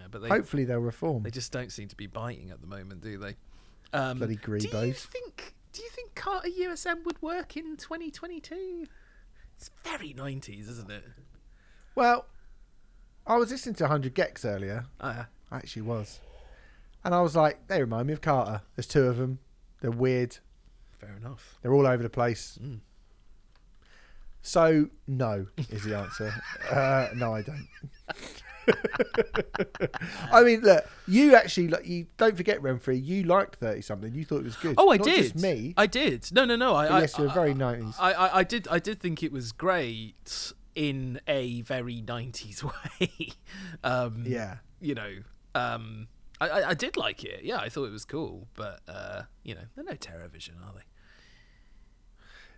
Yeah, 0.07 0.19
but 0.19 0.21
they 0.21 0.29
Hopefully 0.29 0.63
they'll 0.63 0.79
reform. 0.79 1.23
they 1.23 1.31
just 1.31 1.51
don't 1.51 1.71
seem 1.71 1.87
to 1.89 1.95
be 1.95 2.07
biting 2.07 2.49
at 2.51 2.61
the 2.61 2.67
moment, 2.67 3.01
do 3.01 3.17
they? 3.17 3.35
Um, 3.93 4.17
Bloody 4.17 4.35
Do 4.35 4.51
you 4.53 4.93
think? 4.93 5.53
Do 5.73 5.81
you 5.83 5.89
think 5.89 6.15
Carter 6.15 6.49
USM 6.49 7.03
would 7.05 7.21
work 7.21 7.57
in 7.57 7.77
2022? 7.77 8.87
It's 9.57 9.69
very 9.83 10.13
90s, 10.13 10.69
isn't 10.69 10.89
it? 10.89 11.03
Well, 11.93 12.25
I 13.25 13.37
was 13.37 13.51
listening 13.51 13.75
to 13.75 13.83
100 13.83 14.15
gecs 14.15 14.45
earlier. 14.45 14.85
Uh, 14.99 15.25
I 15.51 15.55
actually 15.55 15.83
was. 15.83 16.19
And 17.03 17.13
I 17.13 17.21
was 17.21 17.35
like, 17.35 17.67
they 17.67 17.81
remind 17.81 18.07
me 18.07 18.13
of 18.13 18.21
Carter. 18.21 18.61
There's 18.75 18.87
two 18.87 19.03
of 19.03 19.17
them. 19.17 19.39
They're 19.81 19.91
weird. 19.91 20.37
fair 20.99 21.15
enough. 21.17 21.59
They're 21.61 21.73
all 21.73 21.85
over 21.85 22.01
the 22.01 22.09
place. 22.09 22.57
Mm. 22.61 22.79
So, 24.41 24.89
no 25.07 25.47
is 25.69 25.83
the 25.83 25.97
answer. 25.97 26.33
uh, 26.71 27.09
no, 27.15 27.35
I 27.35 27.41
don't. 27.41 27.67
I 30.31 30.43
mean, 30.43 30.61
look, 30.61 30.85
you 31.07 31.35
actually, 31.35 31.67
like, 31.69 31.85
you 31.87 32.07
don't 32.17 32.35
forget 32.35 32.61
Remfry. 32.61 33.03
You 33.03 33.23
liked 33.23 33.55
thirty 33.55 33.81
something. 33.81 34.13
You 34.13 34.25
thought 34.25 34.39
it 34.39 34.45
was 34.45 34.55
good. 34.57 34.75
Oh, 34.77 34.91
I 34.91 34.97
Not 34.97 35.05
did. 35.05 35.23
Just 35.33 35.35
me. 35.35 35.73
I 35.77 35.87
did. 35.87 36.29
No, 36.31 36.45
no, 36.45 36.55
no. 36.55 36.73
I, 36.75 36.87
I, 36.87 36.99
yes, 37.01 37.17
you're 37.17 37.29
I, 37.29 37.33
very 37.33 37.53
nineties. 37.53 37.95
I, 37.99 38.13
I, 38.13 38.37
I 38.39 38.43
did. 38.43 38.67
I 38.69 38.79
did 38.79 38.99
think 38.99 39.23
it 39.23 39.31
was 39.31 39.51
great 39.51 40.53
in 40.75 41.19
a 41.27 41.61
very 41.63 42.03
90s 42.03 42.63
way. 42.99 43.29
um, 43.83 44.23
Yeah. 44.27 44.57
You 44.79 44.95
know. 44.95 45.11
Um, 45.55 46.07
I, 46.39 46.49
I, 46.49 46.69
I 46.69 46.73
did 46.75 46.97
like 46.97 47.23
it. 47.23 47.43
Yeah, 47.43 47.57
I 47.57 47.69
thought 47.69 47.85
it 47.85 47.91
was 47.91 48.05
cool. 48.05 48.47
But 48.55 48.81
uh, 48.87 49.23
you 49.43 49.55
know, 49.55 49.61
they're 49.75 49.83
no 49.83 49.93
Terrorvision, 49.93 50.61
are 50.63 50.73
they? 50.75 50.83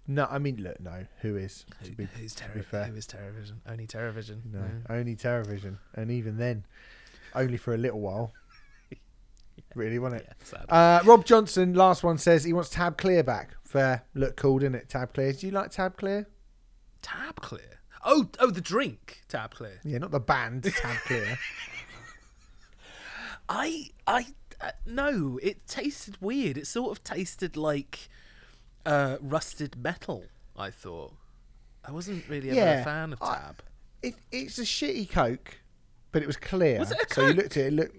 No, 0.07 0.27
I 0.29 0.39
mean, 0.39 0.57
look, 0.63 0.79
no. 0.79 1.05
Who 1.21 1.35
is? 1.37 1.65
Who, 1.81 1.91
be, 1.91 2.05
who's 2.19 2.33
Terror? 2.33 2.51
Who 2.53 2.95
is 2.95 3.05
Terrorvision? 3.05 3.57
Only 3.67 3.85
Terrorvision. 3.85 4.41
no, 4.51 4.59
Yeah. 4.59 4.95
only 4.95 5.15
Terrorvision, 5.15 5.77
and 5.93 6.09
even 6.09 6.37
then, 6.37 6.65
only 7.35 7.57
for 7.57 7.73
a 7.73 7.77
little 7.77 7.99
while. 7.99 8.33
Really, 9.75 9.99
wasn't 9.99 10.21
it? 10.21 10.27
Yeah, 10.29 10.45
sad. 10.45 10.65
Uh, 10.69 11.03
Rob 11.05 11.25
Johnson, 11.25 11.73
last 11.75 12.03
one 12.03 12.17
says 12.17 12.43
he 12.43 12.53
wants 12.53 12.69
Tab 12.69 12.97
Clear 12.97 13.21
back. 13.23 13.51
Fair, 13.63 14.03
look 14.15 14.35
cool, 14.35 14.57
didn't 14.57 14.75
it? 14.75 14.89
Tab 14.89 15.13
Clear. 15.13 15.31
Do 15.33 15.45
you 15.45 15.51
like 15.51 15.69
Tab 15.69 15.95
Clear? 15.95 16.27
Tab 17.03 17.35
clear. 17.35 17.79
Oh, 18.03 18.29
oh, 18.39 18.49
the 18.49 18.61
drink. 18.61 19.21
Tab 19.27 19.53
clear. 19.53 19.79
Yeah, 19.83 19.99
not 19.99 20.09
the 20.11 20.19
band 20.19 20.63
Tab 20.63 20.97
Clear. 21.05 21.37
I, 23.49 23.89
I, 24.07 24.27
uh, 24.61 24.71
no. 24.85 25.39
It 25.41 25.67
tasted 25.67 26.17
weird. 26.21 26.57
It 26.57 26.67
sort 26.67 26.91
of 26.91 27.03
tasted 27.03 27.57
like 27.57 28.09
uh, 28.85 29.17
rusted 29.21 29.75
metal. 29.81 30.25
I 30.57 30.71
thought. 30.71 31.13
I 31.85 31.91
wasn't 31.91 32.27
really 32.27 32.49
ever 32.49 32.59
Yeah, 32.59 32.81
a 32.81 32.83
fan 32.83 33.13
of 33.13 33.21
I- 33.21 33.35
Tab. 33.35 33.63
It, 34.01 34.15
it's 34.31 34.57
a 34.59 34.63
shitty 34.63 35.09
Coke, 35.09 35.59
but 36.11 36.21
it 36.21 36.25
was 36.27 36.37
clear. 36.37 36.79
Was 36.79 36.91
it 36.91 36.97
a 37.09 37.13
So 37.13 37.21
you 37.21 37.27
Coke? 37.29 37.37
looked 37.37 37.57
at 37.57 37.63
it, 37.63 37.67
it 37.67 37.73
looked. 37.73 37.95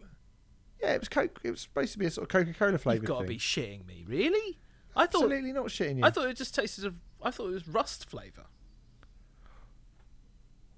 Yeah, 0.80 0.92
it 0.94 1.00
was 1.00 1.08
Coke. 1.10 1.38
It 1.44 1.50
was 1.50 1.60
supposed 1.60 1.92
to 1.92 1.98
be 1.98 2.06
a 2.06 2.10
sort 2.10 2.24
of 2.24 2.28
Coca 2.30 2.54
Cola 2.58 2.78
flavour. 2.78 2.96
You've 3.02 3.04
got 3.06 3.20
to 3.20 3.26
be 3.26 3.36
shitting 3.38 3.86
me, 3.86 4.04
really? 4.08 4.58
I 4.96 5.06
thought. 5.06 5.24
Absolutely 5.24 5.52
not 5.52 5.66
shitting 5.66 5.98
you. 5.98 6.04
I 6.04 6.10
thought 6.10 6.28
it 6.28 6.36
just 6.38 6.54
tasted 6.54 6.86
of. 6.86 6.96
I 7.22 7.30
thought 7.30 7.48
it 7.48 7.52
was 7.52 7.68
rust 7.68 8.08
flavour. 8.08 8.46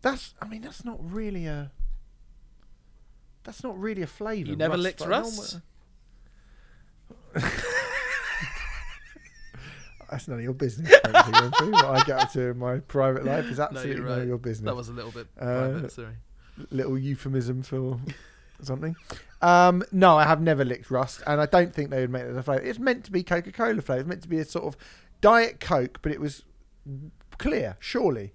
that's. 0.00 0.34
I 0.42 0.46
mean, 0.48 0.62
that's 0.62 0.84
not 0.84 0.98
really 1.00 1.46
a. 1.46 1.70
That's 3.44 3.62
not 3.62 3.78
really 3.78 4.02
a 4.02 4.06
flavour. 4.08 4.50
You 4.50 4.56
never 4.56 4.76
licked 4.76 4.98
fla- 4.98 5.08
rust? 5.08 5.60
no, 10.12 10.16
That's 10.16 10.28
none 10.28 10.38
of 10.38 10.44
your 10.44 10.54
business. 10.54 10.88
frankly, 11.00 11.70
what 11.70 11.84
I 11.86 12.02
get 12.04 12.18
up 12.20 12.32
to 12.32 12.40
in 12.50 12.58
my 12.58 12.78
private 12.78 13.24
life 13.24 13.46
is 13.46 13.58
absolutely 13.66 13.96
you're 13.96 14.08
none 14.08 14.20
of 14.22 14.28
your 14.28 14.38
business. 14.38 14.66
That 14.66 14.76
was 14.76 14.88
a 14.88 14.92
little 14.92 15.10
bit 15.10 15.26
Uh, 15.38 15.44
private. 15.44 15.92
Sorry. 15.92 16.14
little 16.70 16.98
euphemism 16.98 17.62
for 17.62 17.98
something. 18.62 18.94
Um, 19.40 19.82
no, 19.90 20.16
I 20.16 20.24
have 20.24 20.40
never 20.40 20.64
licked 20.64 20.90
rust, 20.90 21.22
and 21.26 21.40
I 21.40 21.46
don't 21.46 21.74
think 21.74 21.90
they 21.90 22.00
would 22.02 22.10
make 22.10 22.22
it 22.22 22.36
a 22.36 22.42
flavour. 22.42 22.62
It's 22.64 22.78
meant 22.78 23.04
to 23.04 23.10
be 23.12 23.22
Coca 23.22 23.50
Cola 23.52 23.80
flavour. 23.82 24.00
It's 24.02 24.08
meant 24.08 24.22
to 24.22 24.28
be 24.28 24.38
a 24.38 24.44
sort 24.44 24.66
of 24.66 24.76
diet 25.20 25.58
Coke, 25.60 25.98
but 26.02 26.12
it 26.12 26.20
was 26.20 26.44
clear, 27.38 27.76
surely. 27.80 28.34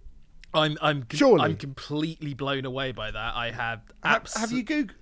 I'm. 0.54 0.78
I'm. 0.82 1.06
Surely. 1.12 1.44
I'm 1.44 1.56
completely 1.58 2.34
blown 2.34 2.66
away 2.66 2.92
by 2.92 3.12
that. 3.12 3.36
I 3.36 3.52
had. 3.52 3.82
Ha- 4.04 4.16
Abs- 4.16 4.38
have 4.38 4.52
you 4.52 4.64
Goog- 4.64 4.96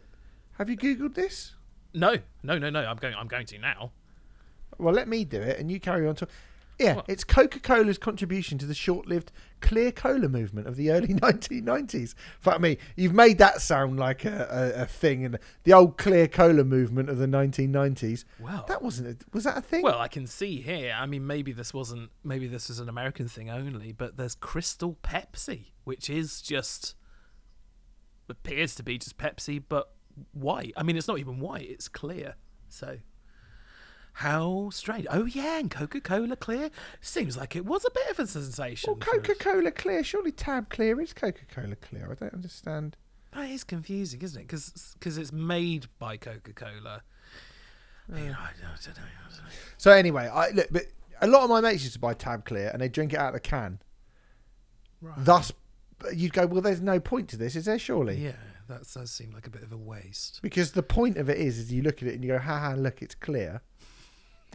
Have 0.57 0.69
you 0.69 0.76
googled 0.77 1.14
this? 1.15 1.53
No, 1.93 2.18
no, 2.43 2.57
no, 2.57 2.69
no. 2.69 2.81
I'm 2.81 2.97
going. 2.97 3.15
I'm 3.15 3.27
going 3.27 3.45
to 3.47 3.57
now. 3.60 3.91
Well, 4.77 4.93
let 4.93 5.07
me 5.07 5.23
do 5.23 5.39
it, 5.41 5.57
and 5.60 5.72
you 5.72 5.80
carry 5.80 6.07
on. 6.07 6.15
To- 6.15 6.27
yeah, 6.80 6.95
What? 6.95 7.06
it's 7.07 7.23
Coca 7.23 7.60
Cola's 7.60 7.97
contribution 7.97 8.57
to 8.57 8.65
the 8.65 8.73
short-lived 8.73 9.31
clear 9.61 9.91
cola 9.91 10.27
movement 10.27 10.68
of 10.68 10.76
the 10.76 10.91
early 10.91 11.07
1990s. 11.14 12.14
Fuck 12.39 12.60
me, 12.61 12.77
you've 12.95 13.14
made 13.14 13.38
that 13.38 13.61
sound 13.61 13.97
like 13.97 14.26
a, 14.26 14.73
a, 14.77 14.81
a 14.84 14.85
thing, 14.85 15.23
and 15.26 15.39
the 15.64 15.73
old 15.73 15.97
clear 15.97 16.27
cola 16.27 16.64
movement 16.64 17.10
of 17.10 17.18
the 17.18 17.26
1990s. 17.27 18.26
Well, 18.39 18.65
That 18.68 18.81
wasn't. 18.81 19.07
A, 19.22 19.26
was 19.34 19.45
that 19.45 19.57
a 19.57 19.61
thing? 19.61 19.81
well, 19.84 19.99
I 19.99 20.07
can 20.07 20.27
see 20.27 20.61
here. 20.61 20.93
I 20.97 21.06
mean, 21.06 21.26
maybe 21.26 21.52
this 21.52 21.73
wasn't. 21.73 22.11
Maybe 22.23 22.47
this 22.47 22.69
is 22.69 22.80
an 22.80 22.89
American 22.89 23.27
thing 23.27 23.49
only. 23.49 23.91
But 23.91 24.18
there's 24.18 24.35
Crystal 24.35 24.97
Pepsi, 25.03 25.72
which 25.84 26.10
is 26.10 26.41
just 26.41 26.95
appears 28.30 28.76
to 28.76 28.84
be 28.84 28.97
just 28.97 29.18
Pepsi, 29.18 29.61
but 29.68 29.91
white. 30.34 30.73
I 30.76 30.84
mean, 30.84 30.97
it's 30.97 31.07
not 31.07 31.19
even 31.19 31.39
white; 31.39 31.69
it's 31.69 31.88
clear. 31.88 32.35
So. 32.69 32.97
How 34.19 34.69
strange! 34.71 35.05
Oh 35.11 35.25
yeah, 35.25 35.59
and 35.59 35.69
Coca 35.69 35.99
Cola 35.99 36.35
Clear 36.37 36.69
seems 37.01 37.35
like 37.35 37.55
it 37.55 37.65
was 37.65 37.83
a 37.85 37.91
bit 37.91 38.09
of 38.11 38.19
a 38.19 38.27
sensation. 38.27 38.91
Well, 38.91 38.99
for- 38.99 39.19
Coca 39.19 39.35
Cola 39.35 39.71
Clear. 39.71 40.03
Surely 40.03 40.31
Tab 40.31 40.69
Clear 40.69 41.01
is 41.01 41.11
Coca 41.13 41.45
Cola 41.53 41.75
Clear. 41.75 42.09
I 42.11 42.15
don't 42.15 42.33
understand. 42.33 42.95
That 43.33 43.49
is 43.49 43.65
confusing, 43.65 44.21
isn't 44.21 44.39
it? 44.39 44.47
Because 44.47 45.17
it's 45.17 45.33
made 45.33 45.87
by 45.99 46.15
Coca 46.15 46.53
Cola. 46.53 47.01
I, 48.07 48.15
don't 48.17 48.27
know, 48.27 48.35
I 48.39 48.51
don't 48.85 48.95
know. 48.97 49.49
So 49.77 49.91
anyway, 49.91 50.29
I 50.31 50.51
look, 50.51 50.67
but 50.71 50.83
a 51.21 51.27
lot 51.27 51.43
of 51.43 51.49
my 51.49 51.59
mates 51.59 51.81
used 51.83 51.95
to 51.95 51.99
buy 51.99 52.13
Tab 52.13 52.45
Clear 52.45 52.69
and 52.71 52.81
they 52.81 52.87
drink 52.87 53.11
it 53.13 53.19
out 53.19 53.29
of 53.29 53.33
the 53.33 53.39
can. 53.41 53.79
Right. 55.01 55.15
Thus, 55.17 55.51
you'd 56.13 56.31
go, 56.33 56.45
well, 56.45 56.61
there's 56.61 56.81
no 56.81 56.99
point 57.01 57.27
to 57.29 57.37
this, 57.37 57.55
is 57.55 57.65
there? 57.65 57.77
Surely, 57.79 58.15
Yeah, 58.23 58.31
that 58.69 58.87
does 58.93 59.11
seem 59.11 59.31
like 59.31 59.47
a 59.47 59.49
bit 59.49 59.63
of 59.63 59.71
a 59.73 59.77
waste. 59.77 60.39
because 60.41 60.71
the 60.71 60.83
point 60.83 61.17
of 61.17 61.29
it 61.29 61.37
is, 61.37 61.57
is 61.57 61.73
you 61.73 61.81
look 61.81 62.01
at 62.01 62.07
it 62.07 62.13
and 62.15 62.23
you 62.23 62.29
go, 62.31 62.39
ha 62.39 62.59
ha, 62.59 62.73
look, 62.77 63.01
it's 63.01 63.15
clear, 63.15 63.61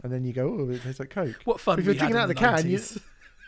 and 0.03 0.11
then 0.11 0.23
you 0.25 0.33
go, 0.33 0.57
oh, 0.59 0.69
it 0.69 0.81
tastes 0.81 0.99
like 0.99 1.09
Coke. 1.09 1.35
What 1.45 1.59
fun 1.59 1.79
If 1.79 1.85
you're 1.85 1.93
drinking 1.95 2.17
out 2.17 2.23
of 2.23 2.29
the 2.29 2.35
can, 2.35 2.69
you- 2.69 2.79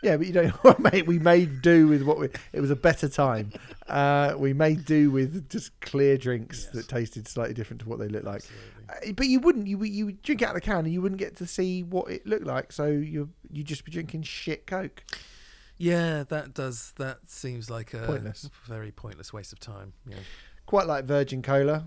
Yeah, 0.03 0.17
but 0.17 0.27
you 0.27 0.33
don't, 0.33 0.63
well, 0.65 0.75
mate. 0.79 1.07
We 1.07 1.17
made 1.17 1.61
do 1.61 1.87
with 1.87 2.03
what 2.03 2.19
we. 2.19 2.27
It 2.51 2.59
was 2.59 2.69
a 2.71 2.75
better 2.75 3.07
time. 3.07 3.53
Uh, 3.87 4.33
we 4.37 4.51
made 4.51 4.83
do 4.83 5.09
with 5.09 5.47
just 5.49 5.79
clear 5.79 6.17
drinks 6.17 6.65
Yes. 6.65 6.73
that 6.73 6.89
tasted 6.89 7.25
slightly 7.25 7.53
different 7.53 7.83
to 7.83 7.87
what 7.89 7.99
they 7.99 8.09
looked 8.09 8.25
like. 8.25 8.43
Uh, 8.89 9.13
but 9.13 9.27
you 9.27 9.39
wouldn't. 9.39 9.65
You 9.67 9.81
you 9.85 10.07
would 10.07 10.21
drink 10.21 10.41
out 10.41 10.49
of 10.49 10.55
the 10.55 10.61
can 10.61 10.79
and 10.79 10.91
you 10.93 11.01
wouldn't 11.01 11.19
get 11.19 11.37
to 11.37 11.47
see 11.47 11.83
what 11.83 12.11
it 12.11 12.27
looked 12.27 12.45
like. 12.45 12.73
So 12.73 12.87
you 12.87 13.29
you 13.49 13.63
just 13.63 13.85
be 13.85 13.93
drinking 13.93 14.23
shit 14.23 14.67
Coke. 14.67 15.03
Yeah, 15.77 16.23
that 16.27 16.53
does. 16.53 16.91
That 16.97 17.19
seems 17.29 17.69
like 17.69 17.93
a 17.93 17.99
Pointless. 17.99 18.49
very 18.67 18.91
pointless 18.91 19.31
waste 19.31 19.53
of 19.53 19.61
time. 19.61 19.93
Yeah. 20.05 20.17
Quite 20.65 20.85
like 20.85 21.05
Virgin 21.05 21.41
Cola. 21.41 21.85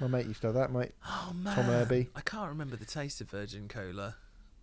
My 0.00 0.06
mate 0.08 0.26
used 0.26 0.40
to 0.42 0.48
have 0.48 0.54
that, 0.54 0.72
mate. 0.72 0.92
Oh 1.06 1.32
man, 1.34 1.54
Tom 1.54 1.70
Irby. 1.70 2.08
I 2.14 2.20
can't 2.20 2.48
remember 2.48 2.76
the 2.76 2.84
taste 2.84 3.20
of 3.20 3.30
Virgin 3.30 3.68
Cola, 3.68 4.16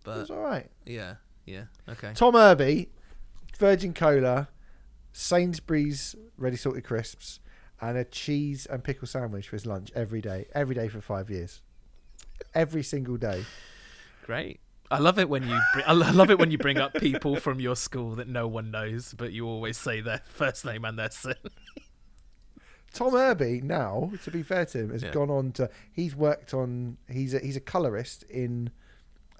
but 0.04 0.16
It 0.16 0.20
was 0.20 0.30
all 0.30 0.40
right. 0.40 0.70
yeah, 0.86 1.14
yeah, 1.46 1.64
okay. 1.88 2.12
Tom 2.14 2.36
Irby, 2.36 2.88
Virgin 3.58 3.94
Cola, 3.94 4.48
Sainsbury's 5.12 6.14
ready 6.36 6.56
salted 6.56 6.84
crisps, 6.84 7.40
and 7.80 7.96
a 7.96 8.04
cheese 8.04 8.66
and 8.66 8.82
pickle 8.84 9.06
sandwich 9.06 9.48
for 9.48 9.56
his 9.56 9.66
lunch 9.66 9.90
every 9.94 10.20
day. 10.20 10.46
Every 10.54 10.74
day 10.74 10.88
for 10.88 11.00
five 11.00 11.30
years. 11.30 11.62
Every 12.54 12.82
single 12.82 13.16
day. 13.16 13.44
Great. 14.24 14.60
I 14.90 14.98
love 14.98 15.18
it 15.18 15.28
when 15.28 15.48
you. 15.48 15.58
Bring, 15.72 15.84
I 15.86 15.92
love 15.92 16.30
it 16.30 16.38
when 16.38 16.50
you 16.50 16.58
bring 16.58 16.78
up 16.78 16.92
people 16.94 17.36
from 17.36 17.60
your 17.60 17.76
school 17.76 18.16
that 18.16 18.28
no 18.28 18.46
one 18.46 18.70
knows, 18.70 19.14
but 19.16 19.32
you 19.32 19.46
always 19.46 19.78
say 19.78 20.00
their 20.00 20.20
first 20.26 20.64
name 20.64 20.84
and 20.84 20.98
their 20.98 21.10
surname. 21.10 21.36
Tom 22.92 23.14
Irby 23.14 23.60
now, 23.62 24.10
to 24.24 24.30
be 24.30 24.42
fair 24.42 24.64
to 24.66 24.78
him, 24.78 24.90
has 24.90 25.02
Yeah. 25.02 25.10
gone 25.12 25.30
on 25.30 25.52
to. 25.52 25.70
He's 25.92 26.14
worked 26.14 26.52
on. 26.54 26.98
He's 27.08 27.34
a, 27.34 27.38
he's 27.38 27.56
a 27.56 27.60
colorist 27.60 28.22
in 28.24 28.70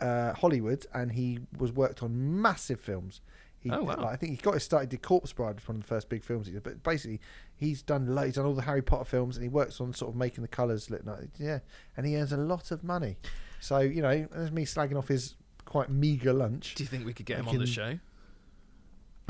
uh, 0.01 0.33
Hollywood, 0.35 0.87
and 0.95 1.13
he 1.13 1.41
was 1.57 1.73
worked 1.73 2.03
on 2.03 2.41
massive 2.41 2.81
films. 2.81 3.21
He, 3.61 3.71
Oh, 3.71 3.85
wow. 3.85 3.97
like, 3.99 4.07
I 4.07 4.17
think 4.17 4.33
he 4.33 4.37
got 4.39 4.55
his 4.55 4.65
start. 4.65 4.83
He 4.83 4.87
did 4.89 5.03
Corpse 5.03 5.33
Bride, 5.33 5.55
was 5.55 5.69
one 5.69 5.77
of 5.77 5.83
the 5.83 5.87
first 5.89 6.09
big 6.09 6.25
films 6.25 6.47
he 6.49 6.53
did. 6.53 6.65
But 6.65 6.83
basically, 6.83 7.21
he's 7.55 7.81
done 7.83 8.07
he's 8.25 8.35
done 8.35 8.45
all 8.47 8.55
the 8.55 8.63
Harry 8.63 8.83
Potter 8.83 9.05
films, 9.05 9.37
and 9.37 9.45
he 9.45 9.49
works 9.49 9.81
on 9.81 9.93
sort 9.95 10.11
of 10.11 10.17
making 10.17 10.43
the 10.43 10.49
colors 10.49 10.91
look 10.91 11.05
nice. 11.07 11.29
Yeah, 11.39 11.61
and 11.97 12.05
he 12.07 12.17
earns 12.17 12.33
a 12.33 12.37
lot 12.37 12.71
of 12.73 12.83
money. 12.83 13.17
So 13.61 13.79
you 13.79 14.03
know, 14.03 14.27
there's 14.33 14.51
me 14.51 14.65
slagging 14.65 14.97
off 14.99 15.07
his 15.09 15.37
quite 15.65 15.89
meager 15.91 16.33
lunch. 16.33 16.75
Do 16.75 16.83
you 16.83 16.89
think 16.89 17.07
we 17.07 17.13
could 17.13 17.27
get 17.27 17.37
I 17.39 17.41
him 17.43 17.49
on 17.49 17.59
the 17.59 17.67
show? 17.67 17.99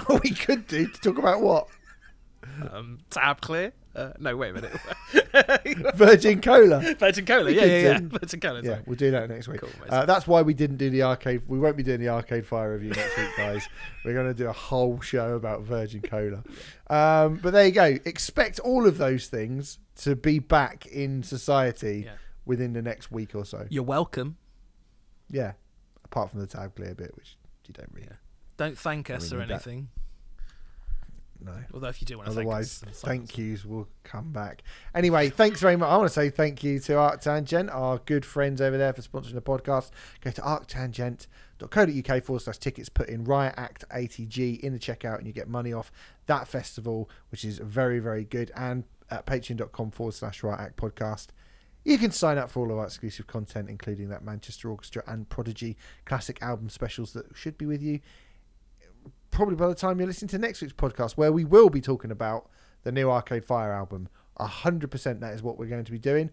We 0.09 0.31
could 0.31 0.67
do 0.67 0.89
to 0.89 1.01
talk 1.01 1.19
about 1.19 1.43
what? 1.43 1.69
Um, 2.73 2.99
tab 3.11 3.41
clear. 3.41 3.73
Uh, 3.95 4.11
no, 4.19 4.35
wait 4.37 4.51
a 4.51 4.55
minute. 4.55 4.73
Virgin 5.97 6.41
Cola. 6.41 6.81
Virgin 6.99 7.27
Cola. 7.27 7.51
Yeah, 7.51 7.65
yeah, 7.65 7.79
yeah. 7.81 7.99
Virgin 8.03 8.41
Cola. 8.41 8.61
Yeah, 8.63 8.71
sorry. 8.71 8.83
we'll 8.87 8.97
do 8.97 9.11
that 9.11 9.29
next 9.29 9.49
week. 9.49 9.61
Cool, 9.61 9.71
uh, 9.89 10.07
that's 10.07 10.27
why 10.27 10.41
we 10.43 10.55
didn't 10.55 10.79
do 10.79 10.89
the 10.91 11.03
arcade. 11.03 11.43
We 11.47 11.59
won't 11.59 11.77
be 11.77 11.83
doing 11.83 12.01
the 12.01 12.09
Arcade 12.09 12.47
Fire 12.47 12.73
review 12.73 12.91
next 12.91 13.17
week, 13.19 13.29
guys. 13.37 13.69
We're 14.05 14.15
going 14.15 14.29
to 14.29 14.35
do 14.35 14.49
a 14.49 14.53
whole 14.53 15.01
show 15.01 15.35
about 15.35 15.63
Virgin 15.63 16.01
Cola. 16.01 16.43
Um, 16.89 17.39
but 17.43 17.53
there 17.53 17.67
you 17.67 17.73
go. 17.73 17.99
Expect 18.05 18.61
all 18.61 18.87
of 18.87 18.97
those 18.99 19.27
things 19.27 19.79
to 19.97 20.17
be 20.17 20.39
back 20.39 20.87
in 20.87 21.23
society 21.23 22.05
Yeah. 22.07 22.13
within 22.47 22.73
the 22.73 22.83
next 22.83 23.11
week 23.13 23.35
or 23.35 23.45
so. 23.45 23.67
You're 23.69 23.83
welcome. 23.83 24.37
Yeah, 25.31 25.53
apart 26.05 26.31
from 26.31 26.41
the 26.41 26.47
tab 26.47 26.77
clear 26.77 26.95
bit, 26.95 27.15
which 27.17 27.37
you 27.67 27.75
don't 27.75 27.91
really 27.93 28.07
Yeah. 28.11 28.17
Don't 28.57 28.79
thank 28.79 29.11
us 29.11 29.31
mean, 29.33 29.43
or 29.43 29.47
that- 29.47 29.63
know. 31.45 31.59
Although 31.73 31.89
if 31.89 32.01
you 32.01 32.07
do 32.07 32.19
want 32.19 32.31
to 32.31 32.33
Otherwise, 32.33 32.85
thank 32.93 33.37
yous 33.39 33.65
will 33.65 33.89
come 34.05 34.33
back. 34.33 34.63
Anyway, 34.95 35.29
thanks 35.31 35.61
very 35.61 35.77
much. 35.77 35.89
I 35.89 35.97
want 35.97 36.09
to 36.09 36.15
say 36.15 36.31
thank 36.31 36.63
you 36.63 36.79
to 36.81 36.93
Arctangent, 36.93 37.75
our 37.75 37.99
good 37.99 38.25
friends 38.25 38.61
over 38.61 38.77
there, 38.77 38.93
for 38.93 39.03
sponsoring 39.03 39.35
the 39.35 39.43
podcast. 39.43 39.91
Go 40.21 40.31
to 40.31 40.41
arctangent.co.uk 40.41 42.25
forward 42.25 42.41
slash 42.41 42.59
tickets, 42.59 42.89
put 42.89 43.09
in 43.09 43.25
Riot 43.25 43.55
Act 43.57 43.85
ATG 43.91 44.61
in 44.61 44.73
the 44.73 44.79
checkout, 44.79 45.19
and 45.19 45.27
you 45.27 45.33
get 45.33 45.49
money 45.49 45.73
off 45.73 45.93
that 46.27 46.49
festival, 46.49 47.11
which 47.31 47.45
is 47.45 47.59
very, 47.59 47.99
very 47.99 48.25
good. 48.25 48.51
And 48.57 48.85
at 49.13 49.27
patreon.com 49.27 49.91
forward 49.91 50.15
slash 50.15 50.43
Riot 50.43 50.61
Act 50.61 50.77
podcast. 50.77 51.29
You 51.85 51.99
can 51.99 52.13
sign 52.13 52.39
up 52.39 52.51
for 52.51 52.61
all 52.61 52.73
of 52.73 52.79
our 52.79 52.87
exclusive 52.87 53.27
content, 53.27 53.69
including 53.69 54.09
that 54.09 54.25
Manchester 54.25 54.71
Orchestra 54.71 55.03
and 55.07 55.29
Prodigy 55.29 55.77
classic 56.05 56.41
album 56.41 56.71
specials 56.71 57.13
that 57.13 57.27
should 57.35 57.59
be 57.59 57.67
with 57.67 57.83
you 57.83 58.01
probably 59.33 59.57
by 59.57 59.67
the 59.67 59.75
time 59.75 59.99
you're 59.99 60.07
listening 60.07 60.29
to 60.29 60.39
next 60.39 60.61
week's 60.63 60.73
podcast, 60.73 61.13
where 61.13 61.33
we 61.33 61.45
will 61.45 61.69
be 61.71 61.81
talking 61.81 62.13
about 62.13 62.49
the 62.85 62.93
new 62.93 63.11
Arcade 63.11 63.45
Fire 63.45 63.73
album. 63.73 64.09
A 64.37 64.47
hundred 64.47 64.91
percent, 64.93 65.21
that 65.21 65.35
is 65.35 65.43
what 65.43 65.59
we're 65.59 65.67
going 65.67 65.85
to 65.85 65.91
be 65.93 65.99
doing. 65.99 66.31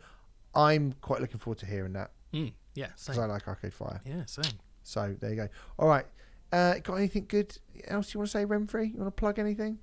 I'm 0.56 0.94
quite 1.02 1.20
looking 1.22 1.38
forward 1.40 1.58
to 1.60 1.66
hearing 1.66 1.94
that 1.94 2.12
Mm, 2.34 2.54
yeah, 2.76 2.90
because. 2.96 3.18
I 3.18 3.26
like 3.26 3.48
Arcade 3.48 3.74
Fire. 3.74 4.02
Yeah, 4.06 4.24
same. 4.28 4.52
So 4.84 5.16
there 5.20 5.32
you 5.32 5.36
go. 5.36 5.48
All 5.80 5.88
right, 5.88 6.06
uh, 6.52 6.76
got 6.84 6.96
anything 6.96 7.26
good 7.28 7.58
else 7.88 8.14
you 8.14 8.20
want 8.20 8.30
to 8.30 8.38
say, 8.38 8.46
Remfry? 8.46 8.94
You 8.94 9.00
want 9.00 9.16
to 9.16 9.20
plug 9.20 9.40
anything? 9.40 9.80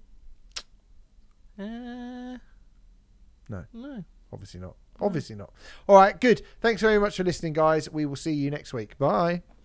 Uh, 1.59 2.39
No. 3.49 3.65
No. 3.73 4.05
Obviously 4.33 4.61
not. 4.61 4.77
Obviously 5.01 5.37
not. 5.37 5.53
All 5.89 5.97
right, 5.97 6.19
good. 6.21 6.43
Thanks 6.61 6.81
very 6.81 6.99
much 6.99 7.17
for 7.17 7.25
listening, 7.25 7.53
guys. 7.53 7.91
We 7.91 8.07
will 8.07 8.17
see 8.17 8.33
you 8.33 8.51
next 8.51 8.73
week. 8.73 8.97
Bye. 8.99 9.43